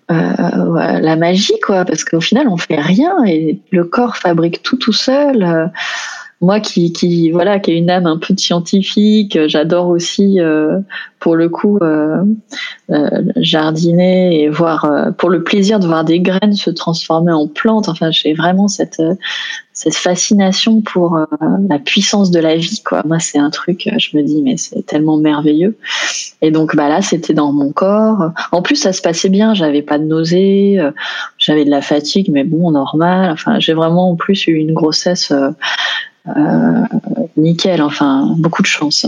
la 0.09 1.15
magie 1.15 1.59
quoi. 1.65 1.85
Parce 1.85 2.03
qu'au 2.03 2.21
final 2.21 2.47
on 2.47 2.57
fait 2.57 2.79
rien 2.79 3.23
et 3.25 3.59
le 3.71 3.85
corps 3.85 4.17
fabrique 4.17 4.61
tout 4.61 4.77
tout 4.77 4.93
seul 4.93 5.71
moi 6.41 6.59
qui, 6.59 6.91
qui 6.91 7.31
voilà 7.31 7.59
qui 7.59 7.71
a 7.71 7.73
une 7.73 7.89
âme 7.89 8.05
un 8.05 8.17
peu 8.17 8.35
scientifique 8.37 9.37
j'adore 9.47 9.87
aussi 9.87 10.39
euh, 10.39 10.79
pour 11.25 11.35
le 11.35 11.49
coup 11.49 11.79
euh, 11.81 12.23
euh, 12.91 13.23
jardiner 13.37 14.43
et 14.43 14.47
voir 14.47 14.85
euh, 14.85 15.09
pour 15.09 15.31
le 15.31 15.41
plaisir 15.41 15.79
de 15.79 15.87
voir 15.87 16.05
des 16.05 16.19
graines 16.19 16.53
se 16.53 16.69
transformer 16.69 17.31
en 17.31 17.47
plantes. 17.47 17.89
Enfin 17.89 18.11
j'ai 18.11 18.35
vraiment 18.35 18.67
cette 18.67 19.01
cette 19.73 19.95
fascination 19.95 20.81
pour 20.81 21.19
la 21.67 21.79
puissance 21.79 22.29
de 22.29 22.39
la 22.39 22.55
vie 22.55 22.79
quoi. 22.85 23.01
Moi 23.07 23.17
c'est 23.17 23.39
un 23.39 23.49
truc 23.49 23.89
je 23.97 24.15
me 24.15 24.21
dis 24.21 24.43
mais 24.43 24.57
c'est 24.57 24.85
tellement 24.85 25.17
merveilleux. 25.17 25.75
Et 26.43 26.51
donc 26.51 26.75
bah 26.75 26.89
là 26.89 27.01
c'était 27.01 27.33
dans 27.33 27.51
mon 27.51 27.71
corps. 27.71 28.29
En 28.51 28.61
plus 28.61 28.75
ça 28.75 28.93
se 28.93 29.01
passait 29.01 29.29
bien. 29.29 29.55
J'avais 29.55 29.81
pas 29.81 29.97
de 29.97 30.03
nausées 30.03 30.79
j'avais 31.39 31.65
de 31.65 31.71
la 31.71 31.81
fatigue 31.81 32.29
mais 32.31 32.43
bon 32.43 32.69
normal. 32.69 33.31
Enfin 33.31 33.59
j'ai 33.59 33.73
vraiment 33.73 34.11
en 34.11 34.15
plus 34.15 34.45
eu 34.45 34.53
une 34.53 34.73
grossesse 34.73 35.31
euh, 35.31 35.49
nickel, 37.37 37.81
enfin 37.81 38.33
beaucoup 38.37 38.61
de 38.61 38.67
chance. 38.67 39.05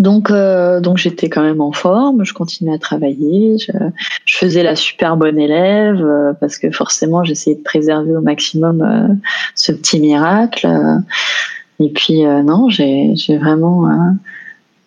Donc, 0.00 0.30
euh, 0.30 0.80
donc 0.80 0.98
j'étais 0.98 1.28
quand 1.28 1.42
même 1.42 1.60
en 1.60 1.70
forme, 1.70 2.24
je 2.24 2.34
continuais 2.34 2.74
à 2.74 2.78
travailler, 2.78 3.56
je, 3.58 3.72
faisais 4.26 4.64
la 4.64 4.74
super 4.74 5.16
bonne 5.16 5.38
élève 5.38 6.04
euh, 6.04 6.32
parce 6.40 6.58
que 6.58 6.70
forcément 6.72 7.22
j'essayais 7.22 7.56
de 7.56 7.62
préserver 7.62 8.16
au 8.16 8.20
maximum 8.20 8.82
euh, 8.82 9.14
ce 9.54 9.70
petit 9.70 10.00
miracle. 10.00 10.66
et 11.78 11.90
puis 11.90 12.24
non, 12.24 12.68
j'ai 12.68 13.14
vraiment, 13.38 13.88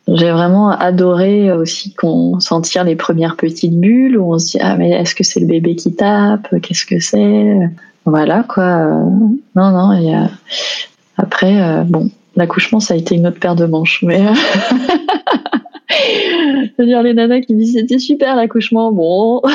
j'ai 0.10 0.32
vraiment 0.32 0.72
adoré 0.72 1.54
aussi 1.54 1.94
qu'on 1.94 2.42
sentir 2.42 2.84
les 2.84 2.98
premières 2.98 3.38
petites 3.38 3.80
bulles 3.80 4.18
où 4.18 4.34
on 4.34 4.40
se 4.40 4.52
dit 4.52 4.60
ah 4.60 4.76
mais 4.76 4.92
est-ce 4.92 5.16
que 5.16 5.24
c'est 5.24 5.40
le 5.40 5.48
bébé 5.48 5.78
qui 5.78 5.96
tape, 5.96 6.54
qu'est-ce 6.62 6.86
que 6.86 7.00
c'est? 7.00 7.70
Voilà 8.08 8.44
quoi. 8.44 8.64
Euh, 8.64 9.04
non, 9.56 9.72
non, 9.72 9.92
il 9.92 10.04
y 10.04 10.14
a... 10.14 10.30
Après, 11.18 11.62
euh, 11.62 11.84
bon, 11.84 12.10
l'accouchement, 12.38 12.80
ça 12.80 12.94
a 12.94 12.98
été 12.98 13.16
une 13.16 13.28
autre 13.28 13.38
paire 13.38 13.56
de 13.56 13.66
manches. 13.66 14.02
Mais. 14.02 14.26
C'est-à-dire 15.90 17.04
les 17.04 17.14
nanas 17.14 17.42
qui 17.42 17.54
disent 17.54 17.74
c'était 17.74 18.00
super 18.00 18.38
l'accouchement, 18.38 18.94
bon. 18.94 19.42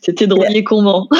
c'était 0.00 0.28
drôle 0.28 0.46
comment. 0.64 1.08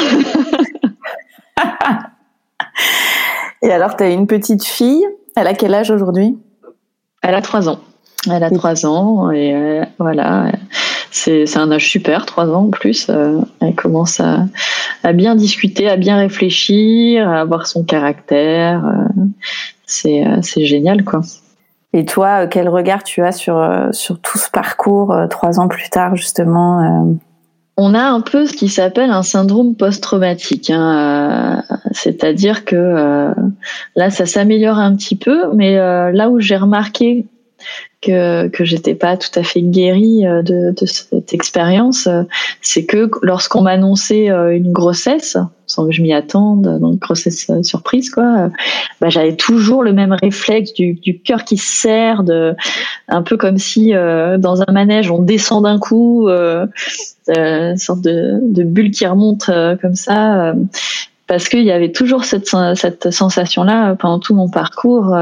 Et 3.62 3.72
alors, 3.72 3.96
tu 3.96 4.04
as 4.04 4.10
une 4.10 4.28
petite 4.28 4.64
fille. 4.64 5.04
Elle 5.34 5.48
a 5.48 5.54
quel 5.54 5.74
âge 5.74 5.90
aujourd'hui? 5.90 6.38
Elle 7.22 7.34
a 7.34 7.42
3 7.42 7.68
ans. 7.68 7.80
Elle 8.30 8.44
a 8.44 8.50
3 8.50 8.86
ans 8.86 9.32
et 9.32 9.52
euh, 9.52 9.84
voilà 9.98 10.52
c'est 11.14 11.56
un 11.56 11.70
âge 11.70 11.88
super, 11.88 12.26
trois 12.26 12.48
ans 12.48 12.66
en 12.66 12.70
plus. 12.70 13.06
Euh, 13.08 13.40
elle 13.60 13.74
commence 13.74 14.20
à, 14.20 14.46
à, 15.02 15.12
bien 15.12 15.34
discuter, 15.34 15.88
à 15.88 15.96
bien 15.96 16.16
réfléchir, 16.16 17.28
à 17.28 17.40
avoir 17.40 17.66
son 17.66 17.84
caractère. 17.84 18.84
Euh, 18.84 19.22
c'est 19.86 20.26
euh, 20.26 20.38
c'est 20.42 20.66
génial, 20.66 21.04
quoi. 21.04 21.20
Et 21.92 22.04
toi, 22.04 22.48
quel 22.48 22.68
regard 22.68 23.04
tu 23.04 23.22
as 23.22 23.30
sur, 23.30 23.88
sur 23.92 24.18
tout 24.20 24.38
ce 24.38 24.50
parcours 24.50 25.14
trois 25.30 25.60
ans 25.60 25.68
plus 25.68 25.88
tard, 25.90 26.16
justement 26.16 27.16
on 27.76 27.94
a 27.94 28.02
un 28.02 28.20
peu 28.20 28.46
ce 28.46 28.52
qui 28.52 28.68
s'appelle 28.68 29.10
un 29.10 29.22
syndrome 29.22 29.74
post-traumatique. 29.74 30.70
Hein, 30.70 31.62
euh, 31.70 31.76
C'est-à-dire 31.90 32.64
que 32.64 32.76
euh, 32.76 33.34
là, 33.96 34.10
ça 34.10 34.26
s'améliore 34.26 34.78
un 34.78 34.94
petit 34.94 35.16
peu, 35.16 35.52
mais 35.54 35.76
euh, 35.78 36.12
là 36.12 36.30
où 36.30 36.40
j'ai 36.40 36.56
remarqué 36.56 37.26
que, 38.00 38.48
que 38.48 38.64
j'étais 38.64 38.94
pas 38.94 39.16
tout 39.16 39.30
à 39.38 39.42
fait 39.42 39.62
guérie 39.62 40.22
de, 40.22 40.72
de 40.72 40.86
cette 40.86 41.32
expérience, 41.32 42.08
c'est 42.60 42.84
que 42.84 43.10
lorsqu'on 43.22 43.62
m'annonçait 43.62 44.28
une 44.28 44.72
grossesse, 44.72 45.38
sans 45.66 45.86
que 45.86 45.92
je 45.92 46.02
m'y 46.02 46.12
attende, 46.12 46.78
donc 46.80 46.98
grossesse 46.98 47.50
surprise 47.62 48.10
quoi, 48.10 48.50
bah, 49.00 49.08
j'avais 49.08 49.36
toujours 49.36 49.82
le 49.82 49.94
même 49.94 50.12
réflexe 50.12 50.74
du, 50.74 50.98
cœur 51.24 51.44
qui 51.44 51.56
se 51.56 51.80
serre, 51.82 52.24
de, 52.24 52.54
un 53.08 53.22
peu 53.22 53.38
comme 53.38 53.56
si 53.56 53.92
dans 53.92 54.60
un 54.60 54.72
manège 54.72 55.10
on 55.10 55.22
descend 55.22 55.64
d'un 55.64 55.78
coup 55.78 56.28
euh, 57.30 57.70
une 57.70 57.78
sorte 57.78 58.02
de, 58.02 58.62
bulle 58.64 58.90
qui 58.90 59.06
remonte 59.06 59.48
euh, 59.48 59.76
comme 59.76 59.94
ça 59.94 60.48
euh, 60.48 60.54
parce 61.26 61.48
qu'il 61.48 61.62
y 61.62 61.70
avait 61.70 61.90
toujours 61.90 62.24
cette 62.24 63.10
sensation-là 63.10 63.94
pendant 63.94 64.18
tout 64.18 64.34
mon 64.34 64.50
parcours. 64.50 65.16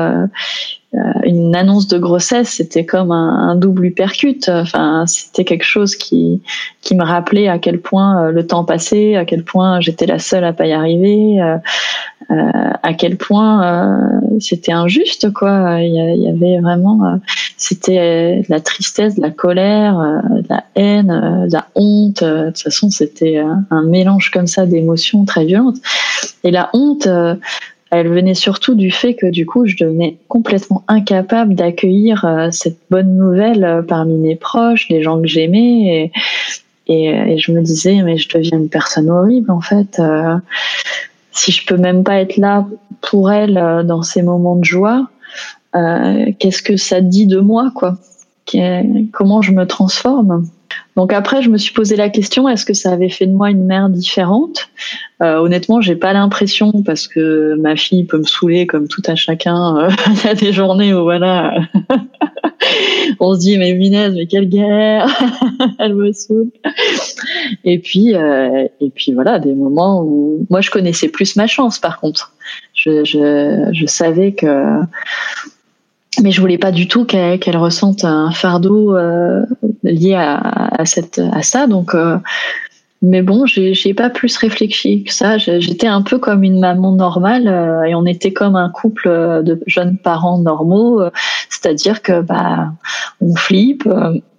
Une 1.24 1.56
annonce 1.56 1.89
de 1.89 1.98
grossesse, 1.98 2.51
c'était 2.51 2.85
comme 2.85 3.12
un, 3.12 3.48
un, 3.48 3.56
double 3.56 3.86
uppercut. 3.86 4.48
Enfin, 4.48 5.05
c'était 5.06 5.44
quelque 5.44 5.64
chose 5.64 5.97
qui 5.97 6.43
qui 6.82 6.94
me 6.94 7.05
rappelait 7.05 7.48
à 7.48 7.59
quel 7.59 7.81
point 7.81 8.31
le 8.31 8.47
temps 8.47 8.64
passait, 8.64 9.16
à 9.16 9.24
quel 9.24 9.44
point 9.44 9.81
j'étais 9.81 10.06
la 10.06 10.19
seule 10.19 10.44
à 10.44 10.52
pas 10.52 10.66
y 10.66 10.73
arriver, 10.73 11.40
euh, 12.31 12.36
à 12.82 12.94
quel 12.94 13.16
point 13.16 13.64
euh, 13.64 14.20
c'était 14.40 14.73
injuste 14.73 15.32
quoi. 15.32 15.81
Il 15.81 15.93
y, 15.93 16.28
avait 16.28 16.60
vraiment 16.60 17.05
euh, 17.05 17.16
c'était 17.56 18.39
de 18.39 18.47
la 18.48 18.60
tristesse 18.60 19.16
de 19.16 19.23
la 19.23 19.31
colère 19.31 19.98
de 20.31 20.47
la 20.48 20.64
haine 20.74 21.47
de 21.48 21.52
la 21.52 21.66
honte. 21.74 22.23
De 22.23 22.47
toute 22.47 22.60
façon 22.60 22.90
c'était 22.90 23.43
un 23.70 23.82
mélange 23.82 24.31
comme 24.31 24.47
ça 24.47 24.66
d'émotions 24.66 25.24
très 25.24 25.44
violentes. 25.44 25.78
Et 26.44 26.51
la 26.51 26.70
honte 26.73 27.09
elle 27.93 28.09
venait 28.09 28.35
surtout 28.35 28.74
du 28.74 28.90
fait 28.90 29.14
que 29.14 29.27
du 29.27 29.47
coup 29.47 29.66
je 29.66 29.77
devenais 29.77 30.16
complètement 30.27 30.82
incapable 30.89 31.55
d'accueillir 31.55 32.48
cette 32.51 32.78
bonne 32.90 33.16
nouvelle 33.16 33.85
parmi 33.86 34.14
mes 34.14 34.35
proches 34.35 34.89
les 34.89 35.02
gens 35.02 35.20
que 35.20 35.28
j'aimais 35.28 36.10
et, 36.89 37.06
et, 37.09 37.39
je 37.39 37.52
me 37.52 37.60
disais 37.60 38.02
mais 38.02 38.19
je 38.19 38.28
deviens 38.28 38.59
une 38.59 38.69
personne 38.69 39.10
horrible 39.10 39.51
en 39.51 39.60
fait 39.60 40.01
si 41.32 41.51
je 41.51 41.66
peux 41.66 41.77
même 41.77 42.05
pas 42.05 42.20
être 42.20 42.36
là 42.36 42.66
pour 43.01 43.32
elle 43.32 43.59
euh, 43.59 43.82
dans 43.82 44.02
ces 44.02 44.23
moments 44.23 44.56
de 44.56 44.64
joie, 44.64 45.09
euh, 45.74 46.31
qu'est-ce 46.39 46.62
que 46.62 46.77
ça 46.77 47.01
dit 47.01 47.27
de 47.27 47.40
moi, 47.40 47.73
quoi? 47.74 47.97
Comment 49.12 49.40
je 49.40 49.52
me 49.52 49.66
transforme? 49.66 50.47
Donc 50.97 51.12
après, 51.12 51.43
je 51.43 51.48
me 51.48 51.56
suis 51.56 51.73
posé 51.73 51.97
la 51.97 52.10
question 52.10 52.48
est-ce 52.48 52.66
que 52.66 52.74
ça 52.74 52.93
avait 52.93 53.09
fait 53.09 53.27
de 53.27 53.32
moi 53.32 53.51
une 53.51 53.64
mère 53.64 53.89
différente? 53.89 54.69
Euh, 55.23 55.39
Honnêtement, 55.39 55.81
j'ai 55.81 55.97
pas 55.97 56.12
l'impression 56.12 56.82
parce 56.85 57.09
que 57.09 57.55
ma 57.55 57.77
fille 57.77 58.05
peut 58.05 58.19
me 58.19 58.24
saouler 58.24 58.66
comme 58.66 58.89
tout 58.89 59.02
à 59.06 59.14
chacun. 59.14 59.78
Euh, 59.78 59.90
il 60.09 60.27
y 60.27 60.28
a 60.28 60.35
des 60.35 60.52
journées 60.52 60.93
où 60.93 61.02
voilà, 61.02 61.55
on 63.20 63.35
se 63.35 63.40
dit 63.40 63.56
mais 63.56 63.73
Minez, 63.73 64.10
mais 64.10 64.27
quelle 64.27 64.48
guerre 64.48 65.06
Elle 65.78 65.94
me 65.94 66.12
saoule. 66.12 66.51
Et 67.64 67.78
puis 67.78 68.14
euh, 68.14 68.69
et 68.81 68.90
puis 68.90 69.12
voilà, 69.12 69.39
des 69.39 69.55
moments 69.55 70.02
où 70.02 70.47
moi 70.51 70.60
je 70.60 70.70
connaissais 70.70 71.09
plus 71.09 71.36
ma 71.36 71.47
chance. 71.47 71.78
Par 71.78 72.01
contre, 72.01 72.35
je 72.74 73.02
je, 73.05 73.70
je 73.73 73.86
savais 73.86 74.32
que 74.32 74.82
mais 76.23 76.31
je 76.31 76.40
voulais 76.40 76.59
pas 76.59 76.73
du 76.73 76.89
tout 76.89 77.05
qu'elle 77.05 77.57
ressente 77.57 78.05
un 78.05 78.31
fardeau 78.31 78.97
euh, 78.97 79.44
lié 79.82 80.15
à, 80.15 80.36
à, 80.36 80.85
cette 80.86 81.20
à 81.32 81.43
ça 81.43 81.66
donc 81.66 81.94
euh, 81.94 82.16
mais 83.03 83.20
bon, 83.20 83.47
j'ai 83.47 83.94
pas 83.94 84.11
plus 84.11 84.36
réfléchi 84.36 85.03
que 85.03 85.12
ça. 85.12 85.36
J'étais 85.36 85.89
un 85.89 86.03
peu 86.03 86.19
comme 86.19 86.44
une 86.44 86.61
maman 86.61 86.93
normale 86.93 87.49
euh, 87.49 87.82
et 87.82 87.97
on 87.97 88.07
était 88.07 88.32
comme 88.32 88.55
un 88.55 88.70
couple 88.70 89.09
euh, 89.09 89.43
de 89.43 89.61
jeunes 89.66 89.99
parents 89.99 90.39
normaux. 90.39 91.01
Euh, 91.01 91.11
c'est-à-dire 91.51 92.03
que 92.03 92.20
bah 92.20 92.70
on 93.20 93.35
flippe, 93.35 93.89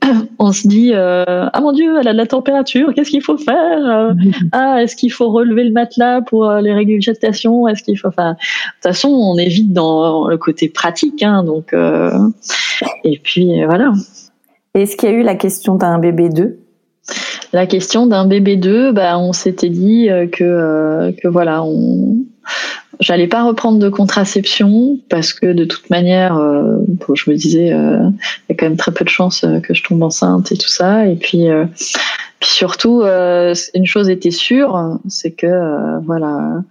on 0.40 0.52
se 0.52 0.68
dit 0.68 0.94
ah 0.94 1.60
mon 1.62 1.72
Dieu, 1.72 2.00
elle 2.00 2.08
a 2.08 2.14
de 2.14 2.18
la 2.18 2.26
température, 2.26 2.94
qu'est-ce 2.94 3.10
qu'il 3.10 3.24
faut 3.24 3.38
faire 3.38 4.14
Ah, 4.52 4.82
est-ce 4.82 4.96
qu'il 4.96 5.12
faut 5.12 5.30
relever 5.30 5.64
le 5.64 5.72
matelas 5.72 6.22
pour 6.22 6.52
les 6.52 6.74
régurgitations 6.74 7.68
Est-ce 7.68 7.84
qu'il 7.84 7.98
faut 7.98 8.10
Enfin, 8.10 8.32
de 8.32 8.38
toute 8.38 8.84
façon, 8.84 9.10
on 9.10 9.38
est 9.38 9.48
vite 9.48 9.74
dans 9.74 10.28
le 10.28 10.38
côté 10.38 10.70
pratique, 10.70 11.24
hein, 11.24 11.44
donc 11.44 11.74
et 13.04 13.20
puis 13.24 13.64
voilà. 13.66 13.94
Est-ce 14.74 14.98
qu'il 14.98 15.10
y 15.10 15.12
a 15.12 15.16
eu 15.16 15.24
la 15.24 15.36
question 15.36 15.76
d'un 15.76 16.00
bébé 16.00 16.30
2 16.30 16.60
la 17.54 17.68
question 17.68 18.08
d'un 18.08 18.26
bébé 18.26 18.56
2, 18.56 18.92
bah, 18.92 19.20
on 19.20 19.32
s'était 19.32 19.70
dit 19.70 20.10
euh, 20.10 20.26
que, 20.26 20.44
euh, 20.44 21.12
que 21.12 21.28
voilà, 21.28 21.64
on, 21.64 22.18
j'allais 22.99 23.28
pas 23.28 23.44
reprendre 23.44 23.80
de 23.80 23.90
contraception 23.90 24.99
parce 25.10 25.34
que 25.34 25.53
de 25.53 25.65
toute 25.65 25.90
manière, 25.90 26.38
euh, 26.38 26.78
je 27.14 27.30
me 27.30 27.36
disais, 27.36 27.68
il 27.68 28.49
y 28.49 28.52
a 28.52 28.56
quand 28.57 28.65
même 28.65 28.78
très 28.78 28.91
peu 28.91 29.03
de 29.03 29.10
chances 29.10 29.45
que 29.64 29.74
je 29.74 29.84
tombe 29.84 30.03
enceinte 30.03 30.52
et 30.52 30.57
tout 30.57 30.70
ça. 30.70 31.07
Et 31.07 31.15
puis, 31.15 31.48
puis 32.40 32.49
surtout, 32.49 33.03
une 33.03 33.86
chose 33.86 34.10
était 34.10 34.32
sûre, 34.32 34.99
c'est 35.07 35.32
que 35.32 35.99
voilà 36.06 36.61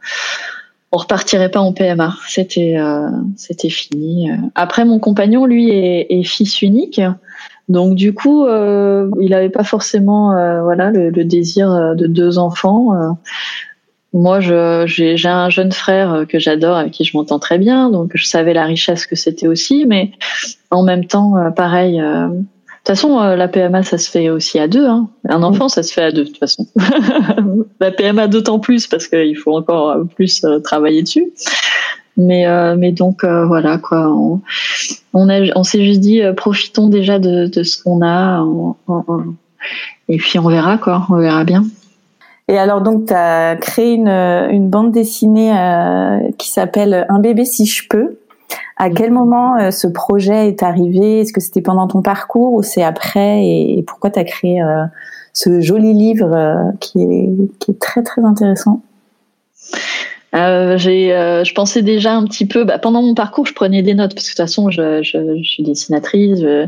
on 0.94 0.98
repartirait 0.98 1.50
pas 1.50 1.60
en 1.60 1.72
PMA. 1.72 2.14
C'était 2.28 2.76
c'était 3.36 3.70
fini. 3.70 4.30
Après, 4.54 4.84
mon 4.84 4.98
compagnon, 4.98 5.46
lui, 5.46 5.70
est, 5.70 6.06
est 6.10 6.24
fils 6.24 6.60
unique. 6.62 7.00
Donc 7.68 7.94
du 7.94 8.12
coup, 8.12 8.44
euh, 8.44 9.10
il 9.20 9.30
n'avait 9.30 9.48
pas 9.48 9.64
forcément 9.64 10.36
euh, 10.36 10.62
voilà 10.62 10.90
le, 10.90 11.10
désir 11.24 11.70
euh, 11.70 11.94
de 11.94 12.06
deux 12.06 12.38
enfants. 12.38 13.16
Moi, 14.12 14.40
j'ai 14.40 15.16
un 15.24 15.50
jeune 15.50 15.72
frère 15.72 16.24
que 16.28 16.38
j'adore, 16.38 16.76
avec 16.76 16.92
qui 16.92 17.04
je 17.04 17.16
m'entends 17.16 17.38
très 17.38 17.58
bien, 17.58 17.90
donc 17.90 18.12
je 18.14 18.26
savais 18.26 18.52
la 18.52 18.64
richesse 18.64 19.06
que 19.06 19.16
c'était 19.16 19.46
aussi, 19.46 19.86
mais 19.86 20.12
en 20.70 20.82
même 20.82 21.06
temps, 21.06 21.34
pareil. 21.56 21.98
de 21.98 22.36
toute 22.36 22.86
façon, 22.86 23.18
la 23.20 23.48
PMA, 23.48 23.82
ça 23.82 23.96
se 23.96 24.10
fait 24.10 24.28
aussi 24.28 24.58
à 24.58 24.68
deux. 24.68 24.86
Hein. 24.86 25.08
Un 25.28 25.42
enfant, 25.42 25.68
ça 25.68 25.82
se 25.82 25.92
fait 25.92 26.02
à 26.02 26.12
deux, 26.12 26.24
de 26.24 26.28
toute 26.28 26.38
façon. 26.38 26.66
la 27.80 27.90
PMA 27.90 28.28
d'autant 28.28 28.58
plus 28.58 28.86
parce 28.86 29.08
qu'il 29.08 29.36
faut 29.36 29.56
encore 29.56 29.96
plus 30.14 30.44
travailler 30.62 31.02
dessus. 31.02 31.32
Mais, 32.16 32.46
euh, 32.46 32.76
mais 32.76 32.92
donc 32.92 33.24
euh, 33.24 33.46
voilà 33.46 33.78
quoi. 33.78 34.08
On, 34.10 34.42
on, 35.14 35.28
on 35.54 35.64
s'est 35.64 35.84
juste 35.84 36.00
dit 36.00 36.22
euh, 36.22 36.32
profitons 36.32 36.88
déjà 36.88 37.18
de, 37.18 37.46
de 37.46 37.62
ce 37.62 37.82
qu'on 37.82 38.04
a 38.04 38.44
et 40.08 40.18
puis 40.18 40.38
on 40.38 40.48
verra 40.48 40.76
quoi. 40.76 41.06
On 41.08 41.16
verra 41.16 41.44
bien. 41.44 41.64
Et 42.52 42.58
alors 42.58 42.82
donc 42.82 43.06
tu 43.06 43.14
as 43.14 43.56
créé 43.56 43.94
une, 43.94 44.08
une 44.08 44.68
bande 44.68 44.92
dessinée 44.92 45.52
qui 46.36 46.50
s'appelle 46.50 47.06
Un 47.08 47.18
bébé 47.18 47.46
si 47.46 47.64
je 47.64 47.88
peux. 47.88 48.18
À 48.76 48.90
quel 48.90 49.10
moment 49.10 49.70
ce 49.70 49.86
projet 49.86 50.48
est 50.48 50.62
arrivé? 50.62 51.20
Est-ce 51.20 51.32
que 51.32 51.40
c'était 51.40 51.62
pendant 51.62 51.88
ton 51.88 52.02
parcours 52.02 52.52
ou 52.52 52.62
c'est 52.62 52.82
après? 52.82 53.42
Et, 53.42 53.82
pourquoi 53.86 54.10
tu 54.10 54.18
as 54.18 54.24
créé 54.24 54.60
ce 55.32 55.62
joli 55.62 55.94
livre 55.94 56.74
qui, 56.78 57.02
est, 57.02 57.58
qui 57.58 57.70
est 57.70 57.80
très 57.80 58.02
très 58.02 58.22
intéressant? 58.22 58.82
Euh, 60.34 60.78
j'ai, 60.78 61.12
euh, 61.12 61.44
je 61.44 61.52
pensais 61.52 61.82
déjà 61.82 62.14
un 62.14 62.24
petit 62.24 62.46
peu. 62.46 62.64
Bah, 62.64 62.78
pendant 62.78 63.02
mon 63.02 63.14
parcours, 63.14 63.46
je 63.46 63.52
prenais 63.52 63.82
des 63.82 63.94
notes 63.94 64.14
parce 64.14 64.26
que 64.26 64.32
de 64.32 64.36
toute 64.36 64.46
façon, 64.46 64.70
je, 64.70 65.02
je, 65.02 65.38
je 65.42 65.48
suis 65.48 65.62
dessinatrice. 65.62 66.40
Euh, 66.42 66.66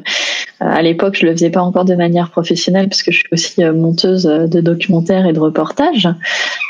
à 0.61 0.83
l'époque, 0.83 1.17
je 1.19 1.27
le 1.27 1.33
faisais 1.33 1.51
pas 1.51 1.63
encore 1.63 1.85
de 1.85 1.95
manière 1.95 2.31
professionnelle 2.31 2.89
parce 2.89 3.03
que 3.03 3.11
je 3.11 3.19
suis 3.19 3.29
aussi 3.33 3.65
euh, 3.65 3.73
monteuse 3.73 4.25
de 4.25 4.61
documentaires 4.61 5.27
et 5.27 5.33
de 5.33 5.41
reportages. 5.41 6.09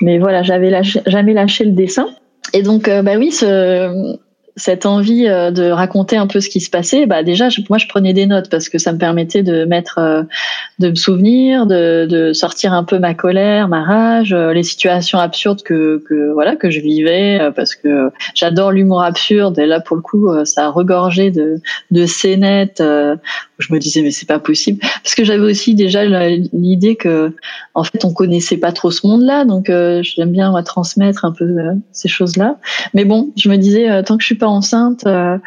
Mais 0.01 0.19
voilà, 0.19 0.43
j'avais 0.43 0.83
jamais 1.07 1.35
lâché 1.35 1.65
le 1.65 1.73
dessin. 1.73 2.09
Et 2.53 2.62
donc, 2.62 2.89
bah 2.89 3.16
oui, 3.19 3.33
ce, 3.33 4.16
cette 4.56 4.86
envie 4.86 5.26
euh, 5.26 5.51
de 5.51 5.70
raconter 5.70 6.16
un 6.16 6.26
peu 6.26 6.40
ce 6.40 6.48
qui 6.48 6.60
se 6.60 6.70
passait, 6.70 7.06
bah 7.06 7.22
déjà, 7.22 7.48
moi, 7.68 7.78
je 7.78 7.89
prenais 7.89 8.12
des 8.12 8.26
notes 8.26 8.48
parce 8.48 8.68
que 8.68 8.78
ça 8.78 8.93
me 8.93 8.98
permettait 8.98 9.43
de 9.43 9.64
mettre, 9.64 9.98
euh, 9.98 10.22
de 10.78 10.90
me 10.90 10.94
souvenir, 10.94 11.66
de, 11.66 12.31
sortir 12.32 12.72
un 12.72 12.85
peu 12.85 12.98
ma 12.98 13.14
colère, 13.14 13.68
ma 13.68 13.82
rage, 13.82 14.32
euh, 14.32 14.52
les 14.52 14.62
situations 14.62 15.18
absurdes 15.18 15.62
que, 15.62 16.02
que 16.09 16.32
voilà 16.32 16.56
que 16.56 16.70
je 16.70 16.81
vivais, 16.81 17.51
parce 17.56 17.74
que 17.74 18.10
j'adore 18.35 18.70
l'humour 18.70 19.02
absurde. 19.02 19.59
Et 19.59 19.66
là, 19.66 19.81
pour 19.81 19.97
le 19.97 20.02
coup, 20.02 20.28
ça 20.44 20.66
a 20.66 20.68
regorgé 20.70 21.31
de, 21.31 21.60
de 21.90 22.06
scénettes 22.06 22.82
je 23.59 23.72
me 23.72 23.78
disais 23.78 24.02
mais 24.02 24.10
c'est 24.10 24.26
pas 24.26 24.39
possible, 24.39 24.81
parce 25.02 25.14
que 25.14 25.24
j'avais 25.24 25.44
aussi 25.44 25.74
déjà 25.74 26.05
l'idée 26.05 26.97
que 26.97 27.35
en 27.74 27.85
fait 27.85 28.05
on 28.05 28.12
connaissait 28.12 28.56
pas 28.56 28.72
trop 28.72 28.90
ce 28.90 29.06
monde-là, 29.06 29.44
donc 29.44 29.66
j'aime 29.66 30.32
bien 30.32 30.51
moi, 30.51 30.62
transmettre 30.62 31.24
un 31.24 31.32
peu 31.32 31.56
ces 31.93 32.09
choses-là. 32.09 32.59
Mais 32.94 33.05
bon, 33.05 33.32
je 33.36 33.48
me 33.48 33.56
disais 33.56 34.02
tant 34.02 34.16
que 34.16 34.22
je 34.22 34.26
suis 34.26 34.35
pas 34.35 34.48
enceinte, 34.48 35.06
euh, 35.06 35.39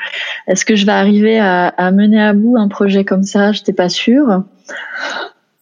est-ce 0.48 0.66
que 0.66 0.76
je 0.76 0.86
vais 0.86 0.92
arriver 0.92 1.40
à, 1.40 1.92
mener 1.92 2.22
à 2.22 2.34
bout 2.34 2.58
un 2.58 2.68
projet 2.68 3.04
comme 3.04 3.24
ça? 3.24 3.52
J'étais 3.52 3.74
pas 3.74 3.90
sûre. 3.90 4.44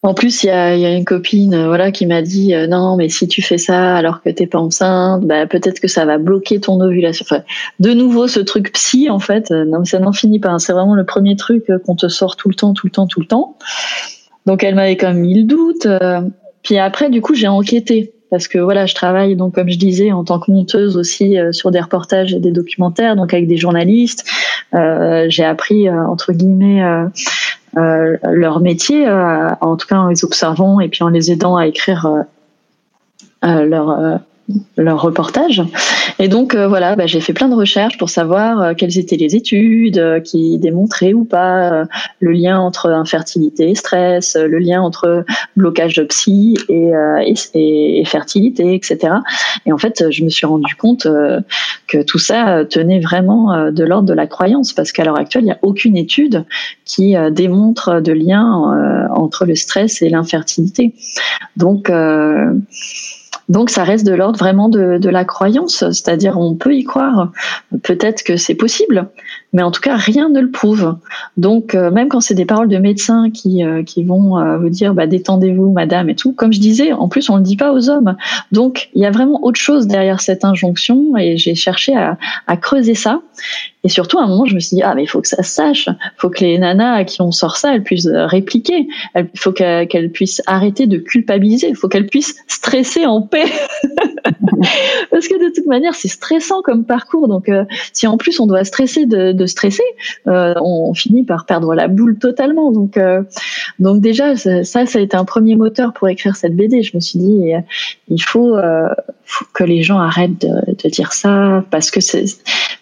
En 0.06 0.14
plus, 0.14 0.44
il 0.44 0.48
y 0.48 0.50
a, 0.52 0.96
une 0.96 1.04
copine, 1.04 1.56
euh, 1.56 1.66
voilà, 1.66 1.92
qui 1.92 2.06
m'a 2.06 2.22
dit 2.22 2.54
euh, 2.54 2.68
non, 2.68 2.96
mais 2.96 3.10
si 3.10 3.28
tu 3.28 3.42
fais 3.42 3.58
ça 3.58 3.96
alors 3.96 4.22
que 4.22 4.30
t'es 4.30 4.46
pas 4.46 4.60
enceinte, 4.60 5.26
bah, 5.26 5.48
peut-être 5.48 5.80
que 5.80 5.88
ça 5.88 6.06
va 6.06 6.20
bloquer 6.20 6.60
ton 6.60 6.80
ovulation. 6.80 7.26
de 7.80 7.92
nouveau, 7.92 8.28
ce 8.28 8.40
truc 8.40 8.72
psy, 8.74 9.10
en 9.10 9.18
fait, 9.18 9.50
non, 9.50 9.84
ça 9.84 9.98
n'en 9.98 10.14
finit 10.14 10.40
pas. 10.40 10.50
Hein. 10.50 10.60
C'est 10.60 10.74
vraiment 10.74 10.94
le 10.94 11.06
premier 11.06 11.36
truc 11.36 11.66
qu'on 11.86 11.96
te 11.96 12.08
sort 12.08 12.36
tout 12.36 12.50
le 12.50 12.56
temps, 12.56 12.74
tout 12.74 12.86
le 12.86 12.92
temps, 12.92 13.08
tout 13.08 13.20
le 13.20 13.26
temps. 13.26 13.58
Donc, 14.46 14.64
elle 14.64 14.76
m'avait 14.76 14.96
quand 14.96 15.08
même 15.08 15.22
mis 15.22 15.42
le 15.42 15.44
doute. 15.44 15.88
Puis 16.62 16.78
après, 16.78 17.10
du 17.10 17.22
coup, 17.22 17.34
j'ai 17.34 17.48
enquêté 17.48 18.16
parce 18.30 18.48
que 18.48 18.58
voilà, 18.58 18.86
je 18.86 18.96
travaille 18.96 19.36
donc 19.36 19.56
comme 19.56 19.70
je 19.70 19.78
disais 19.78 20.12
en 20.12 20.24
tant 20.24 20.40
que 20.40 20.52
monteuse 20.52 20.98
aussi 20.98 21.38
euh, 21.38 21.52
sur 21.52 21.72
des 21.72 21.80
reportages 21.80 22.34
et 22.34 22.40
des 22.40 22.52
documentaires, 22.52 23.16
donc 23.16 23.34
avec 23.34 23.48
des 23.48 23.58
journalistes. 23.58 24.26
Euh, 24.74 25.28
j'ai 25.30 25.46
appris 25.46 25.88
euh, 25.88 26.06
entre 26.06 26.34
guillemets 26.34 26.84
leur 27.76 28.60
métier, 28.60 29.10
en 29.10 29.76
tout 29.76 29.88
cas 29.88 29.98
en 29.98 30.08
les 30.08 30.24
observant 30.24 30.80
et 30.80 30.90
puis 30.90 31.04
en 31.04 31.10
les 31.10 31.32
aidant 31.32 31.56
à 31.56 31.68
écrire 31.68 32.26
leur 33.44 34.20
leur 34.78 35.02
reportage. 35.02 35.64
Et 36.20 36.28
donc 36.28 36.54
euh, 36.54 36.68
voilà, 36.68 36.96
bah, 36.96 37.08
j'ai 37.08 37.20
fait 37.20 37.34
plein 37.34 37.50
de 37.50 37.56
recherches 37.56 37.98
pour 37.98 38.10
savoir 38.10 38.62
euh, 38.62 38.74
quelles 38.78 38.98
étaient 39.00 39.16
les 39.16 39.36
études 39.36 39.98
euh, 39.98 40.20
qui 40.20 40.60
démontraient 40.60 41.14
ou 41.14 41.26
pas 41.26 41.86
le 42.20 42.32
lien 42.32 42.60
entre 42.60 42.90
infertilité 42.90 43.70
et 43.70 43.76
stress, 43.76 44.36
le 44.36 44.60
lien 44.60 44.82
entre 44.82 45.26
blocage 45.56 45.96
de 45.96 46.04
psy 46.04 46.58
et, 46.70 46.92
et, 47.54 48.04
fertilité, 48.06 48.76
etc. 48.76 49.14
Et 49.66 49.72
en 49.72 49.78
fait, 49.78 50.12
je 50.12 50.24
me 50.24 50.30
suis 50.30 50.46
rendu 50.46 50.76
compte 50.76 51.08
que 51.88 52.04
tout 52.04 52.20
ça 52.20 52.66
tenait 52.66 53.00
vraiment 53.00 53.72
de 53.72 53.84
l'ordre 53.84 54.08
de 54.08 54.14
la 54.14 54.28
croyance, 54.28 54.74
parce 54.74 54.92
qu'à 54.92 55.04
l'heure 55.04 55.18
actuelle, 55.18 55.44
il 55.44 55.48
n'y 55.48 55.52
a 55.52 55.60
aucune 55.62 55.98
étude 55.98 56.46
qui 56.86 57.16
démontre 57.32 58.00
de 58.02 58.12
lien 58.12 59.10
entre 59.16 59.46
le 59.46 59.56
stress 59.56 60.02
et 60.02 60.10
l'infertilité. 60.10 60.94
Donc 61.58 61.90
donc 63.48 63.70
ça 63.70 63.84
reste 63.84 64.06
de 64.06 64.14
l'ordre 64.14 64.40
vraiment 64.40 64.70
de, 64.70 64.98
de, 64.98 65.10
la 65.10 65.24
croyance, 65.24 65.78
c'est-à-dire 65.92 66.38
on 66.40 66.56
peut 66.56 66.76
y 66.76 66.84
croire, 66.84 67.32
peut-être 67.84 68.24
que 68.24 68.38
c'est 68.38 68.56
possible, 68.56 69.08
mais 69.54 69.62
en 69.62 69.72
tout 69.72 69.82
cas 69.82 69.96
rien 69.96 70.30
ne 70.30 70.42
le 70.42 70.50
prouve. 70.50 70.96
Donc 71.38 71.76
euh, 71.76 71.92
même 71.92 72.10
quand 72.10 72.22
c'est 72.22 72.34
des 72.34 72.46
paroles 72.46 72.70
de 72.70 72.78
médecins 72.78 73.30
qui, 73.30 73.64
euh, 73.64 73.84
qui 73.84 74.04
vont 74.04 74.38
euh, 74.38 74.58
vous 74.58 74.70
dire 74.70 74.94
bah, 74.94 75.08
détendez-vous 75.08 75.72
madame 75.72 76.10
et 76.10 76.16
tout, 76.16 76.34
comme 76.34 76.54
je 76.54 76.60
disais, 76.60 76.92
en 76.92 77.08
plus 77.08 77.30
on 77.30 77.38
le 77.38 77.44
dit 77.44 77.58
pas 77.58 77.72
aux 77.72 77.90
hommes. 77.90 78.16
Donc 78.52 78.90
il 78.96 79.02
y 79.02 79.06
a 79.06 79.12
vraiment 79.12 79.44
autre 79.44 79.60
chose 79.60 79.88
derrière 79.88 80.22
cette 80.22 80.44
injonction 80.44 81.16
et 81.18 81.38
j'ai 81.38 81.56
cherché 81.56 81.96
à 81.96 82.58
creuser 82.58 82.96
ça. 82.96 83.22
Et 83.86 83.88
surtout, 83.88 84.18
à 84.18 84.24
un 84.24 84.28
moment, 84.28 84.46
je 84.46 84.56
me 84.56 84.60
suis 84.60 84.78
dit, 84.78 84.82
ah, 84.82 84.96
mais 84.96 85.04
il 85.04 85.08
faut 85.08 85.22
que 85.22 85.28
ça 85.28 85.44
se 85.44 85.52
sache. 85.52 85.90
Faut 86.18 86.32
que 86.32 86.40
les 86.44 86.58
nanas 86.58 86.96
à 86.96 87.04
qui 87.04 87.22
on 87.22 87.32
sort 87.32 87.56
ça, 87.56 87.76
elles 87.76 87.84
puissent 87.84 88.10
répliquer. 88.12 88.88
Il 89.16 89.30
faut 89.36 89.52
qu'elles 89.52 90.10
puissent 90.12 90.42
arrêter 90.48 90.88
de 90.88 90.98
culpabiliser. 90.98 91.68
Il 91.70 91.76
faut 91.76 91.88
qu'elles 91.88 92.08
puissent 92.08 92.36
stresser 92.48 93.06
en 93.06 93.22
paix. 93.22 93.46
Parce 95.12 95.28
que 95.28 95.36
de 95.36 95.54
toute 95.54 95.68
manière, 95.68 95.94
c'est 95.94 96.08
stressant 96.08 96.64
comme 96.64 96.84
parcours. 96.84 97.28
Donc, 97.28 97.48
euh, 97.48 97.64
si 97.94 98.08
en 98.08 98.18
plus 98.18 98.40
on 98.40 98.48
doit 98.48 98.64
stresser 98.64 99.06
de, 99.06 99.46
stresser, 99.46 99.84
euh, 100.28 100.56
on 100.60 100.96
finit 100.96 101.24
par 101.24 101.46
perdre 101.46 101.76
la 101.76 101.88
boule 101.88 102.18
totalement. 102.18 102.72
Donc, 102.72 102.98
euh, 102.98 103.22
donc 103.78 104.02
déjà, 104.02 104.36
ça, 104.36 104.64
ça 104.64 104.80
a 104.80 105.00
été 105.00 105.16
un 105.16 105.26
premier 105.26 105.56
moteur 105.56 105.94
pour 105.94 106.10
écrire 106.10 106.36
cette 106.36 106.56
BD. 106.56 106.82
Je 106.82 106.96
me 106.96 107.02
suis 107.02 107.20
dit, 107.20 107.52
il 108.08 108.24
faut, 108.24 108.58
que 109.54 109.64
les 109.64 109.84
gens 109.84 110.00
arrêtent 110.00 110.42
de, 110.42 110.90
dire 110.90 111.14
ça 111.14 111.64
parce 111.72 111.92
que 111.92 112.00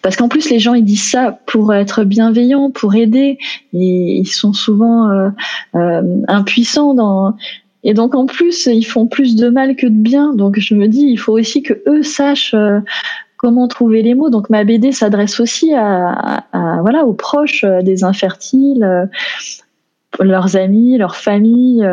parce 0.02 0.16
qu'en 0.16 0.28
plus 0.28 0.50
les 0.50 0.58
gens 0.58 0.74
ils 0.74 0.84
disent 0.84 0.93
ça 0.96 1.38
pour 1.46 1.74
être 1.74 2.04
bienveillants, 2.04 2.70
pour 2.70 2.94
aider. 2.94 3.38
Et 3.72 4.18
ils 4.18 4.26
sont 4.26 4.52
souvent 4.52 5.10
euh, 5.10 5.30
euh, 5.74 6.02
impuissants 6.28 6.94
dans 6.94 7.34
et 7.86 7.92
donc 7.92 8.14
en 8.14 8.24
plus 8.24 8.66
ils 8.66 8.84
font 8.84 9.06
plus 9.06 9.36
de 9.36 9.48
mal 9.48 9.76
que 9.76 9.86
de 9.86 9.92
bien. 9.92 10.34
Donc 10.34 10.58
je 10.58 10.74
me 10.74 10.88
dis 10.88 11.02
il 11.02 11.18
faut 11.18 11.38
aussi 11.38 11.62
que 11.62 11.74
eux 11.86 12.02
sachent 12.02 12.54
euh, 12.54 12.80
comment 13.36 13.68
trouver 13.68 14.02
les 14.02 14.14
mots. 14.14 14.30
Donc 14.30 14.48
ma 14.48 14.64
BD 14.64 14.92
s'adresse 14.92 15.38
aussi 15.40 15.74
à, 15.74 16.44
voilà 16.80 17.04
aux 17.04 17.12
proches 17.12 17.64
des 17.82 18.02
infertiles, 18.02 19.08
leurs 20.18 20.56
amis, 20.56 20.96
leurs 20.96 21.16
familles. 21.16 21.86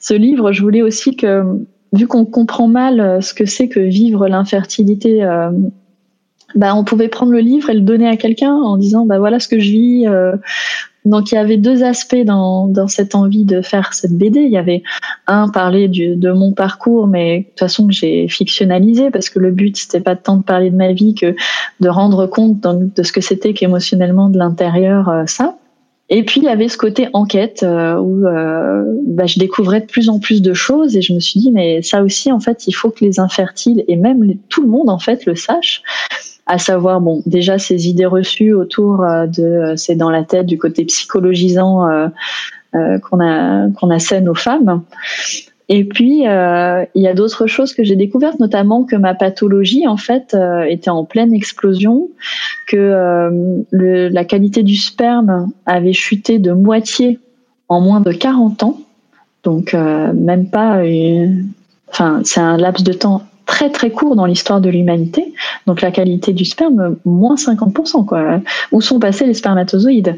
Ce 0.00 0.14
livre, 0.14 0.50
je 0.50 0.62
voulais 0.62 0.82
aussi 0.82 1.14
que 1.14 1.44
vu 1.92 2.08
qu'on 2.08 2.24
comprend 2.24 2.66
mal 2.66 3.22
ce 3.22 3.32
que 3.32 3.46
c'est 3.46 3.68
que 3.68 3.78
vivre 3.78 4.26
l'infertilité 4.26 5.24
bah, 6.54 6.74
on 6.74 6.84
pouvait 6.84 7.08
prendre 7.08 7.32
le 7.32 7.40
livre 7.40 7.70
et 7.70 7.74
le 7.74 7.80
donner 7.80 8.08
à 8.08 8.16
quelqu'un 8.16 8.54
en 8.54 8.76
disant 8.76 9.04
bah 9.04 9.18
voilà 9.18 9.40
ce 9.40 9.48
que 9.48 9.58
je 9.58 9.70
vis. 9.70 10.06
Euh. 10.06 10.36
Donc 11.04 11.30
il 11.30 11.36
y 11.36 11.38
avait 11.38 11.56
deux 11.56 11.84
aspects 11.84 12.24
dans, 12.24 12.66
dans 12.66 12.88
cette 12.88 13.14
envie 13.14 13.44
de 13.44 13.62
faire 13.62 13.94
cette 13.94 14.16
BD. 14.16 14.40
Il 14.40 14.50
y 14.50 14.58
avait 14.58 14.82
un 15.28 15.48
parler 15.48 15.86
du, 15.86 16.16
de 16.16 16.32
mon 16.32 16.52
parcours, 16.52 17.06
mais 17.06 17.38
de 17.38 17.44
toute 17.44 17.58
façon 17.60 17.86
que 17.86 17.92
j'ai 17.92 18.26
fictionnalisé 18.28 19.10
parce 19.10 19.30
que 19.30 19.38
le 19.38 19.52
but 19.52 19.76
c'était 19.76 20.00
pas 20.00 20.16
tant 20.16 20.38
de 20.38 20.42
parler 20.42 20.70
de 20.70 20.76
ma 20.76 20.92
vie 20.92 21.14
que 21.14 21.36
de 21.80 21.88
rendre 21.88 22.26
compte 22.26 22.60
de 22.60 23.02
ce 23.02 23.12
que 23.12 23.20
c'était 23.20 23.54
qu'émotionnellement 23.54 24.28
de 24.28 24.38
l'intérieur 24.38 25.08
euh, 25.08 25.26
ça. 25.26 25.56
Et 26.08 26.22
puis 26.22 26.40
il 26.40 26.44
y 26.44 26.48
avait 26.48 26.68
ce 26.68 26.78
côté 26.78 27.08
enquête 27.14 27.64
euh, 27.64 27.96
où 27.96 28.22
bah, 29.06 29.26
je 29.26 29.38
découvrais 29.38 29.80
de 29.80 29.86
plus 29.86 30.08
en 30.08 30.20
plus 30.20 30.40
de 30.42 30.54
choses 30.54 30.96
et 30.96 31.02
je 31.02 31.12
me 31.12 31.20
suis 31.20 31.40
dit 31.40 31.50
mais 31.50 31.82
ça 31.82 32.02
aussi 32.02 32.30
en 32.30 32.38
fait 32.38 32.68
il 32.68 32.72
faut 32.72 32.90
que 32.90 33.04
les 33.04 33.18
infertiles 33.18 33.84
et 33.88 33.96
même 33.96 34.34
tout 34.48 34.62
le 34.62 34.68
monde 34.68 34.88
en 34.88 34.98
fait 34.98 35.26
le 35.26 35.34
sache 35.34 35.82
à 36.46 36.58
savoir 36.58 37.00
bon 37.00 37.22
déjà 37.26 37.58
ces 37.58 37.88
idées 37.88 38.06
reçues 38.06 38.54
autour 38.54 39.02
euh, 39.02 39.26
de 39.26 39.42
euh, 39.42 39.76
c'est 39.76 39.96
dans 39.96 40.10
la 40.10 40.24
tête 40.24 40.46
du 40.46 40.58
côté 40.58 40.84
psychologisant 40.84 41.88
euh, 41.88 42.08
qu'on 42.72 43.20
a 43.20 43.68
qu'on 43.70 43.90
assène 43.90 44.28
aux 44.28 44.34
femmes. 44.34 44.82
Et 45.68 45.84
puis 45.84 46.20
il 46.20 47.02
y 47.02 47.06
a 47.08 47.14
d'autres 47.14 47.46
choses 47.46 47.74
que 47.74 47.82
j'ai 47.82 47.96
découvertes, 47.96 48.38
notamment 48.38 48.84
que 48.84 48.96
ma 48.96 49.14
pathologie 49.14 49.86
en 49.86 49.96
fait 49.96 50.36
était 50.68 50.90
en 50.90 51.04
pleine 51.04 51.34
explosion, 51.34 52.08
que 52.68 53.64
le, 53.70 54.08
la 54.08 54.24
qualité 54.24 54.62
du 54.62 54.76
sperme 54.76 55.50
avait 55.66 55.92
chuté 55.92 56.38
de 56.38 56.52
moitié 56.52 57.18
en 57.68 57.80
moins 57.80 58.00
de 58.00 58.12
40 58.12 58.62
ans, 58.62 58.80
donc 59.42 59.72
même 59.72 60.50
pas, 60.50 60.82
enfin 61.88 62.20
c'est 62.22 62.40
un 62.40 62.56
laps 62.56 62.84
de 62.84 62.92
temps 62.92 63.22
très 63.46 63.70
très 63.70 63.90
court 63.90 64.16
dans 64.16 64.26
l'histoire 64.26 64.60
de 64.60 64.68
l'humanité. 64.68 65.32
Donc 65.66 65.80
la 65.80 65.90
qualité 65.90 66.32
du 66.32 66.44
sperme, 66.44 66.96
moins 67.04 67.36
50%. 67.36 68.04
Quoi. 68.04 68.40
Où 68.72 68.80
sont 68.80 68.98
passés 68.98 69.24
les 69.24 69.34
spermatozoïdes 69.34 70.16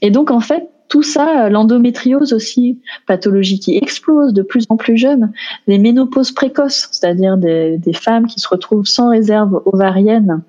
Et 0.00 0.10
donc 0.10 0.30
en 0.30 0.40
fait, 0.40 0.68
tout 0.88 1.02
ça, 1.02 1.50
l'endométriose 1.50 2.32
aussi, 2.32 2.80
pathologie 3.06 3.60
qui 3.60 3.76
explose 3.76 4.32
de 4.32 4.42
plus 4.42 4.64
en 4.70 4.76
plus 4.76 4.96
jeune, 4.96 5.32
les 5.66 5.78
ménopauses 5.78 6.32
précoces, 6.32 6.88
c'est-à-dire 6.90 7.36
des, 7.36 7.78
femmes 7.92 8.26
qui 8.26 8.40
se 8.40 8.48
retrouvent 8.48 8.86
sans 8.86 9.10
réserve 9.10 9.60
ovarienne, 9.66 10.40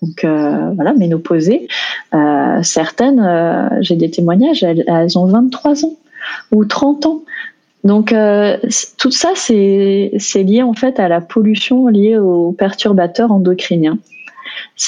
donc 0.00 0.24
euh, 0.24 0.72
voilà, 0.74 0.94
ménopausées. 0.94 1.68
Euh, 2.14 2.62
certaines, 2.62 3.20
euh, 3.20 3.68
j'ai 3.80 3.96
des 3.96 4.10
témoignages, 4.10 4.62
elles, 4.64 5.18
ont 5.18 5.26
23 5.26 5.84
ans 5.84 5.96
ou 6.52 6.64
30 6.64 7.06
ans. 7.06 7.22
Donc 7.84 8.12
euh, 8.12 8.56
tout 8.98 9.10
ça, 9.10 9.32
c'est 9.34 10.12
lié 10.36 10.62
en 10.62 10.72
fait 10.72 11.00
à 11.00 11.08
la 11.08 11.20
pollution 11.20 11.88
liée 11.88 12.16
aux 12.16 12.52
perturbateurs 12.52 13.30
endocriniens. 13.30 13.98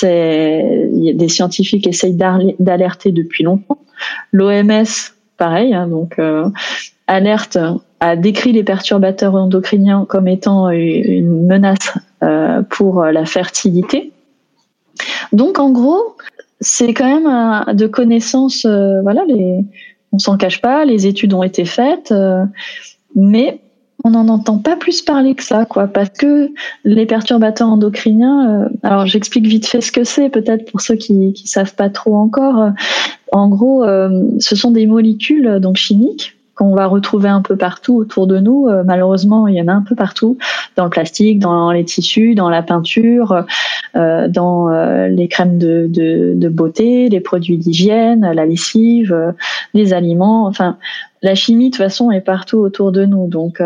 Des 0.02 1.28
scientifiques 1.28 1.86
essayent 1.86 2.16
d'alerter 2.58 3.12
depuis 3.12 3.44
longtemps. 3.44 3.78
L'OMS, 4.32 5.12
pareil, 5.36 5.74
hein, 5.74 5.86
donc 5.86 6.18
euh, 6.18 6.48
alerte 7.06 7.58
a 8.00 8.16
décrit 8.16 8.52
les 8.52 8.64
perturbateurs 8.64 9.34
endocriniens 9.34 10.04
comme 10.06 10.28
étant 10.28 10.70
une 10.70 11.46
menace 11.46 11.94
euh, 12.22 12.62
pour 12.62 13.04
la 13.04 13.24
fertilité. 13.24 14.12
Donc 15.32 15.58
en 15.58 15.70
gros, 15.70 16.16
c'est 16.60 16.94
quand 16.94 17.20
même 17.20 17.74
de 17.74 17.86
connaissances, 17.86 18.64
voilà, 18.66 19.24
les, 19.26 19.64
on 20.14 20.18
s'en 20.18 20.36
cache 20.36 20.60
pas, 20.60 20.84
les 20.84 21.06
études 21.08 21.34
ont 21.34 21.42
été 21.42 21.64
faites, 21.64 22.12
euh, 22.12 22.44
mais 23.16 23.60
on 24.04 24.10
n'en 24.10 24.28
entend 24.28 24.58
pas 24.58 24.76
plus 24.76 25.02
parler 25.02 25.34
que 25.34 25.42
ça, 25.42 25.64
quoi, 25.64 25.86
parce 25.86 26.10
que 26.10 26.50
les 26.84 27.06
perturbateurs 27.06 27.68
endocriniens, 27.68 28.64
euh, 28.64 28.68
alors 28.82 29.06
j'explique 29.06 29.46
vite 29.46 29.66
fait 29.66 29.80
ce 29.80 29.90
que 29.90 30.04
c'est, 30.04 30.28
peut-être 30.28 30.70
pour 30.70 30.80
ceux 30.82 30.96
qui 30.96 31.12
ne 31.14 31.32
savent 31.46 31.74
pas 31.74 31.88
trop 31.88 32.16
encore. 32.16 32.70
En 33.32 33.48
gros, 33.48 33.82
euh, 33.84 34.22
ce 34.38 34.54
sont 34.54 34.70
des 34.70 34.86
molécules 34.86 35.58
donc 35.60 35.76
chimiques 35.76 36.33
qu'on 36.54 36.74
va 36.74 36.86
retrouver 36.86 37.28
un 37.28 37.42
peu 37.42 37.56
partout 37.56 37.96
autour 37.96 38.26
de 38.26 38.38
nous. 38.38 38.68
Euh, 38.68 38.82
malheureusement, 38.84 39.48
il 39.48 39.56
y 39.56 39.60
en 39.60 39.68
a 39.68 39.72
un 39.72 39.82
peu 39.82 39.94
partout, 39.94 40.38
dans 40.76 40.84
le 40.84 40.90
plastique, 40.90 41.38
dans 41.38 41.72
les 41.72 41.84
tissus, 41.84 42.34
dans 42.34 42.48
la 42.48 42.62
peinture, 42.62 43.44
euh, 43.96 44.26
dans 44.26 44.70
euh, 44.70 45.06
les 45.06 45.28
crèmes 45.28 45.56
de, 45.56 45.86
de, 45.88 46.32
de, 46.34 46.48
beauté, 46.48 47.08
les 47.08 47.20
produits 47.20 47.58
d'hygiène, 47.58 48.28
la 48.32 48.44
lessive, 48.44 49.12
euh, 49.12 49.30
les 49.72 49.92
aliments. 49.92 50.46
Enfin, 50.46 50.78
la 51.22 51.36
chimie, 51.36 51.70
de 51.70 51.76
toute 51.76 51.84
façon, 51.84 52.10
est 52.10 52.20
partout 52.20 52.58
autour 52.58 52.90
de 52.90 53.04
nous. 53.04 53.28
Donc, 53.28 53.62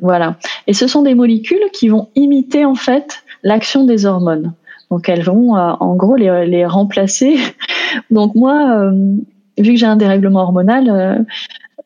voilà. 0.00 0.36
Et 0.66 0.72
ce 0.72 0.86
sont 0.88 1.02
des 1.02 1.14
molécules 1.14 1.62
qui 1.72 1.88
vont 1.88 2.08
imiter, 2.16 2.64
en 2.64 2.74
fait, 2.74 3.22
l'action 3.44 3.84
des 3.84 4.06
hormones. 4.06 4.52
Donc, 4.90 5.08
elles 5.08 5.22
vont, 5.22 5.54
en 5.54 5.94
gros, 5.94 6.16
les, 6.16 6.46
les 6.46 6.66
remplacer. 6.66 7.36
Donc, 8.10 8.34
moi, 8.34 8.90
vu 9.56 9.72
que 9.72 9.78
j'ai 9.78 9.86
un 9.86 9.96
dérèglement 9.96 10.42
hormonal, 10.42 11.24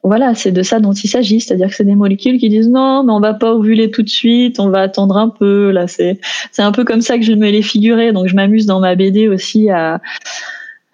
voilà, 0.02 0.34
c'est 0.34 0.52
de 0.52 0.62
ça 0.62 0.80
dont 0.80 0.92
il 0.92 1.08
s'agit, 1.08 1.40
c'est-à-dire 1.40 1.68
que 1.68 1.74
c'est 1.74 1.84
des 1.84 1.94
molécules 1.94 2.38
qui 2.38 2.48
disent 2.48 2.68
non, 2.68 3.02
mais 3.04 3.12
on 3.12 3.20
va 3.20 3.34
pas 3.34 3.52
ovuler 3.52 3.90
tout 3.90 4.02
de 4.02 4.08
suite, 4.08 4.60
on 4.60 4.68
va 4.68 4.82
attendre 4.82 5.16
un 5.16 5.28
peu. 5.28 5.70
Là, 5.70 5.88
c'est 5.88 6.20
c'est 6.52 6.62
un 6.62 6.72
peu 6.72 6.84
comme 6.84 7.00
ça 7.00 7.18
que 7.18 7.24
je 7.24 7.32
me 7.32 7.50
les 7.50 7.62
figurer. 7.62 8.12
Donc, 8.12 8.28
je 8.28 8.34
m'amuse 8.34 8.66
dans 8.66 8.80
ma 8.80 8.94
BD 8.94 9.28
aussi 9.28 9.70
à 9.70 10.00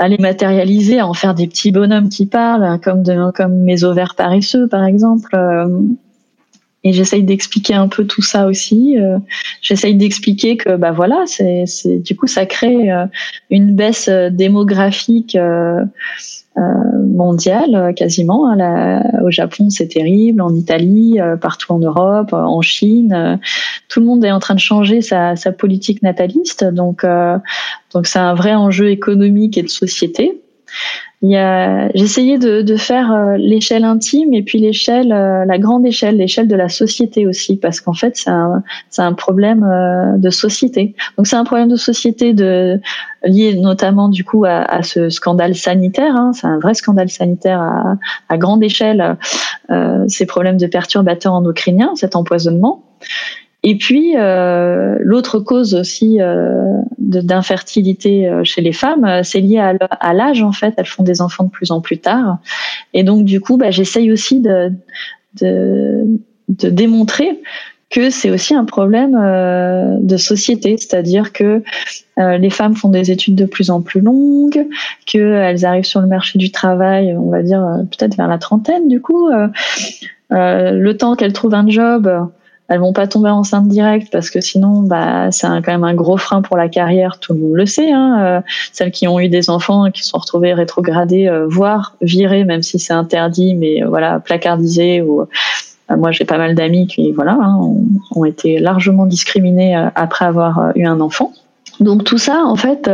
les 0.09 0.19
matérialiser, 0.19 0.99
à 0.99 1.07
en 1.07 1.15
faire 1.15 1.35
des 1.35 1.47
petits 1.47 1.70
bonhommes 1.70 2.09
qui 2.09 2.27
parlent, 2.27 2.81
comme 2.81 3.03
de, 3.03 3.31
comme 3.33 3.55
mes 3.62 3.85
ovaires 3.85 4.15
paresseux, 4.16 4.66
par 4.69 4.85
exemple. 4.85 5.37
Et 6.84 6.92
j'essaye 6.92 7.22
d'expliquer 7.22 7.74
un 7.74 7.88
peu 7.88 8.06
tout 8.06 8.22
ça 8.22 8.46
aussi. 8.46 8.98
Euh, 8.98 9.18
j'essaye 9.60 9.94
d'expliquer 9.94 10.56
que 10.56 10.76
bah 10.76 10.90
voilà, 10.90 11.22
c'est, 11.26 11.64
c'est 11.66 11.98
du 11.98 12.16
coup 12.16 12.26
ça 12.26 12.44
crée 12.44 12.90
euh, 12.90 13.06
une 13.50 13.74
baisse 13.74 14.09
euh, 14.09 14.30
démographique 14.30 15.38
mondiale 16.56 17.94
quasiment. 17.96 18.50
Hein. 18.50 19.02
au 19.24 19.30
Japon, 19.30 19.70
c'est 19.70 19.88
terrible, 19.88 20.42
en 20.42 20.54
Italie, 20.54 21.18
partout 21.40 21.72
en 21.72 21.78
Europe, 21.78 22.34
en 22.34 22.60
Chine, 22.60 23.40
tout 23.88 24.00
le 24.00 24.06
monde 24.06 24.22
est 24.24 24.30
en 24.30 24.38
train 24.38 24.54
de 24.54 24.60
changer 24.60 25.00
sa 25.00 25.34
politique 25.59 26.02
nataliste. 26.02 26.64
Donc 26.64 27.06
donc 27.94 28.06
c'est 28.06 28.18
un 28.18 28.34
vrai 28.34 28.54
enjeu 28.54 28.90
économique 28.90 29.56
et 29.56 29.62
de 29.62 29.68
société. 29.68 30.42
J'essayais 31.23 32.36
de, 32.39 32.62
de 32.62 32.77
faire 32.77 33.12
euh, 33.12 33.36
l'échelle 33.36 33.85
intime 33.85 34.35
et 34.35 34.43
puis 34.43 34.59
l'échelle, 34.59 35.12
euh, 35.12 35.44
la 35.44 35.59
grande 35.59 35.86
échelle, 35.86 36.16
l'échelle 36.16 36.49
de 36.49 36.57
la 36.57 36.69
société 36.69 37.28
aussi, 37.28 37.57
parce 37.57 37.81
qu'en 37.81 37.93
fait, 37.93 38.16
c'est 38.16 38.31
un, 38.31 38.65
un 38.99 39.12
problème 39.12 39.62
euh, 39.62 40.16
de 40.19 40.31
société. 40.31 40.97
Donc 41.16 41.28
c'est 41.28 41.36
un 41.36 41.44
problème 41.44 41.69
de 41.69 41.77
société 41.77 42.32
de, 42.32 42.81
lié 43.24 43.55
notamment 43.55 44.09
du 44.09 44.24
coup 44.24 44.44
à, 44.44 44.62
à 44.62 44.82
ce 44.82 45.11
scandale 45.11 45.55
sanitaire. 45.55 46.16
Hein. 46.16 46.32
C'est 46.32 46.49
un 46.49 46.59
vrai 46.59 46.74
scandale 46.74 47.09
sanitaire 47.09 47.61
à, 47.61 47.97
à 48.28 48.36
grande 48.36 48.65
échelle, 48.65 49.16
euh, 49.70 50.05
ces 50.09 50.27
problèmes 50.27 50.57
de 50.57 50.66
perturbateurs 50.66 51.35
endocriniens, 51.35 51.93
cet 51.94 52.16
empoisonnement. 52.16 52.82
Et 53.64 53.76
puis 53.76 54.16
euh, 54.16 54.97
l'autre 55.01 55.39
cause 55.39 55.74
aussi 55.74 56.20
euh, 56.20 56.78
d'infertilité 56.98 58.28
euh, 58.28 58.43
chez 58.43 58.60
les 58.60 58.72
femmes, 58.72 59.05
euh, 59.05 59.22
c'est 59.22 59.40
lié 59.40 59.59
à 59.59 60.14
l'âge 60.14 60.43
en 60.43 60.52
fait. 60.52 60.74
Elles 60.76 60.86
font 60.86 61.05
des 61.05 61.20
enfants 61.20 61.44
de 61.44 61.51
plus 61.51 61.70
en 61.70 61.80
plus 61.80 61.98
tard, 61.98 62.39
et 62.93 63.05
donc 63.05 63.24
du 63.24 63.40
coup, 63.40 63.56
bah, 63.56 63.70
j'essaye 63.70 64.10
aussi 64.10 64.40
de, 64.40 64.72
de, 65.40 66.05
de 66.48 66.70
démontrer 66.70 67.40
que 67.89 68.10
c'est 68.10 68.30
aussi 68.30 68.55
un 68.55 68.64
problème 68.64 69.14
euh, 69.14 69.97
de 70.01 70.16
société, 70.16 70.76
c'est-à-dire 70.78 71.32
que 71.32 71.62
les 72.16 72.51
femmes 72.51 72.74
font 72.74 72.89
des 72.89 73.10
études 73.10 73.34
de 73.34 73.44
plus 73.44 73.70
en 73.70 73.80
plus 73.80 74.01
longues, 74.01 74.66
qu'elles 75.06 75.64
arrivent 75.64 75.84
sur 75.84 76.01
le 76.01 76.06
marché 76.06 76.39
du 76.39 76.51
travail, 76.51 77.14
on 77.16 77.30
va 77.30 77.43
dire 77.43 77.62
peut-être 77.90 78.16
vers 78.16 78.28
la 78.28 78.39
trentaine 78.39 78.89
du 78.89 79.01
coup. 79.01 79.28
le 80.30 80.93
temps 80.93 81.16
qu'elles 81.16 81.32
trouvent 81.32 81.55
un 81.55 81.68
job, 81.68 82.10
elles 82.68 82.80
vont 82.80 82.93
pas 82.93 83.06
tomber 83.06 83.28
enceinte 83.28 83.68
directe 83.68 84.09
parce 84.10 84.30
que 84.30 84.40
sinon, 84.40 84.82
bah, 84.82 85.30
c'est 85.30 85.47
quand 85.47 85.72
même 85.72 85.84
un 85.84 85.94
gros 85.94 86.16
frein 86.16 86.43
pour 86.43 86.56
la 86.56 86.68
carrière. 86.68 87.18
Tout 87.18 87.34
le 87.34 87.40
monde 87.40 87.55
le 87.55 87.66
sait. 87.66 87.93
Hein. 87.93 88.18
Euh, 88.20 88.40
celles 88.72 88.93
qui 88.93 89.06
ont 89.09 89.20
eu 89.20 89.28
des 89.28 89.51
enfants 89.51 89.90
qui 89.90 90.02
sont 90.02 90.18
retrouvées 90.18 90.55
rétrogradées, 90.55 91.28
euh, 91.28 91.47
voire 91.47 91.97
virées, 92.01 92.44
même 92.44 92.62
si 92.62 92.78
c'est 92.78 92.93
interdit, 92.93 93.55
mais 93.55 93.82
euh, 93.82 93.89
voilà, 93.89 94.20
placardisées 94.20 95.02
ou 95.02 95.26
moi, 95.94 96.10
j'ai 96.10 96.24
pas 96.24 96.39
mal 96.39 96.55
d'amis 96.55 96.86
qui, 96.86 97.12
voilà, 97.12 97.32
hein, 97.32 97.59
ont, 98.14 98.24
été 98.24 98.59
largement 98.59 99.05
discriminés 99.05 99.74
après 99.94 100.24
avoir 100.24 100.72
eu 100.74 100.86
un 100.86 101.01
enfant. 101.01 101.32
Donc 101.80 102.05
tout 102.05 102.16
ça, 102.16 102.44
en 102.47 102.56
fait, 102.56 102.89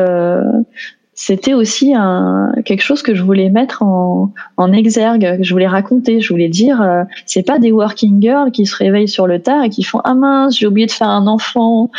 c'était 1.21 1.53
aussi 1.53 1.95
un, 1.97 2.53
quelque 2.65 2.81
chose 2.81 3.03
que 3.03 3.13
je 3.13 3.25
voulais 3.25 3.51
mettre 3.51 3.83
en, 3.83 4.33
en 4.57 4.73
exergue, 4.73 5.39
que 5.39 5.43
je 5.43 5.53
voulais 5.53 5.67
raconter. 5.67 6.21
Je 6.21 6.33
voulais 6.33 6.49
dire, 6.49 6.81
euh, 6.81 7.03
c'est 7.27 7.43
pas 7.43 7.59
des 7.59 7.73
working 7.73 8.23
girls 8.23 8.53
qui 8.53 8.67
se 8.67 8.77
réveillent 8.77 9.09
sur 9.09 9.27
le 9.27 9.43
tard 9.43 9.65
et 9.65 9.69
qui 9.69 9.83
font 9.83 10.01
ah 10.05 10.15
mince, 10.15 10.57
j'ai 10.57 10.69
oublié 10.69 10.87
de 10.87 10.93
faire 10.93 11.09
un 11.09 11.27
enfant, 11.27 11.91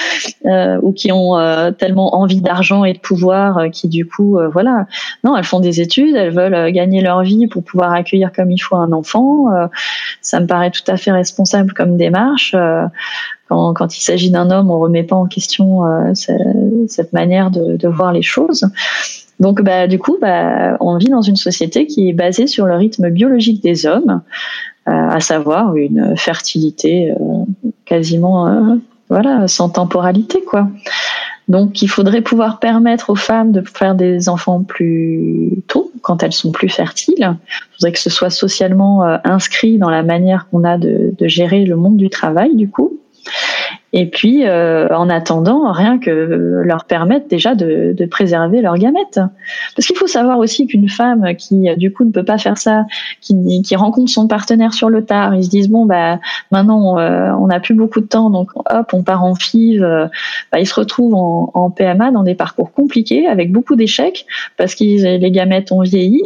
euh, 0.45 0.79
ou 0.83 0.93
qui 0.93 1.11
ont 1.11 1.37
euh, 1.37 1.71
tellement 1.71 2.15
envie 2.15 2.39
d'argent 2.39 2.85
et 2.85 2.93
de 2.93 2.99
pouvoir 2.99 3.57
euh, 3.57 3.67
qui 3.67 3.89
du 3.89 4.07
coup, 4.07 4.39
voilà. 4.53 4.87
Non, 5.25 5.35
elles 5.35 5.43
font 5.43 5.59
des 5.59 5.81
études, 5.81 6.15
elles 6.15 6.33
veulent 6.33 6.71
gagner 6.71 7.01
leur 7.01 7.21
vie 7.23 7.47
pour 7.47 7.61
pouvoir 7.61 7.91
accueillir 7.91 8.31
comme 8.31 8.51
il 8.51 8.59
faut 8.59 8.77
un 8.77 8.93
enfant. 8.93 9.47
ça 10.21 10.39
me 10.39 10.47
paraît 10.47 10.71
tout 10.71 10.89
à 10.89 10.95
fait 10.95 11.11
responsable 11.11 11.73
comme 11.73 11.97
démarche. 11.97 12.55
Quand, 13.49 13.97
il 13.97 14.01
s'agit 14.01 14.29
d'un 14.29 14.51
homme, 14.51 14.69
on 14.69 14.77
remet 14.77 15.03
pas 15.03 15.15
en 15.15 15.25
question 15.25 15.83
euh, 15.83 16.13
cette 16.87 17.13
manière 17.13 17.49
de, 17.49 17.87
voir 17.87 18.13
les 18.13 18.21
choses. 18.21 18.69
Donc, 19.39 19.63
bah, 19.63 19.87
du 19.87 19.97
coup, 19.97 20.17
bah, 20.21 20.77
on 20.79 20.97
vit 20.97 21.09
dans 21.09 21.23
une 21.23 21.35
société 21.35 21.87
qui 21.87 22.09
est 22.09 22.13
basée 22.13 22.45
sur 22.45 22.67
le 22.67 22.75
rythme 22.75 23.09
biologique 23.09 23.63
des 23.63 23.87
hommes, 23.87 24.21
euh, 24.87 24.91
à 24.91 25.19
savoir 25.19 25.75
une 25.75 26.15
fertilité 26.15 27.11
euh, 27.11 27.15
quasiment, 27.85 28.77
sans 29.47 29.69
temporalité. 29.69 30.43
Donc, 31.47 31.81
il 31.81 31.87
faudrait 31.87 32.21
pouvoir 32.21 32.59
permettre 32.59 33.09
aux 33.09 33.15
femmes 33.15 33.51
de 33.51 33.61
faire 33.61 33.95
des 33.95 34.29
enfants 34.29 34.61
plus 34.61 35.63
tôt, 35.67 35.91
quand 36.03 36.21
elles 36.21 36.33
sont 36.33 36.51
plus 36.51 36.69
fertiles. 36.69 37.15
Il 37.17 37.75
faudrait 37.79 37.93
que 37.93 37.99
ce 37.99 38.11
soit 38.11 38.29
socialement 38.29 39.01
inscrit 39.23 39.79
dans 39.79 39.89
la 39.89 40.03
manière 40.03 40.47
qu'on 40.51 40.63
a 40.63 40.77
de 40.77 41.15
gérer 41.21 41.65
le 41.65 41.75
monde 41.75 41.97
du 41.97 42.11
travail, 42.11 42.55
du 42.55 42.69
coup. 42.69 42.99
Et 43.91 44.05
puis, 44.05 44.45
euh, 44.45 44.87
en 44.89 45.09
attendant, 45.09 45.71
rien 45.71 45.97
que 45.97 46.61
leur 46.63 46.85
permettre 46.85 47.27
déjà 47.27 47.55
de, 47.55 47.95
préserver 48.09 48.61
leurs 48.61 48.77
gamètes. 48.77 49.19
Parce 49.75 49.87
qu'il 49.87 49.95
faut 49.95 50.07
savoir 50.07 50.37
aussi 50.37 50.67
qu'une 50.67 50.89
femme 50.89 51.35
qui, 51.35 51.67
du 51.75 51.91
coup, 51.91 52.03
ne 52.03 52.11
peut 52.11 52.23
pas 52.23 52.37
faire 52.37 52.57
ça, 52.57 52.85
qui, 53.21 53.75
rencontre 53.75 54.11
son 54.11 54.27
partenaire 54.27 54.73
sur 54.73 54.89
le 54.89 55.05
tard, 55.05 55.35
ils 55.35 55.43
se 55.43 55.49
disent, 55.49 55.69
bon, 55.69 55.85
bah, 55.85 56.19
maintenant, 56.51 56.99
euh, 56.99 57.31
on 57.39 57.47
n'a 57.47 57.59
plus 57.59 57.73
beaucoup 57.73 58.01
de 58.01 58.07
temps, 58.07 58.29
donc 58.29 58.51
hop, 58.55 58.89
on 58.93 59.03
part 59.03 59.23
en 59.23 59.35
FIV, 59.35 59.83
euh, 59.83 60.07
bah, 60.51 60.59
ils 60.59 60.67
se 60.67 60.75
retrouvent 60.75 61.15
en, 61.15 61.51
en, 61.53 61.71
PMA 61.71 62.11
dans 62.11 62.23
des 62.23 62.35
parcours 62.35 62.71
compliqués, 62.71 63.27
avec 63.27 63.51
beaucoup 63.51 63.75
d'échecs, 63.75 64.25
parce 64.57 64.75
que 64.75 64.83
les 64.83 65.31
gamètes 65.31 65.71
ont 65.71 65.81
vieilli. 65.81 66.21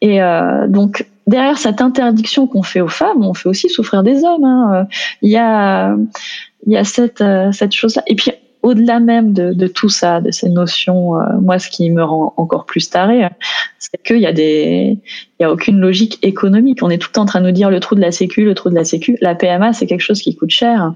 Et 0.00 0.20
donc, 0.68 1.06
derrière 1.26 1.58
cette 1.58 1.80
interdiction 1.80 2.46
qu'on 2.46 2.62
fait 2.62 2.80
aux 2.80 2.88
femmes, 2.88 3.24
on 3.24 3.34
fait 3.34 3.48
aussi 3.48 3.68
souffrir 3.68 4.02
des 4.02 4.24
hommes. 4.24 4.44
Hein. 4.44 4.86
Il 5.22 5.30
y 5.30 5.36
a, 5.36 5.96
il 6.66 6.72
y 6.72 6.76
a 6.76 6.84
cette, 6.84 7.20
euh, 7.20 7.52
cette 7.52 7.72
chose-là. 7.72 8.02
Et 8.06 8.14
puis, 8.14 8.32
au-delà 8.62 9.00
même 9.00 9.32
de, 9.32 9.52
de, 9.52 9.66
tout 9.66 9.88
ça, 9.88 10.20
de 10.20 10.30
ces 10.30 10.48
notions, 10.48 11.20
euh, 11.20 11.38
moi, 11.40 11.58
ce 11.58 11.68
qui 11.68 11.90
me 11.90 12.02
rend 12.02 12.32
encore 12.36 12.64
plus 12.64 12.88
taré, 12.90 13.28
c'est 13.78 14.00
qu'il 14.04 14.20
y 14.20 14.26
a 14.26 14.32
des, 14.32 14.98
il 15.38 15.42
y 15.42 15.44
a 15.44 15.50
aucune 15.50 15.78
logique 15.80 16.18
économique. 16.22 16.82
On 16.82 16.90
est 16.90 16.98
tout 16.98 17.08
le 17.10 17.12
temps 17.12 17.22
en 17.22 17.26
train 17.26 17.40
de 17.40 17.46
nous 17.46 17.52
dire 17.52 17.70
le 17.70 17.80
trou 17.80 17.96
de 17.96 18.00
la 18.00 18.12
sécu, 18.12 18.44
le 18.44 18.54
trou 18.54 18.70
de 18.70 18.74
la 18.74 18.84
sécu. 18.84 19.18
La 19.20 19.34
PMA, 19.34 19.72
c'est 19.72 19.86
quelque 19.86 20.00
chose 20.00 20.22
qui 20.22 20.36
coûte 20.36 20.50
cher. 20.50 20.94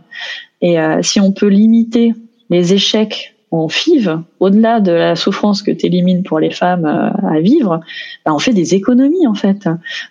Et 0.60 0.78
euh, 0.78 1.02
si 1.02 1.20
on 1.20 1.32
peut 1.32 1.48
limiter 1.48 2.14
les 2.50 2.72
échecs 2.72 3.35
en 3.56 3.68
FIV, 3.68 4.18
au-delà 4.40 4.80
de 4.80 4.92
la 4.92 5.16
souffrance 5.16 5.62
que 5.62 5.70
tu 5.70 5.86
élimines 5.86 6.22
pour 6.22 6.38
les 6.38 6.50
femmes 6.50 6.84
euh, 6.84 7.28
à 7.28 7.40
vivre, 7.40 7.80
bah, 8.24 8.32
on 8.34 8.38
fait 8.38 8.52
des 8.52 8.74
économies 8.74 9.26
en 9.26 9.34
fait. 9.34 9.68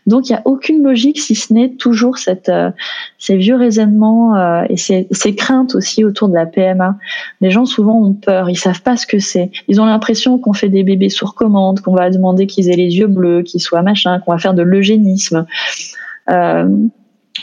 Donc 0.07 0.29
il 0.29 0.33
n'y 0.33 0.37
a 0.37 0.41
aucune 0.45 0.83
logique 0.83 1.19
si 1.19 1.35
ce 1.35 1.53
n'est 1.53 1.69
toujours 1.69 2.15
euh, 2.27 2.71
ces 3.17 3.37
vieux 3.37 3.55
raisonnements 3.55 4.35
euh, 4.35 4.63
et 4.69 4.77
ces, 4.77 5.35
craintes 5.35 5.75
aussi 5.75 6.03
autour 6.03 6.29
de 6.29 6.33
la 6.33 6.45
PMA. 6.45 6.97
Les 7.41 7.51
gens 7.51 7.65
souvent 7.65 7.99
ont 8.01 8.13
peur, 8.13 8.49
ils 8.49 8.57
savent 8.57 8.81
pas 8.81 8.97
ce 8.97 9.07
que 9.07 9.19
c'est. 9.19 9.51
Ils 9.67 9.81
ont 9.81 9.85
l'impression 9.85 10.37
qu'on 10.39 10.53
fait 10.53 10.69
des 10.69 10.83
bébés 10.83 11.09
sur 11.09 11.35
commande, 11.35 11.81
qu'on 11.81 11.95
va 11.95 12.09
demander 12.09 12.47
qu'ils 12.47 12.69
aient 12.69 12.75
les 12.75 12.97
yeux 12.97 13.07
bleus, 13.07 13.43
qu'ils 13.43 13.61
soient 13.61 13.81
machin, 13.81 14.19
qu'on 14.19 14.31
va 14.31 14.37
faire 14.37 14.53
de 14.53 14.63
l'eugénisme. 14.63 15.45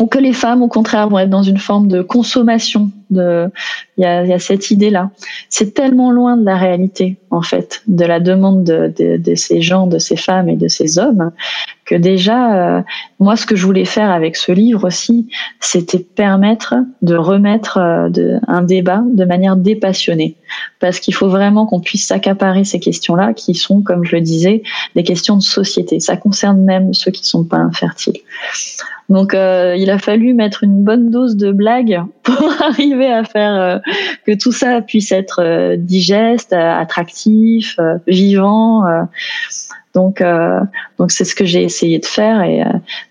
Ou 0.01 0.07
que 0.07 0.19
les 0.19 0.33
femmes, 0.33 0.63
au 0.63 0.69
contraire, 0.69 1.09
vont 1.09 1.19
être 1.19 1.31
dans 1.31 1.43
une 1.43 1.59
forme 1.59 1.89
de 1.89 2.01
consommation. 2.01 2.91
De, 3.13 3.51
il 3.99 4.05
y 4.05 4.07
a, 4.07 4.39
cette 4.39 4.71
idée-là. 4.71 5.11
C'est 5.49 5.75
tellement 5.75 6.11
loin 6.11 6.37
de 6.37 6.45
la 6.45 6.57
réalité, 6.57 7.19
en 7.31 7.43
fait, 7.43 7.83
de 7.87 8.05
la 8.05 8.21
demande 8.21 8.65
de, 8.65 9.35
ces 9.35 9.61
gens, 9.61 9.87
de 9.87 9.99
ces 9.99 10.17
femmes 10.17 10.49
et 10.49 10.57
de 10.57 10.69
ces 10.69 10.99
hommes, 10.99 11.31
que 11.85 11.95
déjà, 11.95 12.79
euh, 12.79 12.83
moi, 13.21 13.37
ce 13.37 13.45
que 13.45 13.55
je 13.55 13.67
voulais 13.67 13.85
faire 13.85 14.11
avec 14.11 14.37
ce 14.37 14.51
livre 14.51 14.87
aussi, 14.87 15.29
c'était 15.61 15.99
permettre 15.99 16.75
de 17.03 17.17
remettre 17.17 17.79
euh, 17.79 18.39
un 18.49 18.63
débat 18.63 19.03
de 19.07 19.25
manière 19.25 19.57
dépassionnée, 19.57 20.37
parce 20.81 20.99
qu'il 20.99 21.15
faut 21.15 21.29
vraiment 21.29 21.67
qu'on 21.67 21.81
puisse 21.81 22.07
s'accaparer 22.07 22.65
ces 22.65 22.81
questions-là, 22.81 23.35
qui 23.35 23.55
sont, 23.55 23.83
comme 23.83 24.05
je 24.05 24.17
le 24.17 24.23
disais, 24.23 24.63
des 24.95 25.03
questions 25.03 25.37
de 25.37 25.43
société. 25.43 26.01
Ça 26.01 26.17
concerne 26.17 26.63
même 26.63 26.95
ceux 26.95 27.11
qui 27.11 27.27
sont 27.27 27.45
pas 27.45 27.59
infertiles. 27.59 28.21
Donc 29.09 29.35
euh, 29.35 29.77
il 29.77 29.91
a 29.91 29.99
fallu 29.99 30.33
mettre 30.33 30.65
une 30.65 30.85
bonne 30.85 31.11
dose 31.11 31.37
de 31.37 31.53
blague 31.53 32.01
pour 32.23 32.51
arriver 32.61 33.02
à 33.11 33.25
faire 33.25 33.55
euh, 33.55 33.79
que 34.27 34.33
tout 34.33 34.53
ça 34.53 34.81
puisse 34.81 35.13
être 35.13 35.41
euh, 35.43 35.77
digeste, 35.77 36.53
attractif, 36.53 37.79
vivant. 38.07 38.83
donc 39.95 40.23
donc 40.99 41.11
c'est 41.11 41.25
ce 41.25 41.35
que 41.35 41.45
j'ai 41.45 41.63
essayé 41.63 41.99
de 41.99 42.07
faire 42.07 42.43
et 42.43 42.63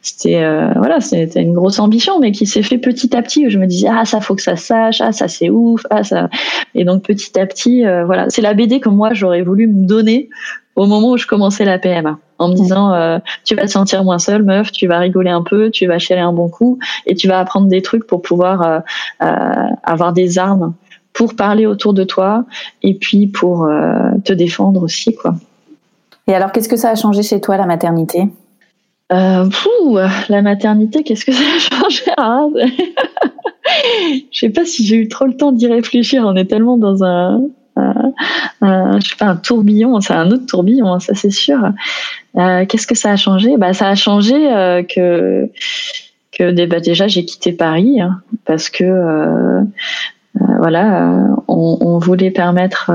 c'était 0.02 0.42
voilà 0.76 1.00
c'était 1.00 1.42
une 1.42 1.54
grosse 1.54 1.80
ambition 1.80 2.20
mais 2.20 2.32
qui 2.32 2.46
s'est 2.46 2.64
fait 2.64 2.78
petit 2.78 3.16
à 3.16 3.22
petit. 3.22 3.50
Je 3.50 3.60
me 3.60 3.68
disais 3.68 3.88
ah 3.92 4.06
ça 4.06 4.20
faut 4.20 4.36
que 4.36 4.42
ça 4.42 4.56
sache, 4.56 5.02
ah 5.02 5.12
ça 5.12 5.28
c'est 5.28 5.50
ouf, 5.50 5.82
ah 5.90 6.04
ça 6.04 6.30
et 6.76 6.84
donc 6.84 7.04
petit 7.04 7.40
à 7.40 7.46
petit 7.46 7.84
voilà 8.06 8.30
c'est 8.30 8.42
la 8.42 8.54
BD 8.54 8.80
que 8.80 8.90
moi 8.90 9.14
j'aurais 9.14 9.42
voulu 9.42 9.68
me 9.68 9.86
donner 9.86 10.30
au 10.76 10.86
moment 10.86 11.12
où 11.12 11.18
je 11.18 11.28
commençais 11.28 11.66
la 11.66 11.80
PMA 11.80 12.20
en 12.42 12.50
me 12.50 12.56
disant 12.56 12.94
euh, 12.94 13.20
tu 13.46 13.56
vas 13.56 13.64
te 13.64 13.72
sentir 13.72 14.04
moins 14.04 14.20
seule 14.20 14.44
meuf 14.44 14.72
tu 14.72 14.88
vas 14.88 15.00
rigoler 15.00 15.30
un 15.30 15.44
peu 15.44 15.70
tu 15.70 15.86
vas 15.86 16.00
chialer 16.00 16.22
un 16.22 16.34
bon 16.34 16.50
coup 16.50 16.80
et 17.06 17.16
tu 17.16 17.28
vas 17.28 17.40
apprendre 17.40 17.68
des 17.68 17.82
trucs 17.82 18.06
pour 18.08 18.22
pouvoir 18.22 18.62
euh, 18.62 18.80
euh, 19.24 19.68
avoir 19.84 20.14
des 20.14 20.40
armes 20.40 20.74
pour 21.14 21.36
parler 21.36 21.66
autour 21.66 21.94
de 21.94 22.04
toi 22.04 22.46
et 22.82 22.94
puis 22.96 23.28
pour 23.28 23.70
te 24.24 24.34
défendre 24.34 24.84
aussi 24.84 25.14
quoi 25.14 25.36
et 26.28 26.34
alors 26.34 26.52
qu'est-ce 26.52 26.70
que 26.70 26.78
ça 26.78 26.90
a 26.90 26.96
changé 26.96 27.24
chez 27.24 27.42
toi 27.42 27.58
la 27.58 27.66
maternité? 27.66 28.28
La 30.30 30.42
maternité, 30.42 31.04
qu'est-ce 31.04 31.26
que 31.26 31.32
ça 31.34 31.44
a 31.44 31.60
changé? 31.60 32.04
Ah, 32.16 32.48
Je 34.32 34.40
sais 34.40 34.50
pas 34.50 34.64
si 34.64 34.86
j'ai 34.86 34.96
eu 34.96 35.10
trop 35.10 35.26
le 35.26 35.36
temps 35.36 35.52
d'y 35.52 35.68
réfléchir. 35.68 36.24
On 36.26 36.36
est 36.36 36.46
tellement 36.46 36.78
dans 36.78 37.04
un, 37.04 37.42
je 38.62 39.08
sais 39.08 39.16
pas, 39.18 39.26
un 39.26 39.36
tourbillon. 39.36 40.00
C'est 40.02 40.14
un 40.14 40.30
autre 40.32 40.46
tourbillon, 40.46 40.94
hein, 40.94 41.00
ça 41.00 41.14
c'est 41.16 41.32
sûr. 41.32 41.60
Euh, 42.38 42.66
qu'est-ce 42.66 42.88
que 42.88 42.96
ça 42.96 43.12
a 43.12 43.16
changé? 43.16 43.58
Bah, 43.58 43.74
ça 43.74 43.90
a 43.90 43.96
changé 43.96 44.36
euh, 44.54 44.84
que 44.84 45.50
bah, 46.66 46.80
déjà 46.80 47.08
j'ai 47.08 47.26
quitté 47.26 47.52
Paris 47.52 48.02
hein, 48.02 48.22
parce 48.46 48.70
que 48.70 48.84
euh, 48.84 49.62
voilà, 50.60 51.28
on, 51.48 52.00
voulait 52.00 52.32
permettre 52.32 52.92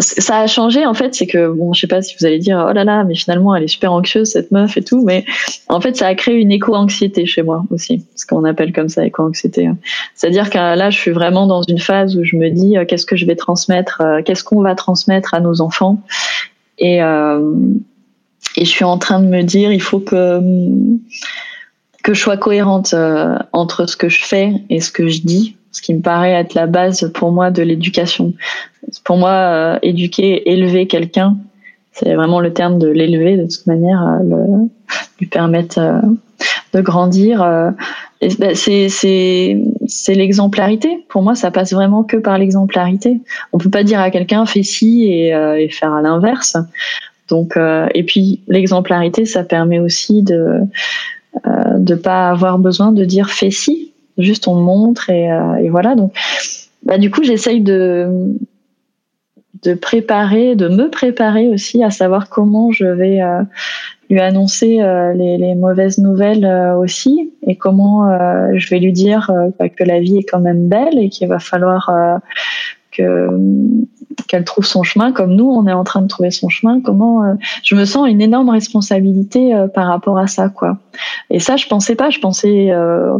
ça 0.00 0.38
a 0.38 0.46
changé 0.46 0.86
en 0.86 0.94
fait, 0.94 1.14
c'est 1.14 1.26
que 1.26 1.48
bon, 1.52 1.72
je 1.72 1.80
sais 1.80 1.86
pas 1.86 2.02
si 2.02 2.14
vous 2.18 2.26
allez 2.26 2.38
dire 2.38 2.64
oh 2.68 2.72
là 2.72 2.84
là, 2.84 3.04
mais 3.04 3.14
finalement 3.14 3.54
elle 3.54 3.64
est 3.64 3.68
super 3.68 3.92
anxieuse 3.92 4.30
cette 4.30 4.50
meuf 4.50 4.76
et 4.76 4.82
tout, 4.82 5.02
mais 5.04 5.24
en 5.68 5.80
fait 5.80 5.96
ça 5.96 6.06
a 6.06 6.14
créé 6.14 6.36
une 6.36 6.50
éco-anxiété 6.50 7.26
chez 7.26 7.42
moi 7.42 7.64
aussi, 7.70 8.04
ce 8.16 8.26
qu'on 8.26 8.44
appelle 8.44 8.72
comme 8.72 8.88
ça 8.88 9.04
éco-anxiété. 9.04 9.68
C'est-à-dire 10.14 10.50
que 10.50 10.56
là 10.56 10.90
je 10.90 10.98
suis 10.98 11.10
vraiment 11.10 11.46
dans 11.46 11.62
une 11.62 11.78
phase 11.78 12.16
où 12.16 12.24
je 12.24 12.36
me 12.36 12.50
dis 12.50 12.76
euh, 12.76 12.84
qu'est-ce 12.84 13.06
que 13.06 13.16
je 13.16 13.26
vais 13.26 13.36
transmettre, 13.36 14.00
euh, 14.00 14.22
qu'est-ce 14.22 14.44
qu'on 14.44 14.62
va 14.62 14.74
transmettre 14.74 15.34
à 15.34 15.40
nos 15.40 15.60
enfants, 15.60 16.00
et 16.78 17.02
euh, 17.02 17.52
et 18.56 18.64
je 18.64 18.70
suis 18.70 18.84
en 18.84 18.98
train 18.98 19.20
de 19.20 19.26
me 19.26 19.42
dire 19.42 19.72
il 19.72 19.82
faut 19.82 20.00
que 20.00 20.40
que 22.02 22.14
je 22.14 22.20
sois 22.20 22.38
cohérente 22.38 22.94
entre 23.52 23.86
ce 23.86 23.96
que 23.96 24.08
je 24.08 24.24
fais 24.24 24.54
et 24.70 24.80
ce 24.80 24.90
que 24.90 25.08
je 25.08 25.20
dis 25.20 25.56
ce 25.72 25.82
qui 25.82 25.94
me 25.94 26.00
paraît 26.00 26.32
être 26.32 26.54
la 26.54 26.66
base 26.66 27.10
pour 27.14 27.30
moi 27.32 27.50
de 27.50 27.62
l'éducation. 27.62 28.32
Pour 29.04 29.16
moi, 29.16 29.30
euh, 29.30 29.78
éduquer, 29.82 30.50
élever 30.50 30.86
quelqu'un, 30.86 31.36
c'est 31.92 32.14
vraiment 32.14 32.40
le 32.40 32.52
terme 32.52 32.78
de 32.78 32.88
l'élever 32.88 33.36
de 33.36 33.44
toute 33.44 33.66
manière, 33.66 34.02
euh, 34.02 34.22
le, 34.22 34.68
lui 35.20 35.26
permettre 35.26 35.78
euh, 35.78 36.00
de 36.72 36.80
grandir. 36.80 37.40
Bah, 38.38 38.54
c'est 38.54 38.88
c'est 38.90 40.14
l'exemplarité. 40.14 41.04
Pour 41.08 41.22
moi, 41.22 41.34
ça 41.34 41.50
passe 41.50 41.72
vraiment 41.72 42.04
que 42.04 42.16
par 42.16 42.38
l'exemplarité. 42.38 43.20
On 43.52 43.58
peut 43.58 43.70
pas 43.70 43.82
dire 43.82 44.00
à 44.00 44.10
quelqu'un 44.10 44.44
fais 44.46 44.62
ci 44.62 45.04
et, 45.04 45.28
et 45.28 45.68
faire 45.70 45.92
à 45.92 46.02
l'inverse. 46.02 46.56
Donc 47.28 47.58
et 47.94 48.02
puis 48.04 48.40
l'exemplarité, 48.46 49.24
ça 49.24 49.42
permet 49.42 49.78
aussi 49.78 50.22
de 50.22 50.60
de 51.46 51.94
pas 51.94 52.28
avoir 52.30 52.58
besoin 52.58 52.92
de 52.92 53.04
dire 53.04 53.30
fais 53.30 53.50
ci 53.50 53.89
Juste 54.20 54.48
on 54.48 54.54
montre 54.54 55.10
et, 55.10 55.30
euh, 55.30 55.56
et 55.56 55.68
voilà. 55.68 55.94
Donc, 55.94 56.12
bah, 56.84 56.98
du 56.98 57.10
coup, 57.10 57.22
j'essaye 57.22 57.60
de 57.60 58.34
de 59.62 59.74
préparer, 59.74 60.56
de 60.56 60.68
me 60.68 60.88
préparer 60.88 61.48
aussi 61.48 61.84
à 61.84 61.90
savoir 61.90 62.30
comment 62.30 62.72
je 62.72 62.86
vais 62.86 63.20
euh, 63.20 63.42
lui 64.08 64.18
annoncer 64.18 64.80
euh, 64.80 65.12
les, 65.12 65.36
les, 65.36 65.54
mauvaises 65.54 65.98
nouvelles 65.98 66.46
aussi 66.78 67.30
et 67.46 67.56
comment 67.56 68.08
je 68.54 68.70
vais 68.70 68.78
lui 68.78 68.92
dire 68.94 69.30
bah, 69.58 69.68
que 69.68 69.84
la 69.84 70.00
vie 70.00 70.16
est 70.16 70.22
quand 70.22 70.40
même 70.40 70.68
belle 70.68 70.98
et 70.98 71.10
qu'il 71.10 71.28
va 71.28 71.40
falloir 71.40 71.92
que 72.90 73.28
qu'elle 74.26 74.44
trouve 74.44 74.64
son 74.64 74.82
chemin 74.82 75.12
comme 75.12 75.34
nous 75.34 75.48
on 75.48 75.66
est 75.66 75.72
en 75.72 75.84
train 75.84 76.02
de 76.02 76.08
trouver 76.08 76.30
son 76.30 76.48
chemin 76.48 76.80
comment 76.80 77.22
euh, 77.22 77.34
je 77.62 77.74
me 77.74 77.84
sens 77.84 78.08
une 78.08 78.20
énorme 78.20 78.48
responsabilité 78.48 79.54
euh, 79.54 79.68
par 79.68 79.86
rapport 79.86 80.18
à 80.18 80.26
ça 80.26 80.48
quoi. 80.48 80.78
Et 81.30 81.38
ça 81.38 81.56
je 81.56 81.66
pensais 81.66 81.94
pas. 81.94 82.10
Je 82.10 82.18
pensais 82.18 82.70
euh, 82.70 83.16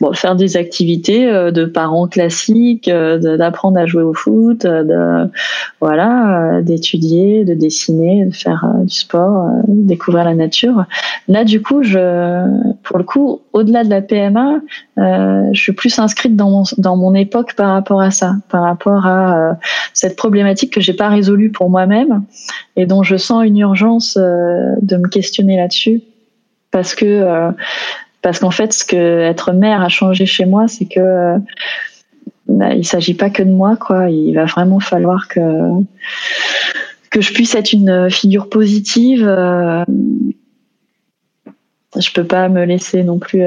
bon 0.00 0.12
faire 0.12 0.36
des 0.36 0.56
activités 0.56 1.26
de 1.26 1.64
parents 1.64 2.06
classiques 2.06 2.88
d'apprendre 2.88 3.78
à 3.78 3.86
jouer 3.86 4.02
au 4.02 4.14
foot 4.14 4.62
de 4.62 5.30
voilà 5.80 6.60
d'étudier 6.62 7.44
de 7.44 7.54
dessiner 7.54 8.26
de 8.26 8.34
faire 8.34 8.64
du 8.82 8.94
sport 8.94 9.48
découvrir 9.66 10.24
la 10.24 10.34
nature. 10.34 10.84
Là 11.26 11.44
du 11.44 11.62
coup 11.62 11.82
je 11.82 12.44
pour 12.82 12.98
le 12.98 13.04
coup 13.04 13.40
au-delà 13.52 13.82
de 13.84 13.90
la 13.90 14.02
PMA 14.02 14.60
je 14.96 15.60
suis 15.60 15.72
plus 15.72 15.98
inscrite 15.98 16.36
dans 16.36 16.50
mon 16.50 16.62
dans 16.76 16.96
mon 16.96 17.14
époque 17.14 17.54
par 17.54 17.72
rapport 17.72 18.00
à 18.00 18.10
ça 18.10 18.34
par 18.50 18.62
rapport 18.62 19.06
à 19.06 19.56
cette 19.94 20.17
problématique 20.18 20.74
que 20.74 20.82
j'ai 20.82 20.92
pas 20.92 21.08
résolue 21.08 21.50
pour 21.50 21.70
moi-même 21.70 22.24
et 22.76 22.84
dont 22.84 23.02
je 23.02 23.16
sens 23.16 23.44
une 23.46 23.56
urgence 23.58 24.18
euh, 24.18 24.74
de 24.82 24.96
me 24.96 25.08
questionner 25.08 25.56
là-dessus. 25.56 26.02
Parce 26.70 26.94
que 26.94 27.06
euh, 27.06 27.50
parce 28.20 28.40
qu'en 28.40 28.50
fait 28.50 28.74
ce 28.74 28.84
que 28.84 29.20
être 29.22 29.52
mère 29.52 29.80
a 29.80 29.88
changé 29.88 30.26
chez 30.26 30.44
moi 30.44 30.68
c'est 30.68 30.84
que 30.84 31.00
euh, 31.00 31.38
bah, 32.48 32.74
il 32.74 32.84
s'agit 32.84 33.14
pas 33.14 33.30
que 33.30 33.42
de 33.42 33.50
moi 33.50 33.76
quoi. 33.76 34.10
Il 34.10 34.34
va 34.34 34.44
vraiment 34.44 34.80
falloir 34.80 35.28
que 35.28 35.40
que 37.10 37.22
je 37.22 37.32
puisse 37.32 37.54
être 37.54 37.72
une 37.72 38.10
figure 38.10 38.50
positive. 38.50 39.24
Je 41.96 42.12
peux 42.12 42.24
pas 42.24 42.50
me 42.50 42.64
laisser 42.64 43.02
non 43.02 43.18
plus 43.18 43.42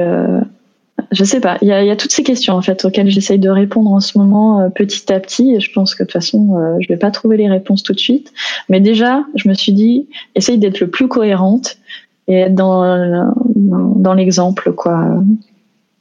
je 1.10 1.24
sais 1.24 1.40
pas. 1.40 1.58
Il 1.62 1.68
y 1.68 1.72
a, 1.72 1.96
toutes 1.96 2.12
ces 2.12 2.22
questions 2.22 2.54
en 2.54 2.62
fait 2.62 2.84
auxquelles 2.84 3.10
j'essaye 3.10 3.38
de 3.38 3.50
répondre 3.50 3.92
en 3.92 4.00
ce 4.00 4.16
moment 4.18 4.60
euh, 4.60 4.68
petit 4.68 5.12
à 5.12 5.20
petit. 5.20 5.54
Et 5.54 5.60
je 5.60 5.72
pense 5.72 5.94
que 5.94 6.02
de 6.02 6.06
toute 6.06 6.12
façon, 6.12 6.56
euh, 6.56 6.76
je 6.80 6.88
vais 6.88 6.96
pas 6.96 7.10
trouver 7.10 7.36
les 7.36 7.48
réponses 7.48 7.82
tout 7.82 7.92
de 7.92 7.98
suite. 7.98 8.32
Mais 8.68 8.80
déjà, 8.80 9.24
je 9.34 9.48
me 9.48 9.54
suis 9.54 9.72
dit, 9.72 10.08
essaye 10.34 10.58
d'être 10.58 10.80
le 10.80 10.88
plus 10.88 11.08
cohérente 11.08 11.76
et 12.28 12.36
être 12.36 12.54
dans 12.54 13.32
dans, 13.54 14.14
l'exemple 14.14 14.72
quoi. 14.72 15.16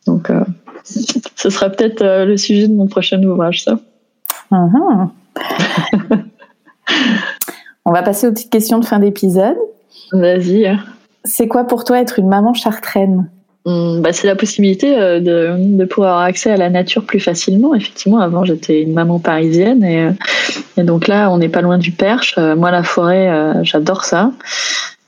Donc, 0.08 0.30
euh, 0.30 0.44
ce 0.84 1.50
sera 1.50 1.70
peut-être 1.70 2.04
le 2.26 2.38
sujet 2.38 2.68
de 2.68 2.74
mon 2.74 2.88
prochain 2.88 3.22
ouvrage, 3.24 3.64
ça. 3.64 3.80
Uh-huh. 4.52 5.10
On 7.86 7.92
va 7.92 8.04
passer 8.04 8.28
aux 8.28 8.32
petites 8.32 8.52
questions 8.52 8.80
de 8.80 8.86
fin 8.86 9.00
d'épisode. 9.00 9.58
Vas-y. 10.12 10.78
C'est 11.24 11.48
quoi 11.48 11.66
pour 11.66 11.84
toi 11.84 12.00
être 12.00 12.20
une 12.20 12.28
maman 12.28 12.54
chartraine? 12.54 13.30
Bah, 13.66 14.12
c'est 14.12 14.26
la 14.26 14.36
possibilité 14.36 14.98
euh, 14.98 15.20
de, 15.20 15.78
de, 15.78 15.86
pouvoir 15.86 16.14
avoir 16.14 16.26
accès 16.26 16.50
à 16.50 16.58
la 16.58 16.70
nature 16.70 17.06
plus 17.06 17.20
facilement. 17.20 17.76
Effectivement, 17.76 18.20
avant 18.20 18.44
j'étais 18.44 18.82
une 18.82 18.94
maman 18.94 19.20
parisienne 19.20 19.84
et, 19.84 20.06
euh, 20.06 20.12
et 20.78 20.84
donc 20.84 21.08
là 21.08 21.30
on 21.30 21.38
n'est 21.38 21.50
pas 21.50 21.62
loin 21.62 21.78
du 21.78 21.92
Perche. 21.92 22.36
Euh, 22.38 22.56
moi 22.56 22.72
la 22.72 22.84
forêt, 22.84 23.30
j'adore 23.64 24.04
ça. 24.04 24.32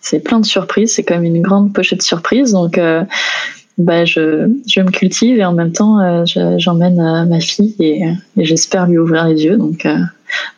C'est 0.01 0.19
plein 0.19 0.39
de 0.39 0.45
surprises. 0.45 0.93
C'est 0.93 1.03
comme 1.03 1.23
une 1.23 1.41
grande 1.41 1.73
pochette 1.73 1.99
de 1.99 2.03
surprises. 2.03 2.51
Donc 2.51 2.79
bah, 3.77 4.05
je, 4.05 4.49
je 4.67 4.81
me 4.81 4.91
cultive 4.91 5.37
et 5.39 5.45
en 5.45 5.53
même 5.53 5.71
temps 5.71 6.25
j'emmène 6.25 7.27
ma 7.27 7.39
fille 7.39 7.75
et, 7.79 8.03
j'espère 8.37 8.87
lui 8.87 8.97
ouvrir 8.97 9.25
les 9.25 9.43
yeux. 9.43 9.57
Donc 9.57 9.87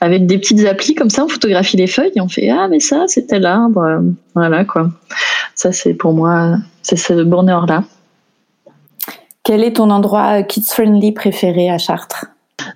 avec 0.02 0.26
des 0.26 0.38
petites 0.38 0.66
applis 0.66 0.96
comme 0.96 1.10
ça, 1.10 1.24
on 1.26 1.28
photographie 1.28 1.78
les 1.78 1.88
feuilles 1.88 2.12
et 2.16 2.22
on 2.22 2.28
fait 2.28 2.50
ah 2.50 2.68
mais 2.70 2.80
ça 2.80 3.06
c'était 3.08 3.40
l'arbre. 3.40 4.02
Voilà 4.34 4.66
quoi. 4.66 4.90
Ça 5.56 5.72
c'est 5.72 5.94
pour 5.94 6.14
moi 6.14 6.58
c'est 6.82 6.98
ce 6.98 7.14
bonheur-là. 7.24 7.84
Quel 9.44 9.64
est 9.64 9.74
ton 9.74 9.92
endroit 9.92 10.44
kids-friendly 10.44 11.12
préféré 11.12 11.70
à 11.70 11.78
Chartres? 11.78 12.26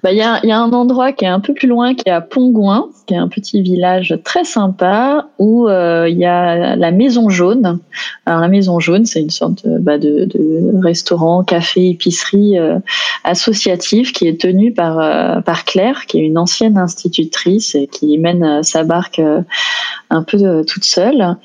Bah, 0.04 0.12
il 0.12 0.18
y, 0.18 0.22
a, 0.22 0.46
y, 0.46 0.52
a, 0.52 0.60
un 0.60 0.72
endroit 0.72 1.12
qui 1.12 1.26
est 1.26 1.30
un 1.30 1.40
peu 1.40 1.54
plus 1.54 1.68
loin, 1.68 1.94
qui 1.94 2.08
est 2.08 2.12
à 2.12 2.22
Pongouin, 2.22 2.90
qui 3.06 3.14
est 3.16 3.18
un 3.18 3.28
petit 3.28 3.62
village 3.62 4.18
très 4.24 4.46
sympa, 4.46 5.28
où 5.40 5.68
euh, 5.68 6.08
il 6.10 6.18
y 6.18 6.26
a 6.26 6.76
la 6.76 6.92
Maison 6.92 7.30
Jaune. 7.30 7.80
Alors 8.26 8.40
la 8.40 8.48
Maison 8.48 8.80
Jaune, 8.80 9.06
c'est 9.06 9.22
une 9.22 9.30
sorte 9.30 9.68
de, 9.68 9.78
bah, 9.78 9.98
de, 9.98 10.26
de, 10.26 10.72
restaurant, 10.82 11.44
café, 11.44 11.90
épicerie 11.90 12.58
euh, 12.58 12.80
qui 14.14 14.28
est 14.28 14.40
tenu 14.40 14.74
par, 14.74 15.00
euh, 15.00 15.42
par 15.42 15.66
Claire, 15.66 16.06
qui 16.06 16.20
est 16.20 16.24
une 16.24 16.38
ancienne 16.38 16.78
institutrice 16.78 17.76
et 17.76 17.88
qui 17.88 18.18
mène 18.18 18.64
sa 18.64 18.84
barque 18.84 19.22
un 20.10 20.24
peu 20.24 20.64
toute 20.66 20.86
seule 20.86 21.36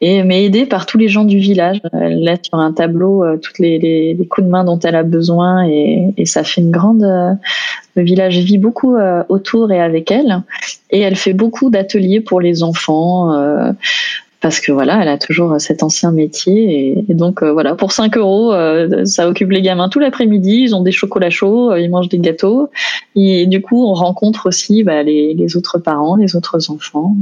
et 0.00 0.22
mais 0.22 0.44
aidée 0.44 0.66
par 0.66 0.86
tous 0.86 0.98
les 0.98 1.08
gens 1.08 1.24
du 1.24 1.38
village. 1.38 1.80
Elle 1.92 2.20
laisse 2.20 2.40
sur 2.42 2.58
un 2.58 2.72
tableau 2.72 3.24
euh, 3.24 3.36
toutes 3.36 3.58
les, 3.58 3.78
les, 3.78 4.14
les, 4.14 4.26
coups 4.26 4.46
de 4.46 4.50
main 4.50 4.64
dont 4.64 4.78
elle 4.80 4.96
a 4.96 5.02
besoin 5.02 5.66
et, 5.66 6.14
et 6.16 6.26
ça 6.26 6.44
fait 6.44 6.60
une 6.60 6.70
grande. 6.70 7.02
Euh, 7.02 7.32
le 7.94 8.02
village 8.02 8.38
vit 8.38 8.58
beaucoup 8.58 8.96
euh, 8.96 9.22
autour 9.28 9.72
et 9.72 9.80
avec 9.80 10.10
elle 10.10 10.42
et 10.90 11.00
elle 11.00 11.16
fait 11.16 11.32
beaucoup 11.32 11.70
d'ateliers 11.70 12.20
pour 12.20 12.40
les 12.40 12.62
enfants 12.62 13.32
parce 14.46 14.60
que 14.60 14.70
voilà, 14.70 15.02
elle 15.02 15.08
a 15.08 15.18
toujours 15.18 15.60
cet 15.60 15.82
ancien 15.82 16.12
métier 16.12 17.04
et, 17.08 17.14
donc 17.14 17.42
euh, 17.42 17.52
voilà, 17.52 17.74
pour 17.74 17.90
5 17.90 18.16
euros, 18.16 18.52
euh, 18.52 19.04
ça 19.04 19.28
occupe 19.28 19.50
les 19.50 19.60
gamins 19.60 19.88
tout 19.88 19.98
l'après-midi. 19.98 20.60
Ils 20.60 20.76
ont 20.76 20.82
des 20.82 20.92
chocolats 20.92 21.30
chauds, 21.30 21.72
euh, 21.72 21.80
ils 21.80 21.90
mangent 21.90 22.08
des 22.08 22.20
gâteaux 22.20 22.70
et 23.16 23.46
du 23.46 23.60
coup, 23.60 23.84
on 23.84 23.92
rencontre 23.92 24.46
aussi 24.46 24.84
bah, 24.84 25.02
les, 25.02 25.56
autres 25.56 25.78
parents, 25.78 26.14
les 26.14 26.36
autres 26.36 26.70
enfants. 26.70 27.16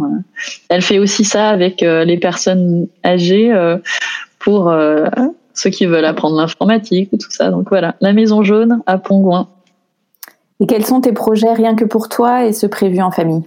Elle 0.68 0.82
fait 0.82 0.98
aussi 0.98 1.24
ça 1.24 1.48
avec 1.48 1.80
les 1.80 2.18
personnes 2.18 2.88
âgées 3.02 3.54
pour 4.38 4.70
ceux 5.54 5.70
qui 5.70 5.86
veulent 5.86 6.04
apprendre 6.04 6.36
l'informatique 6.36 7.08
ou 7.12 7.16
tout 7.16 7.30
ça. 7.30 7.50
Donc 7.50 7.70
voilà, 7.70 7.94
la 8.02 8.12
Maison 8.12 8.42
Jaune 8.42 8.82
à 8.84 8.98
Pongouin. 8.98 9.48
Et 10.60 10.66
quels 10.66 10.84
sont 10.84 11.00
tes 11.00 11.12
projets 11.12 11.54
rien 11.54 11.74
que 11.74 11.86
pour 11.86 12.10
toi 12.10 12.44
et 12.44 12.52
ceux 12.52 12.68
prévus 12.68 13.00
en 13.00 13.10
famille? 13.10 13.44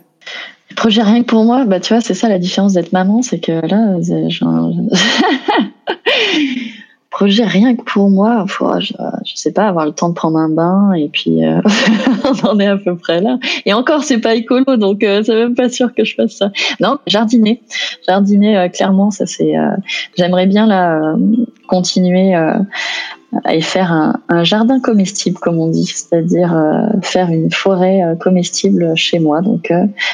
Projet 0.77 1.01
rien 1.01 1.23
que 1.23 1.27
pour 1.27 1.43
moi, 1.43 1.65
bah 1.65 1.79
tu 1.79 1.91
vois, 1.91 2.01
c'est 2.01 2.13
ça 2.13 2.29
la 2.29 2.37
différence 2.37 2.73
d'être 2.73 2.93
maman, 2.93 3.23
c'est 3.23 3.39
que 3.39 3.51
là, 3.51 3.97
rien 7.25 7.75
que 7.75 7.83
pour 7.83 8.09
moi. 8.09 8.45
Je, 8.79 8.93
je, 9.25 9.35
sais 9.35 9.51
pas, 9.51 9.67
avoir 9.67 9.85
le 9.85 9.91
temps 9.91 10.09
de 10.09 10.13
prendre 10.13 10.37
un 10.37 10.49
bain 10.49 10.93
et 10.93 11.09
puis 11.09 11.45
euh, 11.45 11.61
on 12.43 12.47
en 12.47 12.59
est 12.59 12.67
à 12.67 12.77
peu 12.77 12.95
près 12.95 13.21
là. 13.21 13.37
Et 13.65 13.73
encore, 13.73 14.03
c'est 14.03 14.19
pas 14.19 14.35
écolo, 14.35 14.77
donc 14.77 15.03
euh, 15.03 15.23
c'est 15.23 15.35
même 15.35 15.55
pas 15.55 15.69
sûr 15.69 15.93
que 15.93 16.03
je 16.03 16.15
fasse 16.15 16.33
ça. 16.33 16.51
Non, 16.79 16.97
jardiner, 17.07 17.61
jardiner 18.07 18.57
euh, 18.57 18.67
clairement, 18.69 19.11
ça 19.11 19.25
c'est. 19.25 19.53
J'aimerais 20.17 20.47
bien 20.47 20.67
là 20.67 21.15
continuer 21.67 22.33
à 22.33 22.61
faire 23.61 23.91
un, 23.91 24.43
jardin 24.43 24.79
comestible, 24.79 25.37
comme 25.39 25.59
on 25.59 25.67
dit, 25.67 25.85
c'est-à-dire 25.85 26.55
faire 27.01 27.29
une 27.29 27.51
forêt 27.51 28.15
comestible 28.19 28.95
chez 28.95 29.19
moi. 29.19 29.41
Donc, 29.41 29.71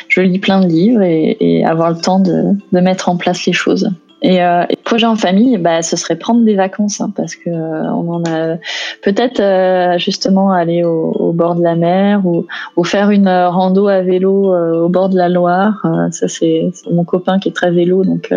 je 0.08 0.22
lis 0.22 0.40
plein 0.40 0.62
de 0.62 0.68
livres 0.68 1.02
et, 1.02 1.38
et 1.40 1.66
avoir 1.66 1.92
le 1.92 1.98
temps 1.98 2.20
de 2.20 2.56
mettre 2.72 3.10
en 3.10 3.18
place 3.18 3.46
les 3.46 3.54
choses. 3.54 3.92
Et, 4.24 4.42
euh, 4.42 4.64
projet 4.86 5.06
en 5.06 5.18
famille, 5.18 5.58
bah, 5.58 5.82
ce 5.82 5.98
serait 5.98 6.16
prendre 6.16 6.46
des 6.46 6.56
vacances, 6.56 7.02
hein, 7.02 7.12
parce 7.16 7.36
que 7.36 7.50
euh, 7.50 7.92
on 7.92 8.14
en 8.14 8.24
a 8.24 8.56
peut-être 9.02 9.42
euh, 9.42 9.98
justement 9.98 10.52
aller 10.52 10.84
au, 10.84 11.12
au, 11.12 11.34
bord 11.34 11.56
de 11.56 11.64
la 11.64 11.76
mer 11.76 12.26
ou, 12.26 12.46
ou 12.78 12.84
faire 12.86 13.10
une 13.10 13.28
euh, 13.28 13.50
rando 13.50 13.88
à 13.88 14.02
vélo 14.02 14.56
au 14.56 14.88
bord 14.88 15.10
de 15.10 15.18
la 15.18 15.28
Loire. 15.28 15.86
ça 16.12 16.28
c'est 16.28 16.72
mon 16.90 17.04
copain 17.04 17.38
qui 17.40 17.50
est 17.50 17.54
très 17.54 17.72
vélo, 17.72 18.04
donc 18.04 18.34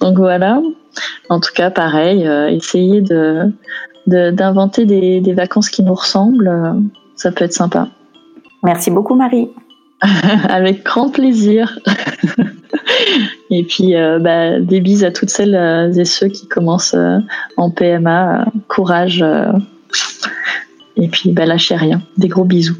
donc 0.00 0.16
voilà. 0.16 0.60
En 1.28 1.40
tout 1.40 1.52
cas, 1.54 1.70
pareil, 1.70 2.28
essayer 2.50 3.00
de 3.02 3.52
d'inventer 4.06 4.84
des, 4.84 5.20
des 5.20 5.32
vacances 5.32 5.70
qui 5.70 5.82
nous 5.82 5.94
ressemblent, 5.94 6.74
ça 7.16 7.32
peut 7.32 7.44
être 7.44 7.52
sympa. 7.52 7.88
Merci 8.62 8.90
beaucoup, 8.90 9.14
Marie. 9.14 9.48
Avec 10.48 10.84
grand 10.84 11.10
plaisir. 11.10 11.78
et 13.50 13.64
puis, 13.64 13.94
euh, 13.94 14.18
bah, 14.18 14.60
des 14.60 14.80
bises 14.80 15.04
à 15.04 15.10
toutes 15.10 15.30
celles 15.30 15.54
euh, 15.54 15.92
et 15.92 16.04
ceux 16.04 16.28
qui 16.28 16.46
commencent 16.46 16.94
euh, 16.94 17.18
en 17.56 17.70
PMA. 17.70 18.46
courage. 18.68 19.24
et 20.96 21.08
puis, 21.08 21.32
bah, 21.32 21.46
lâchez 21.46 21.76
rien. 21.76 22.02
Des 22.16 22.28
gros 22.28 22.44
bisous. 22.44 22.76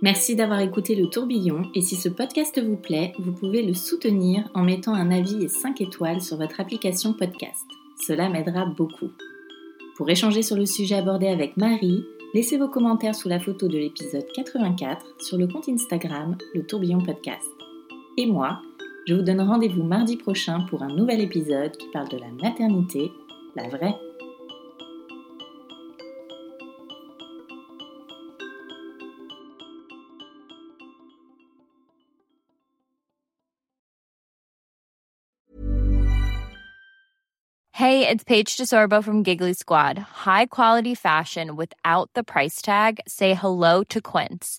Merci 0.00 0.36
d'avoir 0.36 0.60
écouté 0.60 0.94
le 0.94 1.08
tourbillon 1.08 1.62
et 1.74 1.80
si 1.80 1.96
ce 1.96 2.08
podcast 2.08 2.62
vous 2.64 2.76
plaît, 2.76 3.12
vous 3.18 3.32
pouvez 3.32 3.62
le 3.62 3.74
soutenir 3.74 4.44
en 4.54 4.62
mettant 4.62 4.94
un 4.94 5.10
avis 5.10 5.42
et 5.42 5.48
5 5.48 5.80
étoiles 5.80 6.20
sur 6.20 6.36
votre 6.36 6.60
application 6.60 7.14
podcast. 7.14 7.66
Cela 8.06 8.28
m'aidera 8.28 8.64
beaucoup. 8.64 9.08
Pour 9.96 10.08
échanger 10.08 10.42
sur 10.42 10.56
le 10.56 10.66
sujet 10.66 10.94
abordé 10.94 11.26
avec 11.26 11.56
Marie, 11.56 12.04
Laissez 12.34 12.58
vos 12.58 12.68
commentaires 12.68 13.14
sous 13.14 13.28
la 13.30 13.40
photo 13.40 13.68
de 13.68 13.78
l'épisode 13.78 14.26
84 14.34 15.14
sur 15.18 15.38
le 15.38 15.46
compte 15.46 15.68
Instagram 15.68 16.36
Le 16.54 16.62
Tourbillon 16.62 17.00
Podcast. 17.00 17.57
Et 18.20 18.26
moi, 18.26 18.60
je 19.06 19.14
vous 19.14 19.22
donne 19.22 19.40
rendez-vous 19.40 19.84
mardi 19.84 20.16
prochain 20.16 20.62
pour 20.62 20.82
un 20.82 20.88
nouvel 20.88 21.20
épisode 21.20 21.76
qui 21.76 21.86
parle 21.92 22.08
de 22.08 22.18
la 22.18 22.26
maternité, 22.42 23.12
la 23.54 23.68
vraie. 23.68 23.94
Hey, 37.70 38.04
it's 38.08 38.24
Paige 38.24 38.56
DeSorbo 38.56 39.04
from 39.04 39.22
Giggly 39.22 39.52
Squad. 39.52 39.96
High 40.26 40.46
quality 40.46 40.96
fashion 40.96 41.54
without 41.54 42.10
the 42.14 42.24
price 42.24 42.60
tag. 42.60 42.98
Say 43.06 43.34
hello 43.34 43.84
to 43.84 44.00
Quince. 44.00 44.58